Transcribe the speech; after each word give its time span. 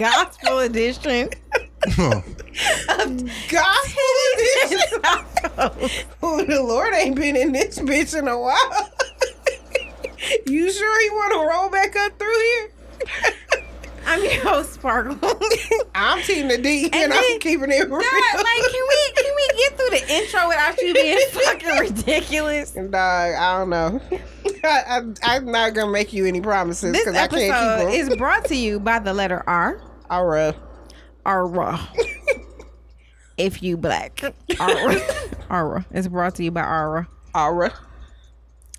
Gospel 0.00 0.60
edition. 0.60 1.28
Gospel 1.84 2.22
edition. 4.32 4.80
oh, 6.22 6.42
the 6.48 6.62
Lord 6.66 6.94
ain't 6.94 7.16
been 7.16 7.36
in 7.36 7.52
this 7.52 7.78
bitch 7.78 8.18
in 8.18 8.26
a 8.26 8.40
while. 8.40 8.90
you 10.46 10.72
sure 10.72 11.02
you 11.02 11.12
want 11.12 11.32
to 11.34 11.46
roll 11.46 11.68
back 11.68 11.96
up 11.96 12.18
through 12.18 12.32
here? 12.32 12.70
I'm 14.06 14.24
your 14.24 14.40
host, 14.42 14.72
Sparkle. 14.72 15.18
I'm 15.94 16.22
Tina 16.22 16.56
D, 16.56 16.84
and, 16.84 16.94
And 16.94 17.12
I'm 17.12 17.38
keeping 17.38 17.70
it 17.70 17.90
real. 17.90 18.00
God, 18.00 18.36
like, 18.36 18.72
can 18.72 18.86
we 18.88 19.12
can 19.14 19.34
we 19.36 19.48
get 19.58 19.76
through 19.76 19.90
the 19.90 20.14
intro 20.14 20.48
without 20.48 20.80
you 20.80 20.94
being 20.94 21.18
fucking 21.30 21.78
ridiculous? 21.78 22.70
Dog, 22.70 22.94
I 22.94 23.58
don't 23.58 23.68
know. 23.68 24.00
I, 24.64 24.82
I, 24.88 25.36
I'm 25.36 25.44
not 25.52 25.74
gonna 25.74 25.92
make 25.92 26.14
you 26.14 26.24
any 26.24 26.40
promises 26.40 26.92
because 26.92 27.14
I 27.14 27.26
can't 27.26 27.52
episode 27.52 27.90
keep 27.90 28.00
is 28.00 28.08
them. 28.08 28.16
brought 28.16 28.46
to 28.46 28.56
you 28.56 28.80
by 28.80 28.98
the 28.98 29.12
letter 29.12 29.44
R. 29.46 29.78
Alright. 30.10 30.56
Ara. 31.24 31.78
if 33.38 33.62
you 33.62 33.76
black. 33.76 34.22
Ara. 34.58 34.96
Ara. 35.50 35.86
It's 35.92 36.08
brought 36.08 36.34
to 36.36 36.44
you 36.44 36.50
by 36.50 36.62
Ara. 36.62 37.08
Alright. 37.34 37.72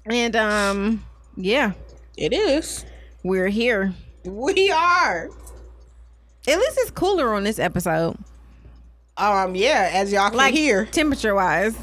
And 0.05 0.35
um, 0.35 1.05
yeah, 1.37 1.73
It 2.17 2.33
is. 2.33 2.85
we're 3.23 3.47
here. 3.49 3.93
We 4.25 4.71
are. 4.71 5.29
At 6.47 6.57
least 6.57 6.77
it's 6.81 6.91
cooler 6.91 7.33
on 7.33 7.43
this 7.43 7.59
episode. 7.59 8.17
Um. 9.17 9.55
Yeah. 9.55 9.89
As 9.93 10.11
y'all 10.11 10.29
can 10.29 10.37
Like 10.37 10.53
hear. 10.55 10.85
temperature 10.85 11.35
wise, 11.35 11.75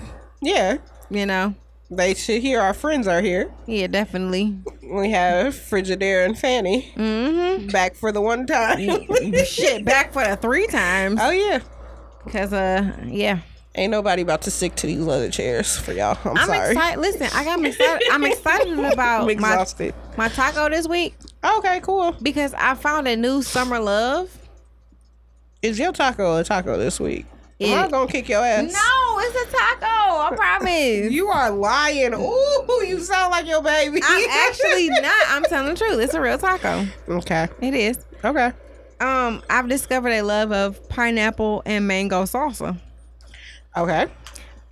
Yeah. 0.43 0.79
you 1.11 1.27
know. 1.27 1.55
They 1.91 2.14
should 2.14 2.42
hear 2.42 2.61
our 2.61 2.75
friends 2.75 3.06
are 3.08 3.22
here. 3.22 3.50
Yeah, 3.67 3.86
definitely. 3.86 4.58
We 4.83 5.11
have 5.11 5.55
Frigidaire 5.55 6.25
and 6.27 6.39
Fanny 6.39 6.92
Mm-hmm. 6.97 7.69
back 7.69 7.95
for 7.95 8.12
the 8.12 8.20
one 8.20 8.47
time. 8.47 9.06
Shit, 9.47 9.84
back 9.84 10.12
for 10.12 10.22
the 10.25 10.36
three 10.36 10.67
times. 10.67 11.19
oh 11.22 11.30
yeah. 11.30 11.61
Cause 12.30 12.53
uh, 12.53 12.95
yeah. 13.06 13.41
Ain't 13.75 13.91
nobody 13.92 14.22
about 14.22 14.42
to 14.42 14.50
stick 14.50 14.75
to 14.77 14.86
these 14.86 15.00
leather 15.00 15.30
chairs 15.30 15.78
for 15.78 15.92
y'all. 15.92 16.19
I'm, 16.25 16.36
I'm 16.36 16.47
sorry. 16.48 16.70
excited. 16.72 17.00
Listen, 17.00 17.28
I 17.33 17.45
got 17.45 17.64
excited. 17.64 18.08
I'm 18.11 18.25
excited 18.25 18.78
about 18.92 19.30
I'm 19.30 19.41
my 19.41 19.67
my 20.17 20.28
taco 20.28 20.69
this 20.69 20.89
week 20.89 21.14
Okay, 21.45 21.80
cool. 21.80 22.12
because 22.20 22.52
I 22.55 22.75
found 22.75 23.06
a 23.08 23.17
new 23.17 23.41
summer 23.42 23.78
love. 23.78 24.36
Is 25.62 25.78
your 25.78 25.92
taco 25.92 26.36
a 26.39 26.45
taco 26.45 26.77
this 26.77 26.98
week? 27.00 27.25
It- 27.59 27.70
Am 27.70 27.87
I 27.87 27.91
gonna 27.91 28.11
kick 28.11 28.28
your 28.28 28.45
ass? 28.45 28.73
No, 28.73 29.19
it's 29.20 29.34
a 29.53 29.56
taco. 29.56 29.87
I 29.87 30.33
promise. 30.37 31.11
You 31.12 31.28
are 31.28 31.51
lying. 31.51 32.14
Ooh, 32.14 32.84
you 32.87 33.01
sound 33.01 33.33
like 33.33 33.47
your 33.47 33.62
baby. 33.62 34.01
I'm 34.05 34.31
actually 34.48 34.89
not. 34.91 35.25
I'm 35.28 35.42
telling 35.45 35.75
the 35.75 35.77
truth. 35.79 35.98
It's 36.01 36.14
a 36.14 36.20
real 36.20 36.39
taco. 36.39 36.86
okay. 37.09 37.48
It 37.61 37.75
is. 37.75 37.98
Okay. 38.25 38.53
Um, 39.01 39.42
I've 39.51 39.69
discovered 39.69 40.11
a 40.11 40.23
love 40.23 40.53
of 40.53 40.89
pineapple 40.89 41.62
and 41.67 41.86
mango 41.86 42.25
salsa, 42.25 42.77
Okay. 43.77 44.07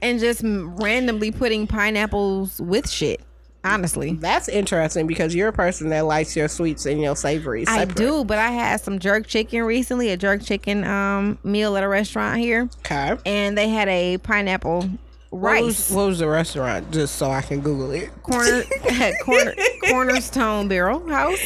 and 0.02 0.18
just 0.18 0.40
randomly 0.44 1.30
putting 1.30 1.66
pineapples 1.68 2.60
with 2.60 2.90
shit. 2.90 3.20
Honestly, 3.66 4.12
That's 4.14 4.48
interesting 4.48 5.06
because 5.06 5.34
you're 5.34 5.48
a 5.48 5.52
person 5.52 5.88
that 5.90 6.06
likes 6.06 6.34
your 6.36 6.48
sweets 6.48 6.86
and 6.86 7.00
your 7.00 7.16
savories. 7.16 7.68
I 7.68 7.84
do. 7.84 8.24
But 8.24 8.38
I 8.38 8.50
had 8.50 8.80
some 8.80 8.98
jerk 8.98 9.26
chicken 9.26 9.62
recently, 9.64 10.10
a 10.10 10.16
jerk 10.16 10.42
chicken 10.42 10.84
um 10.84 11.38
meal 11.44 11.76
at 11.76 11.82
a 11.82 11.88
restaurant 11.88 12.38
here, 12.38 12.68
Okay. 12.86 13.16
and 13.26 13.56
they 13.58 13.68
had 13.68 13.88
a 13.88 14.18
pineapple 14.18 14.82
What 15.30 15.62
was, 15.62 15.76
rice 15.78 15.90
what 15.90 16.06
was 16.06 16.18
the 16.20 16.28
restaurant? 16.28 16.90
Just 16.92 17.16
so 17.16 17.30
I 17.30 17.42
can 17.42 17.60
Google 17.60 17.90
it. 17.90 18.10
corner 18.22 18.62
corner 19.22 19.54
cornerstone 19.88 20.68
barrel 20.68 21.06
house. 21.08 21.38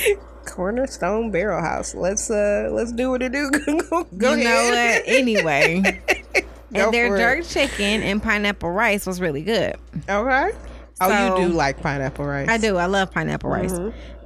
Cornerstone 0.47 1.31
Barrel 1.31 1.61
House. 1.63 1.95
Let's 1.95 2.29
uh 2.31 2.71
let's 2.73 2.93
do 2.93 3.11
what 3.11 3.23
it 3.23 3.31
do. 3.33 3.51
Google. 3.53 4.05
Go 4.17 4.35
you 4.35 4.45
know 4.45 4.51
ahead. 4.73 5.03
what? 5.07 5.15
Anyway, 5.15 6.01
and 6.75 6.93
their 6.93 7.09
for 7.09 7.17
it. 7.17 7.19
jerk 7.19 7.45
chicken 7.47 8.03
and 8.03 8.21
pineapple 8.23 8.71
rice 8.71 9.07
was 9.07 9.21
really 9.21 9.43
good. 9.43 9.77
Okay. 10.09 10.51
Oh, 11.01 11.09
So- 11.09 11.39
you 11.39 11.49
do 11.49 11.53
like 11.55 11.81
pineapple 11.81 12.25
rice. 12.27 12.49
I 12.49 12.59
do. 12.59 12.77
I 12.77 12.87
love 12.87 13.11
pineapple 13.11 13.51
rice. 13.51 13.79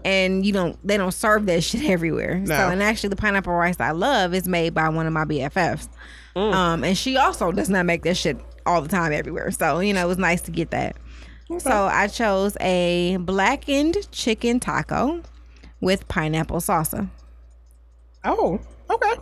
And 0.04 0.44
you 0.44 0.52
don't 0.52 0.76
they 0.86 0.96
don't 0.98 1.12
serve 1.14 1.46
that 1.46 1.62
shit 1.64 1.84
everywhere. 1.84 2.36
No. 2.38 2.46
So 2.56 2.68
and 2.68 2.82
actually 2.82 3.08
the 3.10 3.16
pineapple 3.16 3.54
rice 3.54 3.76
I 3.80 3.92
love 3.92 4.34
is 4.34 4.46
made 4.46 4.74
by 4.74 4.88
one 4.90 5.06
of 5.06 5.12
my 5.12 5.24
BFFs. 5.24 5.88
Um 6.36 6.84
and 6.84 6.96
she 6.98 7.16
also 7.16 7.52
does 7.52 7.70
not 7.70 7.86
make 7.86 8.02
that 8.02 8.16
shit 8.16 8.36
all 8.66 8.82
the 8.82 8.88
time 8.88 9.12
everywhere. 9.12 9.50
So, 9.50 9.78
you 9.80 9.92
know, 9.94 10.04
it 10.04 10.08
was 10.08 10.18
nice 10.18 10.40
to 10.42 10.50
get 10.50 10.70
that. 10.72 10.96
So 11.58 11.70
I 11.70 12.08
chose 12.08 12.56
a 12.60 13.18
blackened 13.20 13.96
chicken 14.10 14.58
taco 14.60 15.22
with 15.80 16.08
pineapple 16.08 16.58
salsa. 16.58 17.08
Oh, 18.24 18.58
okay. 18.90 19.14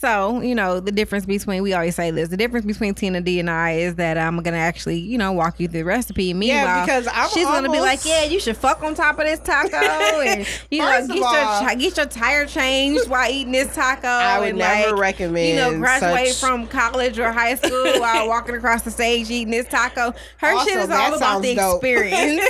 So, 0.00 0.40
you 0.40 0.54
know, 0.54 0.80
the 0.80 0.92
difference 0.92 1.26
between, 1.26 1.62
we 1.62 1.74
always 1.74 1.94
say 1.94 2.10
this, 2.10 2.30
the 2.30 2.36
difference 2.38 2.64
between 2.64 2.94
Tina 2.94 3.20
D 3.20 3.38
and 3.38 3.50
I 3.50 3.72
is 3.72 3.96
that 3.96 4.16
I'm 4.16 4.36
going 4.36 4.54
to 4.54 4.58
actually, 4.58 4.98
you 4.98 5.18
know, 5.18 5.30
walk 5.32 5.60
you 5.60 5.68
through 5.68 5.80
the 5.80 5.84
recipe. 5.84 6.32
Meanwhile, 6.32 6.86
because 6.86 7.06
I'm 7.12 7.28
she's 7.28 7.44
going 7.44 7.64
to 7.64 7.70
be 7.70 7.80
like, 7.80 8.06
yeah, 8.06 8.24
you 8.24 8.40
should 8.40 8.56
fuck 8.56 8.82
on 8.82 8.94
top 8.94 9.18
of 9.18 9.26
this 9.26 9.40
taco 9.40 9.76
and, 9.76 10.46
you 10.70 10.78
know, 10.78 10.86
get 11.06 11.10
of 11.10 11.16
your, 11.16 11.26
all- 11.26 11.76
get 11.76 11.96
your 11.98 12.06
tire 12.06 12.46
changed 12.46 13.10
while 13.10 13.30
eating 13.30 13.52
this 13.52 13.74
taco. 13.74 14.08
I 14.08 14.38
would 14.40 14.48
and 14.48 14.58
never 14.58 14.92
like, 14.92 15.00
recommend 15.02 15.48
You 15.48 15.56
know, 15.56 15.78
graduate 15.78 16.28
such- 16.28 16.48
from 16.48 16.66
college 16.68 17.18
or 17.18 17.30
high 17.30 17.56
school 17.56 17.84
while 18.00 18.26
walking 18.26 18.54
across 18.54 18.80
the 18.80 18.90
stage 18.90 19.30
eating 19.30 19.50
this 19.50 19.68
taco. 19.68 20.14
Her 20.38 20.52
Also, 20.54 20.64
shit 20.70 20.78
is 20.78 20.88
all 20.88 21.12
about 21.14 21.42
the 21.42 21.54
dope. 21.56 21.74
experience. 21.84 22.40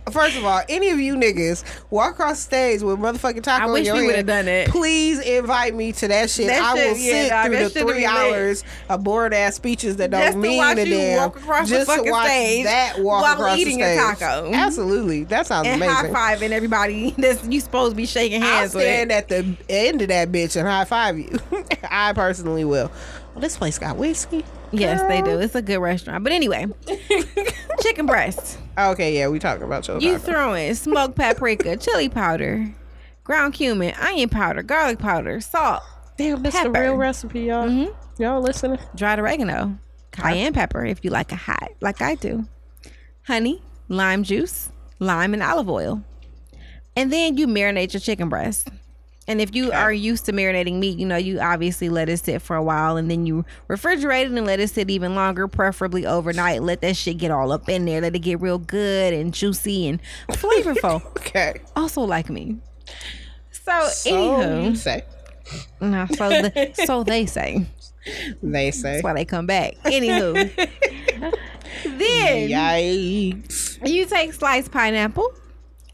First 0.10 0.36
of 0.36 0.44
all, 0.44 0.60
any 0.68 0.90
of 0.90 1.00
you 1.00 1.14
niggas 1.14 1.64
walk 1.88 2.12
across 2.12 2.36
the 2.40 2.42
stage 2.42 2.82
with 2.82 2.98
motherfucking 2.98 3.42
taco 3.42 3.64
I 3.64 3.72
wish 3.72 3.86
your 3.86 3.94
we 3.96 4.04
would've 4.06 4.26
done 4.26 4.46
it. 4.46 4.68
Please 4.68 5.18
invite 5.20 5.69
me 5.74 5.92
to 5.92 6.08
that 6.08 6.30
shit. 6.30 6.46
That 6.48 6.62
I 6.62 6.74
will 6.74 6.94
shit- 6.94 6.98
sit 6.98 7.28
dog, 7.30 7.46
through 7.46 7.58
the 7.58 7.70
three 7.70 8.04
hours 8.04 8.64
of 8.88 9.02
bored 9.04 9.32
ass 9.34 9.54
speeches 9.56 9.96
that 9.96 10.10
don't 10.10 10.20
Just 10.22 10.38
mean 10.38 10.62
a 10.62 10.74
damn. 10.84 11.32
just 11.66 11.90
to 11.90 12.02
watch 12.10 12.26
stage 12.26 12.64
that 12.64 12.98
walk 13.00 13.22
while 13.22 13.32
across 13.34 13.58
eating 13.58 13.78
the 13.78 13.84
stage. 13.84 14.18
taco. 14.18 14.50
Absolutely, 14.52 15.24
that 15.24 15.46
sounds 15.46 15.66
and 15.66 15.82
amazing. 15.82 16.12
high 16.14 16.36
fiving 16.36 16.50
everybody 16.50 17.10
that's 17.18 17.44
you 17.44 17.60
supposed 17.60 17.92
to 17.92 17.96
be 17.96 18.06
shaking 18.06 18.42
I'll 18.42 18.48
hands 18.48 18.74
with. 18.74 19.10
at 19.10 19.28
the 19.28 19.56
end 19.68 20.02
of 20.02 20.08
that 20.08 20.30
bitch 20.30 20.56
and 20.56 20.66
high 20.68 20.84
five 20.84 21.18
you. 21.18 21.38
I 21.90 22.12
personally 22.12 22.64
will. 22.64 22.90
Well, 23.34 23.40
this 23.42 23.56
place 23.56 23.78
got 23.78 23.96
whiskey. 23.96 24.44
Yes, 24.72 25.02
they 25.08 25.20
do. 25.22 25.38
It's 25.40 25.54
a 25.56 25.62
good 25.62 25.78
restaurant. 25.78 26.22
But 26.22 26.32
anyway, 26.32 26.66
chicken 27.82 28.06
breast. 28.06 28.58
Okay, 28.78 29.16
yeah, 29.18 29.28
we 29.28 29.38
talking 29.38 29.64
about 29.64 29.86
your 29.88 29.98
You 30.00 30.18
throwing 30.18 30.74
smoked 30.74 31.16
paprika, 31.16 31.76
chili 31.76 32.08
powder, 32.08 32.68
ground 33.30 33.54
cumin, 33.54 33.94
onion 34.00 34.28
powder, 34.28 34.60
garlic 34.60 34.98
powder, 34.98 35.40
salt, 35.40 35.84
Damn, 36.18 36.42
that's 36.42 36.56
pepper. 36.56 36.72
the 36.72 36.80
real 36.80 36.96
recipe, 36.96 37.42
y'all. 37.42 37.68
Mhm. 37.68 37.94
Y'all 38.18 38.40
listening? 38.42 38.80
dried 38.96 39.20
oregano, 39.20 39.78
cayenne 40.10 40.52
pepper 40.52 40.84
if 40.84 41.04
you 41.04 41.10
like 41.10 41.30
a 41.30 41.36
hot, 41.36 41.70
like 41.80 42.02
I 42.02 42.16
do, 42.16 42.48
honey, 43.28 43.62
lime 43.88 44.24
juice, 44.24 44.70
lime, 44.98 45.32
and 45.32 45.44
olive 45.44 45.70
oil. 45.70 46.02
And 46.96 47.12
then 47.12 47.36
you 47.36 47.46
marinate 47.46 47.92
your 47.92 48.00
chicken 48.00 48.28
breast. 48.28 48.66
And 49.28 49.40
if 49.40 49.54
you 49.54 49.70
are 49.70 49.92
used 49.92 50.24
to 50.26 50.32
marinating 50.32 50.80
meat, 50.80 50.98
you 50.98 51.06
know, 51.06 51.16
you 51.16 51.38
obviously 51.38 51.88
let 51.88 52.08
it 52.08 52.16
sit 52.18 52.42
for 52.42 52.56
a 52.56 52.62
while 52.64 52.96
and 52.96 53.08
then 53.08 53.26
you 53.26 53.44
refrigerate 53.68 54.22
it 54.24 54.32
and 54.32 54.44
let 54.44 54.58
it 54.58 54.70
sit 54.70 54.90
even 54.90 55.14
longer, 55.14 55.46
preferably 55.46 56.04
overnight. 56.04 56.64
Let 56.64 56.80
that 56.80 56.96
shit 56.96 57.18
get 57.18 57.30
all 57.30 57.52
up 57.52 57.68
in 57.68 57.84
there. 57.84 58.00
Let 58.00 58.16
it 58.16 58.18
get 58.18 58.40
real 58.40 58.58
good 58.58 59.12
and 59.14 59.32
juicy 59.32 59.86
and 59.86 60.00
flavorful. 60.32 61.06
Okay. 61.18 61.60
also 61.76 62.00
like 62.00 62.28
me. 62.28 62.58
So, 63.52 63.88
So 63.88 64.10
anywho, 64.10 64.76
say. 64.76 65.04
no, 65.80 66.06
so, 66.06 66.28
the, 66.28 66.72
so 66.86 67.04
they 67.04 67.26
say. 67.26 67.66
They 68.42 68.70
say. 68.70 68.92
That's 68.94 69.04
why 69.04 69.12
they 69.14 69.24
come 69.24 69.46
back. 69.46 69.74
Anywho, 69.84 70.34
then 71.84 72.48
Yikes. 72.48 73.86
you 73.86 74.06
take 74.06 74.32
sliced 74.32 74.70
pineapple, 74.72 75.30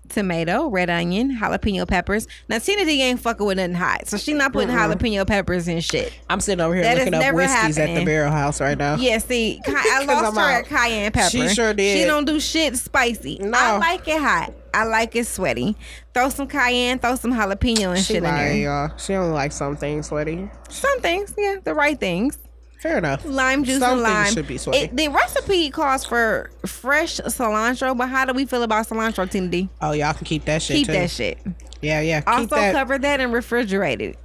tomato, 0.08 0.68
red 0.68 0.90
onion, 0.90 1.36
jalapeno 1.38 1.86
peppers. 1.86 2.26
Now 2.48 2.58
Tina 2.58 2.84
D 2.84 3.02
ain't 3.02 3.20
fucking 3.20 3.44
with 3.46 3.56
nothing 3.58 3.74
hot, 3.74 4.06
so 4.08 4.16
she 4.16 4.32
not 4.34 4.52
putting 4.52 4.68
jalapeno 4.68 5.26
peppers 5.26 5.68
in 5.68 5.80
shit. 5.80 6.12
I'm 6.30 6.40
sitting 6.40 6.60
over 6.64 6.74
here 6.74 6.84
That 6.84 6.98
looking 6.98 7.14
up 7.14 7.34
whiskeys 7.34 7.78
at 7.78 7.94
the. 7.94 8.04
Barrel 8.04 8.30
House 8.32 8.60
right 8.60 8.76
now. 8.78 8.96
Yeah, 8.96 9.18
see, 9.18 9.60
I 9.66 10.04
lost 10.04 10.36
her 10.36 10.40
out. 10.42 10.50
at 10.60 10.66
cayenne 10.66 11.12
pepper. 11.12 11.30
She 11.30 11.48
sure 11.48 11.74
did. 11.74 11.98
She 11.98 12.04
don't 12.04 12.24
do 12.24 12.40
shit 12.40 12.76
spicy. 12.76 13.38
No. 13.38 13.58
I 13.58 13.78
like 13.78 14.06
it 14.08 14.20
hot. 14.20 14.52
I 14.72 14.84
like 14.84 15.16
it 15.16 15.26
sweaty. 15.26 15.74
Throw 16.12 16.28
some 16.28 16.46
cayenne, 16.48 16.98
throw 16.98 17.14
some 17.16 17.32
jalapeno 17.32 17.88
and 17.90 17.98
She 17.98 18.14
shit 18.14 18.16
in 18.18 18.24
lying, 18.24 18.62
there. 18.62 18.88
y'all. 18.88 18.96
She 18.98 19.14
only 19.14 19.32
likes 19.32 19.54
some 19.56 19.76
things 19.76 20.08
sweaty. 20.08 20.50
Some 20.68 21.00
things, 21.00 21.34
yeah, 21.38 21.56
the 21.64 21.74
right 21.74 21.98
things. 21.98 22.38
Fair 22.86 22.98
enough. 22.98 23.24
Lime 23.24 23.64
juice 23.64 23.80
Some 23.80 23.94
and 23.94 24.02
lime. 24.02 24.32
should 24.32 24.46
be 24.46 24.58
sweaty. 24.58 24.84
It- 24.84 24.96
the 24.96 25.08
recipe 25.08 25.70
calls 25.70 26.04
for 26.04 26.50
fresh 26.64 27.16
cilantro, 27.18 27.96
but 27.96 28.08
how 28.08 28.24
do 28.24 28.32
we 28.32 28.44
feel 28.46 28.62
about 28.62 28.86
cilantro, 28.86 29.28
Tina 29.30 29.48
D? 29.48 29.68
Oh, 29.82 29.92
y'all 29.92 30.12
can 30.14 30.24
keep 30.24 30.44
that 30.44 30.62
shit 30.62 30.76
Keep 30.76 30.86
too. 30.86 30.92
that 30.92 31.10
shit. 31.10 31.38
Yeah, 31.82 32.00
yeah. 32.00 32.20
Keep 32.20 32.28
Also 32.28 32.56
that. 32.56 32.72
cover 32.74 32.98
that 32.98 33.20
and 33.20 33.32
refrigerate 33.32 34.00
it. 34.00 34.18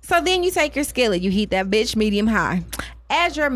So 0.00 0.20
then 0.20 0.42
you 0.42 0.50
take 0.50 0.74
your 0.74 0.84
skillet, 0.84 1.20
you 1.22 1.30
heat 1.30 1.50
that 1.50 1.66
bitch 1.66 1.94
medium 1.96 2.26
high. 2.26 2.64
Add 3.10 3.36
your 3.36 3.50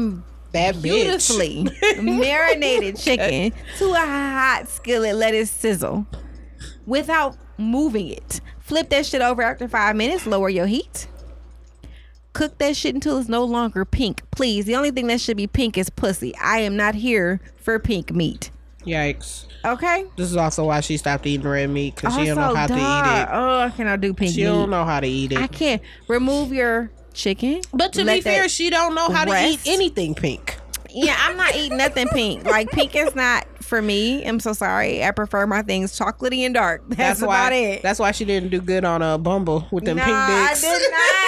that 0.53 0.81
beautifully 0.83 1.67
marinated 2.01 2.99
chicken 2.99 3.53
to 3.79 3.93
a 3.93 3.97
hot 3.99 4.65
skillet, 4.69 5.17
let 5.17 5.35
it 5.35 5.49
sizzle 5.49 6.07
without 6.87 7.37
moving 7.59 8.09
it. 8.09 8.41
Flip 8.61 8.89
that 8.91 9.07
shit 9.07 9.23
over 9.23 9.43
after 9.43 9.67
five 9.67 9.97
minutes, 9.97 10.27
lower 10.27 10.49
your 10.49 10.67
heat. 10.67 11.07
Cook 12.33 12.59
that 12.59 12.77
shit 12.77 12.95
until 12.95 13.19
it's 13.19 13.29
no 13.29 13.45
longer 13.45 13.85
pink. 13.85 14.23
Please, 14.31 14.65
the 14.65 14.75
only 14.75 14.91
thing 14.91 15.07
that 15.09 15.21
should 15.21 15.37
be 15.37 15.47
pink 15.47 15.77
is 15.77 15.91
pussy. 15.91 16.35
I 16.37 16.61
am 16.61 16.77
not 16.77 16.95
here 16.95 17.41
for 17.57 17.79
pink 17.79 18.13
meat. 18.13 18.51
Yikes. 18.87 19.47
Okay? 19.65 20.07
This 20.17 20.31
is 20.31 20.37
also 20.37 20.65
why 20.67 20.81
she 20.81 20.97
stopped 20.97 21.27
eating 21.27 21.47
red 21.47 21.71
meat 21.71 21.95
because 21.95 22.15
she 22.15 22.25
don't 22.25 22.37
know 22.37 22.43
Also, 22.45 22.57
how 22.57 22.67
to 22.67 22.75
eat 22.75 23.23
it. 23.23 23.29
Oh, 23.31 23.59
I 23.61 23.71
cannot 23.71 24.01
do 24.01 24.13
pink 24.15 24.31
it. 24.31 24.35
She 24.35 24.41
meat. 24.41 24.47
don't 24.47 24.71
know 24.71 24.85
how 24.85 25.01
to 25.01 25.07
eat 25.07 25.33
it. 25.33 25.39
I 25.39 25.47
can't. 25.47 25.83
Remove 26.09 26.53
your 26.53 26.91
chicken. 27.15 27.61
But 27.73 27.93
to 27.95 28.05
be 28.05 28.21
fair, 28.21 28.49
she 28.49 28.71
don't 28.71 28.95
know 28.95 29.09
how 29.09 29.25
to 29.25 29.49
eat 29.49 29.61
anything 29.67 30.15
pink. 30.15 30.59
Yeah, 30.91 31.17
I'm 31.19 31.37
not 31.37 31.55
eating 31.57 31.79
nothing 31.79 32.09
pink. 32.09 32.45
Like 32.45 32.71
pink 32.71 32.95
is 32.97 33.15
not 33.15 33.47
for 33.63 33.81
me. 33.81 34.27
I'm 34.27 34.41
so 34.41 34.53
sorry. 34.53 35.03
I 35.05 35.11
prefer 35.13 35.47
my 35.47 35.63
things 35.63 35.99
chocolatey 35.99 36.41
and 36.41 36.55
dark. 36.55 36.83
That's, 36.89 36.99
That's, 36.99 37.23
about 37.23 37.53
why. 37.53 37.55
it. 37.55 37.83
That's 37.83 37.99
why 37.99 38.11
she 38.11 38.25
didn't 38.25 38.51
do 38.51 38.61
good 38.61 38.85
on 38.85 39.01
a 39.01 39.17
Bumble 39.17 39.67
with 39.71 39.85
them 39.85 39.97
no, 39.97 40.05
pink 40.05 40.17
dicks. 40.17 40.65
I 40.65 40.79
did 40.79 40.91
not. 40.91 40.99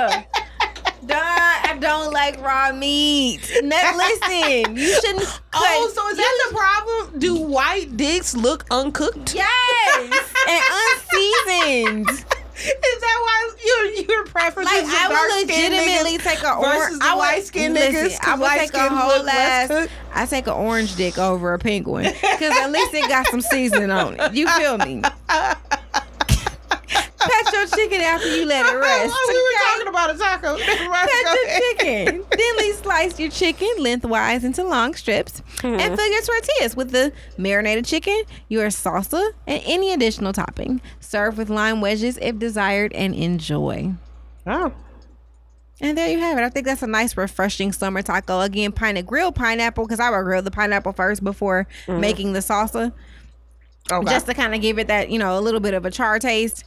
Oh. 0.00 0.22
Duh, 1.06 1.16
Like 2.12 2.40
raw 2.42 2.72
meat. 2.72 3.40
No, 3.62 3.92
listen, 3.96 4.76
you 4.76 4.94
shouldn't. 5.00 5.40
Oh, 5.50 5.60
cut. 5.60 5.64
Oh, 5.70 5.92
so 5.94 6.08
is 6.10 6.16
that 6.18 6.48
the 6.50 6.56
problem? 6.56 7.18
Do 7.20 7.36
white 7.36 7.96
dicks 7.96 8.34
look 8.36 8.66
uncooked? 8.70 9.34
yes, 9.34 10.34
and 10.48 10.62
unseasoned. 12.04 12.10
Is 12.10 13.00
that 13.00 13.18
why 13.22 13.50
your 13.64 13.84
your 14.10 14.24
preference 14.26 14.68
Like 14.70 14.82
is 14.84 14.90
I 14.92 15.08
dark 15.08 15.30
would 15.30 15.48
legitimately 15.48 16.18
take 16.18 16.42
a 16.42 16.54
orange. 16.54 16.98
I 17.00 17.14
would, 17.14 17.20
light 17.20 17.36
listen, 17.36 17.74
niggas? 17.74 18.18
I 18.22 18.34
would 18.34 18.50
take 18.50 18.74
a 18.74 18.88
whole 18.88 19.28
ass. 19.28 19.88
I 20.12 20.26
take 20.26 20.46
an 20.48 20.54
orange 20.54 20.96
dick 20.96 21.18
over 21.18 21.54
a 21.54 21.58
pink 21.58 21.86
one 21.86 22.02
because 22.04 22.56
at 22.58 22.70
least 22.70 22.92
it 22.94 23.08
got 23.08 23.26
some 23.28 23.40
seasoning 23.40 23.90
on 23.90 24.16
it. 24.18 24.34
You 24.34 24.48
feel 24.50 24.76
me? 24.78 25.02
Pat 27.50 27.70
your 27.70 27.78
chicken 27.78 28.00
after 28.00 28.36
you 28.36 28.44
let 28.46 28.66
it 28.66 28.78
rest. 28.78 29.14
Oh, 29.14 29.26
we 29.28 29.34
were 29.34 29.58
okay? 29.58 29.74
talking 29.74 29.88
about 29.88 30.14
a 30.14 30.18
taco. 30.18 30.58
Cut 30.58 31.34
your 31.34 31.44
ahead. 31.44 31.62
chicken. 31.62 32.24
Thinly 32.30 32.72
slice 32.72 33.18
your 33.18 33.30
chicken 33.30 33.68
lengthwise 33.78 34.44
into 34.44 34.64
long 34.64 34.94
strips 34.94 35.40
and 35.62 35.80
mm-hmm. 35.80 35.94
fill 35.94 36.10
your 36.10 36.22
tortillas 36.22 36.76
with 36.76 36.90
the 36.90 37.12
marinated 37.36 37.84
chicken, 37.84 38.22
your 38.48 38.68
salsa, 38.68 39.32
and 39.46 39.62
any 39.66 39.92
additional 39.92 40.32
topping. 40.32 40.80
Serve 41.00 41.38
with 41.38 41.50
lime 41.50 41.80
wedges 41.80 42.18
if 42.20 42.38
desired 42.38 42.92
and 42.92 43.14
enjoy. 43.14 43.92
Oh, 44.46 44.72
And 45.80 45.96
there 45.96 46.08
you 46.08 46.18
have 46.18 46.38
it. 46.38 46.42
I 46.42 46.48
think 46.48 46.66
that's 46.66 46.82
a 46.82 46.86
nice, 46.86 47.16
refreshing 47.16 47.72
summer 47.72 48.02
taco. 48.02 48.40
Again, 48.40 48.72
pine 48.72 49.02
grilled 49.04 49.34
pineapple 49.34 49.84
because 49.84 50.00
I 50.00 50.10
would 50.10 50.24
grill 50.24 50.42
the 50.42 50.50
pineapple 50.50 50.92
first 50.92 51.22
before 51.22 51.66
mm. 51.86 52.00
making 52.00 52.32
the 52.32 52.40
salsa, 52.40 52.92
oh, 53.92 53.96
okay. 53.98 54.10
just 54.10 54.26
to 54.26 54.34
kind 54.34 54.54
of 54.54 54.60
give 54.60 54.78
it 54.78 54.88
that 54.88 55.10
you 55.10 55.18
know 55.18 55.38
a 55.38 55.42
little 55.42 55.60
bit 55.60 55.74
of 55.74 55.84
a 55.84 55.90
char 55.90 56.18
taste. 56.18 56.64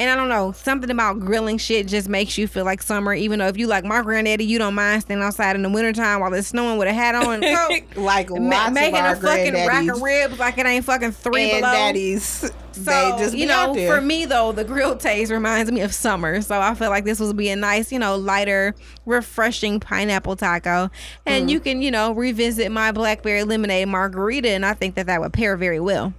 And 0.00 0.08
I 0.10 0.16
don't 0.16 0.30
know, 0.30 0.52
something 0.52 0.90
about 0.90 1.20
grilling 1.20 1.58
shit 1.58 1.86
just 1.86 2.08
makes 2.08 2.38
you 2.38 2.48
feel 2.48 2.64
like 2.64 2.80
summer. 2.80 3.12
Even 3.12 3.38
though 3.38 3.48
if 3.48 3.58
you 3.58 3.66
like 3.66 3.84
my 3.84 4.00
granddaddy, 4.00 4.46
you 4.46 4.58
don't 4.58 4.74
mind 4.74 5.02
standing 5.02 5.22
outside 5.22 5.56
in 5.56 5.62
the 5.62 5.68
wintertime 5.68 6.20
while 6.20 6.32
it's 6.32 6.48
snowing 6.48 6.78
with 6.78 6.88
a 6.88 6.92
hat 6.94 7.14
on. 7.14 7.42
So, 7.94 8.00
like 8.00 8.30
ma- 8.30 8.70
making 8.70 8.96
a 9.04 9.14
fucking 9.14 9.52
rack 9.52 9.86
of 9.88 10.00
ribs 10.00 10.38
like 10.38 10.56
it 10.56 10.64
ain't 10.64 10.84
fucking 10.86 11.12
three 11.12 11.50
and 11.52 11.60
below. 11.60 11.72
daddies. 11.72 12.50
So 12.72 13.26
you 13.32 13.44
know, 13.46 13.74
for 13.88 14.00
me 14.00 14.24
though, 14.24 14.52
the 14.52 14.64
grilled 14.64 15.00
taste 15.00 15.30
reminds 15.30 15.70
me 15.70 15.82
of 15.82 15.92
summer. 15.92 16.40
So 16.40 16.58
I 16.58 16.74
feel 16.74 16.88
like 16.88 17.04
this 17.04 17.20
would 17.20 17.36
be 17.36 17.50
a 17.50 17.56
nice, 17.56 17.92
you 17.92 17.98
know, 17.98 18.16
lighter, 18.16 18.74
refreshing 19.04 19.80
pineapple 19.80 20.36
taco, 20.36 20.90
and 21.26 21.46
Mm. 21.48 21.52
you 21.52 21.60
can, 21.60 21.82
you 21.82 21.90
know, 21.90 22.12
revisit 22.12 22.72
my 22.72 22.90
blackberry 22.90 23.44
lemonade 23.44 23.88
margarita, 23.88 24.48
and 24.48 24.64
I 24.64 24.72
think 24.72 24.94
that 24.94 25.06
that 25.06 25.20
would 25.20 25.34
pair 25.34 25.58
very 25.58 25.80
well. 25.80 26.14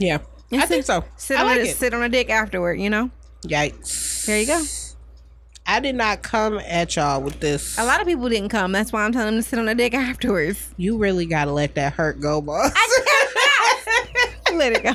yeah, 0.00 0.18
I 0.52 0.66
think 0.66 0.84
so. 0.84 1.04
Sit 1.16 1.38
I 1.38 1.40
on 1.40 1.46
like 1.46 1.58
a, 1.58 1.62
it. 1.62 1.76
sit 1.76 1.94
on 1.94 2.02
a 2.02 2.08
dick 2.08 2.30
afterward, 2.30 2.74
you 2.80 2.90
know. 2.90 3.10
Yikes! 3.44 4.26
There 4.26 4.38
you 4.40 4.46
go. 4.46 4.62
I 5.66 5.80
did 5.80 5.94
not 5.94 6.22
come 6.22 6.58
at 6.58 6.96
y'all 6.96 7.22
with 7.22 7.38
this. 7.40 7.78
A 7.78 7.84
lot 7.84 8.00
of 8.00 8.06
people 8.06 8.28
didn't 8.28 8.48
come. 8.48 8.72
That's 8.72 8.92
why 8.92 9.04
I'm 9.04 9.12
telling 9.12 9.34
them 9.34 9.42
to 9.42 9.48
sit 9.48 9.58
on 9.58 9.68
a 9.68 9.74
dick 9.74 9.94
afterwards. 9.94 10.72
You 10.76 10.98
really 10.98 11.24
gotta 11.26 11.52
let 11.52 11.74
that 11.76 11.92
hurt 11.94 12.20
go, 12.20 12.40
boss. 12.40 12.72
Let 14.52 14.74
it 14.74 14.82
go. 14.82 14.92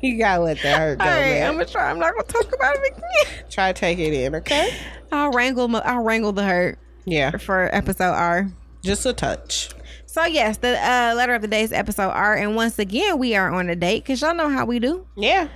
you 0.00 0.18
gotta 0.18 0.42
let 0.42 0.62
that 0.62 0.78
hurt 0.78 0.98
go, 0.98 1.04
All 1.04 1.10
right, 1.10 1.20
man. 1.20 1.46
I'm 1.48 1.54
gonna 1.54 1.66
try. 1.66 1.90
I'm 1.90 1.98
not 1.98 2.12
gonna 2.14 2.26
talk 2.26 2.54
about 2.54 2.74
it 2.76 2.92
again. 2.96 3.44
Try 3.50 3.72
to 3.72 3.78
take 3.78 3.98
it 3.98 4.14
in, 4.14 4.34
okay? 4.36 4.74
I'll 5.12 5.30
wrangle. 5.32 5.76
I'll 5.76 6.02
wrangle 6.02 6.32
the 6.32 6.42
hurt 6.44 6.78
Yeah, 7.04 7.36
for 7.36 7.68
episode 7.74 8.12
R. 8.14 8.50
just 8.82 9.04
a 9.04 9.12
touch. 9.12 9.70
So 10.12 10.24
yes, 10.24 10.56
the 10.56 10.70
uh, 10.76 11.14
letter 11.14 11.34
of 11.36 11.42
the 11.42 11.46
day's 11.46 11.70
episode 11.72 12.08
R, 12.10 12.34
and 12.34 12.56
once 12.56 12.80
again 12.80 13.16
we 13.20 13.36
are 13.36 13.48
on 13.52 13.70
a 13.70 13.76
date 13.76 14.02
because 14.02 14.20
y'all 14.20 14.34
know 14.34 14.48
how 14.48 14.64
we 14.64 14.80
do 14.80 15.06
Yeah, 15.16 15.46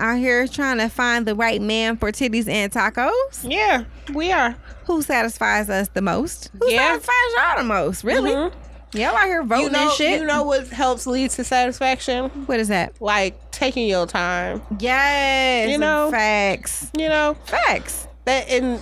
out 0.00 0.18
here 0.18 0.48
trying 0.48 0.78
to 0.78 0.88
find 0.88 1.24
the 1.24 1.36
right 1.36 1.62
man 1.62 1.96
for 1.96 2.10
titties 2.10 2.48
and 2.48 2.72
tacos. 2.72 3.12
yeah, 3.48 3.84
we 4.12 4.32
are. 4.32 4.56
Who 4.86 5.02
satisfies 5.02 5.70
us 5.70 5.88
the 5.94 6.02
most? 6.02 6.50
Who 6.60 6.68
Yeah. 6.68 6.98
satisfies 6.98 7.14
y'all 7.36 7.58
the 7.58 7.64
most? 7.64 8.02
Really? 8.02 8.32
Mhm. 8.32 8.52
Y'all 8.94 9.16
out 9.16 9.24
here 9.26 9.44
voting 9.44 9.66
You 9.66 9.70
know, 9.70 9.82
and 9.82 9.92
shit. 9.92 10.20
you 10.20 10.26
know 10.26 10.42
what 10.42 10.66
helps 10.66 11.06
lead 11.06 11.30
to 11.30 11.44
satisfaction? 11.44 12.28
what 12.46 12.58
is 12.58 12.66
that? 12.68 13.00
Like 13.00 13.52
taking 13.52 13.86
your 13.86 14.06
time. 14.08 14.62
Yes, 14.80 15.70
You 15.70 15.78
know? 15.78 16.10
facts, 16.10 16.90
You 16.98 17.08
know 17.08 17.36
facts. 17.46 18.08
that, 18.24 18.48
and 18.50 18.80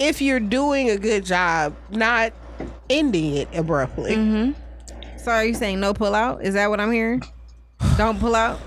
if 0.00 0.20
you're 0.20 0.40
doing 0.40 0.90
a 0.90 0.96
good 0.96 1.24
job, 1.24 1.72
not 1.88 2.32
ending 2.90 3.36
it 3.36 3.48
abruptly. 3.54 4.14
Mm-hmm. 4.16 5.18
So 5.18 5.30
are 5.32 5.44
you 5.44 5.54
saying 5.54 5.80
no 5.80 5.92
pull 5.94 6.14
out? 6.14 6.42
Is 6.44 6.54
that 6.54 6.68
what 6.70 6.80
I'm 6.80 6.92
hearing? 6.92 7.22
Don't 7.96 8.18
pull 8.20 8.34
out. 8.34 8.60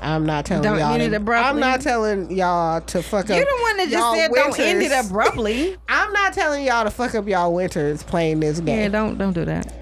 I'm 0.00 0.24
not 0.24 0.46
telling 0.46 0.62
Don't 0.62 0.78
y'all. 0.78 0.94
end 0.94 1.02
it 1.02 1.12
abruptly? 1.14 1.48
I'm 1.50 1.60
not 1.60 1.80
telling 1.82 2.30
y'all 2.34 2.80
to 2.80 3.02
fuck 3.02 3.28
up. 3.30 3.36
You're 3.36 3.44
the 3.44 3.58
one 3.62 3.76
that 3.76 3.88
just 3.90 4.14
said 4.14 4.30
don't 4.32 4.58
end 4.58 4.82
it 4.82 4.92
abruptly. 5.06 5.76
I'm 5.88 6.12
not 6.12 6.32
telling 6.32 6.64
y'all 6.64 6.84
to 6.84 6.90
fuck 6.90 7.14
up 7.14 7.28
y'all 7.28 7.54
winters 7.54 8.02
playing 8.02 8.40
this 8.40 8.60
game. 8.60 8.78
Yeah, 8.78 8.88
don't 8.88 9.18
don't 9.18 9.34
do 9.34 9.44
that. 9.44 9.72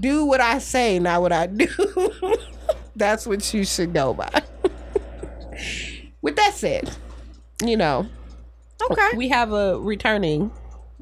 do 0.00 0.24
what 0.24 0.40
I 0.40 0.58
say, 0.58 0.98
not 1.00 1.22
what 1.22 1.32
I 1.32 1.46
do. 1.48 1.66
That's 2.96 3.26
what 3.26 3.52
you 3.52 3.64
should 3.64 3.92
know 3.92 4.14
by. 4.14 4.30
With 6.22 6.36
that 6.36 6.54
said, 6.54 6.90
you 7.64 7.76
know, 7.76 8.06
Okay. 8.90 9.16
we 9.16 9.28
have 9.28 9.52
a 9.52 9.78
returning 9.80 10.50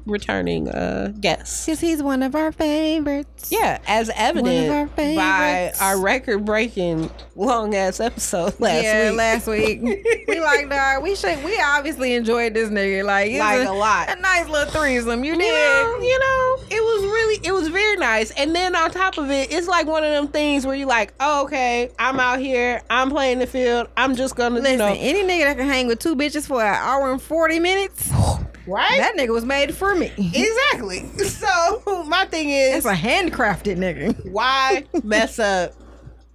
returning 0.07 0.69
uh 0.69 1.13
guest. 1.19 1.65
Because 1.65 1.79
he's 1.79 2.01
one 2.01 2.23
of 2.23 2.35
our 2.35 2.51
favorites. 2.51 3.49
Yeah, 3.51 3.79
as 3.87 4.09
our 4.09 4.15
evident 4.17 4.95
by 4.95 5.73
our 5.81 5.99
record 5.99 6.45
breaking 6.45 7.09
long 7.35 7.75
ass 7.75 7.99
episode 7.99 8.59
last 8.59 8.83
yeah, 8.83 9.09
week. 9.09 9.17
last 9.17 9.47
week. 9.47 9.81
we 10.27 10.39
like, 10.39 10.69
dog, 10.69 11.03
we 11.03 11.15
should, 11.15 11.43
we 11.43 11.59
obviously 11.59 12.13
enjoyed 12.13 12.53
this 12.53 12.69
nigga. 12.69 13.03
Like, 13.03 13.31
Like 13.33 13.67
a, 13.67 13.71
a 13.71 13.73
lot. 13.73 14.09
A 14.09 14.19
nice 14.19 14.47
little 14.47 14.71
threesome. 14.71 15.23
You 15.23 15.33
you 15.33 15.39
did. 15.39 15.83
know, 15.83 15.99
you 16.01 16.19
know, 16.19 16.57
it 16.69 16.81
was 16.81 17.03
really, 17.03 17.47
it 17.47 17.51
was 17.51 17.67
very 17.69 17.97
nice. 17.97 18.31
And 18.31 18.55
then 18.55 18.75
on 18.75 18.91
top 18.91 19.17
of 19.17 19.29
it, 19.29 19.51
it's 19.51 19.67
like 19.67 19.87
one 19.87 20.03
of 20.03 20.11
them 20.11 20.27
things 20.27 20.65
where 20.65 20.75
you're 20.75 20.87
like, 20.87 21.13
oh, 21.19 21.43
okay, 21.45 21.91
I'm 21.99 22.19
out 22.19 22.39
here, 22.39 22.81
I'm 22.89 23.09
playing 23.09 23.39
the 23.39 23.47
field, 23.47 23.87
I'm 23.97 24.15
just 24.15 24.35
gonna, 24.35 24.55
Listen, 24.55 24.71
you 24.71 24.77
know, 24.77 24.95
any 24.97 25.23
nigga 25.23 25.45
that 25.45 25.57
can 25.57 25.67
hang 25.67 25.87
with 25.87 25.99
two 25.99 26.15
bitches 26.15 26.47
for 26.47 26.61
an 26.61 26.75
hour 26.75 27.11
and 27.11 27.21
40 27.21 27.59
minutes, 27.59 28.11
right? 28.67 28.97
that 28.99 29.15
nigga 29.17 29.29
was 29.33 29.45
made 29.45 29.73
for 29.75 29.95
me. 29.95 30.11
exactly. 30.17 31.05
So 31.37 32.03
my 32.07 32.25
thing 32.25 32.49
is, 32.49 32.83
That's 32.83 32.97
a 32.99 33.01
handcrafted 33.01 33.77
nigga. 33.77 34.31
why 34.31 34.85
mess 35.03 35.39
up 35.39 35.73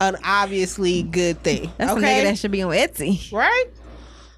an 0.01 0.17
obviously 0.25 1.03
good 1.03 1.43
thing? 1.43 1.71
That's 1.79 1.93
a 1.93 1.95
nigga 1.97 2.23
that 2.25 2.39
should 2.39 2.51
be 2.51 2.63
on 2.63 2.73
Etsy. 2.73 3.31
right? 3.33 3.65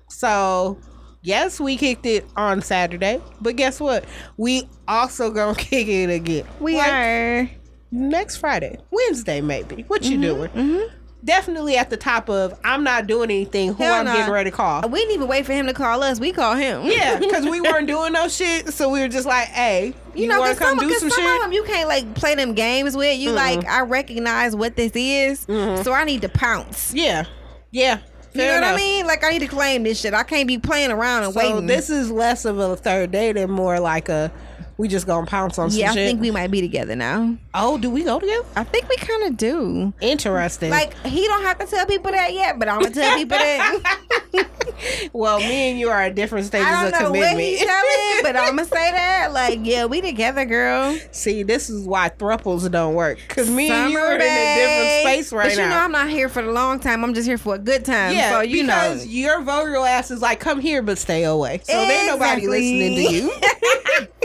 So, 0.08 0.78
yes, 1.22 1.60
we 1.60 1.76
kicked 1.76 2.06
it 2.06 2.26
on 2.36 2.62
Saturday, 2.62 3.20
but 3.40 3.56
guess 3.56 3.80
what? 3.80 4.04
We 4.36 4.68
also 4.88 5.30
gonna 5.30 5.54
kick 5.58 5.88
it 5.88 6.10
again. 6.10 6.46
We 6.60 6.76
Like, 6.76 6.92
are 6.92 7.50
next 7.90 8.36
Friday, 8.38 8.78
Wednesday, 8.90 9.40
maybe. 9.40 9.82
What 9.88 10.04
you 10.04 10.12
mm-hmm, 10.18 10.20
doing? 10.22 10.50
Mm-hmm. 10.50 10.96
Definitely 11.24 11.76
at 11.76 11.88
the 11.88 11.96
top 11.96 12.28
of 12.28 12.58
I'm 12.64 12.84
not 12.84 13.06
doing 13.06 13.30
anything. 13.30 13.72
Who 13.72 13.82
Hell 13.82 13.94
I'm 13.94 14.04
nah. 14.04 14.12
getting 14.12 14.32
ready 14.32 14.50
to 14.50 14.56
call. 14.56 14.88
We 14.88 14.98
didn't 15.00 15.14
even 15.14 15.28
wait 15.28 15.46
for 15.46 15.52
him 15.52 15.66
to 15.66 15.72
call 15.72 16.02
us. 16.02 16.20
We 16.20 16.32
call 16.32 16.54
him. 16.54 16.84
Yeah, 16.84 17.18
because 17.18 17.44
we 17.46 17.60
weren't 17.62 17.86
doing 17.86 18.12
no 18.12 18.28
shit, 18.28 18.68
so 18.74 18.90
we 18.90 19.00
were 19.00 19.08
just 19.08 19.26
like, 19.26 19.48
"Hey, 19.48 19.94
you, 20.14 20.22
You 20.22 20.28
know, 20.28 20.40
want 20.40 20.50
cause 20.50 20.58
to 20.58 20.64
come 20.64 20.78
some, 20.78 20.88
cause 20.88 21.00
some, 21.00 21.10
some, 21.10 21.26
of 21.26 21.40
them 21.40 21.52
you 21.52 21.64
can't 21.64 21.88
like 21.88 22.14
play 22.14 22.34
them 22.34 22.52
games 22.54 22.96
with. 22.96 23.18
You 23.18 23.32
like, 23.32 23.64
I 23.66 23.80
recognize 23.82 24.54
what 24.54 24.76
this 24.76 24.92
is, 24.94 25.46
mm-hmm. 25.46 25.82
so 25.82 25.92
I 25.92 26.04
need 26.04 26.20
to 26.22 26.28
pounce. 26.28 26.92
Yeah, 26.94 27.24
yeah. 27.70 28.00
You 28.34 28.40
fair 28.40 28.60
know 28.60 28.66
what 28.66 28.74
I 28.74 28.76
mean? 28.76 29.06
Like 29.06 29.24
I 29.24 29.30
need 29.30 29.38
to 29.40 29.46
claim 29.46 29.84
this 29.84 30.00
shit. 30.00 30.12
I 30.12 30.24
can't 30.24 30.48
be 30.48 30.58
playing 30.58 30.90
around 30.90 31.22
and 31.22 31.32
So 31.32 31.38
waiting. 31.38 31.66
this 31.66 31.88
is 31.88 32.10
less 32.10 32.44
of 32.44 32.58
a 32.58 32.76
third 32.76 33.12
date 33.12 33.36
and 33.36 33.50
more 33.50 33.78
like 33.78 34.08
a 34.08 34.32
we 34.76 34.88
just 34.88 35.06
gonna 35.06 35.26
pounce 35.26 35.58
on 35.58 35.70
yeah, 35.70 35.90
I 35.90 35.94
shit. 35.94 36.06
think 36.08 36.20
we 36.20 36.30
might 36.30 36.50
be 36.50 36.60
together 36.60 36.96
now. 36.96 37.36
oh, 37.54 37.78
do 37.78 37.90
we 37.90 38.02
go 38.04 38.18
together? 38.18 38.46
I 38.56 38.64
think 38.64 38.88
we 38.88 38.96
kind 38.96 39.24
of 39.24 39.36
do. 39.36 39.92
Interesting. 40.00 40.70
Like 40.70 40.96
he 41.06 41.26
don't 41.26 41.42
have 41.42 41.58
to 41.58 41.66
tell 41.66 41.86
people 41.86 42.10
that 42.10 42.32
yet, 42.32 42.58
but 42.58 42.68
I'm 42.68 42.80
gonna 42.80 42.94
tell 42.94 43.16
people 43.16 43.38
that. 43.38 44.00
well, 45.12 45.38
me 45.38 45.70
and 45.70 45.78
you 45.78 45.88
are 45.90 46.02
at 46.02 46.14
different 46.14 46.46
stages 46.46 46.66
I 46.66 46.86
of 46.86 46.92
don't 46.92 47.02
know 47.02 47.10
what 47.10 47.18
commitment. 47.30 47.40
he's 47.40 47.64
telling, 47.64 48.22
but 48.22 48.36
I'm 48.36 48.56
gonna 48.56 48.64
say 48.64 48.90
that. 48.90 49.32
Like, 49.32 49.60
yeah, 49.62 49.84
we 49.86 50.00
together, 50.00 50.44
girl. 50.44 50.98
See, 51.12 51.42
this 51.42 51.70
is 51.70 51.86
why 51.86 52.08
thruples 52.08 52.68
don't 52.70 52.94
work 52.94 53.18
because 53.28 53.48
me 53.48 53.70
and 53.70 53.92
you 53.92 53.98
Summer, 53.98 54.08
are 54.08 54.14
in 54.16 54.22
a 54.22 54.54
different 54.56 55.00
space 55.02 55.32
right 55.32 55.44
but 55.48 55.62
you 55.62 55.68
know, 55.68 55.76
I'm 55.76 55.92
not 55.92 56.08
here 56.10 56.28
for 56.28 56.42
the 56.42 56.50
long 56.50 56.80
time. 56.80 57.04
I'm 57.04 57.14
just 57.14 57.28
here 57.28 57.38
for 57.38 57.54
a 57.54 57.58
good 57.58 57.84
time. 57.84 58.14
yeah, 58.14 58.30
so 58.30 58.40
you 58.40 58.64
know. 58.64 58.74
because 58.74 59.06
your 59.06 59.40
vulgar 59.42 59.76
ass 59.76 60.10
is 60.10 60.20
like, 60.20 60.40
come 60.40 60.60
here, 60.60 60.82
but 60.82 60.98
stay 60.98 61.24
away. 61.24 61.60
So 61.62 61.72
there's 61.72 62.08
nobody 62.08 62.48
listening 62.48 62.96
to 62.96 63.14
you. 63.14 63.32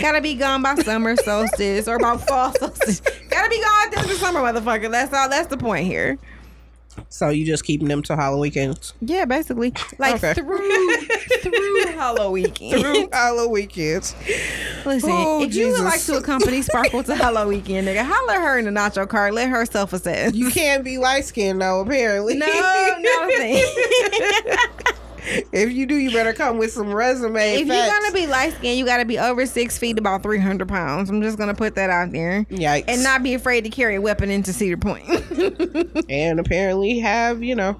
Gotta 0.00 0.20
be 0.20 0.34
gone 0.34 0.62
by 0.62 0.74
summer 0.76 1.16
solstice 1.16 1.88
or 1.88 1.98
by 1.98 2.16
fall 2.16 2.52
solstice. 2.58 3.00
Gotta 3.30 3.50
be 3.50 3.60
gone 3.62 3.90
this 3.90 4.10
is 4.12 4.18
summer, 4.18 4.40
motherfucker. 4.40 4.90
That's 4.90 5.12
all. 5.12 5.28
That's 5.28 5.48
the 5.48 5.56
point 5.56 5.86
here. 5.86 6.18
so 7.08 7.28
you 7.28 7.44
just 7.46 7.64
keeping 7.64 7.86
them 7.86 8.02
to 8.02 8.16
Halloween 8.16 8.40
weekends 8.40 8.92
Yeah, 9.00 9.24
basically, 9.24 9.72
like 9.98 10.16
Okay. 10.16 10.34
through 10.34 10.58
through 11.42 11.86
Halloween. 11.92 12.52
through 12.52 13.08
Halloween 13.12 13.52
weekends. 13.52 14.16
Listen, 14.84 15.10
Oh, 15.12 15.42
if 15.42 15.54
you 15.54 15.68
would 15.68 15.80
like 15.80 16.00
to 16.02 16.16
accompany 16.16 16.60
Sparkle 16.62 17.02
to 17.04 17.14
Halloween 17.14 17.58
weekend, 17.62 17.86
nigga, 17.88 18.04
holler 18.04 18.40
her 18.40 18.58
in 18.58 18.64
the 18.64 18.70
nacho 18.72 19.08
cart. 19.08 19.32
Let 19.34 19.48
her 19.48 19.64
self 19.66 19.92
assess. 19.92 20.34
You 20.34 20.50
can't 20.50 20.82
be 20.84 20.98
light 20.98 21.24
skinned 21.24 21.60
though, 21.62 21.80
apparently. 21.80 22.34
No, 22.36 22.46
thing. 23.36 23.64
if 25.52 25.72
you 25.72 25.86
do, 25.86 25.94
you 25.94 26.10
better 26.10 26.32
come 26.32 26.58
with 26.58 26.72
some 26.72 26.92
resume. 26.92 27.54
if 27.54 27.66
you're 27.66 27.86
gonna 27.86 28.12
be 28.12 28.26
light 28.26 28.54
skinned, 28.54 28.78
you 28.78 28.86
gotta 28.86 29.04
be 29.04 29.18
over 29.18 29.44
six 29.44 29.76
feet, 29.76 29.98
about 29.98 30.22
three 30.22 30.38
hundred 30.38 30.68
pounds. 30.68 31.10
I'm 31.10 31.20
just 31.20 31.36
gonna 31.36 31.54
put 31.54 31.74
that 31.74 31.90
out 31.90 32.12
there. 32.12 32.44
Yikes. 32.44 32.84
And 32.88 33.02
not 33.02 33.22
be 33.22 33.34
afraid 33.34 33.64
to 33.64 33.70
carry 33.70 33.96
a 33.96 34.00
weapon 34.00 34.30
into 34.30 34.52
Cedar 34.52 34.78
Point. 34.78 35.06
and 36.08 36.40
apparently 36.40 36.98
have 37.00 37.42
you 37.42 37.54
know. 37.54 37.78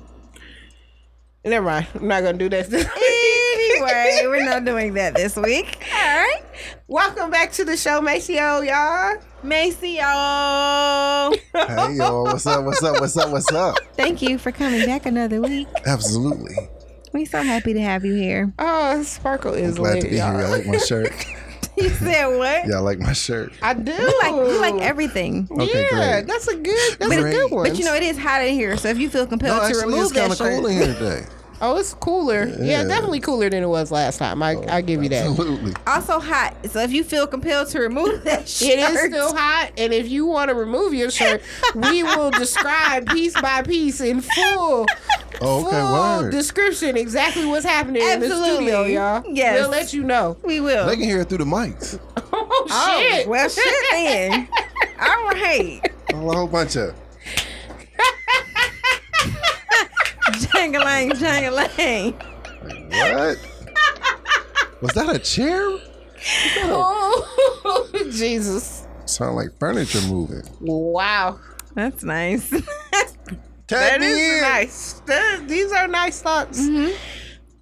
Never 1.45 1.65
mind. 1.65 1.87
I'm 1.95 2.09
not 2.09 2.23
gonna 2.23 2.37
do 2.37 2.51
that. 2.51 2.67
anyway, 2.73 4.21
we're 4.25 4.45
not 4.45 4.65
doing 4.65 4.95
that 4.95 5.15
this 5.15 5.37
week. 5.37 5.79
All 5.95 6.19
right. 6.19 6.43
Welcome 6.87 7.31
back 7.31 7.53
to 7.53 7.65
the 7.65 7.77
show, 7.77 8.03
Maceo, 8.03 8.61
y'all. 8.61 9.17
Macy, 9.43 9.91
y'all. 9.93 11.31
What's 11.53 12.47
up? 12.47 12.65
What's 12.65 12.83
up? 12.83 13.01
What's 13.01 13.17
up? 13.17 13.31
What's 13.31 13.53
up? 13.53 13.79
Thank 13.95 14.21
you 14.21 14.37
for 14.37 14.53
coming 14.53 14.85
back 14.85 15.07
another 15.07 15.41
week. 15.41 15.69
Absolutely. 15.87 16.69
We're 17.19 17.27
so 17.27 17.43
happy 17.43 17.75
to 17.75 17.81
have 17.81 18.05
you 18.05 18.15
here. 18.15 18.53
Oh, 18.59 19.03
Sparkle 19.03 19.55
is 19.55 19.77
Glad 19.77 19.95
lit, 19.95 20.03
to 20.05 20.09
be 20.11 20.17
y'all. 20.17 20.33
here. 20.33 20.43
Y'all 20.43 20.51
like 20.51 20.67
my 20.67 20.79
shirt? 20.79 21.13
You 21.77 21.91
said 21.91 22.27
what? 22.37 22.67
Yeah, 22.67 22.79
I 22.79 22.79
like 22.81 22.99
my 22.99 23.13
shirt? 23.13 23.53
I 23.63 23.73
do. 23.73 23.93
You 23.93 24.19
like 24.21 24.33
you 24.51 24.61
like 24.61 24.75
everything. 24.83 25.47
Okay, 25.49 25.83
yeah, 25.93 26.15
great. 26.23 26.27
that's 26.27 26.49
a 26.49 26.57
good. 26.57 26.99
That's 26.99 27.09
But- 27.15 27.19
a 27.25 27.31
good 27.31 27.53
one. 27.53 27.69
But 27.69 27.79
you 27.79 27.85
know 27.85 27.95
it 27.95 28.03
is 28.03 28.19
hot 28.19 28.43
in 28.45 28.53
here, 28.55 28.77
so 28.77 28.89
if 28.89 28.99
you 28.99 29.09
feel 29.09 29.23
No, 29.23 29.29
compelled 29.29 29.61
to 29.61 29.67
actually, 29.67 29.85
remove 29.85 30.03
it's 30.07 30.13
kind 30.13 30.33
that 30.33 30.41
of 30.41 30.45
shirt, 30.45 30.57
cool 30.61 30.67
in 30.67 30.73
here 30.77 30.87
today. 30.95 31.25
oh, 31.61 31.77
it's 31.79 31.95
cooler. 31.95 32.47
Yeah. 32.47 32.65
Yeah. 32.65 32.85
definitely 32.85 33.21
cooler 33.21 33.49
than 33.51 33.63
it 33.63 33.69
was 33.69 33.91
last 33.91 34.19
time. 34.19 34.43
I 34.43 34.57
I 34.69 34.81
give 34.81 35.03
you 35.03 35.09
that. 35.11 35.27
Absolutely. 35.27 35.75
also 35.87 36.21
hot. 36.21 36.55
So 36.71 36.81
if 36.81 36.93
you 36.93 37.05
feel 37.05 37.27
compelled 37.27 37.69
to 37.69 37.81
remove 37.81 38.25
that 38.25 38.49
shirt, 38.49 38.69
It 38.71 38.79
is 38.79 39.01
still 39.01 39.35
hot, 39.37 39.73
and 39.77 39.93
if 39.93 40.09
you 40.09 40.27
want 40.27 40.49
to 40.51 40.55
remove 40.55 40.95
your 40.95 41.11
shirt, 41.11 41.43
we 41.75 42.03
will 42.03 42.31
describe 42.31 43.07
piece 43.09 43.39
by 43.41 43.63
piece 43.63 44.01
in 44.01 44.21
full, 44.21 44.87
Oh, 45.41 45.67
okay, 45.67 45.81
full 45.81 46.23
word. 46.25 46.31
description 46.33 46.97
exactly 46.97 47.47
what's 47.47 47.65
happening 47.65 48.03
in 48.03 48.21
the 48.21 48.27
Absolutely. 48.27 48.55
studio, 48.67 48.85
y'all. 48.85 49.23
Yes. 49.29 49.61
we'll 49.61 49.71
let 49.71 49.93
you 49.93 50.03
know. 50.05 50.37
we 50.45 50.61
will. 50.61 50.87
They 50.87 50.97
can 50.97 51.05
hear 51.05 51.21
it 51.21 51.29
through 51.29 51.39
the 51.39 51.45
mics. 51.45 51.99
Oh, 52.31 52.67
oh, 52.71 53.01
shit! 53.01 53.27
well, 53.27 53.49
shit 53.49 53.65
then. 53.91 54.49
All 55.01 55.29
right. 55.29 55.81
A 56.13 56.17
whole 56.17 56.47
bunch 56.47 56.77
of. 56.77 56.95
Jangalang, 60.33 61.13
jangalang. 61.13 62.15
What? 62.91 63.39
Was 64.81 64.91
that 64.95 65.09
a 65.15 65.19
chair? 65.19 65.61
Oh, 66.71 67.89
Jesus! 68.11 68.87
Sound 69.07 69.37
like 69.37 69.59
furniture 69.59 70.01
moving. 70.03 70.43
Wow, 70.61 71.39
That's 71.75 72.03
nice. 72.05 72.49
Tag 72.51 72.61
that 73.69 74.01
me 74.01 74.07
is 74.07 74.37
in. 74.37 74.41
nice. 74.43 74.93
That- 75.07 75.49
these 75.49 75.73
are 75.73 75.89
nice 75.89 76.21
thoughts. 76.21 76.61
Mm-hmm. 76.61 76.93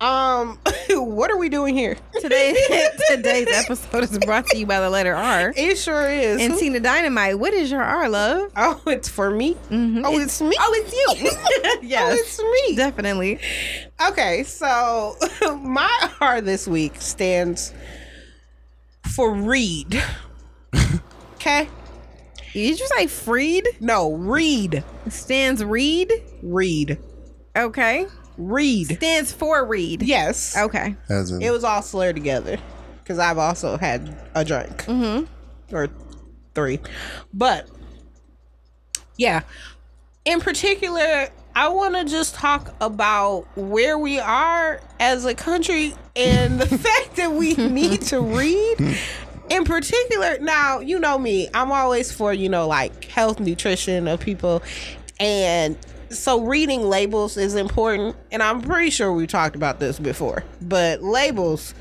Um, 0.01 0.59
what 0.91 1.31
are 1.31 1.39
we 1.39 1.49
doing 1.49 1.75
here? 1.75 1.97
Today, 2.21 2.55
today's 3.09 3.49
episode 3.51 4.05
is 4.05 4.19
brought 4.19 4.47
to 4.49 4.59
you 4.59 4.67
by 4.67 4.81
the 4.81 4.91
letter 4.91 5.15
R. 5.15 5.53
It 5.57 5.77
sure 5.79 6.09
is. 6.11 6.41
And 6.43 6.57
Tina 6.59 6.81
Dynamite, 6.81 7.39
what 7.39 7.55
is 7.55 7.71
your 7.71 7.83
R, 7.83 8.09
love? 8.09 8.53
oh, 8.57 8.81
it's 8.87 9.09
for 9.09 9.31
me. 9.31 9.55
Mhm. 9.71 10.03
Oh, 10.05 10.19
it's 10.19 10.41
me. 10.43 10.55
Oh, 10.61 10.73
it's 10.77 10.93
you. 11.23 11.31
Oh, 11.69 11.79
yes, 11.83 12.19
it's 12.21 12.39
me. 12.43 12.77
definitely. 12.77 13.39
Okay, 14.09 14.43
so 14.45 15.17
my 15.63 16.11
R 16.21 16.41
this 16.41 16.67
week 16.69 17.01
stands 17.01 17.73
for 19.15 19.33
read. 19.35 20.03
Okay? 21.35 21.69
Did 22.53 22.79
you 22.81 22.87
say 22.87 23.07
freed? 23.07 23.67
No, 23.81 24.13
read. 24.15 24.83
Stands 25.09 25.63
read? 25.65 26.13
Read. 26.43 26.99
Okay. 27.57 28.07
Read. 28.39 28.97
Stands 28.97 29.33
for 29.33 29.65
read. 29.65 30.03
Yes. 30.03 30.57
Okay. 30.57 30.97
As 31.09 31.31
in, 31.31 31.43
It 31.43 31.51
was 31.51 31.65
all 31.65 31.83
slurred 31.83 32.17
together 32.17 32.59
because 33.03 33.19
I've 33.19 33.39
also 33.39 33.77
had 33.79 34.15
a 34.35 34.45
drink 34.45 34.85
Mm-hmm. 34.87 35.75
or 35.75 35.89
three. 36.55 36.81
But 37.33 37.69
yeah, 39.17 39.43
in 40.25 40.41
particular, 40.41 41.29
I 41.55 41.69
want 41.69 41.95
to 41.95 42.05
just 42.05 42.35
talk 42.35 42.75
about 42.83 43.47
where 43.57 43.99
we 43.99 44.19
are 44.19 44.81
as 45.01 45.25
a 45.25 45.35
country 45.35 45.95
and 46.15 46.61
the 46.61 46.67
fact 46.79 47.17
that 47.17 47.33
we 47.33 47.55
need 47.55 48.03
to 48.03 48.21
read. 48.21 48.99
In 49.49 49.65
particular, 49.65 50.39
now, 50.41 50.81
you 50.81 50.99
know 50.99 51.17
me, 51.17 51.49
I'm 51.55 51.71
always 51.73 52.11
for, 52.13 52.33
you 52.35 52.49
know, 52.49 52.67
like 52.67 53.05
health, 53.05 53.39
nutrition 53.41 54.09
of 54.09 54.21
people. 54.21 54.63
And 55.21 55.79
so 56.11 56.41
reading 56.43 56.89
labels 56.89 57.37
is 57.37 57.55
important. 57.55 58.17
And 58.31 58.43
I'm 58.43 58.63
pretty 58.63 58.91
sure 58.91 59.13
we 59.13 59.27
talked 59.27 59.57
about 59.57 59.81
this 59.81 59.99
before. 59.99 60.45
But 60.63 61.03
labels, 61.03 61.75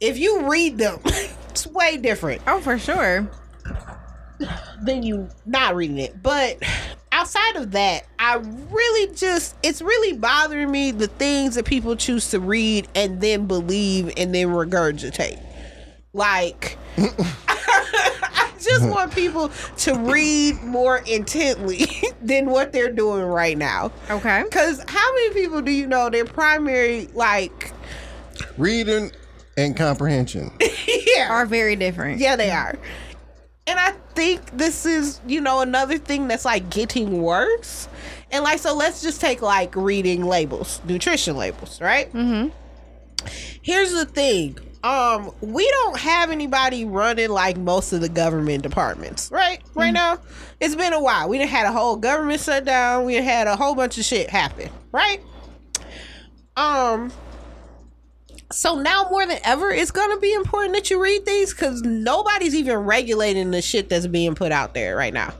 if 0.00 0.18
you 0.18 0.50
read 0.50 0.78
them, 0.78 1.00
it's 1.04 1.66
way 1.66 1.96
different 1.96 2.42
Oh, 2.46 2.60
for 2.60 2.78
sure. 2.78 3.28
than 4.82 5.02
you 5.02 5.28
not 5.46 5.74
reading 5.74 5.98
it. 5.98 6.22
But 6.22 6.62
outside 7.12 7.56
of 7.56 7.70
that, 7.72 8.04
I 8.18 8.36
really 8.36 9.14
just 9.14 9.54
it's 9.62 9.80
really 9.80 10.16
bothering 10.16 10.70
me 10.70 10.90
the 10.90 11.06
things 11.06 11.54
that 11.54 11.64
people 11.64 11.96
choose 11.96 12.30
to 12.30 12.40
read 12.40 12.88
and 12.94 13.20
then 13.20 13.46
believe 13.46 14.12
and 14.16 14.34
then 14.34 14.48
regurgitate. 14.48 15.40
Like 16.14 16.78
I 16.96 18.52
just 18.58 18.88
want 18.88 19.14
people 19.14 19.50
to 19.78 19.94
read 19.94 20.62
more 20.62 20.98
intently 21.06 21.86
than 22.22 22.46
what 22.46 22.72
they're 22.72 22.92
doing 22.92 23.24
right 23.24 23.58
now. 23.58 23.92
Okay. 24.08 24.44
Cause 24.50 24.82
how 24.88 25.14
many 25.14 25.34
people 25.34 25.60
do 25.60 25.70
you 25.70 25.86
know 25.86 26.08
their 26.08 26.24
primary 26.24 27.08
like 27.14 27.72
reading 28.56 29.10
and 29.56 29.76
comprehension. 29.76 30.50
yeah 31.16 31.28
Are 31.30 31.46
very 31.46 31.76
different. 31.76 32.20
Yeah, 32.20 32.36
they 32.36 32.50
are. 32.50 32.76
And 33.66 33.78
I 33.78 33.92
think 34.14 34.56
this 34.56 34.84
is, 34.84 35.20
you 35.26 35.40
know, 35.40 35.60
another 35.60 35.98
thing 35.98 36.28
that's 36.28 36.44
like 36.44 36.70
getting 36.70 37.22
worse. 37.22 37.88
And 38.30 38.44
like, 38.44 38.58
so 38.58 38.74
let's 38.74 39.00
just 39.00 39.20
take 39.20 39.42
like 39.42 39.74
reading 39.74 40.24
labels, 40.24 40.80
nutrition 40.84 41.36
labels, 41.36 41.80
right? 41.80 42.12
Mm-hmm. 42.12 42.48
Here's 43.62 43.92
the 43.92 44.04
thing. 44.04 44.58
Um, 44.84 45.32
we 45.40 45.66
don't 45.70 45.98
have 45.98 46.30
anybody 46.30 46.84
running 46.84 47.30
like 47.30 47.56
most 47.56 47.94
of 47.94 48.02
the 48.02 48.08
government 48.10 48.62
departments, 48.62 49.30
right? 49.32 49.62
Right 49.74 49.92
now, 49.92 50.18
it's 50.60 50.74
been 50.74 50.92
a 50.92 51.02
while. 51.02 51.26
We 51.30 51.38
done 51.38 51.48
had 51.48 51.64
a 51.64 51.72
whole 51.72 51.96
government 51.96 52.40
shutdown. 52.42 53.06
We 53.06 53.14
had 53.14 53.46
a 53.46 53.56
whole 53.56 53.74
bunch 53.74 53.96
of 53.96 54.04
shit 54.04 54.28
happen, 54.28 54.68
right? 54.92 55.22
Um, 56.56 57.10
So 58.52 58.78
now 58.78 59.08
more 59.10 59.26
than 59.26 59.38
ever, 59.42 59.70
it's 59.70 59.90
gonna 59.90 60.18
be 60.20 60.32
important 60.34 60.74
that 60.74 60.90
you 60.90 61.02
read 61.02 61.24
these 61.24 61.54
because 61.54 61.80
nobody's 61.80 62.54
even 62.54 62.76
regulating 62.76 63.50
the 63.52 63.62
shit 63.62 63.88
that's 63.88 64.06
being 64.06 64.34
put 64.34 64.52
out 64.52 64.74
there 64.74 64.96
right 64.96 65.14
now. 65.14 65.32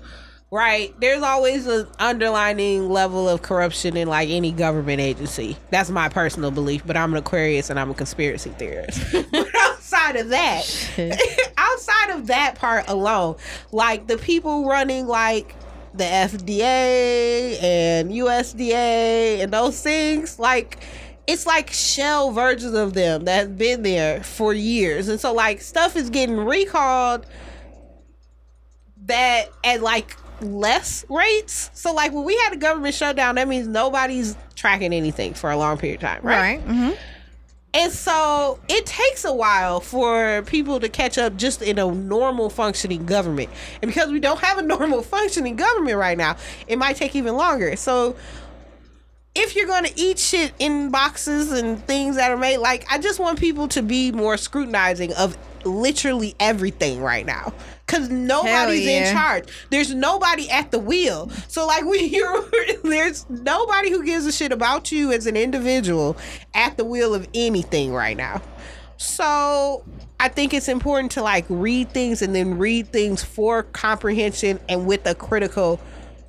Right? 0.50 0.94
There's 1.00 1.22
always 1.22 1.66
an 1.66 1.88
underlining 1.98 2.88
level 2.88 3.28
of 3.28 3.42
corruption 3.42 3.96
in 3.96 4.06
like 4.06 4.28
any 4.28 4.52
government 4.52 5.00
agency. 5.00 5.56
That's 5.70 5.90
my 5.90 6.08
personal 6.08 6.52
belief, 6.52 6.86
but 6.86 6.96
I'm 6.96 7.12
an 7.12 7.18
Aquarius 7.18 7.70
and 7.70 7.80
I'm 7.80 7.90
a 7.90 7.94
conspiracy 7.94 8.50
theorist. 8.50 9.00
but 9.32 9.48
outside 9.56 10.16
of 10.16 10.28
that, 10.28 11.52
outside 11.58 12.10
of 12.10 12.28
that 12.28 12.54
part 12.54 12.84
alone, 12.88 13.36
like 13.72 14.06
the 14.06 14.16
people 14.16 14.66
running 14.66 15.08
like 15.08 15.56
the 15.92 16.04
FDA 16.04 17.60
and 17.62 18.10
USDA 18.10 19.40
and 19.40 19.52
those 19.52 19.80
things, 19.82 20.38
like 20.38 20.84
it's 21.26 21.46
like 21.46 21.70
shell 21.70 22.32
versions 22.32 22.74
of 22.74 22.94
them 22.94 23.24
that 23.24 23.38
have 23.38 23.58
been 23.58 23.82
there 23.82 24.22
for 24.22 24.52
years. 24.52 25.08
And 25.08 25.18
so 25.18 25.32
like 25.32 25.60
stuff 25.60 25.96
is 25.96 26.10
getting 26.10 26.36
recalled 26.36 27.26
that 29.06 29.50
at 29.62 29.82
like 29.82 30.16
less 30.40 31.04
rates. 31.08 31.70
So 31.74 31.92
like 31.92 32.12
when 32.12 32.24
we 32.24 32.36
had 32.38 32.52
a 32.52 32.56
government 32.56 32.94
shutdown, 32.94 33.36
that 33.36 33.48
means 33.48 33.66
nobody's 33.66 34.36
tracking 34.54 34.92
anything 34.92 35.34
for 35.34 35.50
a 35.50 35.56
long 35.56 35.78
period 35.78 35.96
of 35.96 36.00
time, 36.02 36.22
right? 36.22 36.36
Right. 36.36 36.66
Mm-hmm. 36.66 36.92
And 37.74 37.92
so 37.92 38.60
it 38.68 38.86
takes 38.86 39.24
a 39.24 39.34
while 39.34 39.80
for 39.80 40.42
people 40.42 40.78
to 40.78 40.88
catch 40.88 41.18
up 41.18 41.36
just 41.36 41.60
in 41.60 41.80
a 41.80 41.90
normal 41.90 42.48
functioning 42.48 43.04
government. 43.04 43.50
And 43.82 43.90
because 43.90 44.12
we 44.12 44.20
don't 44.20 44.38
have 44.38 44.58
a 44.58 44.62
normal 44.66 45.02
functioning 45.02 45.56
government 45.56 45.98
right 45.98 46.16
now, 46.16 46.36
it 46.68 46.76
might 46.76 46.96
take 46.96 47.16
even 47.16 47.34
longer. 47.36 47.74
So 47.74 48.14
if 49.34 49.56
you're 49.56 49.66
going 49.66 49.84
to 49.84 50.00
eat 50.00 50.20
shit 50.20 50.52
in 50.60 50.90
boxes 50.90 51.50
and 51.50 51.84
things 51.84 52.14
that 52.14 52.30
are 52.30 52.36
made, 52.36 52.58
like, 52.58 52.86
I 52.88 52.98
just 52.98 53.18
want 53.18 53.40
people 53.40 53.66
to 53.68 53.82
be 53.82 54.12
more 54.12 54.36
scrutinizing 54.36 55.12
of 55.14 55.36
literally 55.64 56.34
everything 56.40 57.00
right 57.00 57.26
now. 57.26 57.52
Cause 57.86 58.08
nobody's 58.08 58.86
yeah. 58.86 59.10
in 59.10 59.14
charge. 59.14 59.48
There's 59.70 59.94
nobody 59.94 60.50
at 60.50 60.70
the 60.70 60.78
wheel. 60.78 61.30
So 61.48 61.66
like 61.66 61.84
we 61.86 62.04
you're, 62.04 62.44
there's 62.82 63.28
nobody 63.28 63.90
who 63.90 64.04
gives 64.04 64.26
a 64.26 64.32
shit 64.32 64.52
about 64.52 64.90
you 64.90 65.12
as 65.12 65.26
an 65.26 65.36
individual 65.36 66.16
at 66.54 66.76
the 66.76 66.84
wheel 66.84 67.14
of 67.14 67.28
anything 67.34 67.92
right 67.92 68.16
now. 68.16 68.40
So 68.96 69.84
I 70.20 70.28
think 70.28 70.54
it's 70.54 70.68
important 70.68 71.12
to 71.12 71.22
like 71.22 71.44
read 71.48 71.90
things 71.90 72.22
and 72.22 72.34
then 72.34 72.58
read 72.58 72.88
things 72.88 73.22
for 73.22 73.64
comprehension 73.64 74.60
and 74.68 74.86
with 74.86 75.06
a 75.06 75.14
critical 75.14 75.80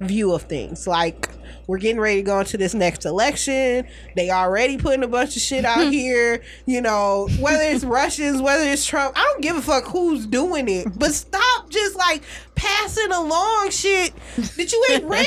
view 0.01 0.33
of 0.33 0.43
things. 0.43 0.87
Like 0.87 1.29
we're 1.67 1.77
getting 1.77 1.99
ready 1.99 2.17
to 2.17 2.21
go 2.23 2.39
into 2.39 2.57
this 2.57 2.73
next 2.73 3.05
election. 3.05 3.87
They 4.15 4.29
already 4.29 4.77
putting 4.77 5.03
a 5.03 5.07
bunch 5.07 5.35
of 5.35 5.41
shit 5.41 5.65
out 5.65 5.87
here. 5.91 6.41
You 6.65 6.81
know, 6.81 7.27
whether 7.39 7.63
it's 7.63 7.83
Russians, 7.83 8.41
whether 8.41 8.63
it's 8.63 8.85
Trump, 8.85 9.13
I 9.17 9.21
don't 9.23 9.41
give 9.41 9.55
a 9.55 9.61
fuck 9.61 9.85
who's 9.85 10.25
doing 10.25 10.67
it. 10.69 10.87
But 10.97 11.13
stop 11.13 11.69
just 11.69 11.95
like 11.95 12.23
passing 12.55 13.11
along 13.11 13.69
shit 13.71 14.13
that 14.37 14.71
you 14.71 14.85
ain't 14.91 15.03
read. 15.05 15.21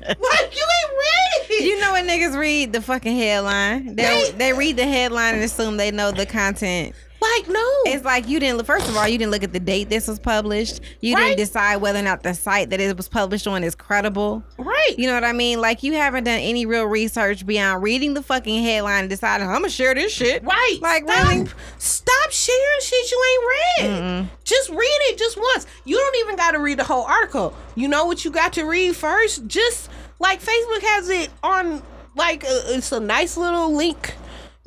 like 0.08 0.56
you 0.56 0.66
ain't 0.66 0.92
read. 0.92 1.64
You 1.64 1.80
know 1.80 1.92
when 1.92 2.06
niggas 2.06 2.38
read 2.38 2.72
the 2.72 2.80
fucking 2.80 3.16
headline? 3.16 3.96
They 3.96 4.04
Right. 4.04 4.34
they 4.38 4.52
read 4.52 4.76
the 4.76 4.86
headline 4.86 5.34
and 5.34 5.42
assume 5.44 5.76
they 5.76 5.90
know 5.90 6.10
the 6.10 6.26
content. 6.26 6.94
Like 7.20 7.48
no. 7.48 7.66
It's 7.86 8.04
like 8.04 8.28
you 8.28 8.40
didn't. 8.40 8.64
First 8.64 8.88
of 8.88 8.96
all, 8.96 9.06
you 9.06 9.18
didn't 9.18 9.30
look 9.30 9.42
at 9.42 9.52
the 9.52 9.60
date 9.60 9.90
this 9.90 10.08
was 10.08 10.18
published. 10.18 10.80
You 11.00 11.14
Right. 11.14 11.28
didn't 11.28 11.38
decide 11.38 11.76
whether 11.76 11.98
or 11.98 12.02
not 12.02 12.22
the 12.22 12.34
site 12.34 12.70
that 12.70 12.80
it 12.80 12.96
was 12.96 13.08
published 13.08 13.46
on 13.46 13.62
is 13.64 13.74
credible. 13.74 14.42
right. 14.58 14.94
You 14.98 15.06
know 15.06 15.14
what 15.14 15.24
I 15.24 15.32
mean? 15.32 15.60
Like 15.60 15.82
you 15.82 15.92
haven't 15.94 16.24
done 16.24 16.40
any 16.40 16.66
real 16.66 16.84
research 16.84 17.46
beyond 17.46 17.82
reading 17.82 18.14
the 18.14 18.22
fucking 18.22 18.62
headline 18.62 19.00
and 19.00 19.10
deciding 19.10 19.46
I'm 19.46 19.54
gonna 19.54 19.68
share 19.70 19.94
this 19.94 20.12
shit. 20.12 20.42
Right. 20.42 20.78
Like 20.80 21.04
stop, 21.04 21.28
really? 21.28 21.46
Stop 21.78 22.30
sharing 22.30 22.80
shit 22.80 23.10
you 23.10 23.24
ain't 23.30 23.88
read. 23.90 24.28
Just 24.44 24.70
read 24.70 24.78
it 25.10 25.18
just 25.18 25.36
once. 25.36 25.66
You 25.84 25.96
don't 25.96 26.16
even 26.16 26.36
got 26.36 26.52
to 26.52 26.58
read 26.58 26.78
the 26.78 26.84
whole 26.84 27.04
article. 27.04 27.54
You 27.76 27.88
know 27.88 28.04
what 28.06 28.24
you 28.24 28.30
got 28.30 28.52
to 28.54 28.64
read 28.64 28.96
first? 28.96 29.46
Just 29.46 29.90
like 30.18 30.40
Facebook 30.40 30.82
has 30.82 31.08
it 31.08 31.30
on 31.42 31.82
like 32.16 32.42
a, 32.44 32.74
it's 32.74 32.90
a 32.92 33.00
nice 33.00 33.36
little 33.36 33.72
link. 33.74 34.14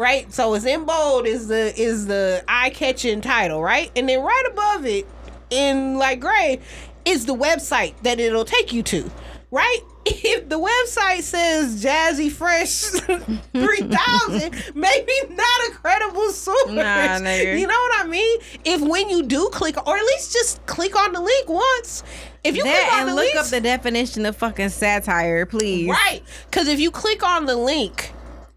Right? 0.03 0.31
So 0.33 0.53
it's 0.53 0.65
in 0.65 0.83
bold 0.83 1.25
is 1.25 1.47
the 1.47 1.73
is 1.79 2.07
the 2.07 2.43
eye-catching 2.49 3.21
title, 3.21 3.63
right? 3.63 3.89
And 3.95 4.09
then 4.09 4.21
right 4.21 4.43
above 4.51 4.85
it 4.85 5.07
in 5.49 5.97
like 5.97 6.19
gray 6.19 6.59
is 7.05 7.25
the 7.25 7.33
website 7.33 7.93
that 8.03 8.19
it'll 8.19 8.43
take 8.43 8.73
you 8.73 8.83
to. 8.83 9.09
Right? 9.49 9.79
If 10.05 10.49
the 10.49 10.59
website 10.59 11.21
says 11.21 11.81
Jazzy 11.81 12.29
Fresh 12.29 12.81
3000, 13.53 14.51
maybe 14.75 15.13
not 15.29 15.67
a 15.69 15.71
credible 15.71 16.29
source. 16.31 16.67
Nah, 16.67 17.19
nigga. 17.19 17.57
You 17.57 17.67
know 17.67 17.73
what 17.73 18.05
I 18.05 18.07
mean? 18.09 18.39
If 18.65 18.81
when 18.81 19.09
you 19.09 19.23
do 19.23 19.47
click, 19.53 19.77
or 19.87 19.95
at 19.95 20.03
least 20.03 20.33
just 20.33 20.65
click 20.65 20.97
on 20.97 21.13
the 21.13 21.21
link 21.21 21.47
once. 21.47 22.03
If 22.43 22.57
you 22.57 22.63
click 22.63 22.91
on 22.91 22.99
and 22.99 23.09
the 23.09 23.15
look 23.15 23.33
links, 23.33 23.39
up 23.39 23.45
the 23.47 23.61
definition 23.61 24.25
of 24.25 24.35
fucking 24.35 24.69
satire, 24.69 25.45
please. 25.45 25.87
Right. 25.89 26.21
Because 26.51 26.67
if 26.67 26.81
you 26.81 26.91
click 26.91 27.23
on 27.23 27.45
the 27.45 27.55
link 27.55 28.11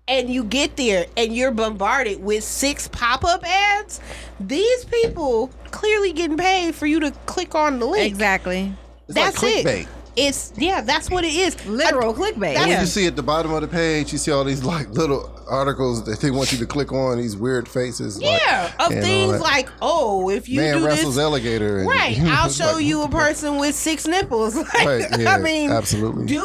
and 0.08 0.30
you 0.30 0.44
get 0.44 0.76
there 0.76 1.06
and 1.16 1.34
you're 1.34 1.50
bombarded 1.50 2.22
with 2.22 2.44
six 2.44 2.88
pop 2.88 3.24
up 3.24 3.44
ads, 3.44 4.00
these 4.38 4.84
people 4.84 5.50
clearly 5.70 6.12
getting 6.12 6.36
paid 6.36 6.74
for 6.74 6.86
you 6.86 7.00
to 7.00 7.10
click 7.26 7.54
on 7.54 7.78
the 7.78 7.86
link. 7.86 8.06
Exactly. 8.06 8.72
It's 9.08 9.14
That's 9.14 9.42
like 9.42 9.64
it. 9.66 9.88
Clickbait. 10.16 10.28
It's, 10.28 10.52
yeah, 10.56 10.80
that's 10.80 11.10
what 11.10 11.24
it 11.24 11.34
is. 11.34 11.64
Literal 11.66 12.14
clickbait. 12.14 12.54
that's- 12.54 12.68
Yeah. 12.68 12.80
You 12.80 12.86
see 12.86 13.06
at 13.06 13.16
the 13.16 13.22
bottom 13.22 13.52
of 13.52 13.60
the 13.62 13.68
page, 13.68 14.12
you 14.12 14.18
see 14.18 14.30
all 14.32 14.44
these 14.44 14.64
like 14.64 14.88
little 14.90 15.32
articles 15.48 16.04
that 16.04 16.20
they 16.20 16.30
want 16.30 16.52
you 16.52 16.58
to 16.58 16.66
click 16.66 16.92
on. 16.92 17.18
These 17.18 17.36
weird 17.36 17.68
faces. 17.68 18.20
like, 18.20 18.40
Yeah, 18.40 18.72
of 18.80 18.88
things 18.92 19.40
like, 19.40 19.68
oh, 19.80 20.28
if 20.30 20.48
you 20.48 20.60
man 20.60 20.78
do 20.78 20.86
wrestles 20.86 21.16
this, 21.16 21.22
alligator. 21.22 21.78
And, 21.78 21.88
right, 21.88 22.18
I'll 22.22 22.48
show 22.50 22.74
like, 22.74 22.84
you 22.84 23.02
a 23.02 23.08
person 23.08 23.56
with 23.58 23.74
six 23.74 24.06
nipples. 24.06 24.54
Like, 24.56 24.86
Right, 24.86 25.20
yeah, 25.20 25.34
I 25.34 25.38
mean, 25.38 25.70
absolutely. 25.70 26.26
do 26.26 26.42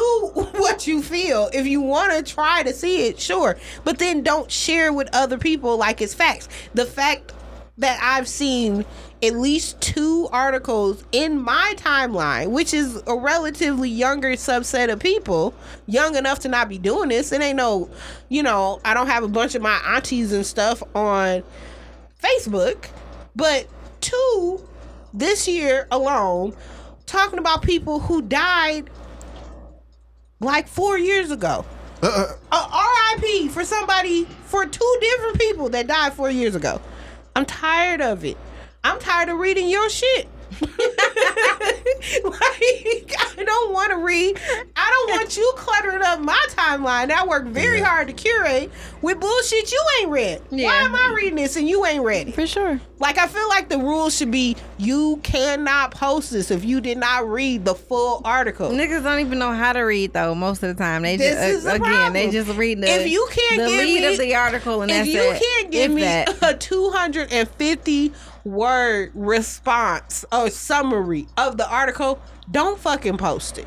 what 0.54 0.86
you 0.86 1.02
feel. 1.02 1.50
If 1.52 1.66
you 1.66 1.80
want 1.80 2.12
to 2.12 2.22
try 2.22 2.62
to 2.62 2.72
see 2.72 3.06
it, 3.08 3.18
sure, 3.18 3.56
but 3.84 3.98
then 3.98 4.22
don't 4.22 4.50
share 4.50 4.92
with 4.92 5.08
other 5.12 5.38
people 5.38 5.76
like 5.76 6.00
it's 6.00 6.14
facts. 6.14 6.48
The 6.74 6.86
fact 6.86 7.32
that 7.78 7.98
I've 8.02 8.28
seen 8.28 8.84
at 9.22 9.34
least 9.34 9.80
two 9.80 10.28
articles 10.32 11.04
in 11.12 11.40
my 11.40 11.74
timeline, 11.76 12.50
which 12.50 12.74
is 12.74 13.00
a 13.06 13.16
relatively 13.16 13.88
younger 13.88 14.30
subset 14.32 14.92
of 14.92 14.98
people, 14.98 15.54
young 15.86 16.16
enough 16.16 16.40
to 16.40 16.48
not 16.48 16.68
be 16.68 16.76
doing 16.76 17.08
this. 17.08 17.30
It 17.30 17.40
ain't 17.40 17.56
no, 17.56 17.88
you 18.28 18.42
know, 18.42 18.80
I 18.84 18.94
don't 18.94 19.06
have 19.06 19.22
a 19.22 19.28
bunch 19.28 19.54
of 19.54 19.62
my 19.62 19.80
aunties 19.86 20.32
and 20.32 20.44
stuff 20.44 20.82
on 20.94 21.44
Facebook, 22.22 22.86
but 23.36 23.68
two 24.00 24.66
this 25.14 25.46
year 25.46 25.86
alone 25.92 26.54
talking 27.06 27.38
about 27.38 27.62
people 27.62 28.00
who 28.00 28.22
died 28.22 28.90
like 30.40 30.66
four 30.66 30.98
years 30.98 31.30
ago. 31.30 31.64
Uh, 32.02 32.34
A 32.50 33.16
RIP 33.20 33.50
for 33.52 33.64
somebody 33.64 34.24
for 34.24 34.66
two 34.66 34.96
different 35.00 35.38
people 35.38 35.68
that 35.68 35.86
died 35.86 36.12
four 36.14 36.30
years 36.30 36.56
ago. 36.56 36.80
I'm 37.36 37.46
tired 37.46 38.00
of 38.00 38.24
it. 38.24 38.36
I'm 38.84 38.98
tired 38.98 39.28
of 39.28 39.38
reading 39.38 39.68
your 39.68 39.88
shit. 39.88 40.28
like 40.62 40.70
I 43.18 43.42
don't 43.44 43.72
want 43.72 43.90
to 43.90 43.98
read. 43.98 44.38
I 44.76 44.90
don't 45.08 45.16
want 45.18 45.36
you 45.36 45.52
cluttering 45.56 46.02
up 46.02 46.20
my 46.20 46.38
timeline. 46.50 47.10
I 47.10 47.26
work 47.26 47.46
very 47.46 47.80
hard 47.80 48.08
to 48.08 48.12
curate 48.12 48.70
with 49.00 49.18
bullshit 49.18 49.72
you 49.72 49.82
ain't 50.00 50.10
read. 50.10 50.42
Why 50.50 50.74
am 50.82 50.94
I 50.94 51.14
reading 51.16 51.36
this 51.36 51.56
and 51.56 51.68
you 51.68 51.84
ain't 51.86 52.04
ready? 52.04 52.32
For 52.32 52.46
sure. 52.46 52.80
Like 52.98 53.18
I 53.18 53.26
feel 53.28 53.48
like 53.48 53.70
the 53.70 53.78
rules 53.78 54.14
should 54.16 54.30
be 54.30 54.56
you 54.78 55.18
cannot 55.22 55.92
post 55.92 56.30
this 56.30 56.50
if 56.50 56.64
you 56.64 56.80
did 56.80 56.98
not 56.98 57.26
read 57.28 57.64
the 57.64 57.74
full 57.74 58.20
article. 58.24 58.70
Niggas 58.70 59.02
don't 59.02 59.20
even 59.20 59.38
know 59.38 59.52
how 59.52 59.72
to 59.72 59.80
read 59.80 60.12
though. 60.12 60.34
Most 60.34 60.62
of 60.62 60.76
the 60.76 60.80
time, 60.82 61.02
they 61.02 61.16
This 61.16 61.34
just 61.62 61.66
uh, 61.66 61.78
the 61.78 61.82
again 61.82 62.12
they 62.12 62.30
just 62.30 62.56
read 62.56 62.80
the 62.80 62.88
If 62.88 63.08
you 63.10 63.26
can't 63.32 63.62
the 63.62 63.68
give 63.68 63.78
lead 63.86 64.00
me- 64.02 64.06
of 64.12 64.18
the 64.18 64.34
article 64.34 64.82
and 64.82 64.90
if 64.90 64.96
that's 64.98 65.08
you 65.08 65.20
it. 65.22 65.42
can't 65.42 65.70
give 65.72 65.90
If 65.90 65.94
me 65.96 66.02
that. 66.02 66.54
a 66.54 66.56
250 66.58 68.12
word 68.44 69.12
response 69.14 70.24
or 70.32 70.50
summary 70.50 71.26
of 71.36 71.56
the 71.56 71.68
article, 71.68 72.20
don't 72.50 72.78
fucking 72.78 73.18
post 73.18 73.58
it. 73.58 73.66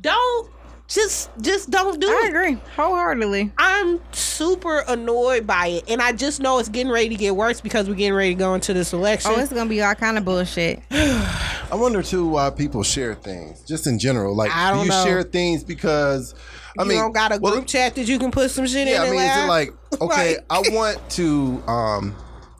Don't 0.00 0.50
just 0.92 1.30
just 1.40 1.70
don't 1.70 2.00
do 2.00 2.06
I 2.08 2.10
it. 2.10 2.24
I 2.24 2.28
agree 2.28 2.58
wholeheartedly. 2.76 3.50
I'm 3.56 4.00
super 4.12 4.80
annoyed 4.86 5.46
by 5.46 5.68
it, 5.68 5.84
and 5.88 6.02
I 6.02 6.12
just 6.12 6.40
know 6.40 6.58
it's 6.58 6.68
getting 6.68 6.92
ready 6.92 7.08
to 7.08 7.14
get 7.14 7.34
worse 7.34 7.60
because 7.60 7.88
we're 7.88 7.94
getting 7.94 8.14
ready 8.14 8.34
to 8.34 8.38
go 8.38 8.54
into 8.54 8.74
this 8.74 8.92
election. 8.92 9.32
Oh, 9.34 9.40
it's 9.40 9.52
gonna 9.52 9.70
be 9.70 9.80
all 9.80 9.94
kind 9.94 10.18
of 10.18 10.24
bullshit. 10.24 10.82
I 10.90 11.74
wonder 11.74 12.02
too 12.02 12.26
why 12.26 12.50
people 12.50 12.82
share 12.82 13.14
things, 13.14 13.62
just 13.62 13.86
in 13.86 13.98
general. 13.98 14.36
Like, 14.36 14.50
I 14.54 14.70
do 14.70 14.76
don't 14.76 14.84
you 14.84 14.90
know. 14.90 15.04
share 15.04 15.22
things 15.22 15.64
because 15.64 16.34
I 16.78 16.82
mean 16.82 16.90
you 16.90 16.94
mean, 16.96 17.02
don't 17.04 17.12
got 17.12 17.34
a 17.34 17.38
well, 17.38 17.54
group 17.54 17.66
chat 17.66 17.94
that 17.94 18.06
you 18.06 18.18
can 18.18 18.30
put 18.30 18.50
some 18.50 18.66
shit 18.66 18.86
in. 18.86 18.94
Yeah, 18.94 19.02
I 19.02 19.10
mean, 19.10 19.20
is 19.20 19.44
it 19.44 19.46
like 19.46 19.72
okay, 20.00 20.36
Like- 20.36 20.46
I 20.50 20.62
want 20.74 21.10
to 21.12 21.62
um, 21.66 22.14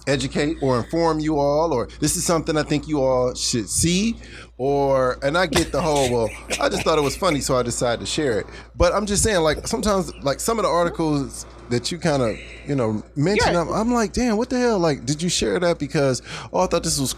educate 0.06 0.58
or 0.62 0.78
inform 0.78 1.20
you 1.20 1.38
all, 1.38 1.72
or 1.72 1.88
this 2.00 2.16
is 2.16 2.24
something 2.24 2.56
I 2.56 2.62
think 2.62 2.88
you 2.88 3.02
all 3.02 3.34
should 3.34 3.68
see, 3.68 4.16
or 4.58 5.18
and 5.22 5.36
I 5.36 5.46
get 5.46 5.72
the 5.72 5.80
whole 5.80 6.10
well, 6.12 6.28
I 6.60 6.68
just 6.68 6.82
thought 6.82 6.98
it 6.98 7.02
was 7.02 7.16
funny, 7.16 7.40
so 7.40 7.56
I 7.56 7.62
decided 7.62 8.00
to 8.00 8.06
share 8.06 8.40
it. 8.40 8.46
But 8.74 8.92
I'm 8.94 9.06
just 9.06 9.22
saying, 9.22 9.40
like 9.40 9.66
sometimes, 9.66 10.14
like 10.22 10.40
some 10.40 10.58
of 10.58 10.64
the 10.64 10.70
articles 10.70 11.46
that 11.70 11.90
you 11.90 11.98
kind 11.98 12.22
of 12.22 12.36
you 12.66 12.74
know 12.74 13.02
mention 13.16 13.54
Yeah. 13.54 13.62
I'm, 13.62 13.68
I'm 13.72 13.92
like, 13.92 14.12
damn, 14.12 14.36
what 14.36 14.50
the 14.50 14.58
hell? 14.58 14.78
Like, 14.78 15.04
did 15.06 15.22
you 15.22 15.28
share 15.28 15.58
that 15.60 15.78
because 15.78 16.22
oh, 16.52 16.60
I 16.60 16.66
thought 16.66 16.82
this 16.82 17.00
was 17.00 17.14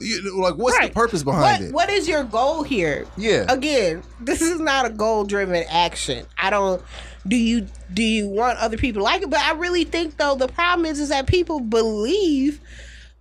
you 0.00 0.22
know, 0.22 0.36
like 0.42 0.54
what's 0.54 0.76
Right. 0.76 0.88
the 0.88 0.94
purpose 0.94 1.22
behind 1.22 1.42
what, 1.42 1.60
it? 1.60 1.74
What 1.74 1.90
is 1.90 2.08
your 2.08 2.24
goal 2.24 2.62
here? 2.62 3.06
Yeah. 3.16 3.46
Again, 3.48 4.02
this 4.20 4.42
is 4.42 4.60
not 4.60 4.86
a 4.86 4.90
goal 4.90 5.24
driven 5.24 5.64
action. 5.70 6.26
I 6.38 6.50
don't. 6.50 6.82
Do 7.26 7.36
you 7.36 7.66
do 7.92 8.02
you 8.02 8.28
want 8.28 8.58
other 8.58 8.76
people 8.76 9.00
to 9.00 9.04
like 9.04 9.22
it? 9.22 9.30
But 9.30 9.40
I 9.40 9.52
really 9.52 9.84
think 9.84 10.16
though 10.16 10.34
the 10.34 10.48
problem 10.48 10.86
is 10.86 11.00
is 11.00 11.10
that 11.10 11.26
people 11.26 11.60
believe 11.60 12.60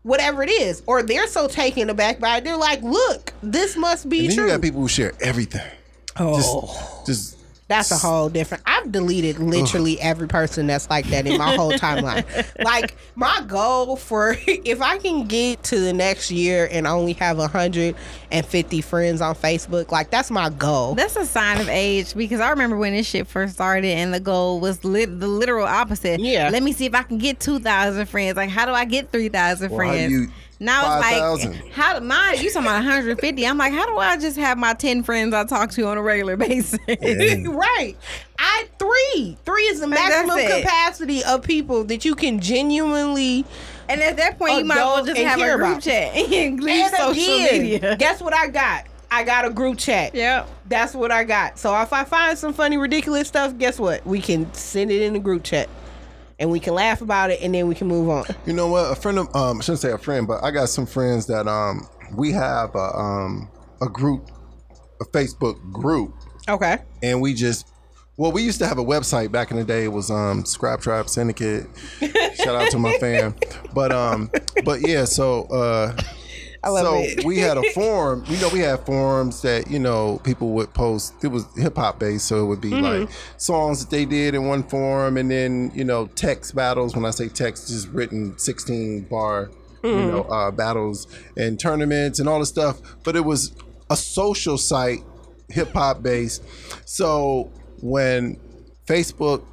whatever 0.03 0.41
it 0.41 0.49
is, 0.49 0.81
or 0.85 1.03
they're 1.03 1.27
so 1.27 1.47
taken 1.47 1.89
aback 1.89 2.19
by 2.19 2.37
it. 2.37 2.43
They're 2.45 2.55
like, 2.57 2.81
"Look, 2.81 3.33
this 3.43 3.75
must 3.75 4.07
be 4.07 4.19
and 4.21 4.29
then 4.29 4.35
true." 4.37 4.45
you 4.45 4.51
got 4.51 4.61
people 4.61 4.81
who 4.81 4.87
share 4.87 5.13
everything. 5.21 5.69
oh, 6.17 7.03
Just, 7.05 7.05
just 7.33 7.38
that's 7.69 7.91
a 7.91 7.97
whole 7.97 8.29
different. 8.29 8.63
I've 8.65 8.91
deleted 8.91 9.39
literally 9.39 10.01
every 10.01 10.27
person 10.27 10.67
that's 10.67 10.89
like 10.89 11.05
that 11.09 11.25
in 11.27 11.37
my 11.37 11.55
whole 11.55 11.71
timeline. 11.71 12.25
Like 12.59 12.95
my 13.15 13.41
goal 13.47 13.95
for 13.95 14.35
if 14.47 14.81
I 14.81 14.97
can 14.97 15.27
get 15.27 15.63
to 15.65 15.79
the 15.79 15.93
next 15.93 16.29
year 16.31 16.67
and 16.71 16.85
only 16.85 17.13
have 17.13 17.37
hundred 17.37 17.95
and 18.31 18.45
fifty 18.45 18.81
friends 18.81 19.21
on 19.21 19.35
Facebook, 19.35 19.91
like 19.91 20.09
that's 20.09 20.29
my 20.31 20.49
goal. 20.49 20.95
That's 20.95 21.15
a 21.15 21.25
sign 21.25 21.61
of 21.61 21.69
age 21.69 22.13
because 22.15 22.39
I 22.41 22.49
remember 22.49 22.75
when 22.75 22.93
this 22.93 23.07
shit 23.07 23.27
first 23.27 23.53
started 23.53 23.87
and 23.87 24.13
the 24.13 24.19
goal 24.19 24.59
was 24.59 24.83
lit- 24.83 25.19
the 25.19 25.27
literal 25.27 25.65
opposite. 25.65 26.19
Yeah. 26.19 26.49
Let 26.51 26.63
me 26.63 26.73
see 26.73 26.85
if 26.87 26.95
I 26.95 27.03
can 27.03 27.17
get 27.17 27.39
2,000 27.39 28.07
friends. 28.07 28.35
Like, 28.35 28.49
how 28.49 28.65
do 28.65 28.71
I 28.71 28.85
get 28.85 29.11
3,000 29.11 29.69
Well, 29.69 29.79
how 29.79 29.85
friends? 29.93 30.31
You- 30.59 30.65
now 30.65 30.99
it's 30.99 31.07
5,000? 31.07 31.51
like, 31.53 31.71
how 31.71 31.99
my 31.99 32.33
you 32.33 32.49
talking 32.51 32.67
about 32.67 32.75
150? 32.83 33.47
I'm 33.47 33.57
like, 33.57 33.73
how 33.73 33.85
do 33.85 33.97
I 33.97 34.17
just 34.17 34.37
have 34.37 34.57
my 34.57 34.73
10 34.73 35.03
friends 35.03 35.33
I 35.33 35.45
talk 35.45 35.71
to 35.71 35.87
on 35.87 35.97
a 35.97 36.01
regular 36.01 36.35
basis? 36.37 36.79
right. 36.87 37.95
I 38.37 38.67
three. 38.77 39.37
Three 39.45 39.63
is 39.63 39.79
the 39.79 39.87
maximum 39.87 40.37
capacity 40.39 41.23
of 41.23 41.43
people 41.43 41.83
that 41.85 42.05
you 42.05 42.15
can 42.15 42.39
genuinely 42.39 43.45
and 43.89 44.01
at 44.03 44.17
that 44.17 44.37
point, 44.37 44.59
you 44.59 44.65
might 44.65 44.77
as 44.77 44.85
well 44.85 45.05
just 45.05 45.19
have 45.19 45.39
a 45.41 45.43
group 45.43 45.55
about. 45.57 45.81
chat 45.81 46.15
and 46.15 46.63
leave 46.63 46.85
and 46.85 46.95
social 46.95 47.11
again, 47.11 47.61
media. 47.63 47.95
Guess 47.97 48.21
what 48.21 48.35
I 48.35 48.47
got? 48.47 48.85
I 49.11 49.23
got 49.23 49.45
a 49.45 49.49
group 49.49 49.79
chat. 49.79 50.13
Yep. 50.13 50.47
That's 50.67 50.93
what 50.93 51.11
I 51.11 51.23
got. 51.23 51.57
So 51.57 51.75
if 51.81 51.91
I 51.91 52.03
find 52.03 52.37
some 52.37 52.53
funny, 52.53 52.77
ridiculous 52.77 53.27
stuff, 53.27 53.57
guess 53.57 53.79
what? 53.79 54.05
We 54.05 54.21
can 54.21 54.53
send 54.53 54.91
it 54.91 55.01
in 55.01 55.13
the 55.13 55.19
group 55.19 55.43
chat. 55.43 55.67
And 56.39 56.49
we 56.49 56.59
can 56.59 56.73
laugh 56.73 57.01
about 57.01 57.31
it 57.31 57.41
and 57.41 57.53
then 57.53 57.67
we 57.67 57.75
can 57.75 57.87
move 57.87 58.09
on. 58.09 58.23
You 58.45 58.53
know 58.53 58.67
what? 58.67 58.91
A 58.91 58.95
friend 58.95 59.19
of 59.19 59.35
um, 59.35 59.57
I 59.59 59.61
shouldn't 59.61 59.79
say 59.81 59.91
a 59.91 59.97
friend, 59.97 60.25
but 60.27 60.43
I 60.43 60.51
got 60.51 60.69
some 60.69 60.85
friends 60.85 61.25
that 61.27 61.47
um, 61.47 61.87
we 62.15 62.31
have 62.31 62.73
a 62.75 62.95
um, 62.97 63.49
a 63.81 63.87
group, 63.89 64.29
a 65.01 65.05
Facebook 65.05 65.59
group, 65.71 66.13
Okay. 66.47 66.77
and 67.03 67.21
we 67.21 67.33
just. 67.33 67.67
Well, 68.17 68.33
we 68.33 68.41
used 68.43 68.59
to 68.59 68.67
have 68.67 68.77
a 68.79 68.83
website 68.83 69.31
back 69.31 69.49
in 69.49 69.55
the 69.55 69.63
day. 69.63 69.85
It 69.85 69.93
was 69.93 70.11
um, 70.11 70.43
Scrap 70.43 70.81
Tribe 70.81 71.07
Syndicate. 71.07 71.67
Shout 72.35 72.53
out 72.53 72.69
to 72.71 72.77
my 72.77 72.97
fam. 72.97 73.33
But 73.73 73.93
um, 73.93 74.29
but 74.65 74.85
yeah. 74.85 75.05
So 75.05 75.43
uh, 75.45 75.95
love 76.67 76.85
so 76.85 76.95
it. 76.97 77.23
we 77.23 77.37
had 77.37 77.57
a 77.57 77.63
forum. 77.73 78.25
You 78.27 78.37
know, 78.41 78.49
we 78.51 78.59
had 78.59 78.85
forums 78.85 79.41
that 79.43 79.71
you 79.71 79.79
know 79.79 80.19
people 80.25 80.49
would 80.49 80.73
post. 80.73 81.13
It 81.23 81.27
was 81.29 81.45
hip 81.55 81.77
hop 81.77 81.99
based, 81.99 82.27
so 82.27 82.43
it 82.43 82.47
would 82.47 82.59
be 82.59 82.71
Mm-hmm. 82.71 83.03
like 83.03 83.09
songs 83.37 83.79
that 83.85 83.89
they 83.89 84.03
did 84.03 84.35
in 84.35 84.45
one 84.47 84.63
forum, 84.63 85.15
and 85.15 85.31
then 85.31 85.71
you 85.73 85.85
know 85.85 86.07
text 86.07 86.53
battles. 86.55 86.93
When 86.97 87.05
I 87.05 87.11
say 87.11 87.29
text, 87.29 87.69
just 87.69 87.87
written 87.87 88.37
sixteen 88.37 89.03
bar, 89.09 89.51
you 89.83 89.89
Mm-hmm. 89.89 90.07
know, 90.09 90.21
uh, 90.23 90.51
battles 90.51 91.07
and 91.37 91.57
tournaments 91.57 92.19
and 92.19 92.27
all 92.27 92.39
this 92.39 92.49
stuff. 92.49 92.81
But 93.05 93.15
it 93.15 93.23
was 93.23 93.55
a 93.89 93.95
social 93.95 94.57
site, 94.57 94.99
hip 95.47 95.71
hop 95.71 96.03
based. 96.03 96.43
So 96.85 97.49
when 97.81 98.37
Facebook 98.85 99.43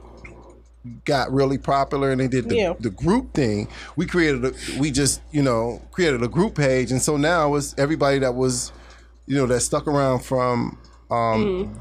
got 1.05 1.33
really 1.33 1.59
popular 1.59 2.11
and 2.11 2.21
they 2.21 2.29
did 2.29 2.49
the, 2.49 2.57
Yeah. 2.57 2.75
the 2.79 2.91
group 2.91 3.33
thing 3.35 3.69
we 3.97 4.07
created 4.07 4.45
a 4.45 4.53
we 4.79 4.91
just 4.91 5.21
you 5.33 5.43
know 5.43 5.81
created 5.93 6.23
a 6.23 6.29
group 6.29 6.55
page 6.57 6.91
and 6.91 7.01
so 7.03 7.17
now 7.17 7.55
it's 7.55 7.75
everybody 7.79 8.19
that 8.21 8.35
was 8.35 8.73
you 9.27 9.37
know 9.37 9.47
that 9.47 9.61
stuck 9.61 9.87
around 9.87 10.21
from 10.21 10.79
um 11.11 11.45
Mm-hmm. 11.45 11.79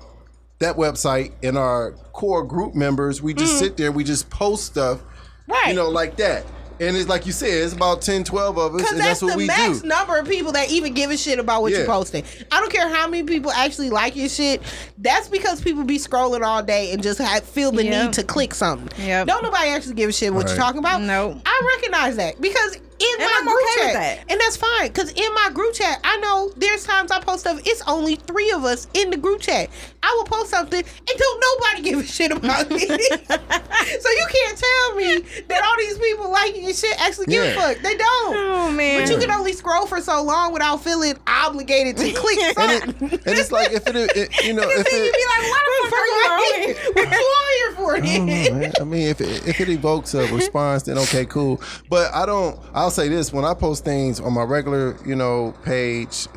that 0.59 0.75
website 0.77 1.31
and 1.43 1.57
our 1.57 1.91
core 2.13 2.43
group 2.43 2.75
members 2.75 3.21
we 3.21 3.33
just 3.33 3.59
sit 3.59 3.77
there 3.77 3.91
we 3.91 4.03
just 4.03 4.29
post 4.29 4.65
stuff. 4.65 5.01
Right. 5.47 5.67
you 5.69 5.73
know 5.75 5.89
like 5.89 6.15
that 6.17 6.43
and 6.79 6.95
it's 6.97 7.07
like 7.07 7.25
you 7.25 7.31
said 7.31 7.49
it's 7.49 7.73
about 7.73 8.01
10 8.01 8.23
12 8.23 8.57
of 8.57 8.75
us 8.75 8.77
Because 8.81 8.91
and 8.91 8.99
that's, 8.99 9.19
that's, 9.19 9.21
what 9.21 9.31
the 9.31 9.37
we 9.37 9.47
max 9.47 9.81
do 9.81 9.87
number 9.87 10.17
of 10.17 10.27
people 10.27 10.51
that 10.51 10.69
even 10.69 10.93
give 10.93 11.11
a 11.11 11.17
shit 11.17 11.39
about 11.39 11.61
what 11.61 11.71
you're 11.71 11.85
posting. 11.85 12.23
I 12.51 12.59
don't 12.59 12.71
care 12.71 12.87
how 12.89 13.07
many 13.07 13.23
people 13.23 13.51
actually 13.51 13.89
like 13.89 14.15
your 14.15 14.29
shit. 14.29 14.61
That's 14.97 15.27
because 15.27 15.61
people 15.61 15.83
be 15.83 15.97
scrolling 15.97 16.43
all 16.43 16.63
day 16.63 16.91
and 16.91 17.01
just 17.01 17.19
have, 17.19 17.43
feel 17.43 17.71
the 17.71 17.85
Yep. 17.85 18.05
need 18.05 18.13
to 18.13 18.23
click 18.23 18.53
something. 18.53 18.89
Yep. 19.05 19.27
Don't 19.27 19.43
nobody 19.43 19.69
actually 19.69 19.93
give 19.95 20.09
a 20.09 20.13
shit 20.13 20.33
what 20.33 20.47
you're 20.47 20.57
talking 20.57 20.79
about. 20.79 21.01
Nope. 21.01 21.37
I 21.45 21.75
recognize 21.77 22.15
that 22.17 22.41
because 22.41 22.77
in 22.99 23.21
And 23.21 23.29
my 23.29 23.35
I'm 23.39 23.45
group 23.45 23.57
okay 23.57 23.65
with 23.65 23.93
chat, 23.93 23.93
that. 23.93 24.31
and 24.31 24.39
that's 24.41 24.57
fine. 24.57 24.87
Because 24.87 25.11
in 25.11 25.33
my 25.33 25.49
group 25.53 25.73
chat, 25.73 25.99
I 26.03 26.17
know 26.17 26.51
there's 26.55 26.83
times 26.83 27.11
I 27.11 27.19
post 27.19 27.41
stuff. 27.41 27.59
It's 27.65 27.81
only 27.87 28.15
three 28.15 28.51
of 28.51 28.63
us 28.63 28.87
in 28.93 29.09
the 29.09 29.17
group 29.17 29.41
chat. 29.41 29.69
I 30.03 30.13
will 30.17 30.25
post 30.25 30.49
something 30.51 30.79
and 30.79 31.17
don't 31.17 31.43
nobody 31.59 31.81
give 31.89 31.99
a 31.99 32.03
shit 32.05 32.31
about 32.31 32.69
me. 32.69 32.79
so 32.87 32.87
you 32.97 34.27
can't 34.31 34.57
tell 34.57 34.95
me 34.95 35.19
that 35.47 35.63
all 35.63 35.77
these 35.77 35.97
people 35.97 36.29
liking 36.31 36.63
your 36.63 36.73
shit 36.73 36.95
actually 37.01 37.25
give 37.27 37.43
Yeah. 37.43 37.51
a 37.51 37.55
fuck. 37.73 37.77
They 37.83 37.95
don't. 37.97 38.35
Oh 38.37 38.71
man. 38.71 39.01
But 39.01 39.11
you 39.11 39.17
can 39.19 39.31
only 39.31 39.53
scroll 39.53 39.85
for 39.87 39.99
so 40.01 40.21
long 40.23 40.53
without 40.53 40.77
feeling 40.83 41.15
obligated 41.27 41.97
to 41.97 42.11
click 42.13 42.37
and, 42.41 42.55
something. 42.55 43.07
it, 43.11 43.13
and 43.25 43.37
it's 43.39 43.51
like 43.51 43.71
if 43.71 43.87
it, 43.87 43.95
it 43.95 44.43
you 44.45 44.53
know 44.57 44.63
if 44.69 44.85
then 44.85 45.01
you 45.03 45.09
it 45.09 45.13
be 45.13 45.25
like, 45.25 45.51
why 45.51 45.61
the 45.65 45.89
fuck 45.89 45.99
are 45.99 46.07
you 46.07 46.13
on 46.29 46.61
here? 46.61 46.75
What 46.93 47.11
you 47.11 47.35
on 47.35 47.51
here 47.57 47.71
for? 47.75 47.95
I 47.97 48.59
know. 48.59 48.71
I 48.79 48.83
mean, 48.83 49.07
if 49.07 49.21
it, 49.21 49.47
if 49.47 49.59
it 49.59 49.69
evokes 49.69 50.13
a 50.13 50.31
response, 50.33 50.83
then 50.83 50.97
okay, 50.99 51.25
cool. 51.25 51.61
But 51.89 52.13
I 52.13 52.25
don't. 52.25 52.59
I'll 52.85 52.91
say 52.91 53.09
this: 53.09 53.33
when 53.33 53.45
I 53.45 53.55
post 53.55 53.83
things 53.83 54.19
on 54.19 54.31
my 54.33 54.43
regular, 54.43 54.95
you 55.05 55.15
know, 55.15 55.55
page 55.63 56.27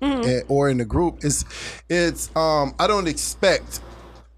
Mm-hmm. 0.00 0.28
eh, 0.28 0.40
or 0.48 0.70
in 0.70 0.78
the 0.78 0.84
group, 0.84 1.18
it's 1.22 1.44
it's 1.90 2.34
um 2.36 2.72
I 2.78 2.86
don't 2.86 3.06
expect 3.08 3.80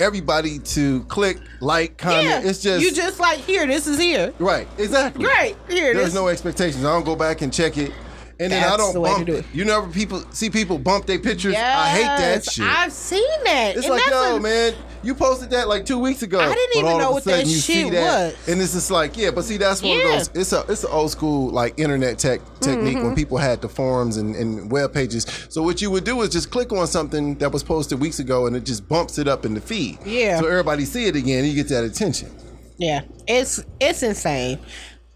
everybody 0.00 0.58
to 0.58 1.04
click 1.04 1.36
like 1.60 1.98
comment. 1.98 2.24
Yeah, 2.26 2.40
It's 2.42 2.60
just 2.62 2.82
you 2.82 2.90
just 2.92 3.20
like 3.20 3.38
here. 3.40 3.66
This 3.66 3.86
is 3.86 3.98
here. 3.98 4.32
right, 4.38 4.66
exactly. 4.78 5.26
Right 5.26 5.54
here. 5.68 5.92
There's 5.94 6.14
no 6.14 6.28
expectations. 6.28 6.82
I 6.84 6.88
don't 6.88 7.04
go 7.04 7.14
back 7.14 7.42
and 7.42 7.52
check 7.52 7.76
it. 7.76 7.92
And 8.40 8.50
then 8.50 8.64
I 8.64 8.76
don't 8.76 8.94
the 8.94 9.00
way 9.00 9.10
to 9.10 9.14
bump 9.16 9.26
do 9.26 9.34
it. 9.36 9.44
You 9.52 9.64
know, 9.66 9.86
people 9.92 10.24
see 10.32 10.48
people 10.50 10.78
bump 10.78 11.04
their 11.06 11.18
pictures. 11.18 11.54
I 11.54 11.88
hate 11.90 12.02
that 12.04 12.18
Yes, 12.46 12.52
shit. 12.54 12.64
I've 12.66 12.92
seen 12.92 13.28
that. 13.44 13.76
It's 13.76 13.84
and 13.84 13.94
like, 13.94 14.04
that's 14.04 14.10
yo, 14.30 14.36
a- 14.36 14.40
man, 14.40 14.74
you 15.02 15.14
posted 15.14 15.50
that 15.50 15.68
like 15.68 15.84
two 15.84 15.98
weeks 15.98 16.22
ago. 16.22 16.40
I 16.40 16.54
didn't 16.54 16.78
even 16.78 16.98
know 16.98 17.10
what 17.12 17.24
that 17.24 17.46
shit 17.46 17.92
was. 17.92 18.34
And 18.48 18.60
it's 18.60 18.72
just 18.72 18.90
like, 18.90 19.16
yeah, 19.16 19.30
but 19.30 19.44
see, 19.44 19.58
that's 19.58 19.82
one 19.82 19.92
Yeah. 19.92 20.04
of 20.16 20.32
those. 20.34 20.40
It's 20.40 20.52
a 20.54 20.64
it's 20.72 20.84
an 20.84 20.90
old 20.90 21.10
school 21.10 21.50
like 21.50 21.78
internet 21.78 22.18
tech 22.18 22.40
technique 22.60 22.96
Mm-hmm. 22.96 23.06
when 23.08 23.14
people 23.14 23.36
had 23.36 23.60
the 23.60 23.68
forums 23.68 24.16
and, 24.16 24.34
and 24.34 24.70
web 24.72 24.94
pages. 24.94 25.26
So 25.50 25.62
what 25.62 25.82
you 25.82 25.90
would 25.90 26.04
do 26.04 26.22
is 26.22 26.30
just 26.30 26.50
click 26.50 26.72
on 26.72 26.86
something 26.86 27.36
that 27.38 27.52
was 27.52 27.62
posted 27.62 28.00
weeks 28.00 28.20
ago, 28.20 28.46
and 28.46 28.56
it 28.56 28.64
just 28.64 28.88
bumps 28.88 29.18
it 29.18 29.28
up 29.28 29.44
in 29.44 29.52
the 29.54 29.60
feed. 29.60 29.98
Yeah. 30.06 30.40
So 30.40 30.46
everybody 30.46 30.86
see 30.86 31.04
it 31.06 31.14
again, 31.14 31.40
and 31.44 31.48
you 31.48 31.54
get 31.54 31.68
that 31.68 31.84
attention. 31.84 32.30
Yeah, 32.78 33.02
it's 33.28 33.62
it's 33.78 34.02
insane. 34.02 34.58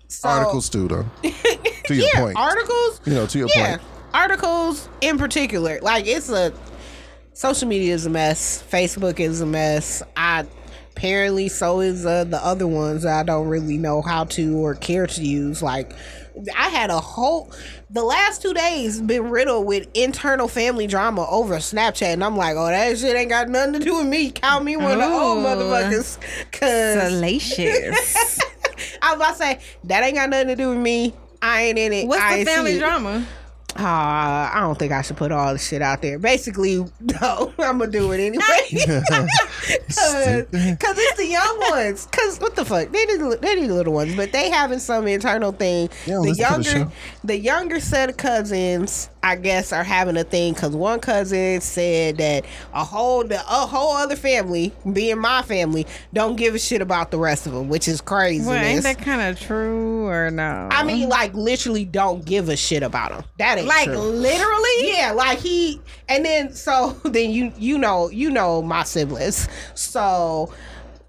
So, 0.08 0.28
Articles 0.28 0.68
too, 0.68 0.88
though. 0.88 1.06
to 1.22 1.94
your 1.94 2.08
yeah, 2.14 2.20
point. 2.20 2.36
articles. 2.36 3.00
You 3.04 3.14
know, 3.14 3.26
to 3.26 3.38
your 3.38 3.48
yeah, 3.54 3.76
point. 3.78 3.88
articles 4.12 4.88
in 5.00 5.18
particular. 5.18 5.80
Like 5.80 6.06
it's 6.06 6.28
a 6.30 6.52
social 7.32 7.68
media 7.68 7.94
is 7.94 8.06
a 8.06 8.10
mess. 8.10 8.62
Facebook 8.70 9.20
is 9.20 9.40
a 9.40 9.46
mess. 9.46 10.02
I 10.16 10.46
apparently 10.96 11.48
so 11.48 11.80
is 11.80 12.06
uh, 12.06 12.24
the 12.24 12.44
other 12.44 12.68
ones 12.68 13.02
that 13.02 13.18
I 13.18 13.22
don't 13.24 13.48
really 13.48 13.78
know 13.78 14.00
how 14.00 14.24
to 14.24 14.56
or 14.58 14.74
care 14.74 15.06
to 15.06 15.24
use. 15.24 15.62
Like 15.62 15.92
I 16.56 16.68
had 16.68 16.90
a 16.90 17.00
whole 17.00 17.52
the 17.90 18.02
last 18.02 18.42
two 18.42 18.54
days 18.54 19.00
been 19.00 19.30
riddled 19.30 19.66
with 19.66 19.88
internal 19.94 20.48
family 20.48 20.86
drama 20.86 21.26
over 21.28 21.56
Snapchat, 21.56 22.12
and 22.12 22.24
I'm 22.24 22.36
like, 22.36 22.56
oh, 22.56 22.66
that 22.66 22.98
shit 22.98 23.16
ain't 23.16 23.30
got 23.30 23.48
nothing 23.48 23.74
to 23.74 23.78
do 23.78 23.96
with 23.96 24.06
me. 24.06 24.30
Count 24.30 24.64
me 24.64 24.76
one 24.76 25.00
of 25.00 25.10
the 25.10 25.16
old 25.16 25.38
motherfuckers, 25.44 26.18
cause 26.52 27.12
Salacious. 27.12 28.40
I 29.04 29.10
was 29.10 29.16
about 29.16 29.30
to 29.32 29.36
say 29.36 29.60
that 29.84 30.02
ain't 30.02 30.14
got 30.14 30.30
nothing 30.30 30.48
to 30.48 30.56
do 30.56 30.70
with 30.70 30.78
me. 30.78 31.12
I 31.42 31.64
ain't 31.64 31.78
in 31.78 31.92
it. 31.92 32.08
What's 32.08 32.22
I 32.22 32.38
the 32.38 32.44
family 32.46 32.76
it. 32.76 33.26
Drama? 33.74 33.88
Uh, 33.88 34.56
I 34.56 34.60
don't 34.60 34.78
think 34.78 34.92
I 34.92 35.02
should 35.02 35.16
put 35.16 35.32
all 35.32 35.52
the 35.52 35.58
shit 35.58 35.82
out 35.82 36.02
there. 36.02 36.18
Basically, 36.18 36.84
no, 37.00 37.52
I'm 37.58 37.78
gonna 37.78 37.90
do 37.90 38.12
it 38.12 38.20
anyway. 38.20 38.44
Because 38.70 39.04
it's 39.78 41.16
the 41.16 41.26
young 41.26 41.60
ones. 41.70 42.06
Cause 42.10 42.38
what 42.38 42.56
the 42.56 42.64
fuck? 42.64 42.90
They 42.90 43.04
the 43.06 43.38
they 43.40 43.66
the 43.66 43.72
little 43.72 43.92
ones, 43.92 44.14
but 44.16 44.32
they 44.32 44.50
having 44.50 44.78
some 44.78 45.06
internal 45.06 45.52
thing. 45.52 45.88
Yeah, 46.06 46.14
the 46.14 46.20
listen 46.20 46.62
to 46.62 46.70
the 46.72 46.74
younger 46.74 46.92
the 47.24 47.38
younger 47.38 47.80
set 47.80 48.10
of 48.10 48.16
cousins, 48.16 49.10
I 49.22 49.36
guess, 49.36 49.72
are 49.72 49.84
having 49.84 50.16
a 50.16 50.24
thing. 50.24 50.54
Cause 50.54 50.74
one 50.76 51.00
cousin 51.00 51.60
said 51.60 52.18
that 52.18 52.44
a 52.72 52.84
whole 52.84 53.24
a 53.30 53.38
whole 53.38 53.96
other 53.96 54.16
family, 54.16 54.72
being 54.92 55.18
my 55.18 55.42
family, 55.42 55.86
don't 56.12 56.36
give 56.36 56.54
a 56.54 56.58
shit 56.58 56.80
about 56.80 57.10
the 57.10 57.18
rest 57.18 57.46
of 57.46 57.52
them, 57.52 57.68
which 57.68 57.88
is 57.88 58.00
crazy. 58.00 58.46
Well, 58.46 58.62
ain't 58.62 58.82
that 58.84 58.98
kind 58.98 59.22
of 59.22 59.40
true 59.40 60.06
or 60.06 60.30
no? 60.30 60.68
I 60.70 60.84
mean, 60.84 61.08
like 61.08 61.34
literally 61.34 61.84
don't 61.84 62.24
give 62.24 62.48
a 62.48 62.56
shit 62.56 62.82
about 62.82 63.10
them. 63.10 63.24
That 63.38 63.63
like 63.66 63.88
literally. 63.88 64.92
Yeah, 64.92 65.12
like 65.14 65.38
he 65.38 65.80
and 66.08 66.24
then 66.24 66.52
so 66.52 66.90
then 67.04 67.30
you 67.30 67.52
you 67.56 67.78
know 67.78 68.08
you 68.10 68.30
know 68.30 68.62
my 68.62 68.84
siblings. 68.84 69.48
So 69.74 70.52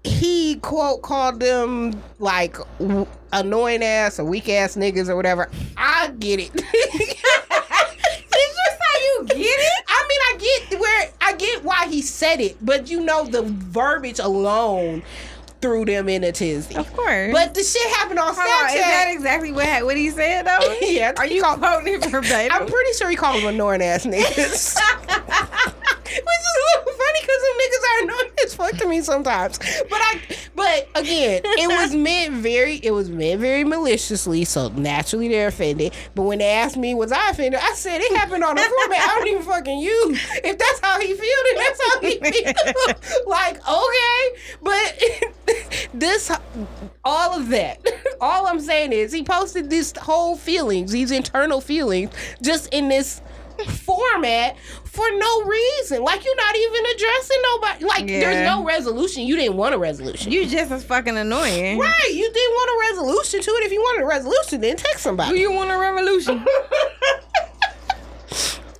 he 0.04 0.56
quote 0.56 1.02
called 1.02 1.40
them 1.40 2.00
like 2.18 2.56
w- 2.78 3.06
annoying 3.32 3.82
ass 3.82 4.20
or 4.20 4.24
weak 4.24 4.48
ass 4.48 4.76
niggas 4.76 5.08
or 5.08 5.16
whatever. 5.16 5.50
I 5.76 6.08
get 6.18 6.40
it. 6.40 6.52
Did 6.52 6.62
you 8.32 8.66
say 8.70 9.02
you 9.02 9.24
get 9.26 9.38
it? 9.38 9.84
I 9.88 10.06
mean, 10.08 10.20
I 10.20 10.36
get 10.68 10.80
where 10.80 11.10
I 11.20 11.32
get 11.34 11.64
why 11.64 11.88
he 11.88 12.02
said 12.02 12.40
it, 12.40 12.56
but 12.64 12.90
you 12.90 13.00
know 13.00 13.24
the 13.24 13.42
verbiage 13.42 14.18
alone 14.18 15.02
threw 15.60 15.84
them 15.84 16.08
in 16.08 16.24
a 16.24 16.32
tizzy. 16.32 16.74
Of 16.76 16.92
course. 16.92 17.32
But 17.32 17.54
the 17.54 17.62
shit 17.62 17.86
happened 17.94 18.18
on 18.18 18.34
Hold 18.34 18.38
on, 18.38 18.66
is 18.68 18.74
that 18.74 19.10
exactly 19.12 19.52
what 19.52 19.84
what 19.84 19.96
he 19.96 20.10
said 20.10 20.46
though? 20.46 20.76
Yeah, 20.82 21.12
Are 21.16 21.26
you 21.26 21.42
quoting 21.42 21.94
it 21.94 22.04
verbatim? 22.06 22.52
I'm 22.52 22.66
pretty 22.66 22.92
sure 22.94 23.08
he 23.10 23.16
called 23.16 23.40
them 23.42 23.48
annoying 23.48 23.82
ass 23.82 24.04
niggas. 24.06 24.76
Which 26.06 26.40
is 26.40 26.56
a 26.56 26.78
little 26.78 26.92
funny 26.92 27.20
because 27.20 27.40
some 27.42 27.58
niggas 27.58 27.84
are 27.86 28.02
annoying 28.04 28.32
as 28.44 28.54
fuck 28.54 28.72
to 28.82 28.88
me 28.88 29.00
sometimes. 29.02 29.58
But 29.58 30.00
I, 30.00 30.20
but 30.54 30.88
again, 30.94 31.42
it 31.44 31.68
was 31.68 31.94
meant 32.06 32.34
very, 32.34 32.76
it 32.76 32.92
was 32.92 33.10
meant 33.10 33.40
very 33.40 33.64
maliciously. 33.64 34.44
So 34.44 34.68
naturally 34.68 35.28
they're 35.28 35.48
offended. 35.48 35.94
But 36.14 36.22
when 36.22 36.38
they 36.38 36.50
asked 36.50 36.76
me, 36.76 36.94
was 36.94 37.12
I 37.12 37.30
offended? 37.30 37.60
I 37.62 37.72
said 37.74 38.00
it 38.00 38.16
happened 38.16 38.44
on 38.44 38.58
a 38.58 38.62
format 38.62 38.98
I 38.98 39.06
don't 39.18 39.28
even 39.28 39.42
fucking 39.42 39.78
use. 39.78 40.20
If 40.44 40.58
that's 40.58 40.80
how 40.80 41.00
he 41.00 41.14
feel, 41.14 41.36
then 41.44 41.56
that's 41.56 41.84
how 41.84 42.00
he 42.00 42.18
feel. 42.18 43.26
like 43.26 43.56
okay, 43.68 44.38
but 44.62 45.02
this, 45.94 46.30
all 47.04 47.38
of 47.38 47.48
that, 47.50 47.84
all 48.20 48.46
I'm 48.46 48.60
saying 48.60 48.92
is 48.92 49.12
he 49.12 49.22
posted 49.22 49.70
this 49.70 49.92
whole 49.98 50.36
feelings, 50.36 50.92
these 50.92 51.10
internal 51.10 51.60
feelings, 51.60 52.10
just 52.42 52.72
in 52.72 52.88
this 52.88 53.20
format 53.64 54.56
for 54.84 55.04
no 55.12 55.42
reason. 55.44 56.02
Like 56.02 56.24
you're 56.24 56.36
not 56.36 56.56
even 56.56 56.86
addressing 56.86 57.42
nobody. 57.42 57.84
Like 57.84 58.08
Yeah. 58.10 58.20
there's 58.20 58.46
no 58.46 58.64
resolution. 58.64 59.22
You 59.24 59.36
didn't 59.36 59.56
want 59.56 59.74
a 59.74 59.78
resolution. 59.78 60.32
you 60.32 60.46
just 60.46 60.70
as 60.72 60.84
fucking 60.84 61.16
annoying. 61.16 61.78
right. 61.78 62.08
You 62.12 62.32
didn't 62.32 62.52
want 62.54 62.70
a 62.70 62.90
resolution 62.92 63.40
to 63.42 63.50
it. 63.52 63.64
If 63.66 63.72
you 63.72 63.80
wanted 63.80 64.02
a 64.04 64.06
resolution, 64.06 64.60
then 64.60 64.76
text 64.76 65.02
somebody. 65.02 65.34
Do 65.34 65.38
you 65.40 65.52
want 65.52 65.70
a 65.70 65.78
revolution? 65.78 66.44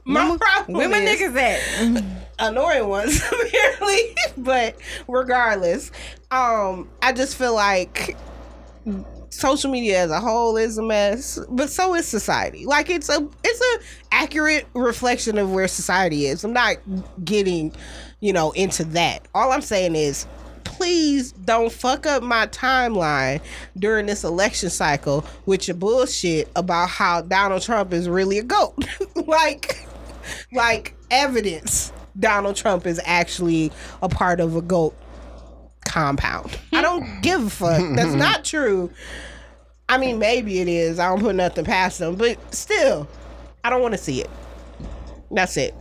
My 0.09 0.37
problem 0.37 0.77
Where 0.79 0.89
my 0.89 0.99
is 0.99 1.21
niggas 1.21 1.37
at? 1.37 2.05
annoying 2.39 2.87
ones 2.87 3.21
apparently. 3.33 4.15
but 4.37 4.77
regardless, 5.09 5.91
um, 6.31 6.89
I 7.03 7.13
just 7.13 7.35
feel 7.37 7.55
like 7.55 8.17
social 9.31 9.71
media 9.71 10.03
as 10.03 10.11
a 10.11 10.21
whole 10.21 10.57
is 10.57 10.79
a 10.79 10.83
mess, 10.83 11.39
but 11.49 11.71
so 11.71 11.95
is 11.95 12.07
society. 12.07 12.67
Like 12.67 12.91
it's 12.91 13.09
a 13.09 13.29
it's 13.45 13.61
a 13.61 14.15
accurate 14.15 14.67
reflection 14.75 15.39
of 15.39 15.53
where 15.53 15.69
society 15.69 16.27
is. 16.27 16.45
I'm 16.45 16.53
not 16.53 16.77
getting, 17.25 17.73
you 18.21 18.33
know, 18.33 18.53
into 18.53 18.85
that. 18.85 19.27
All 19.35 19.53
I'm 19.53 19.63
saying 19.63 19.97
is 19.97 20.27
please 20.65 21.33
don't 21.33 21.73
fuck 21.73 22.07
up 22.07 22.23
my 22.23 22.47
timeline 22.49 23.41
during 23.79 24.07
this 24.07 24.25
election 24.25 24.69
cycle 24.69 25.25
with 25.47 25.69
your 25.69 25.77
bullshit 25.77 26.51
about 26.57 26.89
how 26.89 27.23
Donald 27.23 27.63
Trump 27.63 27.93
is 27.93 28.09
really 28.09 28.39
a 28.39 28.43
goat. 28.43 28.75
like 29.27 29.87
like 30.53 30.95
evidence 31.11 31.93
Donald 32.19 32.57
Trump 32.57 32.87
is 32.87 33.01
actually 33.05 33.71
a 34.03 34.09
part 34.09 34.41
of 34.41 34.57
a 34.57 34.63
goat 34.63 34.95
compound. 35.87 36.59
I 36.73 36.83
don't 36.83 37.03
mm-hmm. 37.03 37.21
give 37.21 37.47
a 37.47 37.51
fuck. 37.51 37.79
That's 37.97 38.09
mm-hmm. 38.09 38.19
not 38.19 38.45
true. 38.45 38.91
I 39.89 39.99
mean, 39.99 40.19
maybe 40.19 40.61
it 40.61 40.69
is. 40.69 40.99
I 40.99 41.09
don't 41.09 41.21
put 41.21 41.35
nothing 41.35 41.65
past 41.65 41.99
them, 41.99 42.17
but 42.17 42.55
still, 42.55 43.09
I 43.63 43.71
don't 43.71 43.83
want 43.83 43.95
to 43.95 43.99
see 43.99 44.21
it. 44.21 44.31
That's 45.31 45.57
it. 45.57 45.75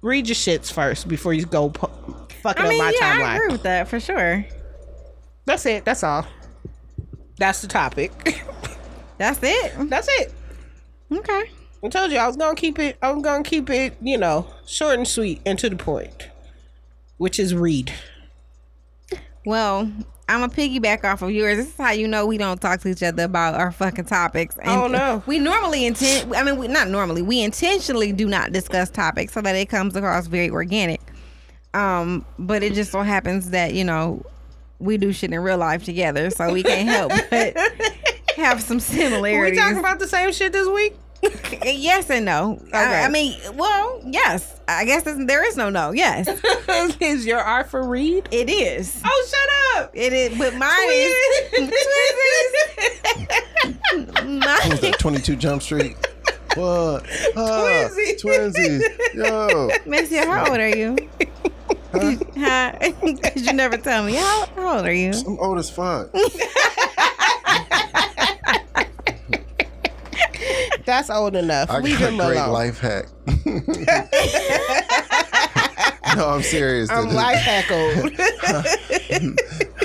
Read 0.00 0.26
your 0.26 0.34
shits 0.34 0.72
first 0.72 1.06
before 1.06 1.34
you 1.34 1.44
go 1.44 1.70
pu- 1.70 1.86
fucking 2.42 2.64
I 2.64 2.68
mean, 2.68 2.80
up 2.80 2.86
my 2.86 2.98
yeah, 2.98 3.24
I 3.24 3.36
agree 3.36 3.48
with 3.52 3.62
that 3.62 3.88
for 3.88 4.00
sure. 4.00 4.44
That's 5.44 5.66
it. 5.66 5.84
That's 5.84 6.02
all. 6.02 6.26
That's 7.38 7.62
the 7.62 7.68
topic. 7.68 8.12
That's 9.18 9.38
it. 9.42 9.88
That's 9.88 10.08
it. 10.20 10.34
Okay. 11.12 11.50
I 11.84 11.88
told 11.88 12.12
you 12.12 12.18
I 12.18 12.26
was 12.26 12.36
gonna 12.36 12.54
keep 12.54 12.78
it. 12.78 12.96
I 13.02 13.10
was 13.10 13.22
gonna 13.22 13.42
keep 13.42 13.68
it, 13.68 13.96
you 14.00 14.16
know, 14.16 14.46
short 14.66 14.96
and 14.96 15.06
sweet 15.06 15.40
and 15.44 15.58
to 15.58 15.68
the 15.68 15.76
point, 15.76 16.28
which 17.18 17.38
is 17.38 17.54
read. 17.54 17.92
Well, 19.44 19.90
I'm 20.28 20.42
a 20.42 20.48
piggyback 20.48 21.04
off 21.04 21.22
of 21.22 21.30
yours. 21.30 21.56
This 21.58 21.68
is 21.68 21.76
how 21.76 21.90
you 21.90 22.06
know 22.08 22.26
we 22.26 22.38
don't 22.38 22.60
talk 22.60 22.80
to 22.80 22.88
each 22.88 23.02
other 23.02 23.24
about 23.24 23.54
our 23.54 23.72
fucking 23.72 24.04
topics. 24.04 24.56
And 24.58 24.70
Oh, 24.70 24.86
no. 24.86 25.22
We 25.26 25.38
normally 25.38 25.84
intend. 25.84 26.34
I 26.34 26.42
mean, 26.42 26.58
we, 26.58 26.68
not 26.68 26.88
normally. 26.88 27.22
We 27.22 27.42
intentionally 27.42 28.12
do 28.12 28.26
not 28.28 28.52
discuss 28.52 28.88
topics 28.90 29.32
so 29.32 29.40
that 29.42 29.56
it 29.56 29.68
comes 29.68 29.96
across 29.96 30.26
very 30.28 30.50
organic. 30.50 31.00
Um, 31.74 32.24
but 32.38 32.62
it 32.62 32.74
just 32.74 32.92
so 32.92 33.02
happens 33.02 33.50
that 33.50 33.74
you 33.74 33.84
know 33.84 34.24
we 34.78 34.96
do 34.98 35.12
shit 35.12 35.32
in 35.32 35.40
real 35.40 35.58
life 35.58 35.84
together, 35.84 36.30
so 36.30 36.52
we 36.52 36.62
can't 36.62 36.88
help 36.88 37.12
but 37.30 37.56
have 38.36 38.60
some 38.62 38.76
Are 38.76 38.78
we 38.78 38.80
similarities. 38.80 39.58
talking 39.58 39.78
about 39.78 39.98
the 39.98 40.08
same 40.08 40.32
shit 40.32 40.52
this 40.52 40.68
week? 40.68 40.94
yes 41.64 42.10
and 42.10 42.24
no. 42.24 42.58
Okay. 42.68 42.76
I, 42.76 43.04
I 43.04 43.08
mean, 43.08 43.38
well, 43.54 44.00
yes. 44.04 44.60
I 44.68 44.84
guess 44.84 45.02
there's- 45.04 45.24
there 45.26 45.44
is 45.46 45.56
no 45.56 45.70
no. 45.70 45.92
Yes, 45.92 46.28
is 47.00 47.26
your 47.26 47.38
R 47.40 47.64
for 47.64 47.86
read? 47.88 48.28
it 48.30 48.48
is. 48.48 49.00
Oh, 49.04 49.26
shut 49.28 49.82
up! 49.84 49.90
It 49.94 50.12
is, 50.12 50.36
but 50.38 50.54
mine 50.54 50.88
is. 50.90 51.14
What 53.92 54.68
was 54.70 54.80
that? 54.80 54.96
22 54.98 55.36
Jump 55.36 55.62
Street. 55.62 55.96
What? 56.54 57.06
Ah, 57.36 57.88
Twinsies. 57.90 58.20
Twinsies. 58.22 58.82
Yo. 59.14 59.70
Macy, 59.86 60.16
how 60.16 60.48
old 60.50 60.58
are 60.58 60.68
you? 60.68 60.96
Huh? 61.92 62.72
Because 63.04 63.46
you 63.46 63.52
never 63.52 63.76
tell 63.76 64.04
me. 64.04 64.14
How, 64.14 64.46
how 64.56 64.76
old 64.78 64.86
are 64.86 64.92
you? 64.92 65.12
I'm 65.26 65.38
old 65.38 65.58
as 65.58 65.68
fuck. 65.70 66.10
That's 70.84 71.10
old 71.10 71.34
enough. 71.36 71.70
I 71.70 71.78
Leave 71.80 71.98
got 71.98 72.12
him 72.12 72.20
a 72.20 72.26
great 72.26 72.36
alone. 72.38 72.52
life 72.52 72.78
hack. 72.80 73.06
no, 76.16 76.28
I'm 76.28 76.42
serious. 76.42 76.90
I'm 76.90 77.06
dude. 77.06 77.14
life 77.14 77.38
hack 77.38 77.70
old. 77.70 78.12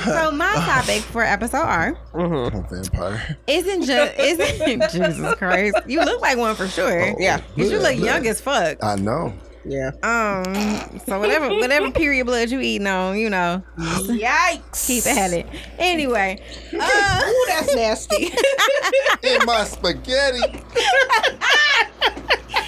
So 0.07 0.31
my 0.31 0.53
topic 0.53 1.01
for 1.01 1.21
episode 1.23 1.57
R 1.57 1.97
mm-hmm. 2.13 2.55
I'm 2.55 2.63
a 2.63 2.67
vampire. 2.69 3.37
isn't 3.47 3.83
just 3.83 4.17
isn't 4.17 4.81
Jesus 4.91 5.35
Christ. 5.35 5.75
You 5.85 5.99
look 6.05 6.21
like 6.21 6.37
one 6.37 6.55
for 6.55 6.67
sure. 6.67 7.11
Oh, 7.11 7.15
yeah, 7.19 7.39
Cause 7.39 7.47
you 7.57 7.65
Look, 7.71 7.81
look 7.81 7.95
look. 7.95 8.05
young 8.05 8.25
as 8.27 8.39
fuck. 8.39 8.81
I 8.81 8.95
know. 8.95 9.33
Yeah. 9.67 9.91
Um. 10.01 10.99
So 11.05 11.19
whatever 11.19 11.49
whatever 11.49 11.91
period 11.99 12.25
blood 12.25 12.49
you 12.49 12.59
eating 12.59 12.87
on, 12.87 13.17
you 13.17 13.29
know, 13.29 13.63
Yikes! 13.77 14.87
keep 14.87 15.05
at 15.05 15.33
it. 15.33 15.45
Anyway, 15.77 16.41
uh, 16.79 17.23
Ooh, 17.27 17.45
that's 17.47 17.75
nasty. 17.75 18.25
In 19.23 19.45
my 19.45 19.63
spaghetti. 19.63 20.39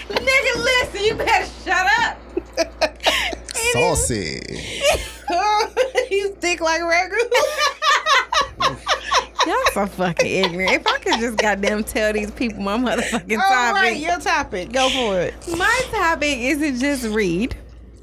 nigga, 0.09 0.55
listen, 0.55 1.03
you 1.03 1.15
better 1.15 1.49
shut 1.63 1.87
up. 1.99 2.17
Saucy. 3.73 4.41
you 6.11 6.29
thick 6.39 6.59
like 6.61 6.81
ragu. 6.81 7.19
Y'all 9.49 9.57
so 9.73 9.85
fucking 9.87 10.27
ignorant. 10.27 10.71
If 10.71 10.85
I 10.87 10.97
could 10.99 11.19
just 11.19 11.37
goddamn 11.37 11.83
tell 11.83 12.13
these 12.13 12.31
people 12.31 12.61
my 12.61 12.77
motherfucking 12.77 13.37
All 13.37 13.49
topic. 13.49 13.81
right, 13.81 13.97
your 13.97 14.19
topic. 14.19 14.71
Go 14.71 14.89
for 14.89 15.19
it. 15.19 15.33
My 15.57 15.81
topic 15.91 16.37
isn't 16.37 16.79
just 16.79 17.05
read. 17.05 17.55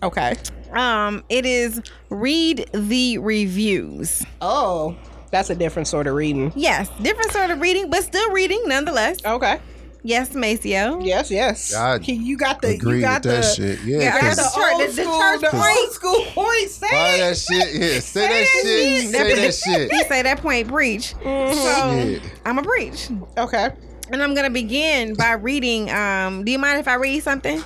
Okay. 0.02 0.35
Um, 0.72 1.24
it 1.28 1.46
is 1.46 1.80
read 2.11 2.68
the 2.72 3.18
reviews. 3.18 4.24
Oh, 4.40 4.96
that's 5.30 5.50
a 5.50 5.54
different 5.54 5.88
sort 5.88 6.06
of 6.06 6.14
reading. 6.14 6.52
Yes, 6.56 6.88
different 7.00 7.30
sort 7.32 7.50
of 7.50 7.61
reading, 7.61 7.90
but 7.90 8.02
still 8.02 8.30
reading 8.32 8.62
nonetheless. 8.66 9.18
Okay. 9.24 9.61
Yes, 10.06 10.34
Maceo. 10.34 11.00
Yes, 11.00 11.32
yes. 11.32 11.74
I 11.74 11.98
He- 11.98 12.12
you 12.12 12.36
got 12.36 12.62
the 12.62 12.68
Agree 12.68 12.96
you 12.98 13.02
got 13.02 13.24
with 13.24 13.34
that 13.42 13.54
shit. 13.56 13.80
Yeah, 13.84 13.96
you 13.98 14.04
got 14.04 14.20
'cause- 14.20 14.36
the 14.36 14.60
old 14.60 14.80
the- 14.82 14.86
the 14.86 15.02
school 15.02 15.20
church 15.20 15.40
the 15.40 15.48
point. 15.50 15.92
school 15.92 16.24
point. 16.32 16.70
Say 16.70 16.86
Buy 16.92 17.08
it. 17.14 17.18
that 17.18 17.36
shit. 17.36 17.74
Yeah, 17.74 18.00
say 18.00 18.28
that 18.28 18.46
Say 18.46 19.00
shit. 19.02 19.10
Say 19.10 19.34
that 19.34 19.54
shit. 19.54 19.90
He 19.92 20.04
say 20.04 20.22
that 20.22 20.40
point 20.40 20.68
preach. 20.68 21.14
Mm-hmm. 21.24 21.54
So 21.54 22.02
Shit. 22.02 22.22
I'm 22.44 22.58
a 22.58 22.62
preach. 22.62 23.08
Okay. 23.36 23.70
And 24.12 24.22
I'm 24.22 24.34
gonna 24.34 24.50
begin 24.50 25.14
by 25.14 25.32
reading 25.32 25.90
um 25.90 26.44
do 26.44 26.52
you 26.52 26.58
mind 26.60 26.78
if 26.78 26.86
I 26.86 26.94
read 26.94 27.24
something? 27.24 27.64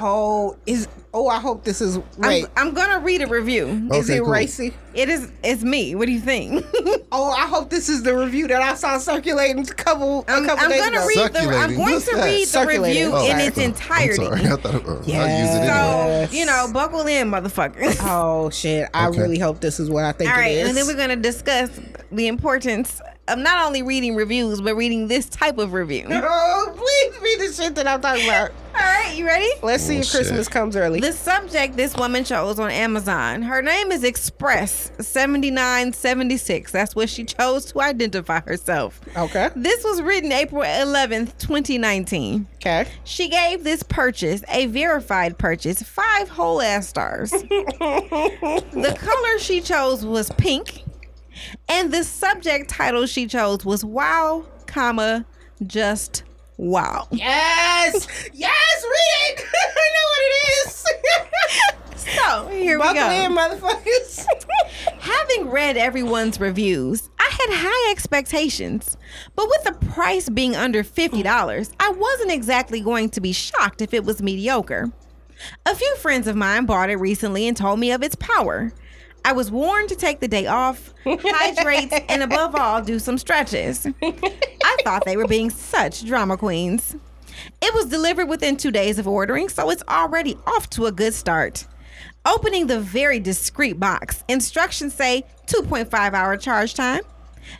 Oh, 0.00 0.56
is 0.66 0.86
oh 1.14 1.28
I 1.28 1.40
hope 1.40 1.64
this 1.64 1.80
is 1.80 1.98
wait. 2.18 2.44
I'm, 2.56 2.68
I'm 2.68 2.74
gonna 2.74 3.00
read 3.00 3.22
a 3.22 3.26
review. 3.26 3.88
is 3.92 4.08
it 4.10 4.20
cool. 4.22 4.30
racy? 4.30 4.74
It 4.94 5.08
is 5.08 5.30
it's 5.42 5.62
me. 5.62 5.94
What 5.94 6.06
do 6.06 6.12
you 6.12 6.20
think? 6.20 6.64
Oh, 7.12 7.30
I 7.32 7.48
hope 7.48 7.70
this 7.70 7.88
is 7.88 8.04
the 8.04 8.16
review 8.16 8.46
that 8.46 8.62
I 8.62 8.76
saw 8.76 8.96
circulating 8.98 9.68
a 9.68 9.74
couple 9.74 10.24
a 10.28 10.32
I'm, 10.32 10.46
couple 10.46 10.64
I'm 10.64 10.70
days 10.70 10.80
gonna 10.80 10.96
ago. 10.98 11.06
read 11.08 11.32
the 11.32 11.40
I'm 11.40 11.68
going 11.70 11.78
What's 11.80 12.04
to 12.08 12.14
that? 12.14 12.24
read 12.24 12.46
the 12.46 12.66
review 12.82 13.10
Oh, 13.12 13.24
in 13.24 13.30
sorry. 13.32 13.42
its 13.42 13.58
I'm 13.58 13.64
entirety. 13.64 14.14
sorry. 14.24 14.40
I 14.42 14.48
thought 14.50 14.74
uh, 14.76 14.78
I'll 14.78 14.96
use 14.98 15.08
it 15.08 15.08
Yeah. 15.08 15.24
anyway. 15.24 16.28
So, 16.30 16.36
you 16.36 16.46
know, 16.46 16.68
buckle 16.72 17.00
in, 17.08 17.28
motherfuckers. 17.28 17.96
Oh 18.02 18.48
shit! 18.50 18.88
I 18.94 19.08
Okay. 19.08 19.18
really 19.22 19.40
hope 19.40 19.58
this 19.60 19.80
is 19.80 19.90
what 19.90 20.04
I 20.04 20.12
think 20.12 20.30
All 20.30 20.36
right, 20.36 20.52
it 20.52 20.58
is. 20.58 20.68
and 20.68 20.76
then 20.78 20.86
we're 20.86 20.94
gonna 20.96 21.16
discuss 21.16 21.68
the 22.12 22.28
importance 22.28 23.00
of 23.32 23.38
not 23.38 23.64
only 23.66 23.82
reading 23.82 24.14
reviews, 24.14 24.60
but 24.60 24.74
reading 24.74 25.08
this 25.08 25.28
type 25.28 25.58
of 25.58 25.72
review. 25.72 26.06
All 26.10 26.20
Oh, 26.22 26.72
please 26.76 27.20
read 27.22 27.40
the 27.48 27.52
shit 27.52 27.74
that 27.76 27.86
I'm 27.86 28.00
talking 28.00 28.24
about. 28.24 28.50
right, 28.74 29.12
you 29.16 29.26
ready? 29.26 29.48
Let's 29.62 29.82
see 29.82 29.96
Oh, 29.96 30.00
if 30.00 30.06
shit. 30.06 30.16
Christmas 30.20 30.48
comes 30.48 30.76
early. 30.76 31.00
The 31.00 31.12
subject 31.12 31.76
this 31.76 31.96
woman 31.96 32.24
chose 32.24 32.58
on 32.58 32.70
Amazon. 32.70 33.42
Her 33.42 33.62
name 33.62 33.90
is 33.92 34.04
Express 34.04 34.90
7976. 35.00 36.72
That's 36.72 36.94
what 36.94 37.08
she 37.08 37.24
chose 37.24 37.64
to 37.66 37.80
identify 37.80 38.40
herself. 38.40 39.00
Okay. 39.16 39.50
This 39.56 39.82
was 39.84 40.02
written 40.02 40.32
April 40.32 40.62
11th, 40.62 41.36
2019. 41.38 42.46
Okay. 42.56 42.86
She 43.04 43.28
gave 43.28 43.64
this 43.64 43.82
purchase, 43.82 44.42
a 44.48 44.66
verified 44.66 45.38
purchase, 45.38 45.82
five 45.82 46.28
whole 46.28 46.60
ass 46.62 46.88
stars. 46.88 47.30
the 47.30 48.96
color 48.98 49.38
she 49.38 49.60
chose 49.60 50.04
was 50.04 50.30
pink, 50.32 50.84
and 51.68 51.92
the 51.92 52.04
subject 52.04 52.68
title 52.70 53.06
she 53.06 53.26
chose 53.26 53.64
was 53.64 53.84
Wow, 53.84 54.44
comma, 54.66 55.24
just 55.66 56.22
wow. 56.56 57.06
Yes. 57.10 58.06
Yes. 58.32 58.84
Read 58.84 59.38
it. 59.38 59.44
I 59.54 59.88
know 59.94 60.06
what 60.10 60.22
it 60.22 60.66
is. 60.66 60.84
So 62.00 62.48
here 62.48 62.76
we 62.78 62.82
Buckle 62.82 62.94
go. 63.02 63.10
in, 63.10 63.32
motherfuckers. 63.36 64.26
Having 65.00 65.50
read 65.50 65.76
everyone's 65.76 66.40
reviews, 66.40 67.08
I 67.20 67.24
had 67.30 67.50
high 67.52 67.90
expectations. 67.92 68.96
But 69.36 69.48
with 69.48 69.64
the 69.64 69.86
price 69.88 70.28
being 70.28 70.56
under 70.56 70.82
$50, 70.82 71.70
I 71.78 71.90
wasn't 71.90 72.32
exactly 72.32 72.80
going 72.80 73.10
to 73.10 73.20
be 73.20 73.32
shocked 73.32 73.80
if 73.82 73.92
it 73.94 74.04
was 74.04 74.22
mediocre. 74.22 74.90
A 75.66 75.74
few 75.74 75.94
friends 75.96 76.26
of 76.26 76.36
mine 76.36 76.64
bought 76.66 76.90
it 76.90 76.96
recently 76.96 77.46
and 77.46 77.56
told 77.56 77.78
me 77.78 77.92
of 77.92 78.02
its 78.02 78.16
power. 78.16 78.72
I 79.24 79.32
was 79.32 79.50
warned 79.50 79.88
to 79.90 79.96
take 79.96 80.20
the 80.20 80.28
day 80.28 80.46
off, 80.46 80.92
hydrate, 81.04 81.92
and 82.08 82.22
above 82.22 82.54
all, 82.54 82.82
do 82.82 82.98
some 82.98 83.18
stretches. 83.18 83.86
I 84.02 84.76
thought 84.84 85.04
they 85.04 85.16
were 85.16 85.26
being 85.26 85.50
such 85.50 86.04
drama 86.04 86.36
queens. 86.36 86.96
It 87.62 87.74
was 87.74 87.86
delivered 87.86 88.26
within 88.26 88.56
two 88.56 88.70
days 88.70 88.98
of 88.98 89.06
ordering, 89.06 89.48
so 89.48 89.70
it's 89.70 89.82
already 89.88 90.36
off 90.46 90.68
to 90.70 90.86
a 90.86 90.92
good 90.92 91.14
start. 91.14 91.66
Opening 92.26 92.66
the 92.66 92.80
very 92.80 93.18
discreet 93.18 93.80
box, 93.80 94.24
instructions 94.28 94.94
say 94.94 95.24
2.5 95.46 96.12
hour 96.12 96.36
charge 96.36 96.74
time. 96.74 97.02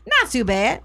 Not 0.06 0.30
too 0.30 0.44
bad. 0.44 0.82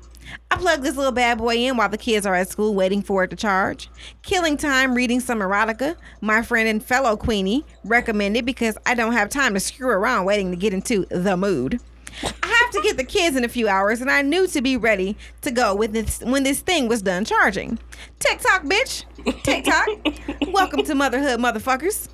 I 0.51 0.57
plug 0.57 0.81
this 0.81 0.95
little 0.95 1.11
bad 1.11 1.37
boy 1.37 1.55
in 1.55 1.77
while 1.77 1.89
the 1.89 1.97
kids 1.97 2.25
are 2.25 2.35
at 2.35 2.49
school 2.49 2.73
waiting 2.73 3.01
for 3.01 3.23
it 3.23 3.29
to 3.29 3.35
charge. 3.35 3.89
Killing 4.23 4.57
time 4.57 4.95
reading 4.95 5.19
some 5.19 5.39
erotica. 5.39 5.95
My 6.21 6.41
friend 6.41 6.67
and 6.67 6.83
fellow 6.83 7.17
Queenie 7.17 7.65
recommended 7.83 8.45
because 8.45 8.77
I 8.85 8.95
don't 8.95 9.13
have 9.13 9.29
time 9.29 9.53
to 9.53 9.59
screw 9.59 9.89
around 9.89 10.25
waiting 10.25 10.51
to 10.51 10.57
get 10.57 10.73
into 10.73 11.05
the 11.09 11.37
mood. 11.37 11.79
I 12.23 12.47
have 12.47 12.71
to 12.71 12.81
get 12.81 12.97
the 12.97 13.03
kids 13.03 13.35
in 13.35 13.43
a 13.43 13.49
few 13.49 13.67
hours, 13.67 14.01
and 14.01 14.09
I 14.09 14.21
knew 14.21 14.47
to 14.47 14.61
be 14.61 14.77
ready 14.77 15.17
to 15.41 15.51
go 15.51 15.75
with 15.75 15.93
this 15.93 16.21
when 16.21 16.43
this 16.43 16.61
thing 16.61 16.87
was 16.87 17.01
done 17.01 17.25
charging. 17.25 17.79
TikTok, 18.19 18.63
bitch. 18.63 19.05
TikTok. 19.43 19.87
Welcome 20.53 20.83
to 20.83 20.95
motherhood, 20.95 21.39
motherfuckers. 21.39 22.07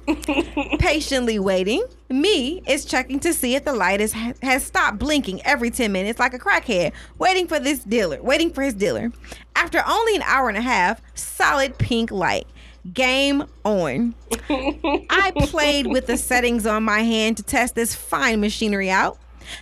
Patiently 0.79 1.39
waiting. 1.39 1.85
Me 2.09 2.61
is 2.67 2.85
checking 2.85 3.19
to 3.19 3.33
see 3.33 3.55
if 3.55 3.63
the 3.63 3.73
light 3.73 4.01
is, 4.01 4.13
has 4.41 4.63
stopped 4.63 4.99
blinking 4.99 5.41
every 5.45 5.69
10 5.69 5.91
minutes 5.91 6.19
like 6.19 6.33
a 6.33 6.39
crackhead, 6.39 6.91
waiting 7.17 7.47
for 7.47 7.59
this 7.59 7.79
dealer, 7.79 8.21
waiting 8.21 8.51
for 8.51 8.61
his 8.61 8.73
dealer. 8.73 9.11
After 9.55 9.83
only 9.87 10.15
an 10.15 10.23
hour 10.23 10.49
and 10.49 10.57
a 10.57 10.61
half, 10.61 11.01
solid 11.13 11.77
pink 11.77 12.11
light. 12.11 12.47
Game 12.93 13.43
on. 13.63 14.15
I 14.49 15.31
played 15.35 15.85
with 15.85 16.07
the 16.07 16.17
settings 16.17 16.65
on 16.65 16.83
my 16.83 17.01
hand 17.01 17.37
to 17.37 17.43
test 17.43 17.75
this 17.75 17.93
fine 17.93 18.41
machinery 18.41 18.89
out. 18.89 19.19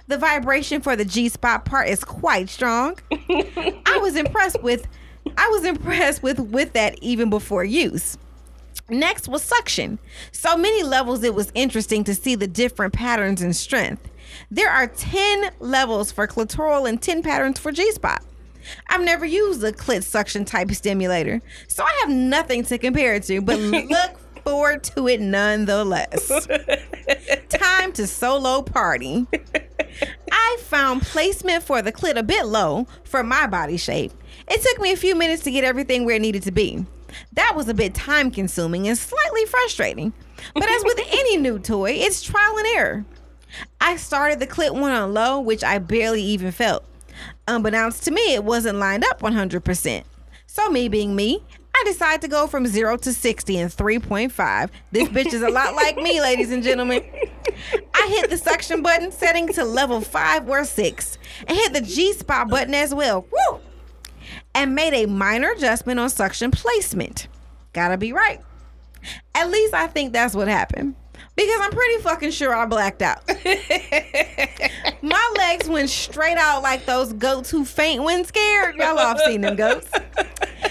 The 0.08 0.18
vibration 0.18 0.82
for 0.82 0.96
the 0.96 1.06
G 1.06 1.30
spot 1.30 1.66
part 1.66 1.88
is 1.88 2.04
quite 2.04 2.50
strong. 2.50 2.98
I 3.12 4.00
was 4.02 4.16
impressed 4.16 4.62
with 4.62 4.88
I 5.38 5.48
was 5.50 5.66
impressed 5.66 6.24
with 6.24 6.40
with 6.40 6.74
that 6.74 6.98
even 7.02 7.30
before 7.30 7.64
use. 7.64 8.18
Next 8.90 9.28
was 9.28 9.44
suction. 9.44 10.00
So 10.32 10.58
many 10.58 10.84
levels 10.84 11.24
it 11.24 11.36
was 11.36 11.52
interesting 11.54 12.04
to 12.06 12.16
see 12.16 12.36
the 12.36 12.48
different 12.48 12.94
patterns 12.94 13.42
and 13.42 13.56
strength. 13.56 14.10
There 14.50 14.70
are 14.70 14.88
10 14.88 15.52
levels 15.60 16.12
for 16.12 16.28
clitoral 16.28 16.88
and 16.88 17.02
10 17.02 17.22
patterns 17.22 17.60
for 17.60 17.72
G 17.72 17.92
spot. 17.92 18.24
I've 18.88 19.02
never 19.02 19.26
used 19.26 19.64
a 19.64 19.72
clit 19.72 20.04
suction 20.04 20.46
type 20.46 20.72
stimulator, 20.72 21.42
so 21.68 21.84
I 21.84 21.98
have 22.02 22.10
nothing 22.10 22.64
to 22.66 22.78
compare 22.78 23.16
it 23.16 23.24
to, 23.24 23.42
but 23.42 23.60
look 23.60 24.29
forward 24.50 24.84
to 24.84 25.08
it 25.08 25.22
nonetheless. 25.22 26.28
Time 27.50 27.92
to 27.94 28.08
solo 28.08 28.64
party. 28.64 29.28
I 30.32 30.58
found 30.62 31.04
placement 31.04 31.64
for 31.64 31.82
the 31.82 31.92
clit 31.92 32.18
a 32.18 32.24
bit 32.24 32.46
low 32.48 32.88
for 33.04 33.24
my 33.24 33.46
body 33.46 33.78
shape. 33.78 34.12
It 34.48 34.62
took 34.62 34.82
me 34.82 34.92
a 34.92 34.98
few 34.98 35.16
minutes 35.16 35.44
to 35.44 35.52
get 35.52 35.64
everything 35.64 36.04
where 36.04 36.16
it 36.16 36.22
needed 36.22 36.44
to 36.44 36.52
be. 36.52 36.86
That 37.34 37.56
was 37.56 37.70
a 37.70 37.74
bit 37.74 37.94
time 37.94 38.32
consuming 38.32 38.88
and 38.88 38.98
slightly 38.98 39.46
frustrating. 39.46 40.14
But 40.56 40.70
as 40.70 40.84
with 40.84 41.00
any 41.12 41.38
new 41.38 41.60
toy, 41.60 41.92
it's 41.92 42.24
trial 42.24 42.58
and 42.58 42.68
error. 42.76 43.06
I 43.80 43.98
started 43.98 44.40
the 44.40 44.48
clit 44.48 44.72
one 44.72 44.92
on 44.92 45.14
low, 45.14 45.40
which 45.40 45.64
I 45.64 45.78
barely 45.78 46.24
even 46.24 46.52
felt. 46.52 46.86
Unbeknownst 47.48 48.04
to 48.06 48.12
me, 48.12 48.34
it 48.34 48.44
wasn't 48.44 48.80
lined 48.80 49.04
up 49.04 49.22
100%. 49.22 50.04
So, 50.48 50.70
me 50.70 50.88
being 50.88 51.16
me, 51.16 51.44
I 51.80 51.84
decided 51.86 52.22
to 52.22 52.28
go 52.28 52.46
from 52.46 52.68
0 52.68 52.98
to 52.98 53.14
60 53.14 53.58
in 53.58 53.70
3.5. 53.70 54.70
This 54.92 55.08
bitch 55.08 55.34
is 55.34 55.42
a 55.42 55.50
lot 55.50 55.76
like 55.76 55.96
me, 55.96 56.20
ladies 56.22 56.52
and 56.52 56.62
gentlemen. 56.62 57.02
I 57.94 58.08
hit 58.10 58.30
the 58.30 58.38
suction 58.38 58.82
button 58.82 59.14
setting 59.14 59.48
to 59.54 59.64
level 59.64 60.02
5 60.02 60.50
or 60.50 60.66
6 60.66 61.18
and 61.48 61.58
hit 61.58 61.72
the 61.72 61.82
G 61.82 62.12
spot 62.12 62.50
button 62.50 62.74
as 62.74 62.94
well. 62.94 63.26
Woo! 63.32 63.60
And 64.54 64.76
made 64.76 64.94
a 64.94 65.06
minor 65.06 65.52
adjustment 65.52 66.02
on 66.02 66.10
suction 66.10 66.52
placement. 66.52 67.30
Gotta 67.72 67.98
be 67.98 68.12
right. 68.12 68.42
At 69.34 69.50
least 69.50 69.74
I 69.74 69.88
think 69.88 70.12
that's 70.12 70.36
what 70.36 70.50
happened. 70.50 70.96
Because 71.38 71.62
I'm 71.62 71.72
pretty 71.72 72.04
fucking 72.04 72.32
sure 72.32 72.54
I 72.54 72.66
blacked 72.66 73.02
out. 73.02 73.22
My 75.02 75.34
legs 75.38 75.70
went 75.70 75.90
straight 75.90 76.38
out 76.38 76.62
like 76.62 76.86
those 76.86 77.14
goats 77.14 77.50
who 77.50 77.64
faint 77.64 78.04
when 78.04 78.26
scared. 78.26 78.76
Y'all 78.76 79.00
all 79.00 79.18
seen 79.20 79.42
them 79.42 79.56
goats. 79.56 79.90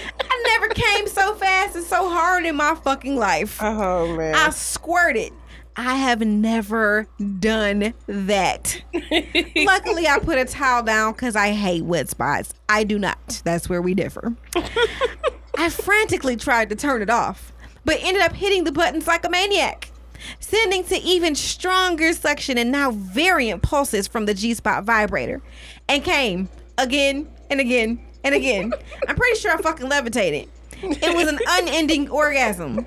Never 0.53 0.67
came 0.69 1.07
so 1.07 1.35
fast 1.35 1.75
and 1.75 1.85
so 1.85 2.09
hard 2.09 2.45
in 2.45 2.55
my 2.55 2.75
fucking 2.75 3.15
life. 3.15 3.59
Oh 3.61 4.15
man. 4.15 4.35
I 4.35 4.49
squirted. 4.49 5.31
I 5.75 5.95
have 5.95 6.21
never 6.21 7.07
done 7.39 7.93
that. 8.07 8.81
Luckily, 9.55 10.07
I 10.07 10.19
put 10.19 10.37
a 10.37 10.45
towel 10.45 10.83
down 10.83 11.13
because 11.13 11.35
I 11.35 11.51
hate 11.51 11.85
wet 11.85 12.09
spots. 12.09 12.53
I 12.67 12.83
do 12.83 12.99
not. 12.99 13.41
That's 13.45 13.69
where 13.69 13.81
we 13.81 13.93
differ. 13.93 14.35
I 15.57 15.69
frantically 15.69 16.35
tried 16.35 16.69
to 16.69 16.75
turn 16.75 17.01
it 17.01 17.09
off, 17.09 17.53
but 17.85 17.97
ended 18.01 18.23
up 18.23 18.33
hitting 18.33 18.63
the 18.65 18.71
buttons 18.71 19.07
like 19.07 19.23
a 19.23 19.29
maniac, 19.29 19.91
sending 20.39 20.83
to 20.85 20.97
even 20.97 21.35
stronger 21.35 22.11
suction 22.11 22.57
and 22.57 22.71
now 22.71 22.91
variant 22.91 23.61
pulses 23.61 24.07
from 24.07 24.25
the 24.25 24.33
G 24.33 24.53
spot 24.55 24.83
vibrator, 24.83 25.41
and 25.87 26.03
came 26.03 26.49
again 26.77 27.29
and 27.49 27.61
again 27.61 28.05
and 28.23 28.35
again. 28.35 28.71
I'm 29.07 29.15
pretty 29.15 29.39
sure 29.39 29.51
I 29.51 29.57
fucking 29.61 29.87
levitated. 29.87 30.49
It 30.81 31.15
was 31.15 31.27
an 31.27 31.39
unending 31.47 32.09
orgasm. 32.09 32.85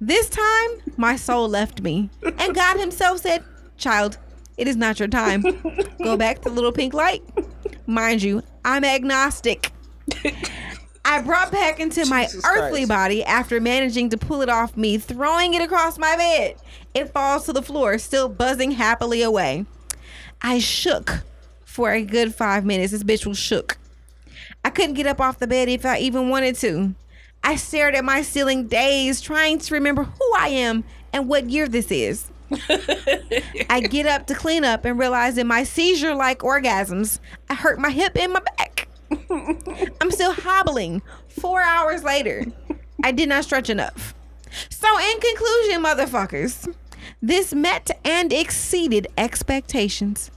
This 0.00 0.28
time, 0.28 0.70
my 0.96 1.16
soul 1.16 1.48
left 1.48 1.82
me, 1.82 2.10
and 2.38 2.54
God 2.54 2.78
Himself 2.78 3.20
said, 3.20 3.44
Child, 3.76 4.18
it 4.56 4.68
is 4.68 4.76
not 4.76 4.98
your 4.98 5.08
time. 5.08 5.42
Go 6.02 6.16
back 6.16 6.42
to 6.42 6.48
the 6.48 6.54
little 6.54 6.72
pink 6.72 6.94
light. 6.94 7.22
Mind 7.86 8.22
you, 8.22 8.42
I'm 8.64 8.84
agnostic. 8.84 9.72
I 11.04 11.20
brought 11.20 11.52
back 11.52 11.80
into 11.80 12.06
my 12.06 12.26
earthly 12.44 12.80
Christ. 12.80 12.88
body 12.88 13.24
after 13.24 13.60
managing 13.60 14.10
to 14.10 14.16
pull 14.16 14.40
it 14.42 14.48
off 14.48 14.76
me, 14.76 14.96
throwing 14.96 15.54
it 15.54 15.60
across 15.62 15.98
my 15.98 16.16
bed. 16.16 16.56
It 16.94 17.12
falls 17.12 17.44
to 17.46 17.52
the 17.52 17.62
floor, 17.62 17.98
still 17.98 18.28
buzzing 18.28 18.72
happily 18.72 19.22
away. 19.22 19.66
I 20.40 20.58
shook 20.60 21.22
for 21.64 21.90
a 21.90 22.02
good 22.02 22.34
five 22.34 22.64
minutes. 22.64 22.92
This 22.92 23.02
bitch 23.02 23.26
was 23.26 23.38
shook. 23.38 23.76
I 24.64 24.70
couldn't 24.70 24.94
get 24.94 25.06
up 25.06 25.20
off 25.20 25.38
the 25.38 25.46
bed 25.46 25.68
if 25.68 25.84
I 25.84 25.98
even 25.98 26.30
wanted 26.30 26.56
to. 26.56 26.94
I 27.42 27.56
stared 27.56 27.94
at 27.94 28.04
my 28.04 28.22
ceiling 28.22 28.66
dazed, 28.66 29.22
trying 29.22 29.58
to 29.58 29.74
remember 29.74 30.04
who 30.04 30.34
I 30.38 30.48
am 30.48 30.84
and 31.12 31.28
what 31.28 31.50
year 31.50 31.68
this 31.68 31.90
is. 31.90 32.30
I 33.70 33.80
get 33.90 34.06
up 34.06 34.26
to 34.28 34.34
clean 34.34 34.64
up 34.64 34.84
and 34.84 34.98
realize 34.98 35.36
in 35.36 35.46
my 35.46 35.64
seizure 35.64 36.14
like 36.14 36.38
orgasms, 36.38 37.18
I 37.50 37.54
hurt 37.54 37.78
my 37.78 37.90
hip 37.90 38.16
and 38.16 38.32
my 38.32 38.40
back. 38.56 38.88
I'm 40.00 40.10
still 40.10 40.32
hobbling 40.32 41.02
four 41.28 41.60
hours 41.62 42.02
later. 42.02 42.46
I 43.02 43.12
did 43.12 43.28
not 43.28 43.44
stretch 43.44 43.68
enough. 43.68 44.14
So, 44.70 44.86
in 44.98 45.20
conclusion, 45.20 45.82
motherfuckers, 45.82 46.74
this 47.20 47.52
met 47.52 47.90
and 48.04 48.32
exceeded 48.32 49.08
expectations. 49.18 50.30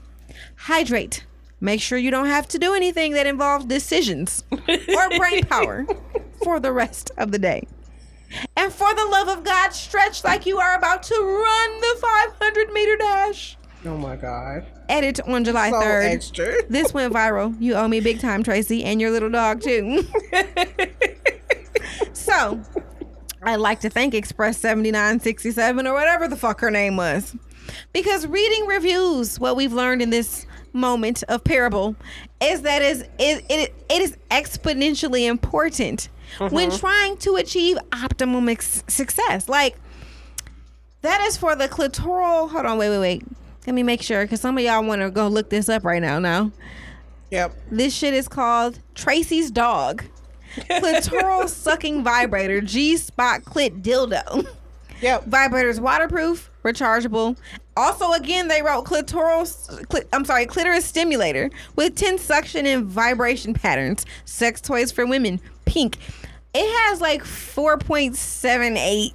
Hydrate. 0.56 1.24
Make 1.60 1.80
sure 1.80 1.98
you 1.98 2.10
don't 2.10 2.26
have 2.26 2.46
to 2.48 2.58
do 2.58 2.74
anything 2.74 3.12
that 3.14 3.26
involves 3.26 3.64
decisions 3.64 4.44
or 4.52 5.08
brain 5.16 5.42
power 5.44 5.86
for 6.42 6.60
the 6.60 6.72
rest 6.72 7.10
of 7.16 7.32
the 7.32 7.38
day. 7.38 7.66
And 8.56 8.72
for 8.72 8.94
the 8.94 9.04
love 9.06 9.28
of 9.28 9.42
God, 9.44 9.70
stretch 9.70 10.22
like 10.22 10.46
you 10.46 10.58
are 10.58 10.76
about 10.76 11.02
to 11.04 11.14
run 11.14 11.80
the 11.80 11.96
500 12.00 12.72
meter 12.72 12.96
dash. 12.96 13.56
Oh 13.86 13.96
my 13.96 14.16
god. 14.16 14.66
Edit 14.88 15.20
on 15.20 15.44
July 15.44 15.70
So 15.70 15.76
3rd. 15.80 16.04
extra. 16.04 16.54
This 16.68 16.92
went 16.92 17.12
viral. 17.12 17.56
You 17.60 17.74
owe 17.74 17.88
me 17.88 18.00
big 18.00 18.20
time, 18.20 18.42
Tracy, 18.42 18.84
and 18.84 19.00
your 19.00 19.10
little 19.10 19.30
dog 19.30 19.60
too. 19.62 20.04
so, 22.12 22.60
I'd 23.42 23.56
like 23.56 23.80
to 23.80 23.90
thank 23.90 24.14
Express 24.14 24.58
7967 24.58 25.86
or 25.86 25.94
whatever 25.94 26.28
the 26.28 26.36
fuck 26.36 26.60
her 26.60 26.70
name 26.70 26.96
was. 26.96 27.34
Because 27.92 28.26
reading 28.26 28.66
reviews, 28.66 29.38
what 29.38 29.56
we've 29.56 29.72
learned 29.72 30.02
in 30.02 30.10
this 30.10 30.46
moment 30.72 31.22
of 31.28 31.44
parable, 31.44 31.96
is 32.40 32.62
that 32.62 32.82
is 32.82 33.02
it, 33.18 33.44
it, 33.48 33.74
it 33.88 34.02
is 34.02 34.16
exponentially 34.30 35.26
important 35.26 36.08
when 36.38 36.68
mm-hmm. 36.68 36.78
trying 36.78 37.16
to 37.18 37.36
achieve 37.36 37.78
optimum 37.92 38.48
ex- 38.48 38.84
success. 38.88 39.48
Like, 39.48 39.76
that 41.02 41.20
is 41.22 41.36
for 41.36 41.54
the 41.56 41.68
clitoral. 41.68 42.50
Hold 42.50 42.66
on, 42.66 42.78
wait, 42.78 42.90
wait, 42.90 42.98
wait. 42.98 43.22
Let 43.66 43.74
me 43.74 43.82
make 43.82 44.02
sure 44.02 44.22
because 44.22 44.40
some 44.40 44.56
of 44.56 44.64
y'all 44.64 44.84
want 44.84 45.02
to 45.02 45.10
go 45.10 45.28
look 45.28 45.50
this 45.50 45.68
up 45.68 45.84
right 45.84 46.00
now. 46.00 46.18
Now, 46.18 46.52
Yep. 47.30 47.54
this 47.70 47.94
shit 47.94 48.14
is 48.14 48.28
called 48.28 48.78
Tracy's 48.94 49.50
dog. 49.50 50.04
Clitoral 50.56 51.48
sucking 51.48 52.02
vibrator, 52.02 52.60
G 52.60 52.96
spot 52.96 53.42
clit 53.42 53.82
dildo. 53.82 54.46
Yep. 55.00 55.26
Vibrator's 55.26 55.80
waterproof, 55.80 56.50
rechargeable. 56.64 57.36
Also, 57.78 58.10
again, 58.10 58.48
they 58.48 58.60
wrote 58.60 58.86
clitoral, 58.86 59.46
clit, 59.86 60.04
I'm 60.12 60.24
sorry, 60.24 60.46
clitoris 60.46 60.84
stimulator 60.84 61.48
with 61.76 61.94
10 61.94 62.18
suction 62.18 62.66
and 62.66 62.84
vibration 62.84 63.54
patterns. 63.54 64.04
Sex 64.24 64.60
toys 64.60 64.90
for 64.90 65.06
women, 65.06 65.40
pink. 65.64 65.96
It 66.54 66.68
has 66.88 67.00
like 67.00 67.22
4.78 67.22 69.12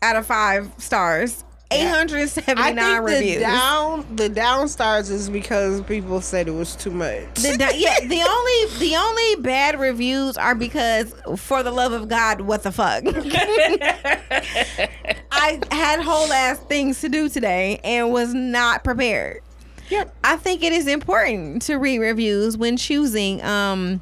out 0.00 0.16
of 0.16 0.24
5 0.24 0.72
stars. 0.78 1.44
I 1.72 1.76
879 1.76 2.74
think 2.76 3.00
reviews. 3.06 3.34
the 3.36 3.40
down 3.40 4.16
the 4.16 4.28
downstairs 4.28 5.08
is 5.08 5.30
because 5.30 5.80
people 5.82 6.20
said 6.20 6.48
it 6.48 6.52
was 6.52 6.74
too 6.74 6.90
much. 6.90 7.32
The 7.34 7.56
di- 7.56 7.76
yeah, 7.76 8.00
the 8.00 8.22
only 8.28 8.78
the 8.80 8.96
only 8.96 9.36
bad 9.42 9.78
reviews 9.78 10.36
are 10.36 10.56
because 10.56 11.14
for 11.36 11.62
the 11.62 11.70
love 11.70 11.92
of 11.92 12.08
God, 12.08 12.40
what 12.40 12.64
the 12.64 12.72
fuck? 12.72 13.04
I 15.32 15.60
had 15.70 16.00
whole 16.00 16.32
ass 16.32 16.58
things 16.60 17.00
to 17.02 17.08
do 17.08 17.28
today 17.28 17.78
and 17.84 18.12
was 18.12 18.34
not 18.34 18.82
prepared. 18.82 19.40
Yep. 19.90 20.12
I 20.24 20.36
think 20.36 20.62
it 20.62 20.72
is 20.72 20.86
important 20.88 21.62
to 21.62 21.76
read 21.76 21.98
reviews 22.00 22.56
when 22.56 22.76
choosing 22.76 23.42
um 23.44 24.00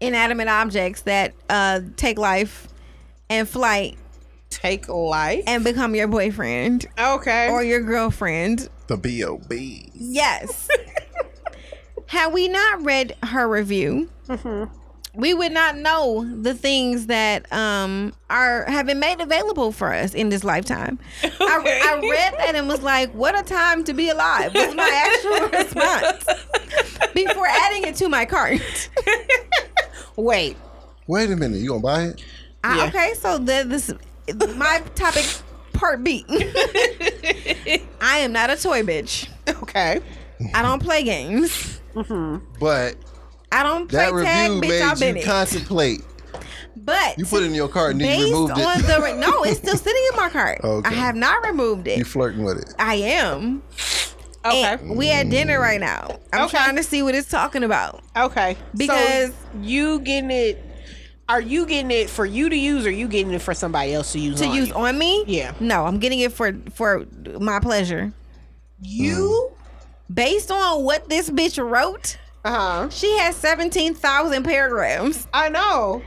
inanimate 0.00 0.48
objects 0.48 1.02
that 1.02 1.34
uh 1.50 1.80
take 1.96 2.18
life 2.18 2.68
and 3.30 3.48
flight 3.48 3.96
Take 4.54 4.88
life. 4.88 5.44
and 5.46 5.62
become 5.64 5.94
your 5.94 6.08
boyfriend 6.08 6.86
Okay. 6.98 7.48
or 7.50 7.62
your 7.62 7.80
girlfriend. 7.80 8.68
The 8.86 8.96
B.O.B. 8.96 9.90
Yes. 9.94 10.68
Had 12.06 12.32
we 12.32 12.48
not 12.48 12.82
read 12.84 13.16
her 13.24 13.48
review, 13.48 14.08
we 15.14 15.32
would 15.34 15.52
not 15.52 15.76
know 15.76 16.24
the 16.42 16.54
things 16.54 17.06
that 17.06 17.50
um 17.52 18.12
are 18.30 18.64
have 18.66 18.86
been 18.86 18.98
made 19.00 19.20
available 19.20 19.72
for 19.72 19.92
us 19.92 20.12
in 20.14 20.28
this 20.28 20.44
lifetime. 20.44 20.98
I, 21.22 21.28
I 21.40 22.00
read 22.08 22.34
that 22.38 22.54
and 22.54 22.68
was 22.68 22.82
like, 22.82 23.10
"What 23.14 23.38
a 23.38 23.42
time 23.42 23.84
to 23.84 23.94
be 23.94 24.10
alive!" 24.10 24.54
Was 24.54 24.74
my 24.74 24.90
actual 25.08 25.48
response 25.58 26.24
before 27.14 27.46
adding 27.46 27.84
it 27.84 27.96
to 27.96 28.08
my 28.08 28.24
cart. 28.26 28.60
Wait. 30.16 30.56
Wait 31.06 31.30
a 31.30 31.36
minute, 31.36 31.58
you 31.58 31.68
gonna 31.70 31.80
buy 31.80 32.02
it? 32.04 32.22
I- 32.62 32.76
Yeah. 32.76 32.84
okay, 32.86 33.14
so 33.14 33.38
the, 33.38 33.64
this 33.66 33.92
my 34.56 34.82
topic 34.94 35.24
part 35.72 36.02
B. 36.04 36.24
I 38.00 38.18
am 38.18 38.32
not 38.32 38.50
a 38.50 38.56
toy 38.56 38.82
bitch. 38.82 39.28
Okay. 39.62 40.00
I 40.54 40.62
don't 40.62 40.82
play 40.82 41.02
games. 41.02 41.80
Mm-hmm. 41.94 42.44
But 42.58 42.96
I 43.52 43.62
don't 43.62 43.88
play 43.88 44.10
that 44.10 44.22
tag, 44.24 44.50
review 44.52 44.70
bitch. 44.70 44.82
I've 44.82 45.00
made 45.00 45.06
been 45.06 45.16
you 45.16 45.22
it. 45.22 45.26
contemplate. 45.26 46.00
But 46.76 47.18
You 47.18 47.24
put 47.24 47.42
it 47.42 47.46
in 47.46 47.54
your 47.54 47.68
cart 47.68 47.92
and 47.92 48.00
then 48.00 48.18
you 48.18 48.24
based 48.26 48.32
removed 48.34 48.52
on 48.52 48.80
it. 48.80 48.86
the 48.86 49.00
re- 49.00 49.16
no, 49.16 49.42
it's 49.44 49.58
still 49.58 49.76
sitting 49.76 50.02
in 50.12 50.16
my 50.16 50.28
cart. 50.28 50.60
Okay. 50.62 50.88
I 50.88 50.92
have 50.92 51.14
not 51.16 51.44
removed 51.46 51.88
it. 51.88 51.98
you 51.98 52.04
flirting 52.04 52.44
with 52.44 52.58
it. 52.58 52.74
I 52.78 52.94
am. 52.96 53.62
Okay. 54.44 54.62
And 54.74 54.96
we 54.96 55.10
at 55.10 55.30
dinner 55.30 55.58
right 55.58 55.80
now. 55.80 56.18
I'm 56.32 56.42
Okay. 56.46 56.58
trying 56.58 56.76
to 56.76 56.82
see 56.82 57.02
what 57.02 57.14
it's 57.14 57.28
talking 57.30 57.62
about. 57.62 58.02
Okay. 58.16 58.56
Because- 58.76 59.28
so 59.30 59.34
you 59.62 60.00
getting 60.00 60.30
it 60.30 60.62
are 61.28 61.40
you 61.40 61.66
getting 61.66 61.90
it 61.90 62.10
for 62.10 62.26
you 62.26 62.48
to 62.48 62.56
use 62.56 62.86
or 62.86 62.90
you 62.90 63.08
getting 63.08 63.32
it 63.32 63.40
for 63.42 63.54
somebody 63.54 63.94
else 63.94 64.12
to 64.12 64.18
use 64.18 64.40
To 64.40 64.46
on 64.46 64.54
use 64.54 64.68
you? 64.68 64.74
on 64.74 64.98
me? 64.98 65.24
Yeah. 65.26 65.54
No, 65.60 65.86
I'm 65.86 65.98
getting 65.98 66.20
it 66.20 66.32
for 66.32 66.52
for 66.74 67.04
my 67.40 67.60
pleasure. 67.60 68.12
You? 68.80 69.50
Based 70.12 70.50
on 70.50 70.84
what 70.84 71.08
this 71.08 71.30
bitch 71.30 71.58
wrote, 71.62 72.18
Uh-huh. 72.44 72.88
she 72.90 73.16
has 73.18 73.36
17,000 73.36 74.42
paragraphs 74.44 75.26
I 75.32 75.48
know. 75.48 76.02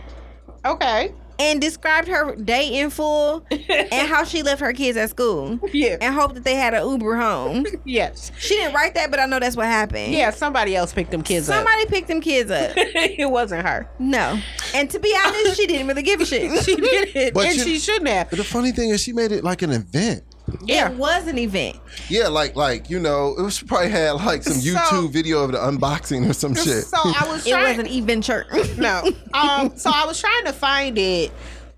Okay. 0.66 1.14
And 1.40 1.62
described 1.62 2.08
her 2.08 2.36
day 2.36 2.80
in 2.80 2.90
full 2.90 3.46
and 3.52 4.08
how 4.08 4.24
she 4.24 4.44
left 4.44 4.62
her 4.62 4.74
kids 4.74 4.98
at 4.98 5.10
school 5.10 5.60
Yeah. 5.74 5.98
and 6.02 6.14
hoped 6.16 6.36
that 6.36 6.44
they 6.44 6.56
had 6.56 6.74
an 6.74 6.88
Uber 6.88 7.16
home. 7.18 7.66
Yes. 7.86 8.32
She 8.38 8.56
didn't 8.56 8.74
write 8.74 8.96
that, 8.96 9.12
but 9.12 9.20
I 9.20 9.26
know 9.28 9.40
that's 9.40 9.56
what 9.56 9.66
happened. 9.68 10.12
Yeah, 10.14 10.32
somebody 10.32 10.76
else 10.76 10.92
picked 10.94 11.12
them 11.12 11.22
kids 11.24 11.50
up. 11.50 11.56
Somebody 11.56 11.86
picked 11.86 12.08
them 12.08 12.22
kids 12.22 12.52
up. 12.52 12.72
up. 12.72 12.78
it 12.78 13.30
wasn't 13.30 13.66
her. 13.66 13.90
No. 14.00 14.40
And 14.74 14.90
to 14.90 15.00
be 15.00 15.16
honest, 15.26 15.56
she 15.58 15.68
didn't 15.68 15.88
really 15.88 16.04
give 16.04 16.20
a 16.22 16.26
shit. 16.26 16.52
She 16.64 16.76
did 16.76 17.16
it. 17.16 17.34
But 17.34 17.48
and 17.48 17.56
you- 17.56 17.64
she 17.64 17.80
shouldn't 17.80 18.08
have. 18.10 18.30
But 18.30 18.38
the 18.38 18.44
funny 18.44 18.72
thing 18.72 18.90
is, 18.90 19.02
she 19.02 19.14
made 19.14 19.32
it 19.32 19.44
like 19.44 19.62
an 19.62 19.72
event. 19.72 20.24
Yeah. 20.64 20.90
It 20.92 20.98
was 20.98 21.28
an 21.28 21.38
event. 21.38 21.78
Yeah, 22.10 22.28
like 22.28 22.56
like 22.56 22.90
you 22.90 23.00
know, 23.00 23.36
it 23.38 23.42
was 23.42 23.62
probably 23.62 23.90
had 23.90 24.12
like 24.12 24.44
some 24.44 24.54
So- 24.54 24.76
YouTube 24.76 25.12
video 25.12 25.44
of 25.44 25.52
the 25.52 25.58
unboxing 25.58 26.30
or 26.30 26.34
some 26.34 26.56
shit. 26.56 26.86
So 26.86 26.98
I 27.04 27.26
was 27.28 27.46
It 27.48 27.56
was 27.56 27.78
an 27.78 27.88
event 27.88 28.24
church. 28.24 28.48
no. 28.78 29.04
Um 29.34 29.78
so 29.78 29.92
I 29.94 30.06
was 30.06 30.20
trying 30.20 30.46
to 30.46 30.54
find 30.54 30.98
it 30.98 31.32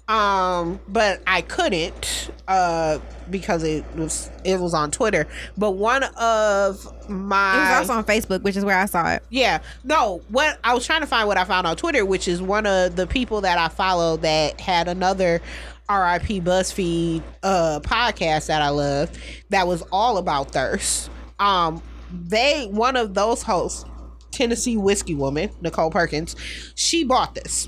um 0.07 0.79
but 0.87 1.21
I 1.27 1.41
couldn't 1.41 2.31
uh 2.47 2.97
because 3.29 3.63
it 3.63 3.85
was 3.95 4.29
it 4.43 4.59
was 4.59 4.73
on 4.73 4.89
Twitter. 4.91 5.27
But 5.57 5.71
one 5.71 6.03
of 6.03 7.09
my 7.09 7.55
It 7.55 7.59
was 7.81 7.89
also 7.89 7.93
on 7.93 8.03
Facebook, 8.05 8.41
which 8.41 8.57
is 8.57 8.65
where 8.65 8.77
I 8.77 8.85
saw 8.85 9.13
it. 9.13 9.23
Yeah. 9.29 9.59
No, 9.83 10.21
what 10.29 10.57
I 10.63 10.73
was 10.73 10.85
trying 10.85 11.01
to 11.01 11.07
find 11.07 11.27
what 11.27 11.37
I 11.37 11.43
found 11.43 11.67
on 11.67 11.75
Twitter, 11.75 12.05
which 12.05 12.27
is 12.27 12.41
one 12.41 12.65
of 12.65 12.95
the 12.95 13.05
people 13.07 13.41
that 13.41 13.57
I 13.59 13.67
follow 13.67 14.17
that 14.17 14.59
had 14.59 14.87
another 14.87 15.41
RIP 15.89 16.43
BuzzFeed 16.43 17.23
uh 17.43 17.79
podcast 17.83 18.47
that 18.47 18.61
I 18.61 18.69
love 18.69 19.09
that 19.49 19.67
was 19.67 19.81
all 19.91 20.17
about 20.17 20.51
thirst. 20.51 21.09
Um 21.39 21.81
they 22.27 22.67
one 22.67 22.95
of 22.95 23.13
those 23.13 23.41
hosts, 23.43 23.85
Tennessee 24.31 24.77
whiskey 24.77 25.15
woman, 25.15 25.49
Nichole 25.61 25.91
Perkins, 25.91 26.35
she 26.75 27.03
bought 27.03 27.33
this. 27.35 27.67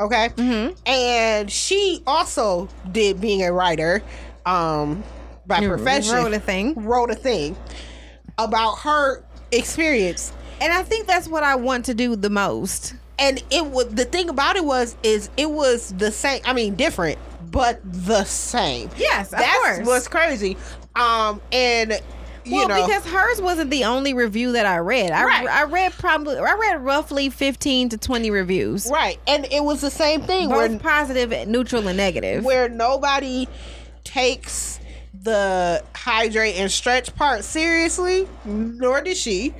Okay? 0.00 0.30
And 0.86 1.50
she 1.50 2.02
also 2.06 2.68
did 2.92 3.20
being 3.20 3.42
a 3.42 3.52
writer 3.52 4.02
um 4.46 5.02
by 5.46 5.66
profession 5.66 6.14
Wrote 6.14 6.32
a 6.34 6.38
thing. 6.40 6.74
wrote 6.84 7.10
a 7.10 7.14
thing 7.16 7.56
about 8.38 8.76
her 8.80 9.24
experience 9.50 10.32
And 10.60 10.72
I 10.72 10.82
think 10.82 11.06
that's 11.06 11.26
what 11.28 11.42
I 11.42 11.56
want 11.56 11.86
to 11.86 11.94
do 11.94 12.14
the 12.14 12.30
most. 12.30 12.94
and 13.18 13.42
it 13.50 13.64
was 13.66 13.88
the 13.88 14.04
thing 14.04 14.28
about 14.28 14.54
it 14.56 14.64
was 14.64 14.94
is 15.02 15.28
it 15.36 15.50
was 15.50 15.92
the 15.98 16.12
same 16.12 16.40
i 16.44 16.52
mean 16.52 16.74
different 16.76 17.18
but 17.50 17.80
the 17.84 18.24
same 18.24 18.90
Yes, 18.96 19.32
of 19.32 19.38
that's 19.38 19.56
course. 19.58 19.86
what's 19.86 20.08
crazy 20.08 20.56
um 20.96 21.40
and 21.52 21.92
you 22.44 22.54
well, 22.56 22.68
know 22.68 22.86
because 22.86 23.04
hers 23.04 23.42
wasn't 23.42 23.70
the 23.70 23.84
only 23.84 24.14
review 24.14 24.52
that 24.52 24.64
I 24.64 24.78
read. 24.78 25.10
I, 25.10 25.24
Right. 25.24 25.46
I 25.48 25.64
read 25.64 25.92
probably 25.92 26.38
I 26.38 26.54
read 26.54 26.82
roughly 26.82 27.28
fifteen 27.28 27.90
to 27.90 27.98
twenty 27.98 28.30
reviews, 28.30 28.88
right 28.90 29.18
and 29.26 29.46
it 29.52 29.62
was 29.62 29.82
the 29.82 29.90
same 29.90 30.22
thing 30.22 30.48
both 30.48 30.56
where 30.70 30.78
positive, 30.78 31.46
neutral, 31.46 31.86
and 31.88 31.96
negative. 31.98 32.44
where 32.44 32.68
nobody 32.70 33.46
takes 34.04 34.80
the 35.22 35.84
hydrate 35.94 36.56
and 36.56 36.70
stretch 36.70 37.14
part 37.16 37.44
seriously 37.44 38.26
nor 38.44 39.00
did 39.02 39.16
she 39.16 39.52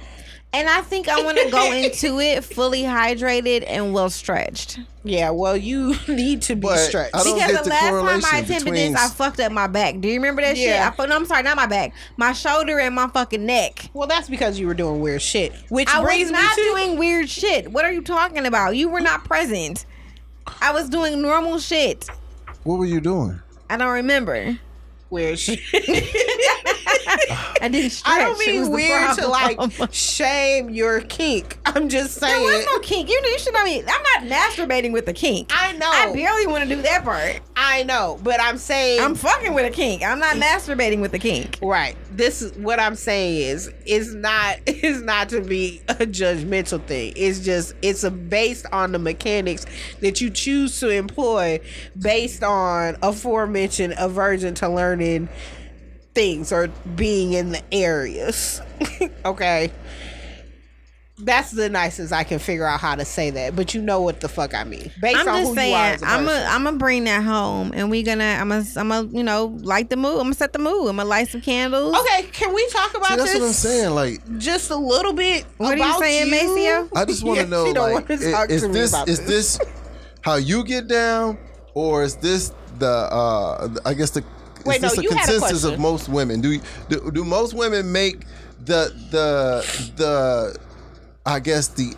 and 0.53 0.69
I 0.69 0.81
think 0.81 1.09
I 1.09 1.23
want 1.23 1.37
to 1.39 1.51
go 1.51 1.73
into 1.73 2.19
it 2.21 2.43
fully 2.43 2.83
hydrated 2.83 3.65
and 3.67 3.93
well 3.93 4.09
stretched. 4.11 4.79
yeah 5.05 5.31
well 5.31 5.57
you 5.57 5.95
need 6.09 6.43
to 6.43 6.55
be 6.57 6.63
But 6.63 6.79
stretched 6.79 7.15
I 7.15 7.23
don't 7.23 7.35
Because 7.35 7.51
get 7.53 7.65
the 7.65 7.71
the 7.71 7.71
last 7.71 7.81
time 7.83 7.95
I 7.95 8.01
correlation 8.01 8.29
attempted 8.45 8.65
between- 8.65 8.93
this, 8.93 9.01
I 9.03 9.09
fucked 9.15 9.41
up 9.41 9.53
my 9.53 9.67
back. 9.67 10.01
Do 10.01 10.09
you 10.09 10.15
remember 10.15 10.41
that 10.43 10.57
shit? 10.57 10.81
I, 10.81 10.91
fu- 10.91 11.07
no, 11.07 11.17
I'm 11.17 11.27
sorry, 11.27 11.43
not 11.43 11.57
my 11.57 11.67
back, 11.67 11.93
my 12.17 12.33
shoulder 12.33 12.79
and 12.81 12.95
my 12.95 13.09
fucking 13.09 13.45
neck. 13.45 13.91
well 13.93 14.09
that's 14.09 14.29
because 14.29 14.59
you 14.59 14.67
were 14.67 14.75
doing 14.75 15.01
weird 15.01 15.21
shit 15.23 15.53
which 15.69 15.89
I 15.89 16.03
brings 16.03 16.23
was 16.25 16.31
not 16.33 16.55
to 16.55 16.63
doing 16.63 16.99
weird 16.99 17.29
shit. 17.29 17.71
What 17.71 17.85
are 17.85 17.93
you 17.93 18.03
talking 18.03 18.47
about? 18.47 18.77
You 18.77 18.89
were 18.89 19.01
not 19.01 19.25
present. 19.25 19.85
I 20.63 20.73
was 20.73 20.89
doing 20.89 21.21
normal 21.21 21.59
shit. 21.59 22.09
What 22.65 22.79
were 22.79 22.87
you 22.87 23.01
doing? 23.03 23.41
I 23.69 23.77
don't 23.77 23.93
remember. 23.93 24.59
weird 25.11 25.39
shit 25.39 25.61
I 27.31 27.69
didn't 27.69 27.91
stretch. 27.91 28.19
I 28.19 28.25
don't 28.25 28.39
mean 28.39 28.71
weird 28.71 29.17
to 29.19 29.29
like 29.29 29.59
shame 29.93 30.71
your 30.71 31.01
kink. 31.03 31.59
I'm 31.67 31.89
just 31.89 32.15
saying. 32.15 32.47
There 32.47 32.59
was 32.59 32.67
no 32.67 32.79
kink. 32.81 33.09
You, 33.09 33.21
you 33.25 33.39
should 33.39 33.55
know 33.55 33.65
me. 33.65 33.81
I'm 33.81 33.85
not 33.87 34.33
masturbating 34.33 34.93
with 34.93 35.07
the 35.07 35.13
kink. 35.13 35.51
I 35.55 35.73
know. 35.73 35.91
I 35.91 36.13
barely 36.13 36.47
want 36.47 36.69
to 36.69 36.75
do 36.75 36.83
that 36.83 37.05
part. 37.05 37.41
I 37.57 37.83
know, 37.83 38.19
but 38.23 38.41
I'm 38.41 38.57
saying 38.57 39.01
I'm 39.01 39.15
fucking 39.15 39.53
with 39.53 39.67
a 39.67 39.71
kink. 39.71 40.03
I'm 40.05 40.19
not 40.21 40.37
masturbating 40.37 41.01
with 41.01 41.11
the 41.11 41.19
kink. 41.19 41.59
Right. 41.61 41.97
This 42.13 42.41
is 42.41 42.53
what 42.53 42.79
I'm 42.79 42.95
saying 42.95 43.43
is 43.43 43.71
it's 43.85 44.13
not 44.13 44.59
it's 44.67 45.01
not 45.01 45.29
to 45.31 45.41
be 45.41 45.83
a 45.89 45.95
judgmental 46.07 46.83
thing. 46.85 47.13
It's 47.17 47.41
just 47.41 47.75
it's 47.83 48.05
a 48.05 48.11
based 48.11 48.67
on 48.73 48.93
the 48.93 48.99
mechanics 48.99 49.67
that 50.01 50.21
you 50.21 50.31
choose 50.31 50.79
to 50.81 50.89
employ 50.91 51.61
based 51.99 52.43
on 52.43 52.97
aforementioned 53.03 53.95
aversion 53.99 54.55
to 54.55 54.69
learning 54.69 55.29
things 56.19 56.53
or 56.53 56.67
being 56.97 57.33
in 57.33 57.51
the 57.51 57.63
areas. 57.71 58.61
okay. 59.25 59.71
That's 61.21 61.53
the 61.53 61.69
nicest 61.69 62.13
I 62.13 62.25
can 62.25 62.41
figure 62.41 62.67
out 62.67 62.81
how 62.81 62.97
to 62.97 63.05
say 63.05 63.31
that, 63.31 63.55
but 63.55 63.73
you 63.73 63.83
know 63.83 64.01
what 64.03 64.21
the 64.21 64.29
fuck 64.29 64.53
I 64.53 64.65
mean. 64.65 64.91
Based 65.01 65.17
I'm 65.17 65.29
on 65.29 65.35
just 65.37 65.49
who 65.51 65.55
saying, 65.55 65.71
you 65.71 65.77
are 65.77 65.87
as 65.95 66.03
a 66.03 66.07
I'm 66.07 66.25
person. 66.25 66.43
a, 66.43 66.47
I'm 66.47 66.65
gonna 66.65 66.77
bring 66.77 67.05
that 67.05 67.23
home, 67.23 67.73
and 67.73 67.89
we 67.89 68.03
gonna, 68.03 68.25
I'm 68.25 68.49
gonna, 68.49 68.65
I'm 68.77 68.89
gonna, 68.89 69.09
you 69.13 69.23
know, 69.23 69.57
light 69.61 69.91
the 69.91 69.97
mood. 69.97 70.15
I'm 70.15 70.25
gonna 70.25 70.35
set 70.35 70.53
the 70.53 70.59
mood. 70.59 70.89
I'm 70.89 70.97
gonna 70.97 71.05
light 71.05 71.29
some 71.29 71.41
candles. 71.41 71.97
Okay, 71.97 72.29
can 72.33 72.53
we 72.53 72.69
talk 72.69 72.97
about 72.97 73.11
See, 73.11 73.17
that's 73.17 73.33
this 73.33 73.41
what 73.41 73.47
I'm 73.47 73.53
saying. 73.53 73.95
Like, 73.95 74.39
just 74.39 74.71
a 74.71 74.77
little 74.77 75.13
bit? 75.13 75.45
What 75.57 75.75
are 75.75 75.77
you 75.77 75.83
about 75.83 76.01
saying, 76.01 76.31
Maceo? 76.31 76.89
I 76.97 77.05
just 77.05 77.25
want 77.25 77.41
to 77.41 77.47
know, 77.51 77.67
she 77.67 77.73
don't 77.73 77.93
like, 77.93 78.09
wanna 78.09 78.31
talk 78.33 78.51
is 78.51 78.63
to 78.63 78.69
me 78.69 78.75
this 78.75 78.95
is 79.09 79.25
this 79.25 79.61
how 80.23 80.35
you 80.35 80.65
get 80.65 80.89
down, 80.89 81.39
or 81.75 82.03
is 82.03 82.17
this 82.17 82.53
the 82.79 82.89
uh 82.89 83.69
I 83.85 83.95
guess 83.95 84.11
the 84.11 84.25
Wait, 84.65 84.77
is 84.77 84.83
this 84.83 84.97
no, 84.97 84.97
the 84.97 85.03
you 85.03 85.11
had 85.11 85.29
a 85.29 85.33
consensus 85.33 85.65
of 85.65 85.79
most 85.79 86.09
women? 86.09 86.41
Do, 86.41 86.61
do 86.89 87.11
do 87.13 87.25
most 87.25 87.55
women 87.55 87.91
make 87.93 88.25
the 88.65 88.93
the 89.11 89.93
the 89.97 90.57
I 91.27 91.41
guess 91.41 91.69
the 91.69 91.95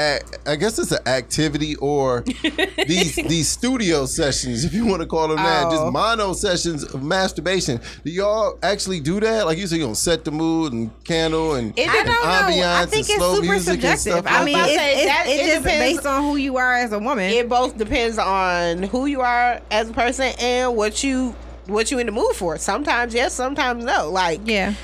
a- 0.00 0.20
I 0.46 0.56
guess 0.56 0.78
it's 0.78 0.90
an 0.90 1.06
activity 1.06 1.76
or 1.76 2.22
these 2.88 3.16
these 3.16 3.48
studio 3.48 4.06
sessions, 4.06 4.64
if 4.64 4.72
you 4.72 4.86
want 4.86 5.02
to 5.02 5.06
call 5.06 5.28
them 5.28 5.36
that, 5.36 5.66
Oh. 5.66 5.70
just 5.70 5.92
mono 5.92 6.32
sessions 6.32 6.82
of 6.82 7.02
masturbation. 7.04 7.78
Do 8.04 8.10
y'all 8.10 8.58
actually 8.62 9.00
do 9.00 9.20
that? 9.20 9.44
Like 9.46 9.58
you 9.58 9.66
said, 9.66 9.76
you 9.76 9.82
gonna 9.84 9.94
set 9.94 10.24
the 10.24 10.30
mood 10.32 10.72
and 10.72 10.90
candle 11.04 11.54
and, 11.54 11.78
It 11.78 11.88
I 11.88 11.98
and 11.98 12.06
don't 12.06 12.24
know. 12.24 12.30
ambiance 12.30 12.74
I 12.74 12.86
think 12.86 13.06
and 13.06 13.10
it's 13.10 13.14
slow 13.16 13.34
super 13.34 13.46
music 13.46 13.74
and 13.84 13.98
subjective. 13.98 14.00
stuff. 14.00 14.26
I 14.26 14.36
like 14.38 14.44
mean, 14.46 14.54
about 14.56 14.66
to 14.66 14.72
it's, 14.72 14.80
say, 14.82 14.94
it's, 14.96 15.06
that- 15.06 15.24
it's 15.26 15.42
it 15.42 15.46
just 15.46 15.62
depends- 15.64 15.94
based 15.96 16.06
on 16.06 16.22
who 16.22 16.36
you 16.36 16.56
are 16.56 16.72
as 16.74 16.92
a 16.92 16.98
woman. 16.98 17.30
it 17.30 17.48
both 17.48 17.76
depends 17.76 18.18
on 18.18 18.82
who 18.84 19.06
you 19.06 19.20
are 19.20 19.60
as 19.70 19.90
a 19.90 19.92
person 19.92 20.32
and 20.40 20.74
what 20.74 21.04
you 21.04 21.34
what 21.66 21.90
you 21.90 21.98
in 21.98 22.06
the 22.06 22.12
mood 22.12 22.34
for. 22.36 22.58
Sometimes 22.58 23.14
yes, 23.14 23.32
sometimes 23.32 23.84
no. 23.84 24.10
Like 24.10 24.40
yeah. 24.44 24.74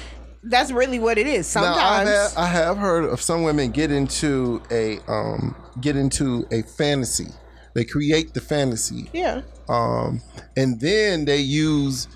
that's 0.42 0.70
really 0.70 0.98
what 0.98 1.18
it 1.18 1.26
is. 1.26 1.52
Now, 1.54 1.62
I 1.62 1.64
Sometimes 1.64 2.10
have, 2.10 2.38
I 2.38 2.46
have 2.46 2.78
heard 2.78 3.04
of 3.04 3.20
some 3.20 3.42
women 3.42 3.70
get 3.70 3.90
into 3.90 4.62
a 4.70 4.98
um, 5.08 5.54
get 5.80 5.96
into 5.96 6.46
a 6.50 6.62
fantasy. 6.62 7.28
They 7.74 7.84
create 7.84 8.34
the 8.34 8.40
fantasy, 8.40 9.08
yeah. 9.12 9.42
um, 9.68 10.20
and 10.56 10.80
then 10.80 11.24
they 11.26 11.38
use 11.38 12.08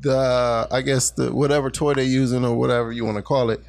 the 0.00 0.66
I 0.70 0.80
guess 0.80 1.10
the 1.10 1.34
whatever 1.34 1.70
toy 1.70 1.94
they're 1.94 2.04
using 2.04 2.44
or 2.44 2.56
whatever 2.56 2.90
you 2.92 3.04
want 3.04 3.16
to 3.16 3.22
call 3.22 3.50
it 3.50 3.60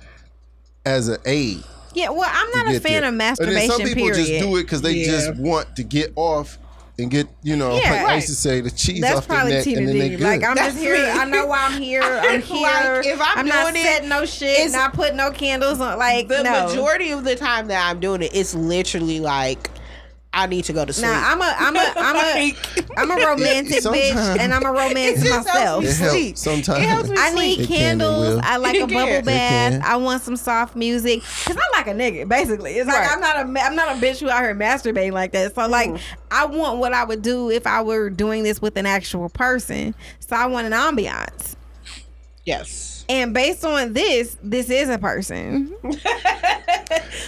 as 0.85 1.07
an 1.09 1.17
aid. 1.25 1.63
Yeah, 1.93 2.09
well, 2.09 2.29
I'm 2.31 2.49
not 2.51 2.73
a 2.73 2.79
fan 2.79 3.01
there. 3.01 3.09
of 3.09 3.15
masturbation. 3.15 3.61
And 3.61 3.69
then 3.69 3.77
some 3.77 3.85
people 3.85 4.07
period. 4.07 4.15
just 4.15 4.43
do 4.43 4.55
it 4.55 4.63
because 4.63 4.81
they 4.81 4.93
Yeah. 4.93 5.11
just 5.11 5.35
want 5.35 5.75
to 5.75 5.83
get 5.83 6.13
off 6.15 6.57
and 7.01 7.11
get 7.11 7.27
you 7.43 7.55
know 7.55 7.75
Yeah. 7.75 7.89
like 7.91 8.05
I 8.07 8.15
used 8.15 8.27
to 8.27 8.35
say 8.35 8.61
the 8.61 8.71
cheese 8.71 9.01
That's 9.01 9.17
off 9.17 9.27
their 9.27 9.45
neck 9.45 9.63
Tina 9.63 9.79
and 9.79 9.87
then 9.89 9.97
they 9.97 10.09
D. 10.09 10.15
good. 10.17 10.23
Like 10.23 10.43
I'm 10.43 10.55
That's 10.55 10.73
just 10.73 10.83
here. 10.83 10.95
me. 10.95 11.09
I 11.09 11.25
know 11.25 11.45
why 11.47 11.67
I'm 11.69 11.81
here. 11.81 12.01
I'm 12.03 12.33
Like, 12.39 12.43
here. 12.45 13.01
if 13.05 13.19
I'm 13.21 13.45
not 13.45 13.63
doing 13.73 13.75
it, 13.83 13.85
setting 13.87 14.09
no 14.09 14.25
shit. 14.25 14.71
Not 14.71 14.93
putting 14.93 15.17
no 15.17 15.31
candles 15.31 15.79
on. 15.81 15.97
Like 15.99 16.27
The 16.27 16.43
no. 16.43 16.67
majority 16.67 17.11
of 17.11 17.23
the 17.23 17.35
time 17.35 17.67
that 17.67 17.89
I'm 17.89 17.99
doing 17.99 18.21
it, 18.21 18.31
it's 18.33 18.53
literally 18.55 19.19
like 19.19 19.69
I 20.33 20.47
need 20.47 20.63
to 20.65 20.73
go 20.73 20.85
to 20.85 20.93
sleep. 20.93 21.07
Nah, 21.07 21.13
I'm 21.31 21.41
a 21.41 21.55
I'm 21.59 21.75
a 21.75 21.93
I'm 21.97 22.15
a 22.15 22.19
Like- 22.41 22.57
I'm 22.97 23.11
a 23.11 23.15
romantic 23.25 23.83
bitch, 23.83 24.39
and 24.39 24.53
I'm 24.53 24.65
a 24.65 24.69
it 24.73 24.87
romantic 24.87 25.27
helps 25.29 25.45
myself. 25.47 25.83
me 25.83 25.89
It 25.89 25.97
helps 25.97 26.41
sometimes. 26.41 26.83
It 26.83 26.87
helps 26.89 27.09
me 27.09 27.17
I 27.19 27.31
sleep. 27.31 27.57
need 27.59 27.63
It 27.63 27.67
can, 27.67 27.75
it 27.75 27.79
candles. 27.79 28.27
will. 28.35 28.41
I 28.43 28.57
like 28.57 28.75
a 28.75 28.77
It 28.77 28.79
can. 28.89 28.93
bubble 28.93 29.11
It 29.13 29.25
bath. 29.25 29.81
I 29.83 29.95
want 29.97 30.21
some 30.23 30.37
soft 30.37 30.75
music 30.77 31.21
because 31.43 31.57
I 31.57 31.77
like 31.77 31.87
a 31.87 31.91
nigga. 31.93 32.29
Basically, 32.29 32.71
it's 32.75 32.87
like 32.87 33.11
I'm 33.11 33.19
not 33.19 33.39
a 33.41 33.45
ma- 33.45 33.59
I'm 33.61 33.75
not 33.75 33.97
a 33.97 33.99
bitch 33.99 34.19
who 34.21 34.29
out 34.29 34.41
here 34.43 34.55
masturbating 34.55 35.11
like 35.11 35.33
that. 35.33 35.53
So 35.53 35.67
like 35.67 35.89
mm-hmm. 35.89 36.19
I 36.31 36.45
want 36.45 36.79
what 36.79 36.93
I 36.93 37.03
would 37.03 37.21
do 37.21 37.49
if 37.49 37.67
I 37.67 37.81
were 37.81 38.09
doing 38.09 38.43
this 38.43 38.61
with 38.61 38.77
an 38.77 38.85
actual 38.85 39.27
person. 39.29 39.93
So 40.19 40.35
I 40.37 40.45
want 40.45 40.65
an 40.65 40.73
ambiance. 40.73 41.55
yes. 42.45 42.90
And 43.11 43.33
based 43.33 43.65
on 43.65 43.93
this, 43.93 44.37
this 44.41 44.69
is 44.69 44.89
a 44.89 44.97
person. 44.97 45.75
I- 45.83 45.89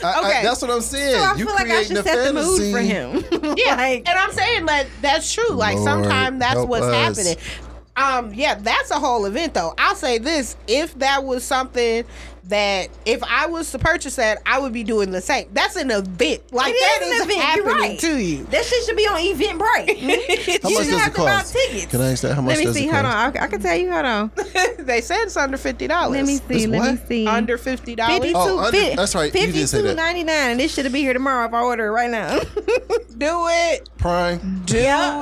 I- 0.03 0.19
Okay. 0.19 0.43
that's 0.43 0.61
what 0.61 0.71
I'm 0.71 0.81
saying. 0.81 1.15
So 1.15 1.21
I 1.23 1.35
you 1.35 1.45
feel 1.45 1.53
like 1.55 1.65
I 1.65 1.67
creating 1.69 1.87
should 1.87 1.97
a 1.97 2.03
set 2.03 2.25
the 2.27 2.33
mood 2.33 2.61
fantasy. 2.61 2.71
for 2.71 2.79
him. 2.79 3.55
Yeah, 3.57 3.75
like, 3.75 4.07
and 4.09 4.17
I'm 4.19 4.31
saying 4.31 4.65
that 4.65 4.87
that's 5.01 5.31
true. 5.33 5.49
Like 5.49 5.77
sometimes 5.77 6.39
that's 6.39 6.63
what's 6.65 6.85
us. 6.85 7.17
happening. 7.17 7.37
Um, 7.95 8.33
yeah, 8.33 8.55
that's 8.55 8.89
a 8.91 8.99
whole 8.99 9.25
event 9.25 9.53
though. 9.53 9.73
I'll 9.77 9.95
say 9.95 10.17
this: 10.17 10.55
if 10.67 10.97
that 10.99 11.23
was 11.23 11.43
something 11.43 12.03
that 12.49 12.89
if 13.05 13.23
I 13.23 13.47
was 13.47 13.71
to 13.71 13.79
purchase 13.79 14.17
that, 14.17 14.41
I 14.45 14.59
would 14.59 14.73
be 14.73 14.83
doing 14.83 15.11
the 15.11 15.21
same. 15.21 15.47
That's 15.53 15.75
an 15.77 15.89
event. 15.91 16.41
Like 16.51 16.73
It 16.75 16.79
that 16.79 16.99
is 17.07 17.15
is 17.15 17.21
event, 17.25 17.39
happening 17.41 17.65
right. 17.73 17.99
to 17.99 18.17
you. 18.21 18.43
that 18.45 18.65
shit 18.65 18.83
should 18.85 18.97
be 18.97 19.07
on 19.07 19.17
Eventbrite. 19.19 20.59
How 20.63 20.69
you 20.69 20.75
much 20.77 20.87
does 20.87 20.99
have 20.99 21.07
it 21.13 21.15
to 21.15 21.21
buy 21.21 21.31
cost? 21.37 21.53
tickets. 21.53 21.85
Can 21.85 22.01
I 22.01 22.11
ask 22.11 22.21
that? 22.23 22.35
How 22.35 22.41
much 22.41 22.49
Let 22.55 22.59
me 22.59 22.65
does 22.65 22.75
see. 22.75 22.87
it 22.87 22.91
Hold 22.91 23.05
cost? 23.05 23.15
on. 23.35 23.37
I, 23.37 23.43
I 23.45 23.47
can 23.47 23.61
tell 23.61 23.75
you. 23.77 23.91
Hold 23.91 24.05
on. 24.05 24.31
they 24.79 24.99
said 25.01 25.23
it's 25.23 25.37
under 25.37 25.57
fifty 25.57 25.87
dollars. 25.87 26.17
Let 26.17 26.25
me 26.25 26.35
see. 26.37 26.63
It's 26.63 26.67
Let 26.67 26.79
what? 26.79 26.91
me 26.95 26.99
see. 27.07 27.27
Under 27.27 27.57
fifty 27.57 27.95
dollars. 27.95 28.19
52, 28.19 28.37
Oh, 28.37 28.59
under- 28.59 28.77
oh, 28.77 28.81
fi- 28.81 28.95
that's 28.95 29.15
right. 29.15 29.33
You 29.33 29.47
did 29.51 29.55
52.99, 29.55 30.27
and 30.29 30.59
this 30.59 30.73
should 30.73 30.91
be 30.91 30.99
here 30.99 31.13
tomorrow 31.13 31.47
if 31.47 31.53
I 31.53 31.61
order 31.61 31.87
it 31.87 31.91
right 31.91 32.11
now. 32.11 32.39
Do 33.17 33.45
it. 33.49 33.89
Prime. 33.97 34.63
Do 34.65 34.77
Yeah. 34.77 35.21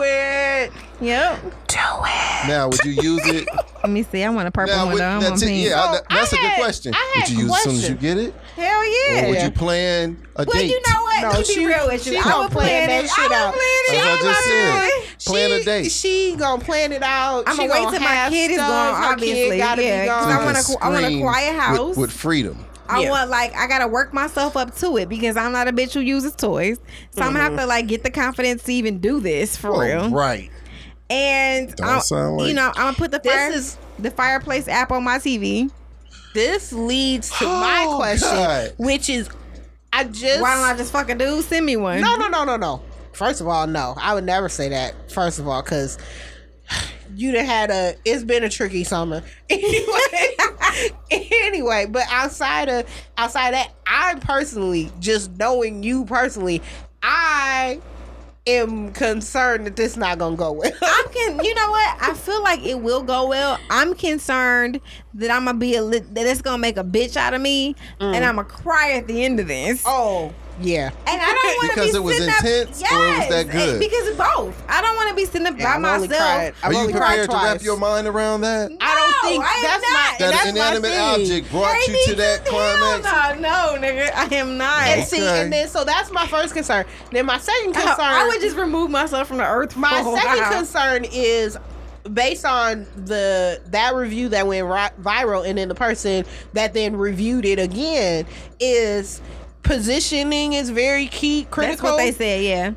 it. 0.65 0.71
Yep. 1.01 1.41
Do 1.67 1.77
it. 2.05 2.47
Now, 2.47 2.67
would 2.69 2.79
you 2.85 2.91
use 3.01 3.25
it? 3.27 3.47
Let 3.83 3.89
me 3.89 4.03
see. 4.03 4.23
I 4.23 4.29
want 4.29 4.47
a 4.47 4.51
purple 4.51 4.75
now, 4.75 4.85
one 4.85 4.93
would, 4.93 5.01
though. 5.01 5.05
I 5.05 5.15
oh, 5.15 5.19
want 5.19 5.23
that's 5.29 5.41
it. 5.43 5.51
Yeah, 5.51 5.69
So, 5.85 5.91
that- 5.93 6.03
that's 6.09 6.33
I 6.33 6.37
a 6.37 6.39
good 6.39 6.49
had- 6.49 6.59
question. 6.59 6.93
I 6.95 7.13
Would 7.17 7.29
you 7.29 7.37
use 7.39 7.49
it 7.49 7.53
as 7.55 7.63
soon 7.63 7.75
as 7.75 7.89
you 7.89 7.95
get 7.95 8.17
it? 8.17 8.33
Hell 8.55 9.13
yeah. 9.13 9.25
Or 9.25 9.29
would 9.29 9.41
you 9.41 9.51
plan 9.51 10.17
a 10.35 10.45
date? 10.45 10.53
Well, 10.53 10.61
date? 10.61 10.69
you 10.71 10.81
know 10.87 11.01
what? 11.03 11.21
No, 11.21 11.29
Let 11.29 11.37
me 11.39 11.43
she- 11.45 11.59
be 11.59 11.65
real 11.65 11.87
with 11.87 12.07
you. 12.07 12.17
I 12.19 12.23
gonna 12.23 12.39
would 12.43 12.51
plan 12.51 12.67
plan 12.67 12.87
that 12.89 13.03
it. 13.03 13.09
shit 13.09 13.19
I 13.19 13.23
would 13.23 13.33
out. 13.33 13.53
plan 13.53 13.63
it. 13.63 14.05
I 14.05 14.11
I'm 14.11 14.19
just 14.21 14.43
said. 14.43 14.89
doing. 14.89 15.17
Plan 15.25 15.51
a 15.51 15.63
date. 15.63 15.91
She 15.91 16.35
gonna 16.37 16.63
plan 16.63 16.91
it 16.91 17.03
out. 17.03 17.43
I'ma 17.47 17.63
wait 17.63 17.89
till 17.91 17.99
my 18.01 18.27
kid 18.29 18.51
is 18.51 18.57
stuff. 18.57 18.69
gone, 18.69 19.03
obviously. 19.13 19.57
Gotta 19.57 19.83
Yeah, 19.83 20.01
be 20.03 20.07
'cause 20.09 20.25
gone. 20.25 20.31
I 20.31 20.45
want 20.45 20.57
can 20.57 20.75
a- 20.75 20.83
I 20.83 20.89
want 20.89 21.05
a 21.05 21.19
quiet 21.21 21.59
house. 21.59 21.97
with, 21.97 22.11
freedom. 22.11 22.65
I 22.89 23.03
Yeah. 23.03 23.09
want 23.11 23.29
like 23.29 23.55
I 23.55 23.67
gotta 23.67 23.87
work 23.87 24.13
myself 24.13 24.57
up 24.57 24.75
to 24.77 24.97
it 24.97 25.07
because 25.09 25.37
I'm 25.37 25.51
not 25.53 25.67
a 25.67 25.71
bitch 25.71 25.93
who 25.93 26.01
uses 26.01 26.33
toys. 26.35 26.77
So 27.11 27.21
I'm 27.21 27.29
gonna 27.33 27.39
have 27.39 27.51
mm-hmm. 27.53 27.61
to 27.61 27.65
like 27.67 27.87
get 27.87 28.03
the 28.03 28.09
confidence 28.11 28.63
to 28.63 28.73
even 28.73 28.97
do 28.99 29.19
this 29.21 29.55
for 29.55 29.69
Oh, 29.69 29.79
real. 29.79 30.09
right. 30.09 30.49
And 31.11 31.75
Don't 31.75 32.01
sound 32.03 32.37
like- 32.37 32.47
you 32.47 32.53
know, 32.53 32.67
I'm 32.67 32.73
gonna 32.85 32.93
put 32.93 33.11
the 33.11 33.19
This 33.19 33.33
fire 33.33 33.51
is- 33.51 33.77
the 33.99 34.11
fireplace 34.11 34.67
app 34.67 34.91
on 34.91 35.03
my 35.03 35.17
TV. 35.19 35.69
This 36.33 36.71
leads 36.71 37.29
to 37.39 37.45
oh, 37.45 37.59
my 37.59 37.85
Oh, 37.87 37.97
question, 37.97 38.29
God. 38.29 38.73
which 38.77 39.09
is, 39.09 39.29
I 39.91 40.05
just 40.05 40.41
Why 40.41 40.55
don't 40.55 40.63
I 40.63 40.77
just 40.77 40.91
fucking 40.93 41.17
do? 41.17 41.41
Send 41.41 41.65
me 41.65 41.75
one. 41.75 41.99
no 42.01 42.15
no 42.15 42.27
no 42.29 42.45
no 42.45 42.55
no. 42.55 42.81
First 43.13 43.41
of 43.41 43.47
all, 43.47 43.67
no, 43.67 43.93
I 43.97 44.13
would 44.13 44.23
never 44.23 44.47
say 44.47 44.69
that. 44.69 45.11
First 45.11 45.39
of 45.39 45.47
all, 45.49 45.61
because 45.61 45.97
you'd 47.15 47.35
have 47.35 47.45
had 47.45 47.69
a. 47.71 47.95
It's 48.05 48.23
been 48.23 48.43
a 48.45 48.49
tricky 48.49 48.85
summer. 48.85 49.21
Anyway, 49.49 50.91
anyway, 51.11 51.85
but 51.89 52.03
outside 52.09 52.69
of 52.69 52.85
outside 53.17 53.47
of 53.49 53.53
that, 53.55 53.71
I 53.85 54.15
personally, 54.21 54.89
just 55.01 55.31
knowing 55.37 55.83
you 55.83 56.05
personally, 56.05 56.61
I 57.03 57.81
am 58.47 58.91
concerned 58.93 59.67
that 59.67 59.75
this 59.75 59.95
not 59.97 60.17
gonna 60.17 60.35
go 60.35 60.51
well. 60.51 60.71
I'm 60.81 61.09
can 61.09 61.43
you 61.43 61.53
know 61.53 61.69
what? 61.69 61.97
I 62.01 62.13
feel 62.13 62.41
like 62.41 62.63
it 62.63 62.79
will 62.79 63.03
go 63.03 63.27
well. 63.27 63.59
I'm 63.69 63.93
concerned 63.93 64.81
that 65.15 65.31
I'm 65.31 65.45
gonna 65.45 65.57
be 65.57 65.75
a 65.75 65.81
li- 65.81 65.99
that 65.99 66.25
it's 66.25 66.41
gonna 66.41 66.57
make 66.57 66.77
a 66.77 66.83
bitch 66.83 67.15
out 67.15 67.33
of 67.33 67.41
me, 67.41 67.75
and 67.99 68.15
mm. 68.15 68.27
I'm 68.27 68.35
gonna 68.35 68.47
cry 68.47 68.93
at 68.93 69.07
the 69.07 69.23
end 69.23 69.39
of 69.39 69.47
this. 69.47 69.83
oh 69.85 70.33
yeah. 70.59 70.91
And 71.07 71.21
I 71.21 71.25
don't 71.25 71.35
want 71.35 71.53
to 71.55 71.61
be 71.61 71.67
Because 71.81 71.95
it 71.95 72.03
was 72.03 72.17
sitting 72.17 72.29
up- 72.33 72.39
intense 72.43 72.81
or 72.81 73.07
it 73.07 73.17
was 73.19 73.29
that 73.29 73.45
Yes, 73.47 73.53
good? 73.53 73.79
Because 73.79 74.07
of 74.09 74.17
both. 74.17 74.63
I 74.67 74.81
don't 74.81 74.95
want 74.95 75.09
to 75.09 75.15
be 75.15 75.25
sitting 75.25 75.47
up 75.47 75.57
Yeah, 75.57 75.63
by 75.63 75.69
I've 75.87 75.95
only 75.95 76.07
myself. 76.07 76.21
cried- 76.21 76.53
I've 76.61 76.69
Are 76.69 76.73
you 76.73 76.79
only 76.79 76.93
cried 76.93 77.07
prepared 77.19 77.29
to 77.29 77.35
wrap 77.37 77.61
your 77.63 77.77
mind 77.77 78.07
around 78.07 78.41
that? 78.41 78.71
I 78.81 78.95
don't 78.95 79.11
No, 79.23 79.29
think 79.29 79.43
I 79.45 79.53
am 79.55 79.63
that's 79.63 79.83
not. 79.83 79.93
my 79.93 80.15
That 80.19 80.31
that's 80.31 80.45
an 80.47 80.55
my 80.55 80.61
inanimate 80.67 80.99
object 80.99 81.51
brought 81.51 81.87
you 81.87 82.05
to 82.07 82.15
that 82.15 82.39
just 82.45 82.47
climax? 82.51 83.05
Hell 83.07 83.35
no, 83.39 83.75
no, 83.75 83.87
nigga. 83.87 84.11
I 84.15 84.35
am 84.35 84.57
not. 84.57 84.83
And 84.87 85.07
see, 85.07 85.17
Okay. 85.23 85.41
and 85.41 85.53
then 85.53 85.67
so 85.69 85.83
that's 85.83 86.11
my 86.11 86.27
first 86.27 86.53
concern. 86.53 86.85
Then 87.11 87.25
my 87.25 87.37
second 87.37 87.69
oh, 87.69 87.79
concern, 87.81 87.99
I 87.99 88.27
would 88.27 88.41
just 88.41 88.57
remove 88.57 88.91
myself 88.91 89.27
from 89.27 89.37
the 89.37 89.45
earth. 89.47 89.75
my 89.75 90.03
for 90.03 90.17
second 90.17 90.41
while. 90.41 90.51
concern 90.51 91.05
is 91.05 91.57
based 92.11 92.45
on 92.45 92.87
the 92.95 93.61
that 93.67 93.93
review 93.93 94.27
that 94.29 94.47
went 94.47 94.65
ri- 94.65 95.03
viral, 95.03 95.47
and 95.47 95.57
then 95.57 95.67
the 95.67 95.75
person 95.75 96.25
that 96.53 96.73
then 96.73 96.95
reviewed 96.97 97.45
it 97.45 97.59
again 97.59 98.25
is 98.59 99.21
positioning 99.63 100.53
is 100.53 100.69
very 100.69 101.07
key, 101.07 101.47
critical. 101.49 101.97
That's 101.97 101.97
what 101.97 101.97
they 101.97 102.11
said. 102.11 102.43
Yeah. 102.43 102.73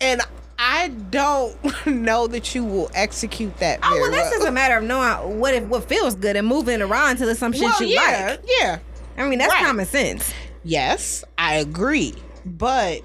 and 0.00 0.20
I 0.58 0.88
don't 0.88 1.56
know 1.86 2.26
that 2.26 2.54
you 2.54 2.64
will 2.64 2.90
execute 2.94 3.56
that. 3.58 3.80
Oh 3.82 3.90
well, 4.00 4.10
that's 4.10 4.30
well. 4.30 4.38
just 4.40 4.48
a 4.48 4.52
matter 4.52 4.76
of 4.78 4.84
knowing 4.84 5.38
what 5.38 5.54
if 5.54 5.64
what 5.64 5.84
feels 5.88 6.14
good 6.14 6.36
and 6.36 6.46
moving 6.46 6.82
around 6.82 7.20
it's 7.20 7.38
some 7.38 7.52
shit 7.52 7.62
well, 7.62 7.82
you 7.82 7.94
yeah, 7.94 8.26
like. 8.30 8.50
yeah. 8.60 8.78
I 9.16 9.28
mean, 9.28 9.38
that's 9.38 9.52
Right. 9.52 9.64
common 9.64 9.86
sense. 9.86 10.32
Yes, 10.64 11.24
I 11.36 11.56
agree. 11.56 12.14
But 12.44 13.02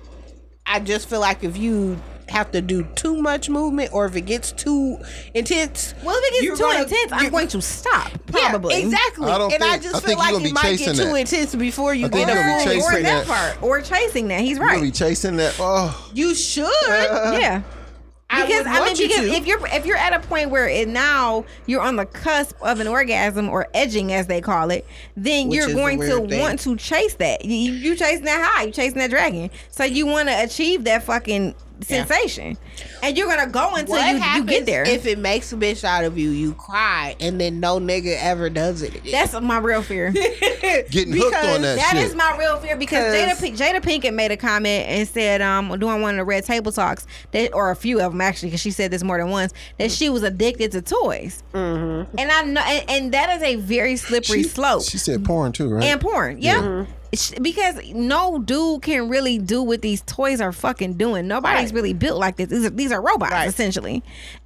I 0.66 0.80
just 0.80 1.10
feel 1.10 1.20
like 1.20 1.44
if 1.44 1.58
you 1.58 2.00
have 2.30 2.52
to 2.52 2.62
do 2.62 2.84
too 2.96 3.22
much 3.22 3.50
movement 3.50 3.92
or 3.94 4.06
if 4.06 4.16
it 4.16 4.22
gets 4.22 4.52
too 4.52 4.98
intense. 5.34 5.94
Well, 6.04 6.16
if 6.18 6.24
it 6.34 6.42
gets 6.48 6.60
too 6.60 6.64
gonna- 6.66 6.84
intense, 6.84 7.12
I'm 7.12 7.30
going 7.32 7.48
to 7.50 7.62
stop. 7.62 8.12
Yeah, 8.34 8.50
Probably. 8.50 8.82
exactly. 8.82 9.30
I 9.32 9.38
don't 9.38 9.54
and 9.54 9.64
I 9.64 9.78
just 9.78 9.96
I 9.96 10.00
feel 10.00 10.18
like 10.18 10.32
you're 10.32 10.42
it 10.48 10.54
might 10.54 10.62
get 10.78 10.80
chasing 10.80 10.96
too 10.96 11.16
intense 11.16 11.56
before 11.56 11.94
you 11.94 12.10
get 12.10 12.30
a 12.30 12.34
go. 12.34 12.40
you're 12.40 12.44
gonna 12.44 12.64
be 12.66 12.70
or 12.70 12.74
chasing 12.92 13.04
that 13.04 13.28
that. 13.28 13.54
part, 13.56 13.64
or 13.64 13.82
chasing 13.82 14.28
that. 14.30 14.42
He's 14.42 14.52
You're 14.58 14.60
gonna 14.68 14.72
right. 14.80 14.82
be 14.84 14.92
chasing 14.92 15.36
that. 15.38 15.56
Oh, 15.60 16.12
You 16.14 16.34
should. 16.36 16.66
Uh, 16.90 17.38
yeah. 17.40 17.62
I 18.30 18.48
Because 18.48 18.60
would 18.64 18.68
I, 18.68 18.72
mean, 18.74 18.82
want 18.82 19.00
you 19.00 19.08
because 19.10 19.26
to. 19.30 19.34
if 19.36 19.46
you're 19.46 19.68
if 19.68 19.86
you're 19.86 19.98
at 19.98 20.14
a 20.14 20.20
point 20.28 20.50
where 20.50 20.68
it 20.68 20.88
now 20.88 21.46
you're 21.68 21.82
on 21.82 21.98
the 21.98 22.06
cusp 22.08 22.56
of 22.64 22.80
an 22.80 22.88
orgasm 22.88 23.48
or 23.48 23.68
edging, 23.76 24.12
as 24.12 24.26
they 24.26 24.42
call 24.42 24.72
it, 24.72 24.88
then 25.16 25.50
Which 25.50 25.58
you're 25.58 25.72
going 25.74 26.00
to 26.00 26.26
thing. 26.28 26.40
want 26.40 26.60
to 26.62 26.76
chase 26.76 27.14
that. 27.16 27.46
You, 27.46 27.54
you 27.56 27.74
you 27.74 27.96
chasing 27.96 28.26
that 28.26 28.44
high, 28.44 28.64
you 28.64 28.72
chasing 28.72 28.98
that 28.98 29.12
dragon. 29.12 29.52
So 29.70 29.84
you 29.84 30.08
want 30.08 30.30
to 30.30 30.44
achieve 30.44 30.84
that 30.86 31.04
fucking 31.04 31.54
sensation, 31.82 32.58
and 33.02 33.18
you're 33.18 33.28
gonna 33.28 33.50
go 33.52 33.76
until 33.76 33.96
what 33.96 34.08
you, 34.16 34.36
you 34.36 34.44
get 34.46 34.66
there. 34.66 34.84
if 34.88 35.06
it 35.06 35.18
makes 35.20 35.52
a 35.52 35.56
bitch 35.56 35.84
out 35.84 36.04
of 36.06 36.18
you? 36.18 36.30
You 36.30 36.54
cry, 36.54 37.16
and 37.20 37.40
then 37.40 37.60
no 37.60 37.80
nigga 37.80 38.18
ever 38.22 38.50
does 38.50 38.82
it. 38.82 38.96
again. 38.96 39.12
That's 39.12 39.34
my 39.42 39.58
real 39.58 39.82
fear. 39.82 40.12
getting 40.12 41.14
hooked 41.14 41.36
on 41.36 41.62
that, 41.62 41.76
That 41.78 41.92
shit. 41.94 42.04
is 42.06 42.16
my 42.16 42.38
real 42.38 42.58
fear 42.58 42.76
because 42.78 43.14
Jada 43.14 43.28
'Cause- 43.30 43.40
Pink, 43.42 43.58
Jada 43.58 43.82
Pinkett 43.82 44.14
made 44.14 44.32
a 44.32 44.38
comment 44.38 44.88
and 44.88 45.08
said, 45.08 45.42
um, 45.42 45.78
doing 45.80 46.02
one 46.02 46.16
of 46.16 46.18
the 46.18 46.24
red 46.24 46.46
table 46.46 46.72
talks 46.72 47.06
that, 47.32 47.54
or 47.54 47.72
a 47.72 47.76
few 47.76 48.00
of 48.02 48.12
them 48.12 48.22
actually, 48.22 48.50
because 48.50 48.62
she 48.62 48.72
said 48.72 48.92
this 48.92 49.04
more 49.04 49.18
than 49.18 49.30
once, 49.30 49.54
that 49.80 49.92
she 49.92 50.10
was 50.10 50.24
addicted 50.24 50.72
to 50.72 50.82
toys. 50.82 51.44
Mm-hmm. 51.54 52.18
And 52.18 52.32
I 52.32 52.44
know, 52.44 52.62
and, 52.62 52.90
and 52.90 53.14
that 53.14 53.36
is 53.38 53.44
a 53.44 53.56
very 53.56 53.96
slippery 53.98 54.44
she, 54.44 54.50
slope. 54.50 54.84
She 54.84 54.98
said 54.98 55.24
porn 55.26 55.52
too, 55.52 55.70
right? 55.70 55.84
and 55.84 56.00
porn, 56.02 56.42
yeah. 56.42 56.86
Sh- 56.86 56.88
Because 57.42 57.80
no 57.94 58.40
dude 58.40 58.82
can 58.82 59.08
really 59.10 59.38
do 59.38 59.62
what 59.62 59.82
these 59.82 60.02
toys 60.02 60.42
are 60.42 60.52
fucking 60.52 60.94
doing. 60.94 61.28
Nobody's 61.28 61.66
Right. 61.66 61.74
really 61.76 61.94
built 61.94 62.20
like 62.20 62.38
this. 62.38 62.48
These 62.50 62.66
are, 62.66 62.70
these 62.70 62.92
are 62.92 63.02
robots 63.02 63.32
Right. 63.32 63.48
essentially, 63.48 64.02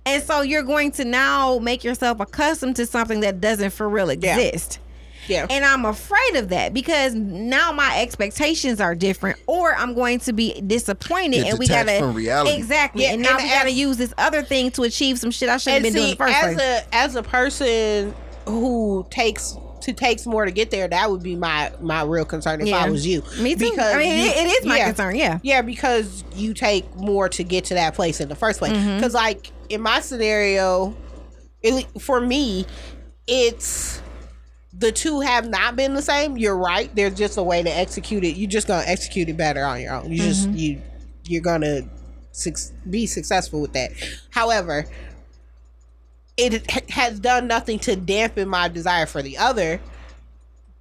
and 0.06 0.22
so 0.24 0.42
you're 0.42 0.64
going 0.64 0.92
to 0.94 1.06
now 1.06 1.60
make 1.60 1.84
yourself 1.84 2.20
accustomed 2.20 2.76
to 2.78 2.86
something 2.86 3.22
that 3.22 3.40
doesn't 3.42 3.72
for 3.72 3.88
real 3.88 4.10
exist. 4.10 4.80
yeah. 5.28 5.46
And 5.50 5.66
I'm 5.66 5.84
afraid 5.86 6.36
of 6.38 6.50
that 6.50 6.74
because 6.74 7.14
now 7.14 7.72
my 7.74 8.00
expectations 8.02 8.80
are 8.80 8.96
different, 8.96 9.38
or 9.46 9.74
I'm 9.76 9.94
going 9.94 10.20
to 10.22 10.32
be 10.34 10.60
disappointed, 10.62 11.44
Get 11.44 11.50
and 11.52 11.60
we 11.60 11.68
gotta 11.68 12.00
from 12.00 12.14
reality. 12.14 12.56
exactly. 12.56 13.04
Yeah, 13.04 13.12
and 13.14 13.22
now 13.22 13.36
and 13.38 13.44
we 13.44 13.50
gotta 13.50 13.72
use 13.72 13.98
this 13.98 14.14
other 14.18 14.42
thing 14.42 14.72
to 14.72 14.84
achieve 14.84 15.20
some 15.20 15.32
shit 15.32 15.50
I 15.50 15.58
shouldn't 15.58 15.84
have 15.86 15.94
been 15.94 15.94
see, 15.94 16.00
doing 16.00 16.12
in 16.12 16.18
first 16.18 16.34
as 16.36 16.56
place. 16.56 16.60
a 16.92 16.96
as 16.96 17.16
a 17.16 17.24
person 17.24 18.16
who 18.46 19.06
takes 19.10 19.58
to 19.88 19.94
takes 19.94 20.26
more 20.26 20.46
to 20.46 20.52
get 20.52 20.70
there, 20.70 20.88
that 20.88 21.10
would 21.10 21.24
be 21.24 21.36
my 21.36 21.72
my 21.82 22.04
real 22.04 22.26
concern 22.26 22.62
if 22.62 22.68
Yeah. 22.68 22.78
I 22.84 22.90
was 22.90 23.06
you. 23.08 23.24
Me 23.40 23.56
too. 23.56 23.70
Because 23.72 23.94
I 23.96 23.98
mean, 23.98 24.24
you- 24.24 24.30
it- 24.30 24.38
it 24.38 24.48
is 24.60 24.66
my 24.66 24.78
yeah. 24.78 24.86
concern. 24.88 25.16
Yeah. 25.16 25.40
Yeah, 25.42 25.62
because 25.62 26.24
you 26.36 26.54
take 26.54 26.94
more 26.96 27.30
to 27.30 27.44
get 27.44 27.66
to 27.66 27.74
that 27.76 27.96
place 27.96 28.20
in 28.22 28.30
the 28.30 28.36
first 28.36 28.60
place. 28.60 28.74
Mm-hmm. 28.74 28.98
Because, 28.98 29.14
like 29.14 29.52
in 29.70 29.82
my 29.82 30.00
scenario, 30.02 30.96
it, 31.64 31.86
for 32.02 32.22
me, 32.22 32.66
it's 33.28 34.02
the 34.74 34.92
two 34.92 35.22
have 35.22 35.50
not 35.50 35.76
been 35.76 35.94
the 35.94 36.02
same. 36.02 36.38
You're 36.38 36.58
right. 36.58 36.94
There's 36.96 37.16
just 37.16 37.38
a 37.38 37.44
way 37.44 37.64
to 37.64 37.70
execute 37.70 38.24
it. 38.24 38.36
You're 38.38 38.50
just 38.50 38.68
gonna 38.68 38.84
execute 38.86 39.30
it 39.30 39.38
better 39.38 39.64
on 39.64 39.82
your 39.82 39.94
own. 39.94 40.12
You 40.12 40.18
just 40.18 40.48
Mm-hmm. 40.50 40.58
you 40.58 40.82
you're 41.26 41.42
gonna 41.42 41.82
be 42.90 43.06
successful 43.08 43.60
with 43.62 43.74
that. 43.74 43.92
However, 44.30 44.86
it 46.38 46.90
has 46.92 47.20
done 47.20 47.48
nothing 47.48 47.80
to 47.80 47.96
dampen 47.96 48.48
my 48.48 48.68
desire 48.68 49.06
for 49.06 49.22
the 49.22 49.38
other 49.38 49.80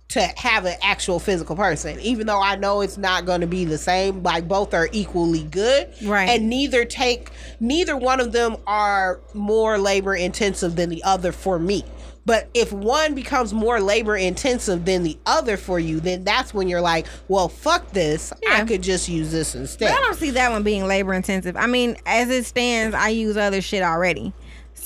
to 0.09 0.21
have 0.37 0.65
an 0.67 0.77
actual 0.83 1.19
physical 1.19 1.57
person 1.57 1.99
even 2.01 2.27
though 2.29 2.41
i 2.41 2.55
know 2.55 2.81
it's 2.81 2.97
not 2.97 3.27
going 3.27 3.41
to 3.41 3.47
be 3.47 3.65
the 3.65 3.79
same 3.79 4.23
like 4.23 4.47
both 4.47 4.73
are 4.73 4.89
equally 4.93 5.43
good 5.43 5.93
Right. 6.05 6.29
and 6.29 6.49
neither 6.49 6.85
take 6.85 7.31
neither 7.59 7.97
one 7.97 8.21
of 8.21 8.31
them 8.33 8.57
are 8.69 9.21
more 9.35 9.79
labor 9.79 10.15
intensive 10.15 10.77
than 10.77 10.91
the 10.91 11.03
other 11.03 11.33
for 11.33 11.59
me 11.59 11.85
but 12.25 12.49
if 12.55 12.73
one 12.73 13.15
becomes 13.15 13.53
more 13.53 13.81
labor 13.81 14.17
intensive 14.17 14.85
than 14.85 15.03
the 15.03 15.19
other 15.27 15.57
for 15.57 15.81
you 15.81 15.99
then 15.99 16.23
that's 16.23 16.55
when 16.55 16.69
you're 16.69 16.81
like 16.81 17.07
well 17.27 17.49
fuck 17.49 17.91
this 17.91 18.33
i 18.49 18.65
could 18.65 18.83
just 18.83 19.09
use 19.09 19.33
this 19.33 19.57
instead 19.57 19.89
But 19.89 19.99
I 19.99 20.03
don't 20.03 20.15
see 20.17 20.31
that 20.31 20.53
one 20.53 20.63
being 20.63 20.87
labor 20.87 21.15
intensive. 21.15 21.57
I 21.57 21.67
mean, 21.67 21.97
as 22.07 22.31
it 22.31 22.47
stands, 22.47 22.95
I 22.95 23.09
use 23.09 23.37
other 23.37 23.61
shit 23.61 23.83
already. 23.83 24.33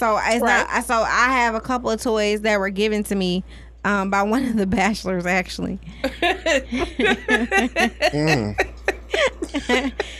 So 0.00 0.16
it's 0.16 0.40
Right. 0.42 0.66
not. 0.72 0.84
So 0.84 0.94
I 1.02 1.26
have 1.32 1.54
a 1.54 1.60
couple 1.60 1.90
of 1.90 2.00
toys 2.02 2.40
that 2.40 2.58
were 2.58 2.70
given 2.70 3.04
to 3.04 3.14
me 3.14 3.44
um, 3.84 4.10
by 4.10 4.22
one 4.22 4.44
of 4.46 4.56
the 4.56 4.66
bachelors, 4.78 5.26
actually. 5.26 5.78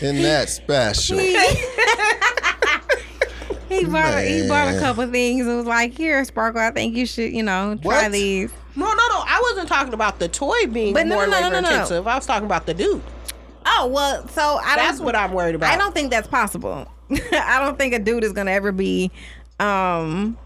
In 0.01 0.23
that 0.23 0.49
special. 0.49 1.19
He 3.69 3.85
bought 3.85 4.25
he 4.25 4.49
bought 4.49 4.67
a 4.67 4.73
Man. 4.73 4.81
couple 4.81 5.07
things. 5.13 5.47
It 5.47 5.55
was 5.55 5.65
like, 5.65 5.97
here, 5.97 6.25
Sparkle. 6.25 6.61
I 6.61 6.73
think 6.73 6.97
you 6.97 7.07
should, 7.07 7.33
you 7.33 7.45
know, 7.45 7.79
try 7.81 8.03
What? 8.03 8.13
these. 8.13 8.51
no 8.75 8.85
no 8.87 8.93
no 8.93 9.23
i 9.27 9.41
wasn't 9.43 9.69
talking 9.69 9.95
about 9.95 10.19
the 10.19 10.27
toy 10.29 10.67
being 10.67 10.93
But 10.93 11.07
more 11.07 11.25
no, 11.27 11.31
no, 11.31 11.41
no, 11.41 11.47
labor 11.49 11.51
no, 11.55 11.61
no. 11.61 11.71
intensive 11.71 12.07
i 12.09 12.15
was 12.17 12.27
talking 12.27 12.47
about 12.47 12.67
the 12.67 12.75
dude 12.75 13.01
Oh 13.67 13.87
well, 13.93 14.27
so 14.29 14.59
I 14.63 14.75
don't. 14.77 14.87
that's 14.87 15.01
what 15.01 15.15
i'm 15.15 15.33
worried 15.33 15.55
about 15.55 15.73
I 15.73 15.77
don't 15.79 15.95
think 15.95 16.11
that's 16.11 16.27
possible. 16.27 16.91
I 17.33 17.61
don't 17.65 17.79
think 17.79 17.95
a 17.95 17.99
dude 18.01 18.25
is 18.25 18.33
gonna 18.33 18.51
ever 18.51 18.73
be. 18.73 19.11
Um 19.61 20.37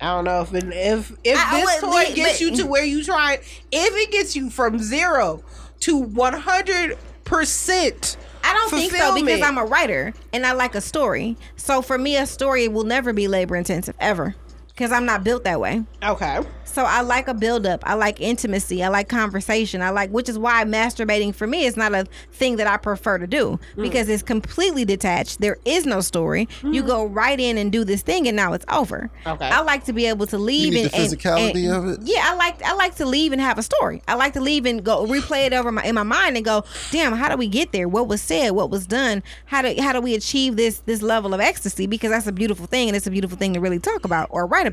I 0.00 0.06
don't 0.06 0.24
know 0.24 0.40
if 0.42 0.52
it, 0.52 0.64
if 0.64 1.12
if 1.24 1.38
I- 1.38 1.60
this 1.60 1.82
well, 1.82 1.92
toy 1.92 2.14
gets 2.14 2.40
you 2.40 2.54
to 2.56 2.66
where 2.66 2.84
you 2.84 3.04
try 3.04 3.34
if 3.34 3.94
it 3.96 4.10
gets 4.10 4.34
you 4.36 4.50
from 4.50 4.78
zero 4.78 5.42
to 5.80 5.96
one 5.96 6.34
hundred 6.34 6.98
percent. 7.24 8.16
I 8.44 8.52
don't 8.54 8.70
think 8.70 8.92
so 8.92 9.14
because 9.14 9.40
I'm 9.42 9.56
a 9.58 9.64
writer 9.64 10.12
and 10.32 10.44
I 10.44 10.52
like 10.52 10.74
a 10.74 10.80
story. 10.80 11.36
So 11.56 11.80
for 11.80 11.96
me, 11.96 12.16
a 12.16 12.26
story 12.26 12.66
will 12.66 12.82
never 12.84 13.12
be 13.12 13.28
labor 13.28 13.54
intensive 13.54 13.94
ever 14.00 14.34
because 14.82 14.92
I'm 14.92 15.06
not 15.06 15.22
built 15.22 15.44
that 15.44 15.60
way. 15.60 15.84
okay. 16.02 16.40
So 16.64 16.84
I 16.86 17.02
like 17.02 17.28
a 17.28 17.34
buildup. 17.34 17.82
I 17.86 17.92
like 17.94 18.18
intimacy. 18.18 18.82
I 18.82 18.88
like 18.88 19.06
conversation. 19.10 19.82
I 19.82 19.90
like, 19.90 20.08
which 20.08 20.26
is 20.30 20.38
why 20.38 20.64
masturbating 20.64 21.34
for 21.34 21.46
me 21.46 21.66
is 21.66 21.76
not 21.76 21.92
a 21.94 22.06
thing 22.32 22.56
that 22.56 22.66
I 22.66 22.78
prefer 22.78 23.18
to 23.18 23.26
do 23.26 23.60
Mm. 23.76 23.82
because 23.82 24.08
it's 24.08 24.22
completely 24.22 24.86
detached. 24.86 25.42
There 25.42 25.58
is 25.66 25.84
no 25.84 26.00
story. 26.00 26.48
You 26.64 26.82
go 26.82 27.04
right 27.04 27.38
in 27.38 27.58
and 27.58 27.70
do 27.70 27.84
this 27.84 28.00
thing, 28.00 28.26
and 28.26 28.34
now 28.34 28.54
it's 28.54 28.64
over. 28.72 29.10
Mm. 29.26 29.32
Okay. 29.34 29.48
I 29.50 29.60
like 29.60 29.84
to 29.84 29.92
be 29.92 30.06
able 30.06 30.26
to 30.28 30.38
leave 30.38 30.72
need 30.72 30.84
and 30.84 30.90
the 30.90 30.96
and- 30.96 31.12
physicality 31.12 31.66
and- 31.74 31.74
of 31.76 31.88
it? 31.90 32.00
Yeah, 32.08 32.22
I 32.24 32.34
like 32.36 32.62
I 32.62 32.72
like 32.74 32.94
to 32.96 33.04
leave 33.04 33.32
and 33.32 33.40
have 33.42 33.58
a 33.58 33.62
story. 33.62 34.02
I 34.08 34.14
like 34.14 34.32
to 34.32 34.40
leave 34.40 34.64
and 34.64 34.82
go 34.82 35.06
replay 35.06 35.44
it 35.46 35.52
over 35.52 35.70
my 35.70 35.82
in 35.84 35.94
my 35.94 36.04
mind 36.04 36.36
and 36.36 36.44
go, 36.44 36.64
damn, 36.90 37.12
how 37.12 37.28
do 37.28 37.36
we 37.36 37.48
get 37.48 37.72
there? 37.72 37.86
What 37.86 38.08
was 38.08 38.22
said? 38.22 38.52
What 38.52 38.70
was 38.70 38.86
done? 38.86 39.22
How 39.44 39.60
do 39.60 39.74
how 39.78 39.92
do 39.92 40.00
we 40.00 40.14
achieve 40.14 40.56
this 40.56 40.78
this 40.86 41.02
level 41.02 41.34
of 41.34 41.40
ecstasy? 41.40 41.86
Because 41.86 42.10
that's 42.12 42.26
a 42.26 42.32
beautiful 42.32 42.64
thing, 42.64 42.88
and 42.88 42.96
it's 42.96 43.06
a 43.06 43.10
beautiful 43.10 43.36
thing 43.36 43.52
to 43.52 43.60
really 43.60 43.78
talk 43.78 44.06
about 44.06 44.28
or 44.30 44.46
write 44.46 44.66
about. 44.66 44.71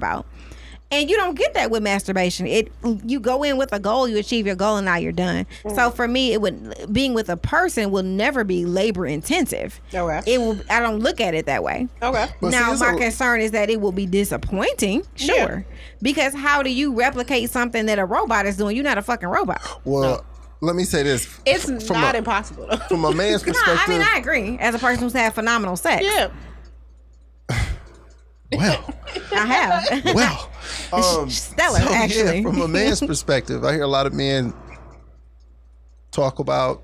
And 0.92 1.08
you 1.08 1.18
don't 1.18 1.36
get 1.36 1.54
that 1.54 1.70
with 1.70 1.84
masturbation. 1.84 2.48
It 2.48 2.72
you 3.06 3.20
go 3.20 3.44
in 3.44 3.58
with 3.58 3.72
a 3.74 3.80
goal, 3.80 4.08
you 4.08 4.18
achieve 4.18 4.48
your 4.48 4.56
goal, 4.56 4.78
and 4.78 4.86
now 4.86 4.96
you're 4.96 5.12
done. 5.12 5.46
Mm. 5.64 5.76
So 5.76 5.92
for 5.92 6.08
me, 6.08 6.34
it 6.34 6.42
would 6.42 6.92
being 6.92 7.14
with 7.14 7.30
a 7.30 7.38
person 7.38 7.92
will 7.92 8.02
never 8.02 8.44
be 8.44 8.66
labor 8.66 9.06
intensive. 9.06 9.80
Okay. 9.94 10.34
It 10.34 10.40
will. 10.40 10.60
I 10.68 10.80
don't 10.80 11.00
look 11.00 11.22
at 11.22 11.36
it 11.36 11.46
that 11.46 11.64
way. 11.64 11.88
Okay. 12.02 12.28
But 12.42 12.50
now 12.50 12.72
it's 12.72 12.82
my 12.82 12.94
a- 12.94 12.98
concern 12.98 13.42
is 13.42 13.52
that 13.52 13.70
it 13.70 13.80
will 13.80 13.92
be 13.92 14.08
disappointing. 14.08 15.04
Sure, 15.14 15.64
because 16.02 16.34
how 16.34 16.64
do 16.64 16.72
you 16.72 16.96
replicate 16.96 17.52
something 17.52 17.86
that 17.86 18.00
a 18.00 18.06
robot 18.06 18.48
is 18.48 18.58
doing? 18.58 18.76
You're 18.76 18.84
not 18.84 18.98
a 18.98 19.04
fucking 19.04 19.30
robot. 19.30 19.62
Well, 19.86 20.26
let 20.62 20.76
me 20.76 20.86
say 20.86 21.04
this. 21.04 21.40
It's 21.46 21.66
from 21.86 22.02
not 22.02 22.16
a, 22.16 22.18
impossible. 22.18 22.68
From 22.88 23.06
a 23.06 23.14
man's 23.14 23.46
No, 23.46 23.54
perspective, 23.54 23.80
I 23.86 23.90
mean 23.92 24.02
I 24.02 24.18
agree. 24.18 24.58
As 24.58 24.74
a 24.74 24.80
person 24.80 25.04
who's 25.04 25.14
had 25.14 25.36
phenomenal 25.36 25.76
sex, 25.78 26.04
yeah. 26.04 26.32
Well, 28.52 28.94
I 29.32 29.46
have. 29.46 30.06
well, 30.16 30.50
um, 30.94 31.30
stellar, 31.30 31.80
so, 31.80 31.90
yeah, 31.90 31.98
actually. 31.98 32.44
from 32.44 32.62
a 32.62 32.68
man's 32.68 33.00
perspective, 33.00 33.64
I 33.64 33.74
hear 33.74 33.84
a 33.84 33.88
lot 33.88 34.06
of 34.06 34.14
men 34.14 34.54
talk 36.12 36.40
about 36.40 36.84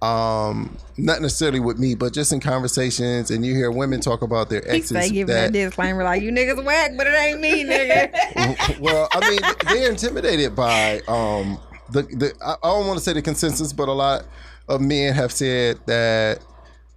um 0.00 0.76
not 0.98 1.22
necessarily 1.22 1.58
with 1.58 1.78
me 1.78 1.94
but 1.94 2.12
just 2.12 2.32
in 2.32 2.38
conversations 2.38 3.30
and 3.30 3.44
you 3.44 3.54
hear 3.54 3.70
women 3.70 4.00
talk 4.00 4.22
about 4.22 4.50
their 4.50 4.62
exes 4.68 4.90
They 4.90 5.08
giving 5.08 5.34
that, 5.34 5.52
disclaimer 5.52 6.04
like 6.04 6.22
you 6.22 6.30
niggas 6.30 6.62
whack, 6.62 6.92
but 6.96 7.06
it 7.06 7.14
ain't 7.14 7.40
me, 7.40 7.64
nigga. 7.68 8.78
well, 8.80 9.08
I 9.12 9.30
mean, 9.30 9.40
they're 9.66 9.90
intimidated 9.90 10.54
by 10.54 11.00
um 11.08 11.58
the 11.90 12.02
the. 12.02 12.32
I 12.44 12.52
I 12.62 12.68
don't 12.68 12.86
want 12.86 12.98
to 12.98 13.04
say 13.04 13.12
the 13.12 13.22
consensus, 13.22 13.72
but 13.72 13.88
a 13.88 13.92
lot 13.92 14.26
of 14.68 14.80
men 14.80 15.14
have 15.14 15.32
said 15.32 15.78
that, 15.86 16.40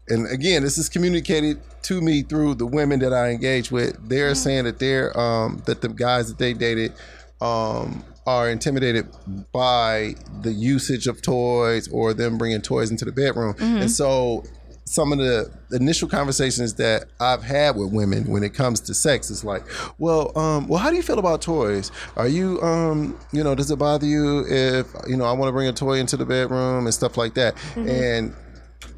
and 0.09 0.27
again, 0.31 0.63
this 0.63 0.77
is 0.77 0.89
communicated 0.89 1.61
to 1.87 2.01
me 2.01 2.21
through 2.21 2.55
the 2.55 2.65
women 2.65 2.99
that 2.99 3.13
I 3.13 3.29
engage 3.29 3.71
with. 3.71 3.97
They're 4.09 4.35
saying 4.35 4.65
that 4.65 4.79
they're 4.79 5.17
um 5.19 5.61
that 5.65 5.81
the 5.81 5.89
guys 5.89 6.27
that 6.29 6.37
they 6.37 6.53
dated 6.53 6.93
um 7.41 8.03
are 8.25 8.49
intimidated 8.49 9.07
by 9.53 10.15
the 10.41 10.51
usage 10.51 11.07
of 11.07 11.21
toys 11.21 11.87
or 11.89 12.13
them 12.13 12.37
bringing 12.37 12.61
toys 12.61 12.91
into 12.91 13.05
the 13.05 13.11
bedroom, 13.11 13.55
and 13.59 13.89
so 13.89 14.43
some 14.83 15.11
of 15.11 15.17
the 15.17 15.51
initial 15.71 16.07
conversations 16.07 16.73
that 16.75 17.05
I've 17.19 17.43
had 17.43 17.75
with 17.75 17.91
women 17.91 18.23
when 18.31 18.41
it 18.41 18.53
comes 18.53 18.79
to 18.81 18.93
sex 18.93 19.29
is 19.29 19.43
like, 19.43 19.63
well, 19.97 20.31
um, 20.37 20.67
well, 20.69 20.79
how 20.79 20.89
do 20.89 20.95
you 20.95 21.01
feel 21.01 21.19
about 21.19 21.41
toys? 21.41 21.91
Are 22.15 22.27
you, 22.29 22.61
um, 22.61 23.19
you 23.33 23.43
know, 23.43 23.53
does 23.53 23.69
it 23.69 23.77
bother 23.77 24.05
you 24.05 24.45
if 24.47 24.87
you 25.07 25.17
know 25.17 25.25
I 25.25 25.33
want 25.33 25.49
to 25.49 25.51
bring 25.53 25.67
a 25.67 25.73
toy 25.73 25.99
into 25.99 26.15
the 26.15 26.25
bedroom 26.25 26.85
and 26.85 26.93
stuff 26.93 27.17
like 27.17 27.33
that? 27.35 27.55
And 27.75 28.33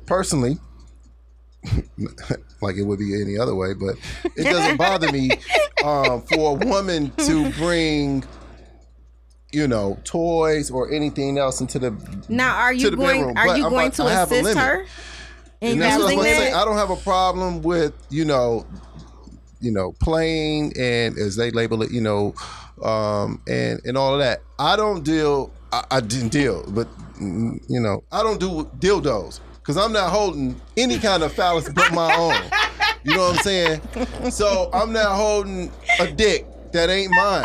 personally, 0.06 0.58
like 2.62 2.78
it 2.78 2.84
would 2.84 3.00
be 3.00 3.22
any 3.22 3.38
other 3.38 3.56
way, 3.56 3.74
but 3.74 3.96
it 4.36 4.44
doesn't 4.44 4.78
bother 4.78 5.12
me 5.12 5.30
um, 5.84 6.22
for 6.24 6.52
a 6.52 6.66
woman 6.66 7.12
to 7.18 7.52
bring, 7.54 8.24
you 9.52 9.68
know, 9.68 9.98
toys 10.04 10.72
or 10.72 10.92
anything 10.92 11.38
else 11.38 11.62
into 11.62 11.80
the. 11.80 11.92
Now, 12.30 12.56
are 12.58 12.74
you 12.74 12.92
going? 12.96 13.20
bedroom, 13.20 13.38
Are 13.38 13.48
but 13.48 13.58
you 13.58 13.66
I'm 13.66 13.72
going 13.72 13.92
to 13.92 14.04
I 14.04 14.24
assist 14.24 14.58
her 14.58 14.86
in 15.62 15.74
And 15.74 15.82
that's 15.82 16.02
what 16.02 16.14
I 16.14 16.16
was 16.16 16.16
using 16.16 16.18
going 16.18 16.36
to 16.36 16.52
say. 16.52 16.54
I 16.54 16.66
don't 16.66 16.78
have 16.78 16.92
a 16.92 16.96
problem 16.98 17.62
with 17.62 17.94
you 18.10 18.26
know, 18.26 18.66
you 19.60 19.72
know, 19.72 19.94
playing 20.00 20.74
and 20.80 21.18
as 21.18 21.36
they 21.36 21.52
label 21.52 21.82
it, 21.84 21.92
you 21.92 22.02
know, 22.02 22.34
um, 22.84 23.42
and 23.48 23.82
and 23.86 23.98
all 23.98 24.14
of 24.14 24.20
that. 24.20 24.42
I 24.58 24.76
don't 24.76 25.04
deal. 25.04 25.52
I, 25.72 25.84
I 25.92 26.00
didn't 26.02 26.30
deal, 26.30 26.64
but 26.70 26.88
you 27.20 27.82
know, 27.82 28.04
I 28.12 28.24
don't 28.24 28.40
do 28.40 28.64
dildos 28.80 29.42
because 29.70 29.86
I'm 29.86 29.94
not 29.94 30.10
holding 30.10 30.60
any 30.78 30.98
kind 30.98 31.22
of 31.22 31.32
phallus 31.32 31.70
but 31.70 31.94
my 31.94 32.12
own. 32.16 32.34
You 33.04 33.14
know 33.16 33.28
what 33.30 33.38
I'm 33.38 33.44
saying? 33.44 33.82
So 34.32 34.68
I'm 34.74 34.92
not 34.92 35.16
holding 35.16 35.72
a 36.00 36.12
dick 36.12 36.48
that 36.72 36.90
ain't 36.90 37.12
mine. 37.12 37.44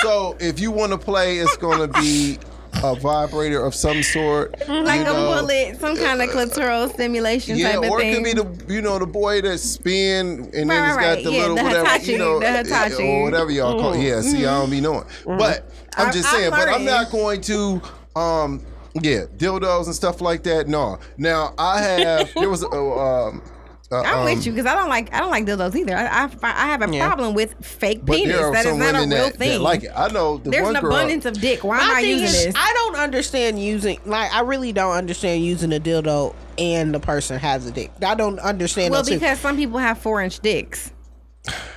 So 0.00 0.34
if 0.40 0.60
you 0.60 0.70
want 0.70 0.92
to 0.92 0.98
play, 0.98 1.36
it's 1.40 1.58
going 1.58 1.80
to 1.86 2.00
be 2.00 2.38
a 2.82 2.94
vibrator 2.94 3.60
of 3.62 3.74
some 3.74 4.02
sort, 4.02 4.54
like 4.66 5.00
you 5.00 5.04
know. 5.04 5.30
a 5.34 5.40
bullet, 5.42 5.78
some 5.78 5.94
kind 5.94 6.22
of 6.22 6.30
clitoral 6.30 6.90
stimulation 6.90 7.58
Yeah, 7.58 7.72
type 7.72 7.84
of 7.84 7.90
or 7.90 8.00
thing. 8.00 8.12
it 8.12 8.14
could 8.14 8.24
be 8.24 8.64
the 8.64 8.72
you 8.74 8.80
know 8.80 8.98
the 8.98 9.06
boy 9.06 9.42
that 9.42 9.58
spin 9.58 10.48
and 10.54 10.54
then 10.54 10.68
Right, 10.68 10.88
it's 10.88 10.96
right, 10.96 11.14
got 11.16 11.24
the 11.24 11.32
yeah, 11.32 11.40
little 11.40 11.56
the 11.56 11.62
whatever 11.64 11.84
Hitachi, 11.90 12.12
you 12.12 12.18
know 12.18 12.40
the 12.40 12.50
Hitachi. 12.50 12.94
Mm-hmm. 12.94 13.02
or 13.10 13.22
whatever 13.24 13.50
y'all 13.50 13.78
call. 13.78 13.92
it. 13.92 14.00
Yeah, 14.02 14.22
see, 14.22 14.46
I 14.46 14.58
don't 14.58 14.70
be 14.70 14.80
knowing, 14.80 15.04
but 15.26 15.70
I'm 15.98 16.06
I'm- 16.06 16.12
just 16.14 16.28
I'm 16.32 16.34
saying. 16.38 16.50
But 16.50 16.68
I'm 16.70 16.86
not 16.86 17.10
going 17.10 17.42
to. 17.42 17.82
um 18.16 18.64
yeah, 19.02 19.24
dildos 19.36 19.86
and 19.86 19.94
stuff 19.94 20.20
like 20.20 20.42
that. 20.44 20.68
No. 20.68 20.98
Now 21.16 21.54
I 21.58 21.80
have. 21.80 22.30
There 22.38 22.50
was 22.50 22.62
a. 22.62 22.68
Um, 22.68 23.42
uh, 23.90 24.02
I'm 24.02 24.18
um, 24.18 24.24
with 24.26 24.44
you 24.44 24.52
because 24.52 24.66
I 24.66 24.74
don't 24.74 24.90
like 24.90 25.12
I 25.14 25.20
don't 25.20 25.30
like 25.30 25.46
dildos 25.46 25.74
either. 25.74 25.96
I 25.96 26.24
I, 26.24 26.28
I 26.42 26.66
have 26.66 26.82
a 26.82 26.92
Yeah. 26.94 27.06
problem 27.06 27.32
with 27.34 27.54
fake 27.64 28.00
But 28.04 28.16
penis. 28.16 28.36
That 28.36 28.66
is 28.66 28.76
not 28.76 28.94
a 28.94 28.98
real 28.98 29.08
that, 29.08 29.36
thing. 29.36 29.50
that 29.52 29.60
like 29.62 29.84
it. 29.84 29.92
I 29.96 30.08
know 30.08 30.36
the 30.36 30.50
There's 30.50 30.62
one 30.64 30.76
an 30.76 30.82
girl. 30.82 30.92
abundance 30.92 31.24
of 31.24 31.40
dick. 31.40 31.64
Why 31.64 31.80
am 31.80 31.96
I 31.96 32.00
using 32.00 32.26
is, 32.26 32.44
this? 32.44 32.54
I 32.56 32.70
don't 32.74 32.96
understand 32.96 33.58
using 33.62 33.98
like 34.04 34.30
I 34.32 34.42
really 34.42 34.72
don't 34.74 34.92
understand 34.92 35.42
using 35.42 35.72
a 35.72 35.80
dildo 35.80 36.34
and 36.58 36.94
the 36.94 37.00
person 37.00 37.38
has 37.38 37.64
a 37.66 37.72
dick. 37.72 37.90
I 38.04 38.14
don't 38.14 38.38
understand. 38.40 38.92
well, 38.92 39.02
those 39.02 39.08
two- 39.08 39.14
because 39.16 39.40
some 39.40 39.56
people 39.56 39.78
have 39.78 39.96
four 39.98 40.20
inch 40.20 40.40
dicks. 40.40 40.92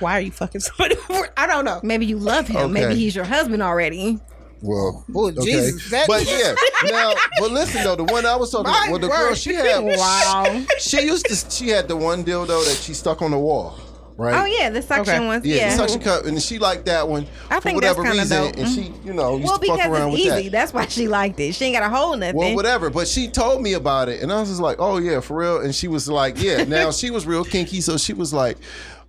why 0.00 0.18
are 0.18 0.20
you 0.20 0.32
fucking 0.32 0.60
somebody? 0.60 0.96
I 1.38 1.46
don't 1.46 1.64
know. 1.64 1.80
Maybe 1.82 2.04
you 2.04 2.18
love 2.18 2.46
him. 2.46 2.56
Okay. 2.58 2.72
Maybe 2.72 2.94
he's 2.94 3.16
your 3.16 3.24
husband 3.24 3.62
already. 3.62 4.20
Well, 4.62 5.04
Oh, 5.14 5.26
okay. 5.28 5.40
Jesus, 5.44 5.90
that- 5.90 6.06
but 6.06 6.24
yeah. 6.24 6.54
Now, 6.90 7.12
but 7.38 7.50
listen 7.50 7.82
though, 7.84 7.96
the 7.96 8.04
one 8.04 8.24
I 8.26 8.36
was 8.36 8.50
talking 8.50 8.70
My 8.70 8.86
about, 8.86 8.90
well, 8.90 8.98
the 9.00 9.08
girl 9.08 9.34
she 9.34 9.54
had, 9.54 9.80
Wow. 9.84 10.64
she 10.78 11.02
used 11.02 11.26
to, 11.26 11.50
she 11.50 11.68
had 11.68 11.88
the 11.88 11.96
one 11.96 12.24
dildo 12.24 12.64
that 12.64 12.76
she 12.80 12.94
stuck 12.94 13.22
on 13.22 13.30
the 13.32 13.38
wall, 13.38 13.78
right? 14.16 14.40
Oh 14.40 14.44
yeah, 14.44 14.68
the 14.70 14.80
suction 14.82 15.14
Okay. 15.16 15.26
ones. 15.26 15.44
Yeah, 15.44 15.56
Yeah. 15.56 15.70
the 15.70 15.76
suction 15.76 16.00
cup, 16.00 16.24
and 16.26 16.40
she 16.42 16.58
liked 16.60 16.86
that 16.86 17.08
one 17.08 17.26
I 17.50 17.56
for 17.56 17.60
think 17.62 17.74
whatever 17.76 18.02
kinda 18.04 18.18
reason, 18.18 18.44
dope. 18.44 18.56
and 18.56 18.68
she, 18.68 18.92
you 19.04 19.12
know, 19.12 19.36
used 19.36 19.48
well, 19.48 19.58
to 19.58 19.66
fuck 19.66 19.76
because 19.78 19.90
around 19.92 20.08
it's 20.12 20.24
with 20.26 20.32
easy. 20.38 20.48
that. 20.48 20.52
That's 20.52 20.72
why 20.74 20.86
she 20.86 21.08
liked 21.08 21.38
it. 21.40 21.54
She 21.56 21.64
ain't 21.66 21.76
got 21.76 21.88
to 21.88 21.94
hold 21.94 22.18
nothing. 22.20 22.36
Well, 22.36 22.54
whatever. 22.54 22.90
But 22.90 23.06
she 23.08 23.28
told 23.28 23.62
me 23.62 23.72
about 23.74 24.08
it, 24.08 24.22
and 24.22 24.32
I 24.32 24.38
was 24.40 24.48
just 24.48 24.60
like, 24.60 24.76
"Oh 24.80 24.98
yeah, 24.98 25.20
for 25.20 25.36
real." 25.38 25.60
And 25.60 25.74
she 25.74 25.88
was 25.88 26.08
like, 26.08 26.40
"Yeah." 26.42 26.62
Now 26.68 26.90
she 26.92 27.10
was 27.10 27.26
real 27.26 27.44
kinky, 27.44 27.80
so 27.80 27.96
she 27.96 28.12
was 28.12 28.32
like, 28.32 28.58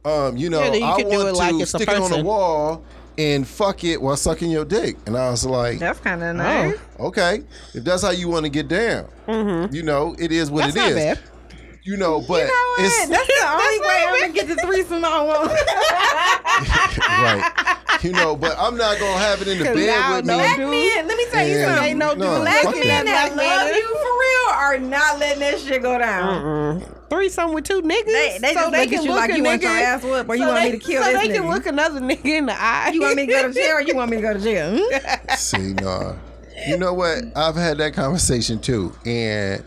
um, 0.05 0.35
"You 0.37 0.49
know, 0.51 0.61
Yeah, 0.61 0.73
you 0.73 0.83
I 0.85 0.95
could 0.95 1.09
do 1.09 1.15
want 1.17 1.29
it 1.29 1.33
like 1.35 1.51
to 1.55 1.61
it's 1.61 1.71
stick 1.71 1.89
it 1.89 1.97
on 1.97 2.09
the 2.11 2.23
wall 2.23 2.83
and 3.17 3.47
fuck 3.47 3.83
it 3.83 4.01
while 4.01 4.15
sucking 4.17 4.49
your 4.51 4.65
dick." 4.65 4.97
And 5.05 5.15
I 5.17 5.29
was 5.29 5.45
like, 5.45 5.79
That's 5.79 5.99
kind 5.99 6.23
of 6.23 6.35
nice. 6.35 6.75
"Okay, 6.99 7.43
if 7.73 7.83
that's 7.83 8.01
how 8.03 8.11
you 8.11 8.27
want 8.29 8.45
to 8.45 8.49
get 8.49 8.67
down, 8.67 9.07
you 9.71 9.83
know, 9.83 10.15
it 10.19 10.31
is 10.31 10.49
what 10.51 10.65
Mm-hmm. 10.65 10.75
That's 10.77 10.87
it 10.91 10.97
is." 10.97 11.17
bad. 11.17 11.19
You 11.85 11.97
know, 11.97 12.23
but 12.25 12.43
You 12.43 12.47
know 12.47 12.75
it's 12.85 13.07
That's 13.09 13.27
the 13.27 13.47
only 13.51 13.79
way 13.81 14.05
I'm 14.07 14.19
gonna 14.21 14.33
get 14.33 14.47
the 14.47 14.55
threesome 14.55 15.03
I 15.03 15.21
want. 15.21 15.51
right. 17.09 17.77
You 18.03 18.11
know, 18.11 18.35
but 18.35 18.55
I'm 18.59 18.75
not 18.75 18.99
gonna 18.99 19.17
have 19.17 19.41
it 19.41 19.47
in 19.47 19.59
the 19.59 19.65
'Cause 19.65 19.75
bed 19.75 19.87
now 19.87 20.15
with 20.17 20.25
no 20.25 20.33
me. 20.37 20.43
Black 20.43 20.57
dude. 20.57 20.69
men, 20.69 21.07
let 21.07 21.17
me 21.17 21.25
tell 21.31 21.47
you 21.47 21.55
And- 21.55 21.65
something. 21.67 21.83
Ain't 21.89 21.97
no 21.99 22.13
no, 22.13 22.33
dude. 22.33 22.41
Black 22.41 22.63
men 22.65 22.73
that. 22.87 23.05
that 23.05 23.33
Black 23.33 23.47
love 23.47 23.71
man. 23.71 23.75
you 23.75 23.87
for 23.87 24.19
real 24.19 24.55
are 24.55 24.77
not 24.79 25.19
letting 25.19 25.39
that 25.39 25.59
shit 25.59 25.81
go 25.81 25.97
down. 25.97 26.83
Threesome 27.09 27.53
with 27.53 27.63
two 27.63 27.81
niggas. 27.81 28.05
They- 28.05 28.37
they 28.41 28.53
just 28.53 28.65
look 28.71 28.75
at 28.75 29.03
you 29.03 29.11
like 29.13 29.29
a 29.31 29.37
you 29.37 29.43
want 29.43 29.61
your 29.61 29.71
ass 29.71 30.03
whooped 30.03 30.29
or 30.29 30.35
you 30.35 30.47
want 30.47 30.63
me 30.65 30.71
to 30.71 30.77
kill 30.79 31.03
so 31.03 31.11
this 31.13 31.21
they 31.21 31.27
can 31.33 31.49
look 31.49 31.65
another 31.65 32.01
nigga 32.01 32.25
in 32.25 32.45
the 32.47 32.61
eye. 32.61 32.89
You 32.93 33.01
want 33.01 33.15
me 33.15 33.25
to 33.27 33.31
go 33.31 33.47
to 33.47 33.53
jail 33.53 33.75
or 33.77 33.81
you 33.81 33.95
want 33.95 34.11
me 34.11 34.17
to 34.17 34.21
go 34.23 34.33
to 34.33 34.39
jail? 34.39 34.77
Hmm? 34.77 35.35
See, 35.37 35.73
no. 35.73 36.17
You 36.67 36.77
know 36.77 36.93
what? 36.93 37.19
I've 37.35 37.55
had 37.55 37.77
that 37.77 37.93
conversation 37.93 38.59
too. 38.59 38.93
And 39.05 39.63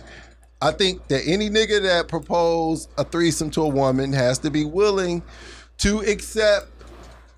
I 0.61 0.72
think 0.72 1.07
that 1.09 1.22
any 1.26 1.49
nigga 1.51 1.82
that 1.84 2.09
propose 2.09 2.89
a 2.99 3.05
threesome 3.05 3.51
to 3.53 3.62
a 3.62 3.68
woman 3.68 4.12
has 4.12 4.39
to 4.41 4.51
be 4.51 4.64
willing 4.64 5.22
to 5.78 6.01
accept 6.01 6.66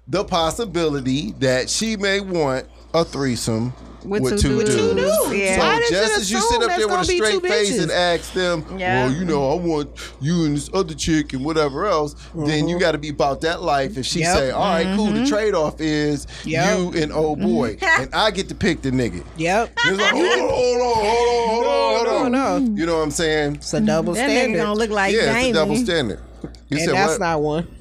the 0.09 0.25
possibility 0.25 1.33
that 1.33 1.69
she 1.69 1.97
may 1.97 2.21
want 2.21 2.67
a 2.95 3.05
threesome 3.05 3.73
with, 4.05 4.23
With 4.23 4.41
two, 4.41 4.49
two 4.49 4.59
dudes. 4.61 4.77
dudes. 4.77 4.95
dudes. 4.95 5.37
Yeah. 5.37 5.57
So 5.57 5.61
Why 5.61 5.87
just 5.91 6.19
as 6.19 6.31
you 6.31 6.41
sit 6.41 6.63
up 6.63 6.77
there 6.77 6.89
with 6.89 7.01
a 7.01 7.05
straight 7.05 7.43
face 7.43 7.73
bitches? 7.73 7.83
and 7.83 7.91
ask 7.91 8.33
them, 8.33 8.65
Yeah. 8.79 9.07
well, 9.07 9.15
you 9.15 9.25
know, 9.25 9.53
I 9.53 9.55
want 9.57 9.91
you 10.21 10.45
and 10.45 10.57
this 10.57 10.71
other 10.73 10.95
chick 10.95 11.33
and 11.33 11.45
whatever 11.45 11.87
else, 11.87 12.15
then 12.35 12.69
you 12.69 12.77
uh-huh. 12.77 12.87
got 12.87 12.93
to 12.93 12.99
be 12.99 13.09
about 13.09 13.41
that 13.43 13.63
life. 13.63 13.99
If 13.99 14.07
she 14.07 14.21
Yep. 14.21 14.37
say, 14.37 14.51
all 14.51 14.65
right, 14.65 14.97
cool, 14.97 15.07
the 15.07 15.13
mm-hmm. 15.13 15.25
trade 15.25 15.55
off 15.55 15.81
is 15.81 16.27
Yep. 16.45 16.79
you 16.79 17.03
and 17.03 17.13
old 17.13 17.39
mm-hmm. 17.41 17.49
boy, 17.49 17.79
and 17.83 18.15
I 18.15 18.31
get 18.31 18.49
to 18.49 18.55
pick 18.55 18.83
the 18.83 18.91
nigga. 18.91 19.25
Yep. 19.37 19.73
It's 19.85 19.99
like, 20.01 20.13
hold 20.13 20.25
on, 20.25 20.39
hold 20.39 20.81
on, 20.81 20.95
hold 20.95 21.27
on, 21.27 21.49
hold 21.49 21.67
on, 21.67 22.07
hold 22.07 22.09
on. 22.09 22.33
No, 22.33 22.59
no. 22.59 22.75
You 22.81 22.87
know 22.87 22.97
what 22.97 23.03
I'm 23.03 23.11
saying? 23.11 23.57
It's 23.57 23.75
a 23.75 23.81
double 23.81 24.15
That 24.15 24.31
nigga 24.31 24.33
standard. 24.33 24.59
gonna 24.59 24.75
look 24.75 24.91
like 24.91 25.15
yeah, 25.15 25.39
it's 25.39 25.49
a 25.49 25.53
double 25.53 25.77
standard. 25.77 26.21
You 26.69 26.77
and 26.77 26.81
said 26.81 26.95
that's 26.95 27.13
what? 27.13 27.21
not 27.21 27.43
one. 27.43 27.78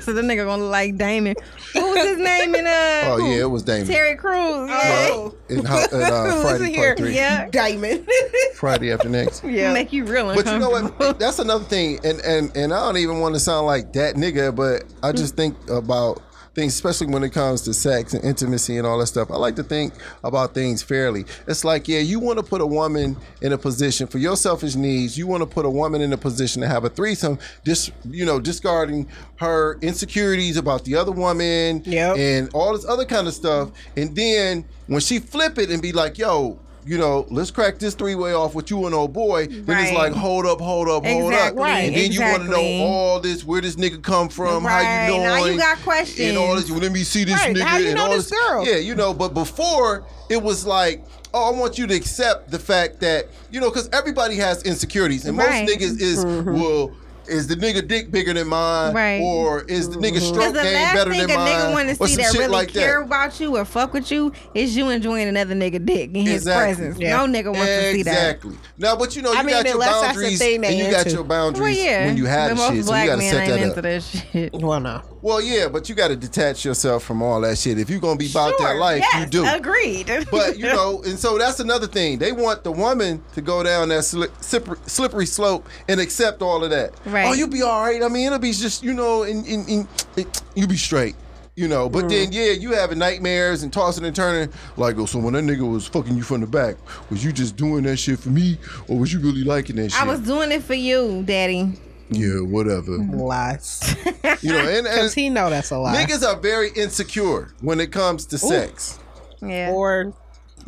So 0.00 0.12
the 0.12 0.22
nigga 0.22 0.44
gonna 0.44 0.62
look 0.62 0.70
like 0.72 0.96
Damon. 0.96 1.34
What 1.72 1.96
was 1.96 2.08
his 2.08 2.18
name 2.18 2.54
in 2.54 2.66
uh? 2.66 2.70
oh 3.04 3.18
yeah, 3.18 3.40
it 3.40 3.50
was 3.50 3.62
Damon. 3.62 3.86
Terry 3.86 4.16
Crews. 4.16 4.68
Yeah. 4.70 5.08
Oh. 5.12 5.34
In, 5.48 5.64
ho- 5.64 5.86
in, 5.92 6.02
uh, 6.02 6.40
Friday 6.42 6.70
here. 6.70 6.94
part 6.94 6.98
three. 6.98 7.14
Yeah. 7.14 7.48
Diamond. 7.50 8.08
Friday 8.54 8.92
after 8.92 9.08
next. 9.08 9.44
yeah. 9.44 9.72
Make 9.72 9.92
you 9.92 10.04
real 10.04 10.34
But 10.34 10.46
you 10.46 10.58
know 10.58 10.70
what? 10.70 11.18
That's 11.18 11.38
another 11.38 11.64
thing, 11.64 11.98
and 12.04 12.20
and 12.20 12.56
and 12.56 12.72
I 12.72 12.80
don't 12.84 12.98
even 12.98 13.20
want 13.20 13.34
to 13.34 13.40
sound 13.40 13.66
like 13.66 13.92
that 13.94 14.16
nigga, 14.16 14.54
but 14.54 14.84
I 15.02 15.12
just 15.12 15.36
think 15.36 15.56
about 15.70 16.22
things, 16.60 16.74
especially 16.74 17.06
when 17.06 17.22
it 17.24 17.30
comes 17.32 17.62
to 17.62 17.72
sex 17.72 18.12
and 18.12 18.22
intimacy 18.22 18.76
and 18.76 18.86
all 18.86 18.98
that 18.98 19.06
stuff. 19.06 19.30
I 19.30 19.36
like 19.36 19.56
to 19.56 19.62
think 19.62 19.94
about 20.22 20.52
things 20.52 20.82
fairly. 20.82 21.24
It's 21.46 21.64
like, 21.64 21.88
yeah, 21.88 22.00
you 22.00 22.20
want 22.20 22.38
to 22.38 22.42
put 22.44 22.60
a 22.60 22.66
woman 22.66 23.16
in 23.40 23.52
a 23.52 23.58
position 23.58 24.06
for 24.06 24.18
your 24.18 24.36
selfish 24.36 24.74
needs. 24.74 25.16
You 25.16 25.26
want 25.26 25.42
to 25.42 25.46
put 25.46 25.64
a 25.64 25.70
woman 25.70 26.02
in 26.02 26.12
a 26.12 26.18
position 26.18 26.60
to 26.60 26.68
have 26.68 26.84
a 26.84 26.90
threesome, 26.90 27.38
just 27.64 27.92
you 28.04 28.26
know, 28.26 28.38
discarding 28.40 29.08
her 29.36 29.78
insecurities 29.80 30.58
about 30.58 30.84
the 30.84 30.96
other 30.96 31.12
woman 31.12 31.82
Yep. 31.86 32.16
and 32.18 32.50
all 32.52 32.74
this 32.74 32.84
other 32.84 33.06
kind 33.06 33.26
of 33.26 33.32
stuff. 33.34 33.70
And 33.96 34.14
then 34.14 34.64
when 34.86 35.00
she 35.00 35.18
flip 35.18 35.58
it 35.58 35.70
and 35.70 35.80
be 35.80 35.92
like, 35.92 36.18
yo. 36.18 36.58
You 36.86 36.96
know, 36.98 37.26
let's 37.30 37.50
crack 37.50 37.78
this 37.78 37.94
three 37.94 38.14
way 38.14 38.32
off 38.32 38.54
with 38.54 38.70
you 38.70 38.86
and 38.86 38.94
old 38.94 39.12
boy. 39.12 39.46
Then 39.46 39.84
it's 39.84 39.92
like, 39.92 40.12
hold 40.12 40.46
up, 40.46 40.60
hold 40.60 40.88
up, 40.88 41.04
hold 41.04 41.32
Exactly, 41.32 41.62
up. 41.62 41.68
And 41.68 41.94
then 41.94 42.12
you 42.12 42.20
want 42.20 42.42
to 42.44 42.48
know 42.48 42.84
all 42.84 43.20
this, 43.20 43.44
where 43.44 43.60
this 43.60 43.76
nigga 43.76 44.02
come 44.02 44.28
from, 44.28 44.64
how 44.64 44.68
Right, 44.78 45.06
you 45.12 45.18
now 45.20 45.38
doing. 45.40 45.52
you 45.54 45.58
got 45.58 45.78
questions. 45.82 46.20
And 46.20 46.38
all 46.38 46.56
this, 46.56 46.70
let 46.70 46.90
me 46.90 47.04
see 47.04 47.24
this 47.24 47.34
Right, 47.34 47.54
nigga 47.54 47.60
how 47.62 47.76
you 47.76 47.88
and 47.88 47.96
know 47.96 48.04
all 48.04 48.10
this 48.10 48.30
girl? 48.30 48.66
Yeah, 48.66 48.76
you 48.76 48.94
know, 48.94 49.12
but 49.12 49.34
before 49.34 50.04
it 50.30 50.42
was 50.42 50.64
like, 50.66 51.04
oh, 51.34 51.54
I 51.54 51.58
want 51.58 51.78
you 51.78 51.86
to 51.86 51.94
accept 51.94 52.50
the 52.50 52.58
fact 52.58 53.00
that, 53.00 53.26
you 53.50 53.60
know, 53.60 53.68
because 53.70 53.88
everybody 53.92 54.36
has 54.36 54.62
insecurities. 54.62 55.26
And 55.26 55.36
Right. 55.36 55.66
most 55.66 55.72
niggas 55.76 56.00
is, 56.00 56.24
mm-hmm. 56.24 56.54
well, 56.54 56.90
is 57.30 57.46
the 57.46 57.54
nigga 57.54 57.86
dick 57.86 58.10
bigger 58.10 58.32
than 58.34 58.48
mine? 58.48 58.94
Right. 58.94 59.20
Or 59.20 59.62
is 59.62 59.88
the 59.88 59.96
nigga 59.96 60.14
Because 60.14 60.28
stroke 60.28 60.54
the 60.54 60.62
game 60.62 60.74
last 60.74 60.94
better 60.94 61.10
thing 61.10 61.22
a 61.22 61.26
than 61.28 61.36
mine? 61.36 61.48
nigga 61.52 61.72
want 61.72 61.88
or 61.90 61.94
to 61.94 62.08
see 62.08 62.16
that 62.16 62.32
really 62.34 62.48
like 62.48 62.72
care 62.72 62.98
that. 63.00 63.06
about 63.06 63.40
you 63.40 63.56
or 63.56 63.64
fuck 63.64 63.92
with 63.92 64.10
you 64.10 64.32
is 64.54 64.76
you 64.76 64.88
enjoying 64.90 65.28
another 65.28 65.54
nigga 65.54 65.84
dick 65.84 66.10
in 66.14 66.26
his 66.26 66.42
Exactly. 66.42 66.74
presence. 66.74 66.98
Yeah. 67.00 67.16
No 67.24 67.32
nigga 67.32 67.46
wants 67.46 67.66
to 67.66 67.92
see 67.92 68.02
that. 68.02 68.10
Exactly. 68.36 68.56
Now, 68.78 68.96
but 68.96 69.14
you 69.16 69.22
know, 69.22 69.32
you 69.32 69.38
I 69.38 69.42
mean, 69.42 69.54
got 69.54 69.64
your 69.66 69.74
the 69.74 69.84
boundaries 69.86 70.38
thing 70.38 70.60
they 70.60 70.68
and 70.68 70.78
you 70.78 70.90
got 70.90 71.06
into. 71.06 71.16
your 71.16 71.24
boundaries 71.24 71.60
Well, 71.60 71.70
yeah. 71.86 72.06
when 72.06 72.16
you 72.16 72.26
have 72.26 72.56
but 72.56 72.68
the 72.70 72.74
shit. 72.76 72.84
So 72.84 72.94
you 72.94 73.06
got 73.06 73.12
to 73.12 73.16
men 73.18 73.30
set 73.32 73.40
ain't 73.42 73.50
that 73.50 73.62
into 73.62 73.76
up. 73.78 73.82
that 73.82 74.02
shit. 74.02 74.52
Well, 74.54 74.80
no. 74.80 75.02
Well, 75.22 75.42
yeah, 75.42 75.68
but 75.68 75.88
you 75.88 75.94
got 75.94 76.08
to 76.08 76.16
detach 76.16 76.64
yourself 76.64 77.04
from 77.04 77.22
all 77.22 77.40
that 77.42 77.58
shit. 77.58 77.78
If 77.78 77.90
you're 77.90 78.00
gonna 78.00 78.16
be 78.16 78.30
about 78.30 78.56
that 78.58 78.76
life, 78.76 79.00
yes, 79.00 79.20
you 79.20 79.26
do. 79.26 79.46
Agreed. 79.46 80.10
But 80.30 80.58
you 80.58 80.66
know, 80.72 81.02
and 81.04 81.18
so 81.18 81.36
that's 81.36 81.60
another 81.60 81.86
thing. 81.86 82.18
They 82.18 82.32
want 82.32 82.64
the 82.64 82.72
woman 82.72 83.22
to 83.34 83.42
go 83.42 83.62
down 83.62 83.90
that 83.90 84.00
sli- 84.00 84.30
slippery, 84.42 84.78
slippery 84.86 85.26
slope 85.26 85.68
and 85.88 86.00
accept 86.00 86.40
all 86.40 86.64
of 86.64 86.70
that. 86.70 86.94
Right. 87.04 87.26
Oh, 87.28 87.32
you'll 87.34 87.48
be 87.48 87.62
all 87.62 87.82
right. 87.82 88.02
I 88.02 88.08
mean, 88.08 88.26
it'll 88.26 88.38
be 88.38 88.52
just 88.52 88.82
you 88.82 88.94
know, 88.94 89.24
and, 89.24 89.46
and, 89.46 89.68
and 89.68 89.88
it, 90.16 90.42
you 90.54 90.66
be 90.66 90.76
straight. 90.76 91.16
You 91.56 91.68
know, 91.68 91.90
but 91.90 92.04
mm. 92.04 92.08
then 92.08 92.32
yeah, 92.32 92.52
you 92.52 92.72
having 92.72 92.98
nightmares 92.98 93.62
and 93.62 93.70
tossing 93.70 94.06
and 94.06 94.16
turning. 94.16 94.50
Like, 94.78 94.96
oh, 94.96 95.04
so 95.04 95.18
when 95.18 95.34
that 95.34 95.44
nigga 95.44 95.70
was 95.70 95.86
fucking 95.86 96.16
you 96.16 96.22
from 96.22 96.40
the 96.40 96.46
back, 96.46 96.76
was 97.10 97.22
you 97.22 97.32
just 97.32 97.56
doing 97.56 97.82
that 97.82 97.98
shit 97.98 98.18
for 98.18 98.30
me, 98.30 98.56
or 98.88 98.98
was 98.98 99.12
you 99.12 99.20
really 99.20 99.44
liking 99.44 99.76
that 99.76 99.92
shit? 99.92 100.00
I 100.00 100.06
was 100.06 100.20
doing 100.20 100.52
it 100.52 100.62
for 100.62 100.74
you, 100.74 101.22
daddy. 101.26 101.74
Yeah, 102.10 102.40
whatever. 102.40 102.98
Lies. 102.98 103.96
You 104.42 104.52
know, 104.52 104.58
and, 104.60 104.68
and 104.68 104.84
Because 104.86 105.14
he 105.14 105.28
know 105.30 105.50
that's 105.50 105.70
a 105.70 105.78
lie. 105.78 105.94
niggas 105.96 106.26
are 106.26 106.38
very 106.38 106.70
insecure 106.76 107.52
when 107.60 107.80
it 107.80 107.92
comes 107.92 108.26
to 108.26 108.38
sex. 108.38 108.98
Yeah. 109.42 109.70
Or 109.72 110.12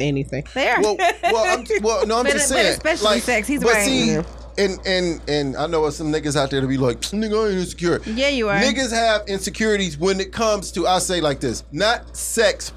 anything. 0.01 0.45
there. 0.55 0.80
well, 0.80 0.97
well, 1.22 1.59
I'm, 1.59 1.64
well, 1.82 2.07
no, 2.07 2.18
I'm 2.18 2.24
But- 2.24 2.32
just 2.32 2.49
but 2.51 2.55
saying. 2.57 2.72
especially 2.72 3.05
like, 3.05 3.22
sex, 3.22 3.47
he's 3.49 3.62
but 3.62 3.74
right. 3.74 3.84
see, 3.84 4.12
Yeah. 4.14 4.22
and 4.59 4.78
and 4.86 5.20
and 5.28 5.57
I 5.57 5.66
know 5.66 5.88
some 5.90 6.12
niggas 6.12 6.36
out 6.36 6.51
there 6.51 6.61
to 6.61 6.66
be 6.66 6.76
like, 6.78 7.01
nigga, 7.01 7.45
I 7.47 7.51
ain't 7.51 7.59
insecure. 7.61 8.01
Yeah, 8.07 8.28
you 8.28 8.49
are. 8.49 8.59
Niggas 8.61 8.90
have 8.93 9.26
insecurities 9.28 9.99
when 9.99 10.20
it 10.20 10.32
comes 10.32 10.72
to 10.72 10.86
I 10.86 10.99
say 10.99 11.20
like 11.20 11.40
this, 11.40 11.64
not 11.72 12.16
sex 12.16 12.72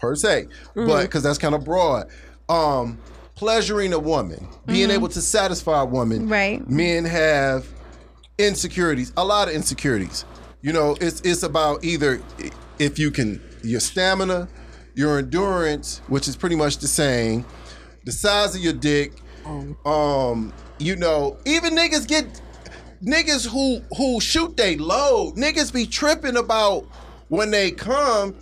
per 0.00 0.14
se, 0.14 0.48
Mm-hmm. 0.74 0.86
but 0.86 1.02
because 1.02 1.22
that's 1.22 1.38
kind 1.38 1.54
of 1.54 1.64
broad. 1.64 2.08
Um, 2.48 2.98
pleasuring 3.34 3.92
a 3.92 3.98
woman, 3.98 4.46
being 4.66 4.90
able 4.90 5.08
to 5.08 5.20
satisfy 5.20 5.80
a 5.82 5.84
woman. 5.84 6.20
Mm-hmm. 6.22 6.32
Right. 6.32 6.70
Men 6.70 7.04
have 7.04 7.66
insecurities, 8.38 9.12
a 9.16 9.24
lot 9.24 9.48
of 9.48 9.54
insecurities. 9.54 10.24
You 10.62 10.72
know, 10.72 10.96
it's 11.00 11.20
it's 11.22 11.42
about 11.42 11.84
either 11.84 12.20
if 12.78 12.98
you 12.98 13.10
can 13.10 13.40
your 13.62 13.80
stamina, 13.80 14.48
your 14.94 15.18
endurance, 15.18 16.00
which 16.08 16.28
is 16.28 16.36
pretty 16.36 16.56
much 16.56 16.78
the 16.78 16.88
same, 16.88 17.44
the 18.04 18.12
size 18.12 18.54
of 18.54 18.60
your 18.60 18.72
dick, 18.72 19.12
um, 19.84 20.52
you 20.78 20.96
know, 20.96 21.36
even 21.44 21.74
niggas 21.74 22.06
get 22.06 22.40
niggas 23.02 23.46
who 23.46 23.80
who 23.96 24.20
shoot 24.20 24.56
they 24.56 24.76
load, 24.76 25.36
niggas 25.36 25.72
be 25.72 25.86
tripping 25.86 26.36
about 26.36 26.84
when 27.28 27.50
they 27.50 27.70
come 27.70 28.34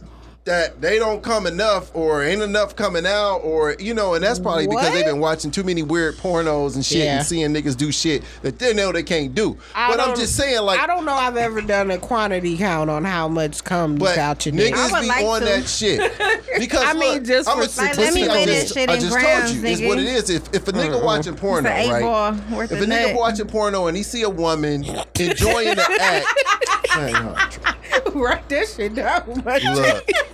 that 0.44 0.78
they 0.78 0.98
don't 0.98 1.22
come 1.22 1.46
enough 1.46 1.90
or 1.96 2.22
ain't 2.22 2.42
enough 2.42 2.76
coming 2.76 3.06
out 3.06 3.38
or 3.38 3.76
you 3.78 3.94
know 3.94 4.12
and 4.12 4.22
that's 4.22 4.38
probably 4.38 4.66
because 4.66 4.92
they've 4.92 5.06
been 5.06 5.18
watching 5.18 5.50
too 5.50 5.64
many 5.64 5.82
weird 5.82 6.14
pornos 6.16 6.74
and 6.74 6.84
shit 6.84 6.98
Yeah. 6.98 7.16
and 7.16 7.26
seeing 7.26 7.54
niggas 7.54 7.74
do 7.74 7.90
shit 7.90 8.22
that 8.42 8.58
they 8.58 8.74
know 8.74 8.92
they 8.92 9.02
can't 9.02 9.34
do 9.34 9.56
I 9.74 9.88
but 9.90 10.00
i'm 10.00 10.08
don't- 10.08 10.18
just 10.18 10.36
saying 10.36 10.60
like 10.60 10.78
I 10.80 10.86
don't 10.86 11.06
know 11.06 11.14
I've 11.14 11.38
ever 11.38 11.62
done 11.62 11.90
a 11.90 11.96
quantity 11.98 12.58
count 12.58 12.90
on 12.90 13.04
how 13.04 13.26
much 13.26 13.64
comes 13.64 13.98
but 13.98 14.18
out 14.18 14.44
your 14.44 14.54
dick. 14.54 14.74
Niggas 14.74 14.92
would 14.92 15.00
be 15.00 15.06
like 15.08 15.24
on 15.24 15.40
to. 15.40 15.46
that 15.46 15.66
shit 15.66 15.98
because 16.58 16.84
I 16.84 16.92
mean, 16.92 17.14
look, 17.14 17.24
just 17.24 17.48
I'm 17.48 17.56
for- 17.56 17.62
a 17.64 17.84
Like, 17.86 17.96
let 17.96 18.14
me 18.14 18.24
simplicity 18.24 18.28
weigh 18.28 18.40
on 18.42 18.46
this 18.46 18.62
this. 18.64 18.72
shit 18.74 18.90
I 18.90 18.94
in 18.94 19.00
just 19.00 19.12
grams, 19.12 19.50
told 19.52 19.64
you 19.64 19.70
it's 19.70 19.80
what 19.82 19.98
it 19.98 20.04
is. 20.06 20.28
If 20.30 20.54
if 20.54 20.68
a 20.68 20.72
nigga 20.72 21.02
watching 21.02 21.34
porno, 21.36 21.70
It's 21.70 21.88
right? 21.88 22.34
if 22.70 22.72
a 22.72 22.74
nigga 22.84 22.88
nut. 23.08 23.16
watching 23.16 23.46
porno 23.46 23.86
and 23.86 23.96
he 23.96 24.02
see 24.02 24.22
a 24.22 24.30
woman 24.30 24.84
enjoying 25.18 25.74
the 25.74 25.98
act, 26.00 26.26
man, 26.96 27.14
huh, 27.14 27.72
Write 28.14 28.48
that 28.50 28.68
shit 28.68 28.94
down. 28.94 29.24
look, 29.26 30.33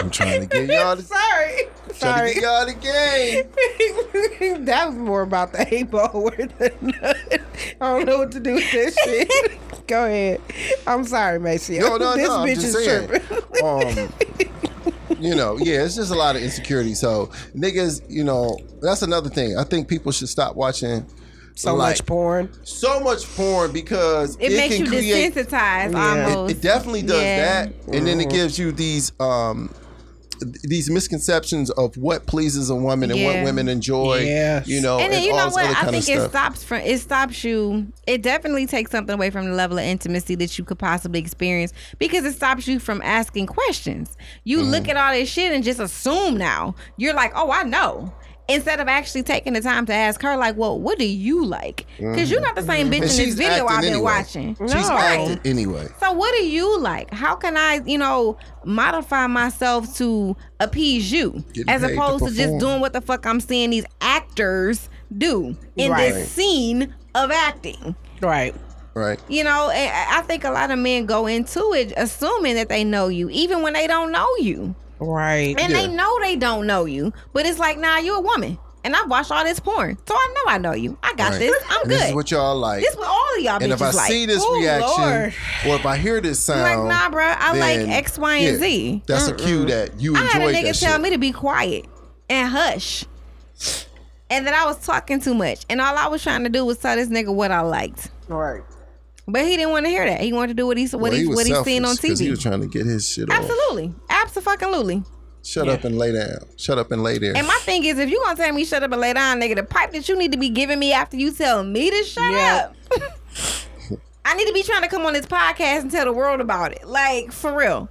I'm 0.00 0.10
trying 0.10 0.40
to 0.42 0.46
get 0.46 0.68
y'all 0.68 0.96
to, 0.96 1.02
Sorry. 1.04 1.68
trying 1.98 2.16
Sorry. 2.16 2.28
to 2.34 2.40
get 2.40 2.42
y'all 2.42 2.66
the 2.66 2.74
game. 2.74 4.64
that 4.66 4.88
was 4.88 4.96
more 4.96 5.22
about 5.22 5.52
the 5.52 5.66
eight 5.74 5.90
ball 5.90 6.10
worth 6.14 6.60
of 6.60 6.82
nut. 6.82 7.16
I 7.80 7.98
don't 7.98 8.06
know 8.06 8.18
what 8.18 8.32
to 8.32 8.40
do 8.40 8.54
with 8.54 8.70
this 8.70 8.96
shit. 9.04 9.28
Go 9.86 10.04
ahead. 10.04 10.40
I'm 10.86 11.04
sorry, 11.04 11.40
Macy. 11.40 11.78
No, 11.78 11.96
no, 11.96 12.14
this 12.14 12.28
no. 12.28 12.38
I'm 12.40 12.48
bitch 12.48 12.54
just 12.60 12.76
is 12.76 12.84
saying. 12.84 13.08
tripping. 13.08 13.64
Um, 13.64 14.12
you 15.20 15.34
know, 15.34 15.56
yeah, 15.58 15.82
it's 15.84 15.96
just 15.96 16.12
a 16.12 16.14
lot 16.14 16.36
of 16.36 16.42
insecurity. 16.42 16.94
So 16.94 17.26
niggas, 17.56 18.02
you 18.08 18.22
know, 18.22 18.58
that's 18.80 19.02
another 19.02 19.30
thing. 19.30 19.56
I 19.58 19.64
think 19.64 19.88
people 19.88 20.12
should 20.12 20.28
stop 20.28 20.54
watching 20.54 21.06
So 21.56 21.74
like, 21.74 21.96
much 21.96 22.06
porn. 22.06 22.50
so 22.64 23.00
much 23.00 23.24
porn 23.34 23.72
because 23.72 24.36
It, 24.38 24.52
makes 24.52 24.76
can 24.76 24.84
you 24.84 24.90
create 24.90 25.34
desensitized 25.34 25.92
Yeah. 25.92 26.26
almost. 26.28 26.52
It, 26.54 26.58
it 26.58 26.62
definitely 26.62 27.02
does 27.02 27.20
Yeah. 27.22 27.64
that, 27.64 27.72
and 27.92 28.06
then 28.06 28.20
it 28.20 28.30
gives 28.30 28.58
you 28.58 28.70
these 28.70 29.10
um 29.18 29.68
th- 29.68 29.80
these 30.62 30.88
misconceptions 30.90 31.70
of 31.70 31.96
what 31.96 32.26
pleases 32.26 32.70
a 32.70 32.74
woman 32.74 33.10
and 33.10 33.24
what 33.24 33.44
women 33.44 33.68
enjoy. 33.68 34.18
Yes. 34.20 34.66
You 34.66 34.80
know, 34.80 34.98
and 34.98 35.12
then 35.12 35.22
you 35.22 35.32
all 35.32 35.38
know 35.38 35.44
this 35.46 35.54
what? 35.54 35.64
other 35.64 35.74
I 35.74 35.80
kind 35.80 35.90
think 35.90 36.04
of 36.04 36.08
it 36.08 36.18
stuff. 36.18 36.30
stops 36.30 36.64
from 36.64 36.80
it 36.80 36.98
stops 37.00 37.44
you. 37.44 37.92
It 38.06 38.22
definitely 38.22 38.66
takes 38.66 38.90
something 38.90 39.14
away 39.14 39.30
from 39.30 39.46
the 39.46 39.54
level 39.54 39.78
of 39.78 39.84
intimacy 39.84 40.34
that 40.36 40.58
you 40.58 40.64
could 40.64 40.78
possibly 40.78 41.20
experience 41.20 41.72
because 41.98 42.24
it 42.24 42.34
stops 42.34 42.66
you 42.68 42.78
from 42.78 43.02
asking 43.02 43.46
questions. 43.46 44.16
You 44.44 44.58
Mm-hmm. 44.58 44.70
look 44.70 44.88
at 44.88 44.96
all 44.96 45.12
this 45.12 45.28
shit 45.28 45.52
and 45.52 45.62
just 45.64 45.80
assume 45.80 46.36
now. 46.36 46.74
You're 46.96 47.14
like, 47.14 47.32
oh, 47.34 47.50
I 47.50 47.62
know. 47.62 48.12
Instead 48.50 48.80
of 48.80 48.88
actually 48.88 49.22
taking 49.22 49.52
the 49.52 49.60
time 49.60 49.84
to 49.84 49.92
ask 49.92 50.22
her, 50.22 50.34
like, 50.36 50.56
well, 50.56 50.78
what 50.80 50.98
do 50.98 51.04
you 51.04 51.44
like? 51.44 51.84
Because 51.98 52.30
you're 52.30 52.40
not 52.40 52.54
the 52.54 52.62
same 52.62 52.86
bitch 52.86 52.92
Mm-hmm. 52.92 52.94
In 52.94 53.00
this 53.02 53.16
she's 53.16 53.34
video 53.34 53.66
I've 53.66 53.82
been 53.82 53.92
anyway. 53.92 54.02
watching. 54.02 54.56
She's 54.56 54.88
No. 54.88 54.96
acting 54.96 55.38
anyway. 55.44 55.86
So 56.00 56.12
what 56.12 56.34
do 56.34 56.46
you 56.46 56.78
like? 56.80 57.12
How 57.12 57.34
can 57.36 57.58
I, 57.58 57.82
you 57.84 57.98
know, 57.98 58.38
modify 58.64 59.26
myself 59.26 59.94
to 59.98 60.34
appease 60.60 61.12
you 61.12 61.44
Getting 61.52 61.68
as 61.68 61.82
paid 61.82 61.88
to 61.88 61.94
opposed 61.94 62.24
to, 62.24 62.30
just 62.30 62.40
perform. 62.44 62.58
doing 62.58 62.80
what 62.80 62.94
the 62.94 63.02
fuck 63.02 63.26
I'm 63.26 63.40
seeing 63.40 63.68
these 63.68 63.84
actors 64.00 64.88
do 65.16 65.54
in 65.76 65.90
Right. 65.92 66.12
this 66.14 66.30
scene 66.30 66.94
of 67.14 67.30
acting? 67.30 67.94
Right. 68.22 68.54
Right. 68.94 69.20
You 69.28 69.44
know, 69.44 69.68
I 69.70 70.06
I 70.10 70.22
think 70.22 70.44
a 70.44 70.50
lot 70.50 70.70
of 70.70 70.78
men 70.78 71.04
go 71.06 71.26
into 71.26 71.72
it 71.74 71.92
assuming 71.98 72.54
that 72.56 72.68
they 72.70 72.82
know 72.82 73.08
you, 73.08 73.28
even 73.30 73.62
when 73.62 73.74
they 73.74 73.86
don't 73.86 74.10
know 74.10 74.26
you. 74.40 74.74
Right. 75.00 75.58
And 75.58 75.72
Yeah. 75.72 75.82
they 75.82 75.88
know 75.88 76.18
they 76.20 76.36
don't 76.36 76.66
know 76.66 76.84
you. 76.84 77.12
But 77.32 77.46
it's 77.46 77.58
like, 77.58 77.78
nah, 77.78 77.98
you're 77.98 78.16
a 78.16 78.20
woman. 78.20 78.58
And 78.84 78.94
I've 78.94 79.10
watched 79.10 79.30
all 79.32 79.44
this 79.44 79.58
porn. 79.60 79.98
So 80.06 80.14
I 80.14 80.34
know 80.34 80.52
I 80.52 80.58
know 80.58 80.72
you. 80.72 80.96
I 81.02 81.12
got 81.14 81.32
right. 81.32 81.38
this. 81.40 81.62
I'm 81.68 81.80
and 81.82 81.90
good. 81.90 82.00
This 82.00 82.08
is 82.10 82.14
what 82.14 82.30
y'all 82.30 82.56
like. 82.56 82.80
This 82.80 82.94
what 82.96 83.08
all 83.08 83.36
of 83.36 83.42
y'all 83.44 83.62
and 83.62 83.72
if 83.72 83.82
I 83.82 83.90
like. 83.90 84.10
see 84.10 84.24
this 84.24 84.42
Oh, 84.42 84.58
reaction, 84.60 85.02
Lord. 85.02 85.34
or 85.66 85.74
if 85.80 85.84
I 85.84 85.96
hear 85.96 86.20
this 86.20 86.48
I'm 86.48 86.56
sound, 86.58 86.88
like, 86.88 87.10
nah, 87.12 87.16
bruh, 87.16 87.36
I 87.38 87.58
like 87.58 87.88
X, 87.88 88.18
Y, 88.18 88.34
and 88.36 88.44
yeah, 88.44 88.56
Z. 88.56 89.02
That's 89.06 89.28
a 89.28 89.34
cue 89.34 89.66
that 89.66 90.00
you 90.00 90.16
I 90.16 90.20
had 90.20 90.42
a 90.42 90.46
enjoyed 90.48 90.64
nigga 90.64 90.80
tell 90.80 90.92
shit. 90.92 91.00
me 91.02 91.10
to 91.10 91.18
be 91.18 91.32
quiet 91.32 91.86
and 92.30 92.48
hush. 92.48 93.04
And 94.30 94.46
that 94.46 94.54
I 94.54 94.64
was 94.66 94.78
talking 94.84 95.20
too 95.20 95.34
much. 95.34 95.64
And 95.68 95.80
all 95.80 95.96
I 95.96 96.06
was 96.06 96.22
trying 96.22 96.44
to 96.44 96.50
do 96.50 96.64
was 96.64 96.78
tell 96.78 96.94
this 96.96 97.08
nigga 97.08 97.34
what 97.34 97.50
I 97.50 97.60
liked. 97.62 98.10
Right. 98.28 98.62
But 99.30 99.44
he 99.44 99.56
didn't 99.58 99.72
want 99.72 99.84
to 99.84 99.90
hear 99.90 100.06
that. 100.06 100.20
He 100.22 100.32
wanted 100.32 100.48
to 100.48 100.54
do 100.54 100.66
what 100.66 100.78
he 100.78 100.86
what 100.86 101.00
Well, 101.02 101.12
he, 101.12 101.26
was 101.26 101.36
what 101.36 101.46
he's 101.46 101.62
seen 101.62 101.84
on 101.84 101.94
selfish 101.96 102.10
'cause 102.12 102.18
He 102.18 102.30
was 102.30 102.40
trying 102.40 102.60
to 102.62 102.66
get 102.66 102.86
his 102.86 103.06
shit 103.08 103.30
off. 103.30 103.36
Absolutely. 103.38 103.94
Absolutely. 104.08 105.02
Shut 105.44 105.68
up 105.68 105.84
and 105.84 105.98
lay 105.98 106.12
down. 106.12 106.38
Shut 106.56 106.78
up 106.78 106.90
and 106.92 107.02
lay 107.02 107.18
there. 107.18 107.36
And 107.36 107.46
my 107.46 107.58
thing 107.62 107.84
is, 107.84 107.98
if 107.98 108.10
you 108.10 108.20
gonna 108.24 108.36
tell 108.36 108.52
me 108.52 108.64
shut 108.64 108.82
up 108.82 108.90
and 108.90 109.00
lay 109.00 109.12
down, 109.12 109.38
nigga, 109.40 109.56
the 109.56 109.62
pipe 109.62 109.92
that 109.92 110.08
you 110.08 110.16
need 110.16 110.32
to 110.32 110.38
be 110.38 110.48
giving 110.48 110.78
me 110.78 110.92
after 110.92 111.16
you 111.16 111.30
tell 111.30 111.62
me 111.62 111.90
to 111.90 112.04
shut 112.04 112.32
Yeah. 112.32 112.70
up. 112.96 113.02
I 114.24 114.34
need 114.34 114.46
to 114.46 114.52
be 114.52 114.62
trying 114.62 114.82
to 114.82 114.88
come 114.88 115.06
on 115.06 115.12
this 115.12 115.26
podcast 115.26 115.80
and 115.82 115.90
tell 115.90 116.04
the 116.06 116.12
world 116.12 116.40
about 116.40 116.72
it. 116.72 116.86
Like, 116.86 117.32
for 117.32 117.54
real. 117.54 117.88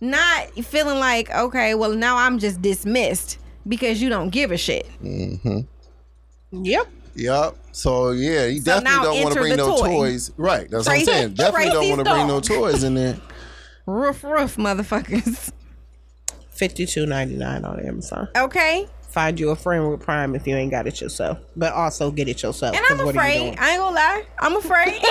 Not 0.00 0.50
feeling 0.64 0.98
like, 0.98 1.30
okay, 1.34 1.74
well, 1.74 1.92
now 1.92 2.16
I'm 2.18 2.38
just 2.38 2.60
dismissed 2.60 3.38
because 3.66 4.02
you 4.02 4.08
don't 4.10 4.28
give 4.30 4.50
a 4.52 4.56
shit. 4.58 4.86
Mm-hmm. 5.02 5.60
Yep. 6.64 6.86
Yep. 7.16 7.56
So 7.72 8.10
yeah, 8.12 8.46
you 8.46 8.60
So 8.60 8.64
definitely 8.80 9.02
don't 9.04 9.22
want 9.22 9.34
to 9.34 9.40
bring 9.40 9.56
no 9.56 9.76
toy. 9.76 9.86
toys. 9.88 10.30
Right. 10.36 10.70
That's 10.70 10.86
Tracy- 10.86 11.06
what 11.06 11.14
I'm 11.14 11.20
saying. 11.22 11.34
Definitely 11.34 11.70
don't 11.70 11.88
want 11.90 12.06
to 12.06 12.12
bring 12.12 12.26
no 12.26 12.40
toys 12.40 12.82
in 12.84 12.94
there. 12.94 13.16
Roof, 13.86 14.22
roof, 14.24 14.56
motherfuckers. 14.56 15.52
Fifty 16.50 16.86
two 16.86 17.06
ninety 17.06 17.36
nine 17.36 17.64
on 17.64 17.78
Amazon. 17.86 18.28
Okay? 18.36 18.88
Find 19.10 19.38
you 19.40 19.50
a 19.50 19.56
friend 19.56 19.90
with 19.90 20.00
Prime 20.00 20.34
if 20.34 20.46
you 20.46 20.54
ain't 20.56 20.70
got 20.70 20.86
it 20.86 21.00
yourself, 21.00 21.38
but 21.56 21.72
also 21.72 22.10
get 22.10 22.28
it 22.28 22.42
yourself. 22.42 22.76
And 22.76 22.84
'cause 22.84 22.98
I'm 23.00 23.06
what 23.06 23.16
are 23.16 23.28
you 23.28 23.34
afraid. 23.50 23.58
I 23.58 23.70
ain't 23.70 23.78
gonna 23.80 23.96
lie. 23.96 24.24
I'm 24.40 24.56
afraid. 24.56 25.00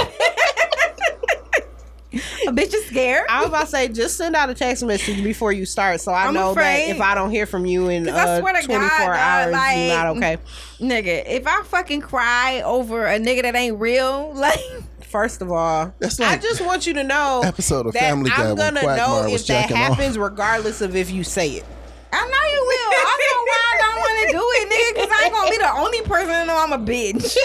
a 2.48 2.52
bitch 2.52 2.74
is 2.74 2.86
scared. 2.86 3.26
I 3.30 3.40
was 3.42 3.50
about 3.50 3.62
to 3.62 3.68
say, 3.68 3.88
just 3.90 4.18
send 4.18 4.36
out 4.36 4.50
a 4.50 4.54
text 4.54 4.84
message 4.84 5.24
before 5.24 5.52
you 5.52 5.66
start, 5.66 6.00
so 6.02 6.12
I 6.12 6.26
I'm 6.28 6.34
know 6.34 6.52
afraid. 6.52 6.90
that 6.90 6.96
if 6.96 7.02
I 7.02 7.16
don't 7.16 7.32
hear 7.32 7.46
from 7.46 7.66
you 7.66 7.90
in 7.90 8.06
'Cause 8.06 8.16
I 8.16 8.38
uh, 8.38 8.42
24 8.42 8.80
God, 8.80 9.10
hours, 9.18 9.52
like- 9.54 9.78
you're 9.78 9.88
not 9.96 10.08
okay. 10.18 10.38
Nigga, 10.80 11.24
if 11.28 11.48
I 11.48 11.62
fucking 11.64 12.02
cry 12.02 12.62
over 12.66 13.06
a 13.06 13.20
nigga 13.20 13.44
that 13.44 13.56
ain't 13.56 13.80
real, 13.80 14.34
like 14.36 14.60
First 15.02 15.42
of 15.42 15.50
all, 15.50 15.94
That's 16.00 16.20
I 16.20 16.36
just 16.38 16.60
want 16.66 16.86
you 16.88 16.94
to 16.96 17.04
know 17.04 17.42
episode 17.46 17.86
of 17.86 17.94
that 17.94 18.00
Family 18.02 18.30
Guy 18.32 18.50
I'm 18.50 18.56
gonna 18.56 18.82
know 18.82 19.30
was 19.32 19.42
if 19.42 19.48
that 19.48 19.62
jacking 19.70 19.78
off. 19.78 19.98
happens, 19.98 20.18
regardless 20.18 20.82
of 20.82 20.94
if 20.96 21.10
you 21.10 21.24
say 21.24 21.52
it. 21.52 21.64
I 22.12 22.18
know 22.18 22.26
you 22.26 22.62
will. 22.68 22.92
I 22.92 23.18
know 23.22 23.44
why 23.46 23.62
I 23.72 23.78
don't 23.80 23.98
want 23.98 24.28
to 24.28 24.38
do 24.38 24.44
it, 24.56 24.70
nigga, 24.70 24.94
because 24.96 25.18
I 25.18 25.24
ain't 25.26 25.34
gonna 25.34 25.52
be 25.52 25.58
the 25.58 25.72
only 25.72 26.02
person 26.02 26.34
to 26.34 26.46
know 26.46 26.58
I'm 26.58 26.74
a 26.74 26.78
bitch. 26.80 27.38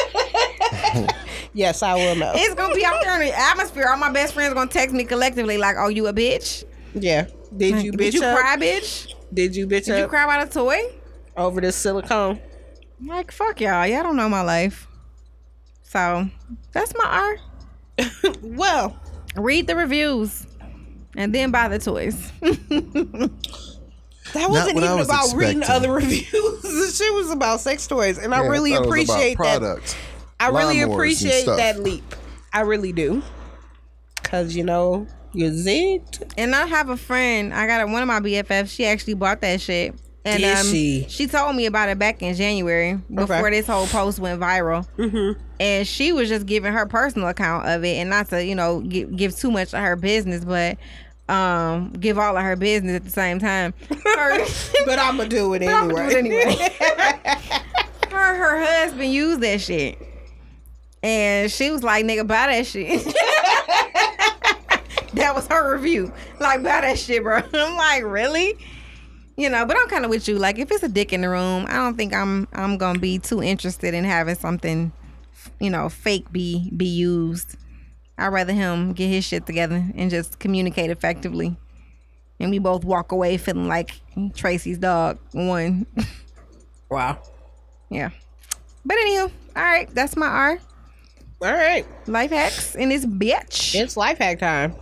Yes, 1.53 1.83
I 1.83 1.95
will 1.95 2.15
know. 2.15 2.33
It's 2.35 2.55
gonna 2.55 2.75
be 2.75 2.85
out 2.85 3.01
there 3.03 3.21
in 3.21 3.27
the 3.27 3.37
atmosphere. 3.39 3.87
All 3.91 3.97
my 3.97 4.13
best 4.13 4.35
friends 4.35 4.55
gonna 4.55 4.71
text 4.71 4.95
me 4.95 5.05
collectively 5.05 5.59
like, 5.59 5.77
"Oh, 5.79 5.89
you 5.89 6.07
a 6.07 6.13
bitch? 6.13 6.65
yeah. 6.95 7.27
Did 7.57 7.83
you 7.83 7.93
bitch 7.93 7.99
Did 8.13 8.15
you 8.15 8.23
up? 8.25 8.39
cry, 8.39 8.57
bitch? 8.57 9.13
Did 9.35 9.57
you 9.57 9.67
bitch 9.67 9.87
Did 9.87 9.99
you 9.99 10.07
cry 10.07 10.25
about 10.25 10.47
a 10.47 10.51
toy?" 10.51 10.81
over 11.37 11.61
this 11.61 11.75
silicone? 11.77 12.39
Like, 13.05 13.33
fuck 13.33 13.61
y'all. 13.61 13.87
Y'all 13.87 14.03
don't 14.03 14.17
know 14.17 14.29
my 14.29 14.43
life. 14.43 14.87
So 15.83 16.29
that's 16.73 16.93
my 16.97 17.05
art. 17.07 17.41
Well, 18.43 18.99
Read 19.37 19.67
the 19.67 19.75
reviews 19.77 20.47
and 21.17 21.35
then 21.35 21.51
buy 21.51 21.69
the 21.69 21.79
toys. 21.79 22.31
that 22.41 23.31
wasn't 24.49 24.77
even 24.77 24.97
was 24.99 25.09
about 25.09 25.35
reading 25.35 25.63
other 25.65 25.93
reviews. 25.95 26.63
this 26.63 26.97
shit 26.99 27.13
was 27.15 27.31
about 27.31 27.61
sex 27.61 27.87
toys, 27.87 28.19
and 28.19 28.35
I 28.35 28.47
really 28.47 28.71
thought 28.73 28.85
it 28.85 28.89
was 28.89 29.05
about 29.05 29.15
appreciate 29.17 29.39
that. 29.39 29.59
products. 29.59 29.97
I 30.41 30.49
really 30.49 30.81
appreciate 30.81 31.47
that 31.47 31.81
leap. 31.81 32.15
I 32.53 32.63
really 32.63 32.93
do. 32.93 33.23
Cause 34.25 34.55
you 34.55 34.65
know 34.65 35.07
you're 35.33 35.51
zigged. 35.51 36.33
And 36.37 36.55
I 36.55 36.67
have 36.67 36.89
a 36.89 36.97
friend. 36.97 37.55
I 37.55 37.67
got 37.67 37.83
a, 37.83 37.87
one 37.87 38.03
of 38.03 38.09
my 38.09 38.21
BFFs. 38.21 38.71
She 38.71 38.87
actually 38.87 39.15
bought 39.15 39.41
that 39.43 39.61
shit. 39.61 39.95
And 40.25 40.43
Did 40.43 40.59
um, 40.59 40.67
she? 40.67 41.27
told 41.27 41.57
me 41.57 41.67
about 41.67 41.89
it 41.89 41.99
back 41.99 42.21
in 42.23 42.35
January 42.35 42.95
before 43.15 43.51
this 43.51 43.67
whole 43.67 43.87
post 43.87 44.19
went 44.19 44.41
viral. 44.41 44.87
Mm-hmm. 44.99 45.41
And 45.61 45.87
she 45.87 46.13
was 46.13 46.29
just 46.29 46.47
giving 46.47 46.73
her 46.73 46.87
personal 46.87 47.29
account 47.29 47.67
of 47.67 47.85
it, 47.85 47.97
and 47.97 48.11
not 48.11 48.29
to 48.29 48.45
you 48.45 48.55
know 48.55 48.81
give, 48.81 49.17
give 49.17 49.37
too 49.37 49.51
much 49.51 49.73
of 49.73 49.81
her 49.81 49.97
business, 49.97 50.45
but 50.45 50.77
um 51.35 51.93
give 51.93 52.19
all 52.19 52.37
of 52.37 52.43
her 52.43 52.57
business 52.57 52.97
at 52.97 53.05
the 53.05 53.11
same 53.11 53.39
time. 53.39 53.73
Her, 53.89 54.45
But 54.85 54.99
I'ma 54.99 55.25
do 55.25 55.55
it 55.55 55.61
But 55.61 55.89
do 55.89 55.97
anyway. 55.97 56.13
it 56.13 56.17
anyway. 56.17 56.69
her 58.11 58.35
her 58.35 58.65
husband 58.65 59.13
used 59.13 59.41
that 59.41 59.61
shit. 59.63 59.99
And 61.03 61.51
she 61.51 61.71
was 61.71 61.83
like, 61.83 62.05
nigga, 62.05 62.27
buy 62.27 62.47
that 62.47 62.67
shit. 62.67 63.05
that 65.15 65.35
was 65.35 65.47
her 65.47 65.75
review. 65.75 66.13
Like, 66.39 66.63
buy 66.63 66.83
that 66.83 66.99
shit, 66.99 67.23
bro. 67.23 67.41
I'm 67.55 67.77
like, 67.77 68.05
really? 68.05 68.59
You 69.37 69.49
know, 69.49 69.65
but 69.65 69.77
I'm 69.79 69.89
kind 69.89 70.05
of 70.05 70.11
with 70.11 70.29
you. 70.29 70.39
Like, 70.39 70.59
if 70.59 70.71
it's 70.71 70.83
a 70.83 70.89
dick 70.89 71.13
in 71.13 71.23
the 71.23 71.31
room, 71.31 71.65
I 71.69 71.75
don't 71.75 71.97
think 71.97 72.13
I'm 72.13 72.47
I'm 72.53 72.77
gonna 72.77 72.99
be 72.99 73.19
too 73.19 73.43
interested 73.43 73.95
in 73.95 74.05
having 74.05 74.35
something, 74.35 74.93
you 75.59 75.71
know, 75.71 75.89
fake 75.89 76.31
be 76.31 76.71
be 76.77 76.85
used. 76.85 77.57
I'd 78.19 78.29
rather 78.29 78.53
him 78.53 78.93
get 78.93 79.09
his 79.09 79.25
shit 79.25 79.47
together 79.47 79.83
and 79.95 80.11
just 80.11 80.39
communicate 80.39 80.91
effectively. 80.91 81.57
And 82.39 82.51
we 82.51 82.59
both 82.59 82.85
walk 82.85 83.13
away 83.13 83.39
feeling 83.39 83.69
like 83.69 84.01
Tracy's 84.35 84.79
dog 84.79 85.19
won. 85.33 85.87
Wow. 86.91 87.23
yeah. 87.89 88.11
But 88.85 88.97
anywho, 88.97 89.31
all 89.55 89.63
right, 89.63 89.89
that's 89.95 90.17
my 90.17 90.27
R. 90.27 90.59
All 91.43 91.53
right. 91.53 91.87
Life 92.07 92.31
hacks 92.31 92.75
in 92.75 92.89
this 92.91 93.07
bitch. 93.07 93.75
It's 93.75 93.97
life 93.97 94.19
hack 94.19 94.39
time. 94.41 94.75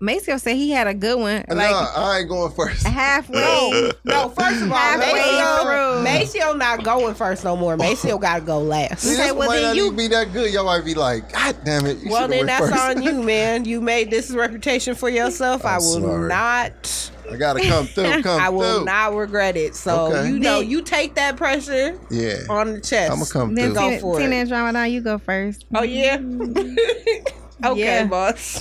Maceo 0.00 0.36
said 0.38 0.56
he 0.56 0.70
had 0.70 0.86
a 0.86 0.92
good 0.92 1.18
one. 1.18 1.44
no, 1.48 1.54
Like 1.54 1.72
I 1.72 2.18
ain't 2.20 2.28
going 2.28 2.52
first. 2.52 2.86
halfway. 2.86 3.92
No, 4.04 4.28
first 4.28 4.60
of 4.62 4.70
all, 4.70 4.76
Halfway 4.76 5.12
Maceo, 5.14 5.62
through. 5.62 6.02
Maceo 6.02 6.52
not 6.58 6.84
going 6.84 7.14
first 7.14 7.42
no 7.44 7.56
more. 7.56 7.72
Oh. 7.74 7.76
Maceo 7.76 8.18
got 8.18 8.40
to 8.40 8.40
go 8.42 8.58
last. 8.58 9.00
See, 9.02 9.14
Okay, 9.14 9.32
well, 9.32 9.50
then 9.50 9.74
you- 9.76 9.92
be 9.92 10.08
that 10.08 10.32
good. 10.32 10.52
Y'all 10.52 10.64
might 10.66 10.84
be 10.84 10.94
like, 10.94 11.32
God 11.32 11.56
damn 11.64 11.86
it. 11.86 11.98
You 11.98 12.10
Well, 12.10 12.28
then 12.28 12.44
that's 12.46 12.68
first." 12.68 12.76
on 12.98 13.02
you, 13.02 13.22
man. 13.22 13.64
You 13.64 13.80
made 13.80 14.10
this 14.10 14.30
reputation 14.30 14.94
for 14.94 15.08
yourself. 15.08 15.64
I 15.64 15.76
I'm 15.76 15.80
will 15.80 16.02
sorry. 16.02 16.28
not. 16.28 17.10
I 17.30 17.36
gotta 17.36 17.60
come 17.66 17.86
through. 17.86 18.22
Come 18.22 18.40
I 18.40 18.48
will 18.50 18.76
through. 18.78 18.84
not 18.86 19.14
regret 19.14 19.56
it. 19.56 19.74
So 19.74 20.06
Okay. 20.12 20.28
you 20.30 20.38
know, 20.38 20.60
you 20.60 20.82
take 20.82 21.14
that 21.14 21.36
pressure 21.36 21.98
Yeah. 22.10 22.36
on 22.50 22.74
the 22.74 22.80
chest. 22.80 23.10
I'm 23.12 23.18
gonna 23.18 23.30
come 23.30 23.54
Then 23.54 23.66
through. 23.72 23.74
Go 23.74 23.88
Tina, 23.88 24.00
for 24.00 24.18
Tina 24.18 24.36
it. 24.36 24.40
and 24.42 24.50
Ramadan, 24.50 24.90
you 24.92 25.00
go 25.00 25.18
first. 25.18 25.64
Oh 25.74 25.82
yeah. 25.82 26.16
okay, 27.64 27.76
Yeah. 27.76 28.04
boss. 28.04 28.60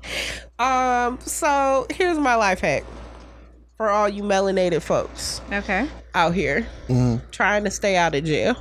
um. 0.58 1.18
So 1.20 1.86
here's 1.90 2.18
my 2.18 2.34
life 2.36 2.60
hack 2.60 2.84
for 3.76 3.90
all 3.90 4.08
you 4.08 4.22
melanated 4.22 4.82
folks 4.82 5.40
Okay. 5.52 5.86
out 6.14 6.32
here 6.34 6.66
Mm-hmm. 6.88 7.28
trying 7.30 7.64
to 7.64 7.70
stay 7.70 7.96
out 7.96 8.14
of 8.14 8.24
jail, 8.24 8.56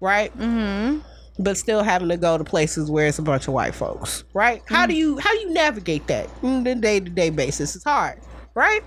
right? 0.00 0.36
Mm-hmm. 0.38 1.00
But 1.42 1.58
still 1.58 1.82
having 1.82 2.08
to 2.10 2.16
go 2.16 2.38
to 2.38 2.44
places 2.44 2.90
where 2.90 3.08
it's 3.08 3.18
a 3.18 3.22
bunch 3.22 3.48
of 3.48 3.54
white 3.54 3.74
folks, 3.74 4.22
right? 4.34 4.62
How 4.66 4.86
do 4.86 4.94
you 4.94 5.18
how 5.18 5.32
do 5.32 5.40
you 5.40 5.50
navigate 5.52 6.06
that 6.06 6.30
on 6.44 6.62
the 6.64 6.76
day 6.76 7.00
to 7.00 7.10
day 7.10 7.28
basis? 7.30 7.74
It's 7.74 7.84
hard, 7.84 8.20
right? 8.54 8.82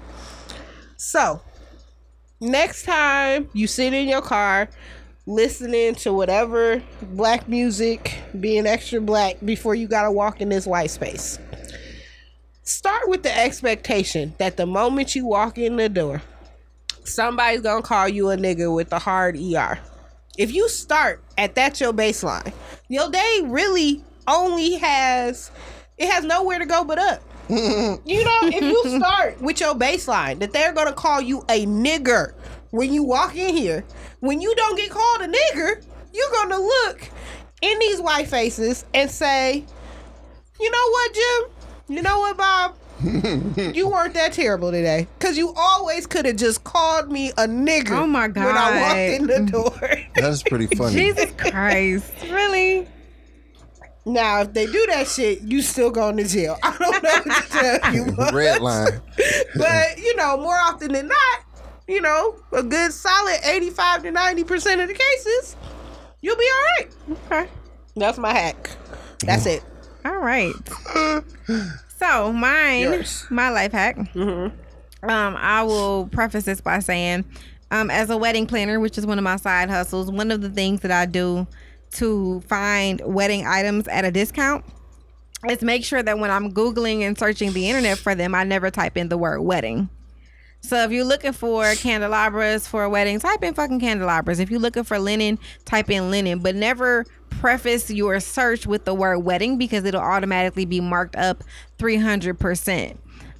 So 0.97 1.41
next 2.39 2.83
time 2.83 3.49
you 3.53 3.67
sit 3.67 3.93
in 3.93 4.07
your 4.07 4.21
car 4.21 4.69
listening 5.27 5.93
to 5.93 6.13
whatever 6.13 6.81
black 7.01 7.49
music, 7.49 8.15
being 8.39 8.65
extra 8.65 9.01
black 9.01 9.35
before 9.43 9.75
you 9.75 9.87
gotta 9.87 10.11
walk 10.11 10.39
in 10.41 10.49
this 10.49 10.65
white 10.65 10.89
space. 10.89 11.37
Start 12.63 13.07
with 13.07 13.23
the 13.23 13.37
expectation 13.37 14.33
that 14.39 14.57
the 14.57 14.65
moment 14.65 15.15
you 15.15 15.25
walk 15.25 15.57
in 15.57 15.75
the 15.75 15.89
door, 15.89 16.21
somebody's 17.03 17.61
gonna 17.61 17.81
call 17.81 18.07
you 18.07 18.29
a 18.29 18.37
nigga 18.37 18.73
with 18.73 18.91
a 18.93 18.99
hard 18.99 19.37
ER. 19.37 19.79
If 20.37 20.53
you 20.53 20.69
start 20.69 21.21
at 21.37 21.55
that 21.55 21.81
your 21.81 21.93
baseline, 21.93 22.53
your 22.87 23.09
day 23.09 23.41
really 23.43 24.03
only 24.27 24.75
has 24.75 25.51
it 25.97 26.09
has 26.09 26.23
nowhere 26.23 26.59
to 26.59 26.65
go 26.65 26.83
but 26.83 26.99
up. 26.99 27.21
you 28.05 28.23
know, 28.23 28.39
if 28.43 28.61
you 28.61 28.99
start 28.99 29.41
with 29.41 29.59
your 29.59 29.73
baseline 29.75 30.39
that 30.39 30.51
they're 30.51 30.73
gonna 30.73 30.93
call 30.93 31.21
you 31.21 31.45
a 31.49 31.65
nigger 31.65 32.33
when 32.71 32.93
you 32.93 33.03
walk 33.03 33.35
in 33.35 33.55
here, 33.55 33.85
when 34.19 34.41
you 34.41 34.53
don't 34.55 34.77
get 34.77 34.89
called 34.89 35.21
a 35.21 35.27
nigger, 35.27 35.83
you're 36.13 36.31
gonna 36.33 36.59
look 36.59 37.09
in 37.61 37.79
these 37.79 38.01
white 38.01 38.27
faces 38.27 38.85
and 38.93 39.09
say, 39.09 39.63
you 40.59 40.71
know 40.71 40.89
what, 40.89 41.13
Jim? 41.13 41.95
You 41.95 42.01
know 42.01 42.19
what, 42.19 42.37
Bob? 42.37 42.75
you 43.01 43.87
weren't 43.91 44.13
that 44.15 44.33
terrible 44.33 44.71
today. 44.71 45.07
Cause 45.19 45.37
you 45.37 45.53
always 45.55 46.07
could 46.07 46.25
have 46.25 46.35
just 46.35 46.63
called 46.63 47.11
me 47.11 47.29
a 47.31 47.47
nigger. 47.47 47.91
Oh 47.91 48.07
my 48.07 48.27
god! 48.27 48.45
When 48.45 48.57
I 48.57 48.81
walked 48.81 49.21
in 49.21 49.27
the 49.27 49.51
door. 49.51 49.97
That 50.15 50.31
is 50.31 50.43
pretty 50.43 50.67
funny. 50.75 50.95
Jesus 50.95 51.31
Christ. 51.37 52.11
Really? 52.23 52.87
Now, 54.07 54.41
if 54.41 54.53
they 54.53 54.65
do 54.65 54.85
that 54.87 55.07
shit, 55.07 55.41
you 55.41 55.61
still 55.61 55.91
going 55.91 56.17
to 56.17 56.23
jail. 56.23 56.57
I 56.63 56.75
don't 56.77 57.03
know 57.03 57.09
what 57.09 57.23
to 57.23 57.49
tell 57.81 57.93
you. 57.93 58.11
but- 58.15 58.33
Red 58.33 58.61
line. 58.61 59.01
but 59.55 59.97
you 59.97 60.15
know, 60.15 60.37
more 60.37 60.57
often 60.57 60.93
than 60.93 61.07
not, 61.07 61.39
you 61.87 62.01
know, 62.01 62.35
a 62.51 62.63
good 62.63 62.91
solid 62.93 63.39
eighty-five 63.43 64.03
to 64.03 64.11
ninety 64.11 64.43
percent 64.43 64.81
of 64.81 64.87
the 64.87 64.93
cases, 64.93 65.55
you'll 66.21 66.35
be 66.37 66.47
all 66.55 66.63
right. 66.85 67.17
Okay. 67.31 67.51
That's 67.95 68.17
my 68.17 68.31
hack. 68.33 68.69
That's 69.25 69.45
it. 69.45 69.63
All 70.05 70.17
right. 70.19 70.53
So 71.97 72.31
mine, 72.31 72.81
Yours. 72.81 73.25
my 73.29 73.49
life 73.49 73.71
hack. 73.71 73.97
Um, 74.15 74.51
I 75.03 75.63
will 75.63 76.07
preface 76.07 76.43
this 76.45 76.61
by 76.61 76.79
saying, 76.79 77.25
um, 77.71 77.89
as 77.89 78.09
a 78.09 78.17
wedding 78.17 78.45
planner, 78.45 78.79
which 78.79 78.97
is 78.97 79.05
one 79.05 79.17
of 79.17 79.23
my 79.23 79.35
side 79.37 79.69
hustles, 79.69 80.11
one 80.11 80.29
of 80.31 80.41
the 80.41 80.49
things 80.49 80.81
that 80.81 80.91
I 80.91 81.05
do 81.05 81.47
to 81.93 82.41
find 82.41 83.01
wedding 83.05 83.45
items 83.45 83.87
at 83.87 84.05
a 84.05 84.11
discount 84.11 84.65
is 85.49 85.61
make 85.61 85.85
sure 85.85 86.01
that 86.01 86.19
when 86.19 86.31
I'm 86.31 86.51
googling 86.51 87.01
and 87.01 87.17
searching 87.17 87.53
the 87.53 87.69
internet 87.69 87.97
for 87.97 88.15
them, 88.15 88.35
I 88.35 88.43
never 88.43 88.69
type 88.71 88.97
in 88.97 89.09
the 89.09 89.17
word 89.17 89.41
wedding. 89.41 89.89
So 90.61 90.83
if 90.83 90.91
you're 90.91 91.05
looking 91.05 91.33
for 91.33 91.75
candelabras 91.75 92.67
for 92.67 92.83
a 92.83 92.89
wedding, 92.89 93.19
type 93.19 93.43
in 93.43 93.53
fucking 93.53 93.79
candelabras. 93.79 94.39
If 94.39 94.49
you're 94.49 94.59
looking 94.59 94.83
for 94.83 94.99
linen, 94.99 95.39
type 95.65 95.89
in 95.89 96.09
linen, 96.09 96.39
but 96.39 96.55
never 96.55 97.05
preface 97.29 97.89
your 97.89 98.19
search 98.19 98.65
with 98.65 98.83
the 98.85 98.93
word 98.93 99.19
wedding 99.19 99.57
because 99.57 99.85
it'll 99.85 100.01
automatically 100.01 100.65
be 100.65 100.81
marked 100.81 101.15
up 101.15 101.43
300%. 101.77 102.97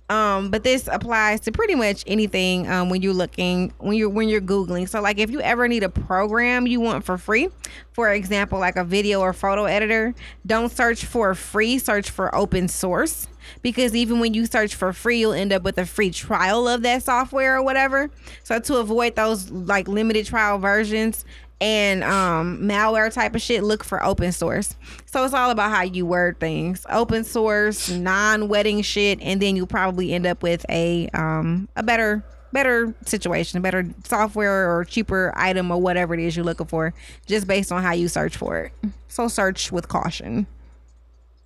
Um, 0.10 0.51
but 0.51 0.64
this 0.64 0.88
applies 0.89 1.41
to 1.41 1.51
pretty 1.51 1.76
much 1.76 2.03
anything 2.08 2.68
um, 2.70 2.89
when 2.89 3.01
you're 3.01 3.14
looking 3.14 3.74
when 3.80 3.97
you're 3.97 4.10
when 4.10 4.30
you're 4.30 4.39
googling. 4.39 4.88
So 4.88 5.01
like 5.01 5.20
if 5.20 5.30
you 5.30 5.41
ever 5.41 5.68
need 5.68 5.84
a 5.84 5.89
program 5.89 6.66
you 6.66 6.80
want 6.80 7.03
for 7.03 7.18
free, 7.18 7.49
for 7.91 8.12
example, 8.12 8.58
like 8.58 8.78
a 8.78 8.86
video 8.86 9.20
or 9.20 9.34
photo 9.34 9.66
editor, 9.66 10.16
don't 10.45 10.72
search 10.72 11.03
for 11.03 11.36
free, 11.36 11.78
search 11.78 12.10
for 12.10 12.34
open 12.34 12.70
source 12.70 13.28
because 13.62 13.95
even 13.95 14.20
when 14.20 14.34
you 14.34 14.45
search 14.45 14.76
for 14.76 14.93
free, 14.93 15.20
you'll 15.20 15.34
end 15.34 15.51
up 15.51 15.64
with 15.64 15.78
a 15.78 15.86
free 15.86 16.10
trial 16.10 16.68
of 16.68 16.84
that 16.84 17.03
software 17.03 17.58
or 17.58 17.64
whatever. 17.64 18.10
So 18.43 18.60
to 18.60 18.78
avoid 18.78 19.16
those 19.16 19.49
like 19.49 19.89
limited 19.89 20.26
trial 20.26 20.58
versions 20.58 21.26
and 21.60 22.03
um 22.03 22.60
malware 22.62 23.12
type 23.12 23.36
of 23.36 23.41
shit, 23.41 23.64
look 23.64 23.84
for 23.84 24.03
open 24.03 24.32
source. 24.32 24.76
So 25.05 25.24
it's 25.26 25.34
all 25.34 25.49
about 25.49 25.72
how 25.72 25.84
you 25.84 26.05
word 26.05 26.39
things. 26.39 26.86
Open 26.89 27.24
source, 27.24 27.89
non-wedding 27.89 28.82
shit, 28.82 29.20
and 29.22 29.41
then 29.41 29.55
you'll 29.55 29.68
probably 29.68 30.14
end 30.14 30.26
up 30.26 30.43
with 30.43 30.66
a 30.70 31.10
um 31.14 31.68
a 31.76 31.84
better 31.84 32.24
better 32.53 32.95
situation, 33.05 33.58
a 33.58 33.62
better 33.62 33.86
software 34.05 34.74
or 34.74 34.86
cheaper 34.86 35.34
item 35.36 35.72
or 35.72 35.82
whatever 35.82 36.14
it 36.14 36.20
is 36.20 36.36
you're 36.36 36.45
looking 36.45 36.68
for, 36.68 36.93
just 37.26 37.47
based 37.47 37.72
on 37.72 37.84
how 37.84 37.91
you 37.91 38.08
search 38.08 38.38
for 38.38 38.58
it. 38.60 38.72
So 39.08 39.28
search 39.28 39.72
with 39.72 39.88
caution. 39.88 40.47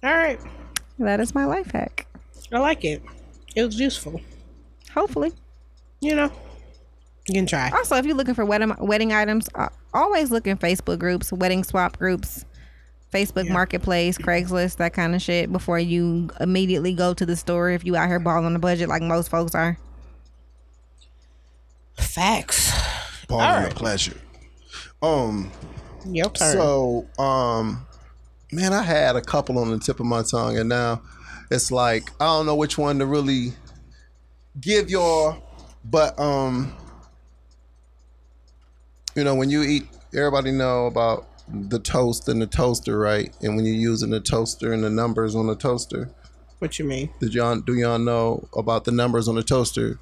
All 0.03 0.13
right. 0.13 0.39
That 0.99 1.19
is 1.19 1.33
my 1.33 1.45
life 1.45 1.71
hack. 1.71 2.07
I 2.51 2.59
like 2.59 2.83
it. 2.83 3.01
It 3.55 3.63
was 3.63 3.79
useful. 3.79 4.21
Hopefully. 4.93 5.31
You 6.01 6.15
know, 6.15 6.31
you 7.27 7.35
can 7.35 7.45
try. 7.45 7.69
Also, 7.71 7.95
if 7.95 8.05
you're 8.05 8.15
looking 8.15 8.33
for 8.33 8.45
wedding 8.45 8.75
wedding 8.79 9.13
items, 9.13 9.47
uh, 9.55 9.69
always 9.93 10.31
look 10.31 10.47
in 10.47 10.57
Facebook 10.57 10.99
groups, 10.99 11.31
wedding 11.31 11.63
swap 11.63 11.97
groups, 11.97 12.45
Facebook 13.13 13.49
Marketplace, 13.49 14.17
Craigslist, 14.17 14.77
that 14.77 14.93
kind 14.93 15.13
of 15.15 15.21
shit 15.21 15.51
before 15.51 15.79
you 15.79 16.29
immediately 16.39 16.93
go 16.93 17.13
to 17.13 17.25
the 17.25 17.35
store 17.35 17.69
if 17.69 17.85
you 17.85 17.95
out 17.95 18.07
here 18.07 18.19
balling 18.19 18.45
on 18.45 18.53
the 18.53 18.59
budget 18.59 18.89
like 18.89 19.01
most 19.01 19.29
folks 19.29 19.53
are. 19.53 19.77
Facts. 21.97 22.71
Ball 23.27 23.41
All 23.41 23.55
right. 23.55 23.71
a 23.71 23.75
pleasure. 23.75 24.17
Um. 25.01 25.51
Your 26.05 26.29
turn. 26.29 26.53
So, 26.53 27.07
um, 27.19 27.85
man, 28.51 28.73
I 28.73 28.81
had 28.81 29.15
a 29.15 29.21
couple 29.21 29.59
on 29.59 29.69
the 29.71 29.79
tip 29.79 29.99
of 29.99 30.05
my 30.05 30.23
tongue, 30.23 30.57
and 30.57 30.67
now 30.67 31.01
it's 31.51 31.71
like 31.71 32.09
I 32.19 32.25
don't 32.25 32.45
know 32.45 32.55
which 32.55 32.77
one 32.77 32.99
to 32.99 33.05
really 33.05 33.53
give 34.59 34.89
your. 34.89 35.37
But 35.83 36.19
um, 36.19 36.73
you 39.15 39.23
know, 39.23 39.35
when 39.35 39.49
you 39.49 39.63
eat, 39.63 39.87
everybody 40.13 40.51
know 40.51 40.85
about 40.85 41.27
the 41.47 41.79
toast 41.79 42.29
and 42.29 42.41
the 42.41 42.47
toaster, 42.47 42.97
right? 42.97 43.35
And 43.41 43.55
when 43.55 43.65
you're 43.65 43.75
using 43.75 44.09
the 44.09 44.19
toaster 44.19 44.73
and 44.73 44.83
the 44.83 44.89
numbers 44.89 45.35
on 45.35 45.47
the 45.47 45.55
toaster, 45.55 46.09
what 46.59 46.77
you 46.77 46.85
mean? 46.85 47.09
did 47.19 47.33
y'all 47.33 47.59
do 47.59 47.73
y'all 47.73 47.97
know 47.97 48.47
about 48.55 48.85
the 48.85 48.91
numbers 48.91 49.27
on 49.27 49.35
the 49.35 49.43
toaster? 49.43 49.99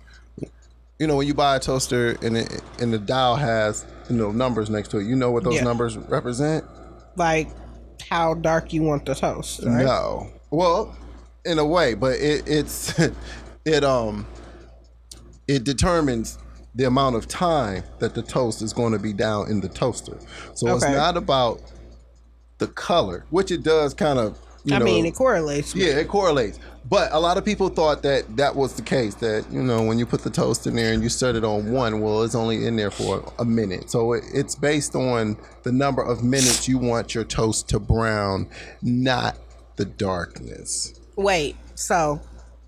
You 0.99 1.07
know, 1.07 1.16
when 1.16 1.26
you 1.26 1.34
buy 1.34 1.55
a 1.55 1.60
toaster 1.60 2.18
and 2.22 2.38
it, 2.38 2.62
and 2.80 2.91
the 2.93 2.97
dial 2.99 3.38
has 3.38 3.86
you 4.10 4.16
know 4.18 4.32
numbers 4.32 4.70
next 4.70 4.89
to 4.89 4.97
it, 4.97 5.05
you 5.05 5.16
know 5.16 5.32
what 5.32 5.45
those 5.45 5.55
Yeah. 5.55 5.64
numbers 5.64 5.97
represent. 5.97 6.66
Like 7.16 7.49
how 8.10 8.34
dark 8.34 8.74
you 8.74 8.84
want 8.84 9.05
the 9.05 9.16
toast, 9.16 9.62
right? 9.64 9.86
No. 9.86 10.30
Well, 10.51 10.95
in 11.45 11.57
a 11.60 11.66
way, 11.66 11.93
but 11.93 12.20
it, 12.20 12.43
it's 12.45 12.93
it 13.66 13.84
um 13.86 14.28
it 15.47 15.64
determines 15.64 16.38
the 16.80 16.86
amount 16.86 17.13
of 17.17 17.27
time 17.27 17.84
that 17.99 18.15
the 18.15 18.21
toast 18.21 18.61
is 18.61 18.71
going 18.71 18.93
to 18.93 18.99
be 18.99 19.11
down 19.11 19.51
in 19.51 19.59
the 19.59 19.67
toaster. 19.67 20.17
So 20.53 20.73
it's 20.73 20.88
not 20.88 21.17
about 21.17 21.61
the 22.57 22.67
color, 22.67 23.25
which 23.32 23.51
it 23.51 23.63
does 23.63 23.93
kind 23.93 24.17
of. 24.17 24.39
You 24.63 24.75
I 24.75 24.80
know, 24.80 24.86
mean, 24.86 25.05
it 25.05 25.13
correlates. 25.13 25.75
yeah, 25.75 25.97
it 25.97 26.07
correlates. 26.07 26.57
But 26.89 27.11
a 27.11 27.19
lot 27.19 27.38
of 27.38 27.43
people 27.43 27.67
thought 27.67 28.01
that 28.03 28.38
that 28.38 28.55
was 28.55 28.75
the 28.75 28.82
case. 28.82 29.15
That 29.15 29.45
you 29.51 29.61
know, 29.61 29.84
when 29.84 29.99
you 29.99 30.05
put 30.05 30.23
the 30.23 30.30
toast 30.30 30.67
in 30.67 30.75
there 30.75 30.93
and 30.93 31.03
you 31.03 31.09
set 31.09 31.36
it 31.36 31.43
on 31.43 31.69
one, 31.69 31.99
well, 31.99 32.23
it's 32.23 32.34
only 32.34 32.65
in 32.65 32.77
there 32.77 32.91
for 32.91 33.30
a 33.39 33.45
minute. 33.45 33.91
So 33.91 34.13
it, 34.13 34.23
it's 34.34 34.55
based 34.55 34.95
on 34.95 35.36
the 35.63 35.73
number 35.73 36.01
of 36.01 36.23
minutes 36.23 36.65
you 36.69 36.77
want 36.77 37.13
your 37.13 37.25
toast 37.25 37.67
to 37.69 37.80
brown, 37.80 38.47
not 38.82 39.38
the 39.75 39.84
darkness. 39.84 40.97
Wait, 41.17 41.57
so 41.75 42.21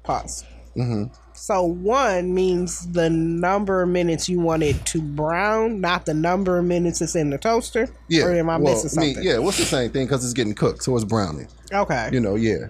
pause. 0.04 0.44
Mm-hmm. 0.76 1.14
So 1.42 1.64
one 1.64 2.36
means 2.36 2.86
the 2.92 3.10
number 3.10 3.82
of 3.82 3.90
minutes 3.90 4.30
you 4.30 4.40
want 4.40 4.62
it 4.62 4.86
to 4.86 5.02
brown, 5.02 5.82
not 5.82 6.06
the 6.06 6.14
number 6.14 6.60
of 6.60 6.66
minutes 6.66 7.02
it's 7.02 7.16
in 7.16 7.32
the 7.32 7.40
toaster. 7.40 7.90
Yeah. 8.10 8.26
Or 8.26 8.32
am 8.34 8.48
I 8.48 8.58
well, 8.58 8.76
missing 8.76 9.00
I 9.00 9.02
mean, 9.02 9.16
something? 9.16 9.32
yeah, 9.32 9.40
what's 9.40 9.58
the 9.58 9.66
same 9.66 9.90
thing? 9.90 10.06
Because 10.06 10.24
it's 10.24 10.36
getting 10.36 10.54
cooked, 10.54 10.84
so 10.84 10.96
it's 10.96 11.04
browning. 11.04 11.48
Okay. 11.74 12.12
You 12.14 12.20
know, 12.20 12.36
yeah. 12.36 12.68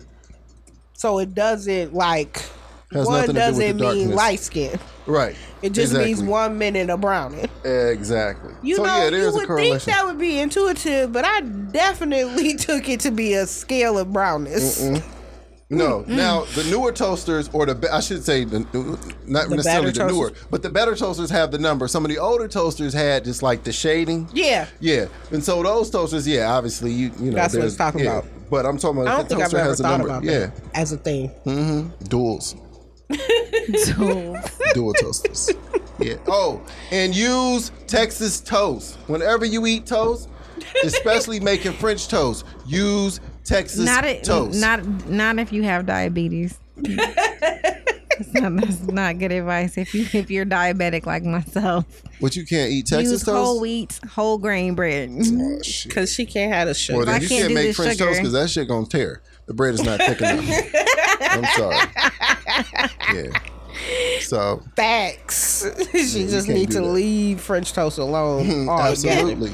So 0.94 1.20
it 1.20 1.36
doesn't 1.36 1.94
like 1.94 2.44
Has 2.94 3.08
one 3.08 3.28
nothing 3.28 3.36
to 3.36 3.42
do 3.42 3.58
with 3.58 3.58
the 3.58 3.74
doesn't 3.74 3.76
mean 3.76 3.78
darkness. 3.78 4.16
light 4.16 4.40
skin. 4.40 4.80
Right. 5.06 5.36
It 5.62 5.74
just 5.74 5.92
exactly. 5.92 6.14
means 6.14 6.24
one 6.24 6.58
minute 6.58 6.90
of 6.90 7.02
browning. 7.02 7.50
Exactly. 7.66 8.54
You 8.64 8.78
so 8.78 8.86
know, 8.86 9.10
yeah, 9.10 9.10
you 9.10 9.34
would 9.34 9.48
think 9.48 9.82
that 9.82 10.06
would 10.06 10.18
be 10.18 10.40
intuitive, 10.40 11.12
but 11.12 11.26
I 11.26 11.42
definitely 11.42 12.56
took 12.56 12.88
it 12.88 13.02
to 13.02 13.12
be 13.12 13.34
a 13.34 13.48
scale 13.48 13.98
of 13.98 14.14
brownness. 14.14 14.82
No, 15.72 16.02
mm, 16.02 16.06
mm. 16.06 16.08
now 16.10 16.44
the 16.44 16.66
newer 16.66 16.92
toasters, 16.92 17.50
or 17.54 17.66
the 17.66 17.90
I 17.94 18.02
should 18.02 18.26
say, 18.26 18.44
the, 18.44 18.58
uh, 18.58 19.14
not 19.26 19.50
necessarily 19.50 19.92
better 19.94 20.08
the 20.08 20.14
newer, 20.14 20.34
but 20.50 20.62
the 20.62 20.70
better 20.70 20.96
toasters 20.96 21.30
have 21.30 21.52
the 21.52 21.58
number. 21.60 21.88
Some 21.88 22.04
of 22.04 22.12
the 22.12 22.20
older 22.20 22.50
toasters 22.50 22.94
had 22.94 23.24
just 23.24 23.42
like 23.42 23.64
the 23.64 23.72
shading. 23.72 24.28
Yeah. 24.34 24.68
Yeah, 24.82 25.06
and 25.32 25.42
so 25.42 25.64
those 25.64 25.90
toasters, 25.90 26.28
yeah, 26.28 26.52
obviously 26.52 26.92
you 26.92 27.12
you 27.20 27.32
know 27.32 27.38
That's 27.38 27.56
what 27.56 27.64
it's 27.64 27.78
talking 27.78 28.02
yeah. 28.02 28.18
about. 28.18 28.26
But 28.50 28.66
I'm 28.66 28.78
talking 28.78 29.02
about. 29.02 29.14
I 29.14 29.18
don't 29.18 29.30
the 29.30 29.36
think 29.36 29.48
I've 29.48 29.54
ever 29.54 29.70
has 29.70 29.80
a 29.80 29.84
thought 29.84 29.98
number. 30.00 30.08
about 30.10 30.24
yeah, 30.24 30.40
that 30.48 30.54
as 30.74 30.92
a 30.92 30.98
thing. 30.98 31.30
Mm-hmm. 31.46 32.04
duals, 32.06 32.58
So, 33.78 34.36
dual 34.74 34.94
toasters. 34.94 35.52
Yeah. 36.00 36.16
Oh, 36.28 36.62
and 36.92 37.16
use 37.16 37.72
Texas 37.88 38.42
toast 38.42 38.98
whenever 39.08 39.46
you 39.46 39.66
eat 39.68 39.86
toast, 39.86 40.30
especially 40.84 41.40
making 41.40 41.74
French 41.74 42.08
toast. 42.08 42.44
Use 42.66 43.20
Texas 43.44 43.86
Not 43.86 44.06
it, 44.06 44.24
toast. 44.24 44.60
not 44.62 44.86
not 45.10 45.40
if 45.40 45.52
you 45.52 45.64
have 45.64 45.86
diabetes. 45.86 46.58
that's, 46.76 48.34
not, 48.34 48.56
that's 48.56 48.82
not 48.82 49.20
good 49.20 49.32
advice. 49.32 49.78
If 49.78 49.94
you 49.94 50.06
if 50.14 50.30
you're 50.32 50.46
diabetic 50.46 51.06
like 51.06 51.24
myself, 51.24 51.86
But 52.22 52.36
you 52.36 52.46
can't 52.46 52.72
eat 52.72 52.88
Texas 52.88 53.12
use 53.12 53.24
toast. 53.24 53.36
whole 53.36 53.60
wheat, 53.60 54.00
whole 54.12 54.38
grain 54.38 54.76
bread. 54.76 55.10
Oh. 55.12 55.16
Mm-hmm. 55.22 55.88
Because 55.90 56.14
she 56.14 56.26
can't 56.26 56.54
have 56.54 56.68
a 56.68 56.74
sugar. 56.74 56.98
Well, 56.98 57.06
then 57.08 57.16
I 57.16 57.20
you 57.20 57.28
can't 57.28 57.40
can't 57.42 57.50
do 57.50 57.56
make 57.56 57.76
French 57.76 57.98
sugar. 57.98 58.06
toast 58.10 58.20
because 58.20 58.34
that 58.34 58.50
shit 58.50 58.68
gonna 58.68 58.86
tear. 58.86 59.22
The 59.48 59.54
bread 59.54 59.74
is 59.74 59.84
not 59.84 60.00
thick 60.00 60.20
enough. 60.22 60.46
I'm 61.22 61.46
sorry. 61.58 61.78
Yeah. 63.14 63.40
So 64.22 64.62
Facts. 64.76 65.66
she 65.92 66.28
just 66.28 66.48
need 66.48 66.70
to 66.72 66.80
that. 66.82 66.86
leave 66.88 67.42
French 67.42 67.74
toast 67.74 67.98
alone. 67.98 68.70
altogether. 68.70 68.92
absolutely. 69.22 69.52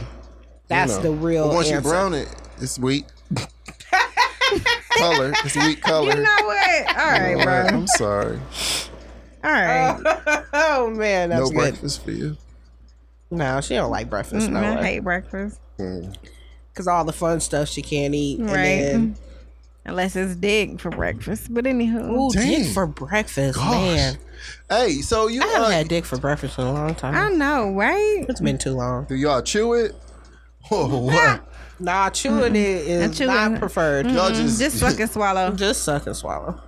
That's 0.67 0.97
You 0.97 1.01
the 1.03 1.11
real 1.11 1.47
But 1.47 1.53
once 1.55 1.67
answer. 1.69 1.75
you 1.87 1.89
brown 1.93 2.13
it, 2.13 2.27
it's 2.59 2.77
wheat. 2.77 3.05
Color. 4.97 5.33
It's 5.45 5.55
wheat 5.55 5.81
color. 5.81 6.15
You 6.15 6.23
know 6.23 6.35
what? 6.45 6.87
All 6.89 6.95
right, 6.95 7.33
All 7.35 7.45
right, 7.45 7.69
bro. 7.69 7.77
I'm 7.79 7.87
sorry. 7.87 8.39
All 9.43 9.51
right. 9.51 10.43
oh 10.53 10.89
man, 10.91 11.29
that's 11.29 11.41
no 11.41 11.47
good. 11.49 11.55
breakfast 11.55 12.03
for 12.03 12.11
you. 12.11 12.37
No, 13.29 13.59
she 13.61 13.75
don't 13.75 13.91
like 13.91 14.09
breakfast. 14.09 14.49
No 14.49 14.59
I 14.59 14.75
way. 14.77 14.83
hate 14.83 14.99
breakfast. 14.99 15.59
Because 15.77 16.87
all 16.87 17.03
the 17.05 17.13
fun 17.13 17.39
stuff 17.39 17.67
she 17.69 17.81
can't 17.81 18.13
eat. 18.15 18.39
and 18.39 18.47
Right. 18.47 18.55
then- 18.55 19.15
Unless 19.85 20.17
it's 20.17 20.35
dick 20.35 20.81
for 20.81 20.89
breakfast. 20.89 21.47
But 21.53 21.63
anywho. 21.63 22.09
Ooh, 22.11 22.29
Dang. 22.33 22.63
dick 22.63 22.73
for 22.73 22.85
breakfast, 22.85 23.57
Gosh. 23.57 23.71
man. 23.95 24.17
Hey, 24.69 24.95
so 25.01 25.27
you 25.27 25.41
I 25.41 25.45
haven't 25.47 25.61
uh, 25.61 25.69
had 25.71 25.87
dick 25.87 26.03
for 26.03 26.17
breakfast 26.17 26.59
in 26.59 26.65
a 26.67 26.73
long 26.73 26.93
time. 26.93 27.15
I 27.15 27.29
know, 27.33 27.71
right? 27.73 28.25
it's 28.27 28.41
been 28.41 28.57
too 28.57 28.73
long. 28.73 29.05
do 29.05 29.15
y'all 29.15 29.41
chew 29.41 29.73
it? 29.73 29.95
Oh, 30.69 30.99
what? 30.99 31.46
Nah, 31.79 32.09
chewing 32.09 32.55
it 32.55 32.87
is 32.87 33.17
chewing- 33.17 33.33
not 33.33 33.59
preferred. 33.59 34.07
Y'all 34.09 34.29
just 34.31 34.59
Just 34.67 34.79
suck 34.79 34.99
and 34.99 35.09
swallow. 35.09 35.51
Just 35.51 35.83
suck 35.83 36.07
and 36.07 36.15
swallow. 36.15 36.59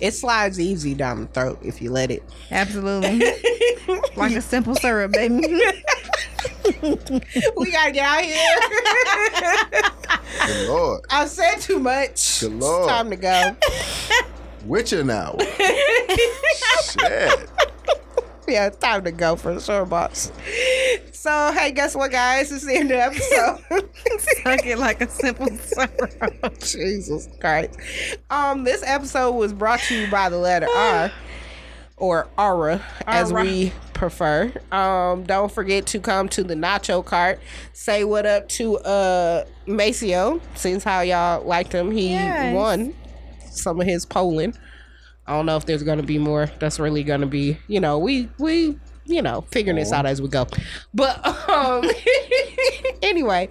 it 0.00 0.12
slides 0.12 0.58
easy 0.58 0.94
down 0.94 1.20
the 1.20 1.26
throat 1.26 1.58
if 1.62 1.82
you 1.82 1.90
let 1.90 2.10
it. 2.10 2.22
Absolutely. 2.50 3.18
like 4.16 4.34
a 4.34 4.40
simple 4.40 4.74
syrup, 4.76 5.12
baby. 5.12 5.34
we 6.82 7.70
gotta 7.70 7.92
get 7.92 8.04
out 8.04 8.24
here. 8.24 8.46
Good 10.46 10.68
Lord. 10.68 11.04
I 11.10 11.26
said 11.26 11.56
too 11.60 11.78
much. 11.78 12.40
Good 12.40 12.52
Lord. 12.52 12.84
It's 12.84 12.92
time 12.92 13.10
to 13.10 13.16
go. 13.16 13.56
Witching 14.64 15.10
hour. 15.10 15.36
Shit. 16.82 17.50
yeah, 18.48 18.66
it's 18.66 18.78
time 18.78 19.04
to 19.04 19.12
go 19.12 19.36
for 19.36 19.54
the 19.54 19.60
short 19.60 19.88
box. 19.90 20.32
So, 21.24 21.52
hey, 21.52 21.70
guess 21.72 21.96
what, 21.96 22.10
guys? 22.10 22.52
It's 22.52 22.66
the 22.66 22.74
end 22.74 22.90
of 22.90 22.98
the 22.98 23.02
episode. 23.02 23.88
Suck 24.42 24.66
it 24.66 24.76
like 24.78 25.00
a 25.00 25.08
simple 25.08 25.48
syrup. 25.56 26.58
Jesus 26.60 27.30
Christ. 27.40 27.78
Um, 28.28 28.64
this 28.64 28.82
episode 28.84 29.32
was 29.32 29.54
brought 29.54 29.80
to 29.80 29.94
you 30.02 30.10
by 30.10 30.28
the 30.28 30.36
letter 30.36 30.66
R 30.76 31.10
or 31.96 32.28
Aura, 32.36 32.82
as 33.06 33.32
Aura. 33.32 33.42
we 33.42 33.72
prefer. 33.94 34.52
Um, 34.70 35.22
don't 35.24 35.50
forget 35.50 35.86
to 35.86 35.98
come 35.98 36.28
to 36.28 36.44
the 36.44 36.52
Nacho 36.56 37.02
Cart. 37.02 37.40
Say 37.72 38.04
what 38.04 38.26
up 38.26 38.46
to 38.50 38.76
uh 38.80 39.46
Maceo, 39.66 40.42
since 40.56 40.84
how 40.84 41.00
y'all 41.00 41.42
liked 41.42 41.72
him. 41.72 41.90
He 41.90 42.10
Yes. 42.10 42.54
won 42.54 42.92
some 43.50 43.80
of 43.80 43.86
his 43.86 44.04
polling. 44.04 44.54
I 45.26 45.32
don't 45.32 45.46
know 45.46 45.56
if 45.56 45.64
there's 45.64 45.84
gonna 45.84 46.02
be 46.02 46.18
more. 46.18 46.50
That's 46.58 46.78
really 46.78 47.02
gonna 47.02 47.24
be, 47.24 47.56
you 47.66 47.80
know, 47.80 47.98
we 47.98 48.28
we 48.38 48.78
you 49.06 49.22
know 49.22 49.42
figuring 49.50 49.76
this 49.76 49.92
out 49.92 50.06
as 50.06 50.20
we 50.20 50.28
go. 50.28 50.46
But 50.92 51.24
um 51.48 51.84
anyway, 53.02 53.48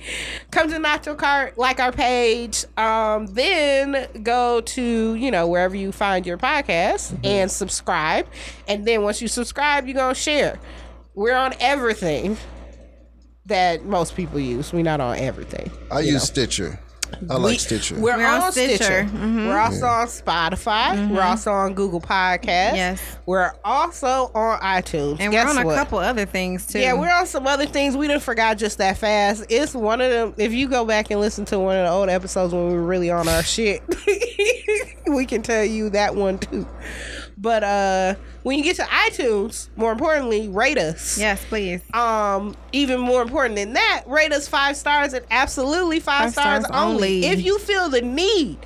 come 0.51 0.69
to 0.69 0.77
Nacho 0.77 1.17
Cart, 1.17 1.57
like 1.57 1.79
our 1.79 1.91
page, 1.91 2.65
um, 2.77 3.27
then 3.27 4.07
go 4.23 4.61
to 4.61 5.15
you 5.15 5.31
know 5.31 5.47
wherever 5.47 5.75
you 5.75 5.91
find 5.91 6.25
your 6.25 6.37
podcast 6.37 7.17
and 7.23 7.49
subscribe. 7.49 8.27
And 8.67 8.85
then 8.85 9.03
once 9.03 9.21
you 9.21 9.27
subscribe, 9.27 9.87
you're 9.87 9.95
gonna 9.95 10.15
share. 10.15 10.59
We're 11.15 11.35
on 11.35 11.53
everything 11.59 12.37
that 13.45 13.85
most 13.85 14.15
people 14.15 14.39
use. 14.39 14.73
We're 14.73 14.83
not 14.83 15.01
on 15.01 15.17
everything. 15.17 15.71
I 15.91 15.99
use 15.99 16.13
know. 16.13 16.19
Stitcher. 16.19 16.79
I 17.29 17.35
like 17.35 17.51
We- 17.53 17.57
Stitcher. 17.57 17.95
We're, 17.95 18.17
We're 18.17 18.25
on 18.27 18.41
on 18.43 18.51
Stitcher. 18.51 18.75
Stitcher. 18.83 19.03
Mhm. 19.13 19.47
We're 19.47 19.57
also 19.59 19.85
on 19.85 20.07
Spotify. 20.07 21.09
We're 21.09 21.21
also 21.21 21.51
on 21.51 21.73
Google 21.73 22.01
Podcasts. 22.01 22.75
Yes. 22.75 23.01
We're 23.25 23.51
also 23.63 24.31
on 24.35 24.59
iTunes. 24.59 25.17
And 25.19 25.31
Guess 25.31 25.45
we're 25.45 25.59
on 25.61 25.67
a 25.67 25.75
couple 25.75 25.99
other 25.99 26.25
things 26.25 26.65
too. 26.67 26.79
Yeah, 26.79 26.93
we're 26.93 27.11
on 27.11 27.25
some 27.25 27.47
other 27.47 27.65
things 27.65 27.95
we 27.95 28.07
didn't 28.07 28.23
forgot 28.23 28.57
just 28.57 28.77
that 28.79 28.97
fast. 28.97 29.45
It's 29.49 29.73
one 29.73 30.01
of 30.01 30.11
them. 30.11 30.33
If 30.37 30.51
you 30.53 30.67
go 30.67 30.85
back 30.85 31.11
and 31.11 31.19
listen 31.19 31.45
to 31.45 31.59
one 31.59 31.75
of 31.77 31.85
the 31.85 31.91
old 31.91 32.09
episodes 32.09 32.53
when 32.53 32.67
we 32.67 32.73
were 32.73 32.83
really 32.83 33.09
on 33.11 33.27
our 33.27 33.43
shit, 33.43 33.81
we 35.07 35.25
can 35.25 35.41
tell 35.41 35.63
you 35.63 35.89
that 35.91 36.15
one 36.15 36.37
too. 36.39 36.67
But 37.37 37.63
uh 37.63 38.15
when 38.43 38.57
you 38.57 38.63
get 38.63 38.75
to 38.77 38.83
iTunes, 38.83 39.69
more 39.75 39.91
importantly, 39.91 40.47
rate 40.49 40.77
us. 40.77 41.17
Yes, 41.17 41.43
please. 41.45 41.81
Um, 41.93 42.55
even 42.71 42.99
more 42.99 43.21
important 43.21 43.55
than 43.55 43.73
that, 43.73 44.03
rate 44.07 44.31
us 44.33 44.47
five 44.47 44.75
stars 44.77 45.13
and 45.13 45.25
absolutely 45.31 45.99
five, 45.99 46.25
Five 46.25 46.31
stars, 46.33 46.65
stars 46.65 46.81
only. 46.83 46.93
only. 47.23 47.25
If 47.27 47.41
you 47.43 47.57
feel 47.59 47.89
the 47.89 48.01
need 48.01 48.57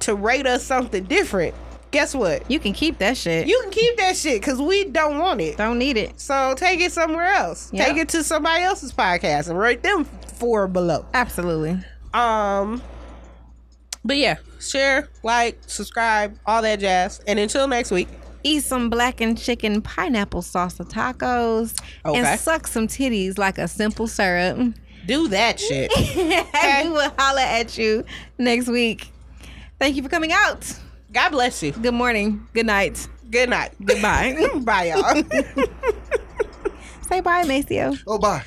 to 0.00 0.14
rate 0.14 0.46
us 0.46 0.62
something 0.64 1.04
different, 1.04 1.54
guess 1.90 2.14
what? 2.14 2.48
You 2.50 2.58
can 2.60 2.72
keep 2.72 2.98
that 2.98 3.16
shit. 3.16 3.46
You 3.48 3.58
can 3.62 3.70
keep 3.70 3.96
that 3.98 4.16
shit 4.16 4.40
because 4.40 4.60
we 4.60 4.84
don't 4.84 5.18
want 5.18 5.40
it. 5.40 5.56
don't 5.56 5.78
need 5.78 5.96
it. 5.96 6.18
So 6.20 6.54
take 6.56 6.80
it 6.80 6.92
somewhere 6.92 7.26
else. 7.26 7.70
Yeah. 7.72 7.84
Take 7.86 7.96
it 7.98 8.08
to 8.10 8.22
somebody 8.24 8.62
else's 8.62 8.92
podcast 8.92 9.48
and 9.48 9.58
rate 9.58 9.82
them 9.82 10.04
four 10.04 10.66
below. 10.68 11.06
Absolutely. 11.14 11.78
Um, 12.12 12.82
but 14.04 14.16
yeah, 14.16 14.36
share, 14.70 15.08
like, 15.22 15.58
subscribe, 15.66 16.38
all 16.46 16.62
that 16.62 16.80
jazz. 16.80 17.20
And 17.26 17.38
until 17.38 17.66
next 17.68 17.90
week, 17.90 18.08
Eat 18.46 18.62
some 18.62 18.90
blackened 18.90 19.38
chicken 19.38 19.80
pineapple 19.80 20.42
salsa 20.42 20.86
tacos 20.86 21.80
Okay. 22.04 22.18
and 22.18 22.38
suck 22.38 22.66
some 22.66 22.86
titties 22.86 23.38
like 23.38 23.56
a 23.56 23.66
simple 23.66 24.06
syrup. 24.06 24.74
do 25.06 25.28
that 25.28 25.58
shit. 25.58 25.90
we 26.14 26.90
will 26.90 27.10
holla 27.18 27.40
at 27.40 27.78
you 27.78 28.04
next 28.36 28.68
week. 28.68 29.10
Thank 29.80 29.96
you 29.96 30.02
for 30.02 30.10
coming 30.10 30.30
out. 30.30 30.70
God 31.10 31.30
bless 31.30 31.62
you. 31.62 31.72
Good 31.72 31.94
morning. 31.94 32.46
Good 32.52 32.66
night. 32.66 33.08
Good 33.30 33.48
night. 33.48 33.72
Goodbye. 33.82 34.36
Bye, 34.60 34.92
y'all. 34.94 35.22
Say 37.08 37.20
bye, 37.20 37.44
Maceo. 37.44 37.96
Oh, 38.06 38.18
bye. 38.18 38.44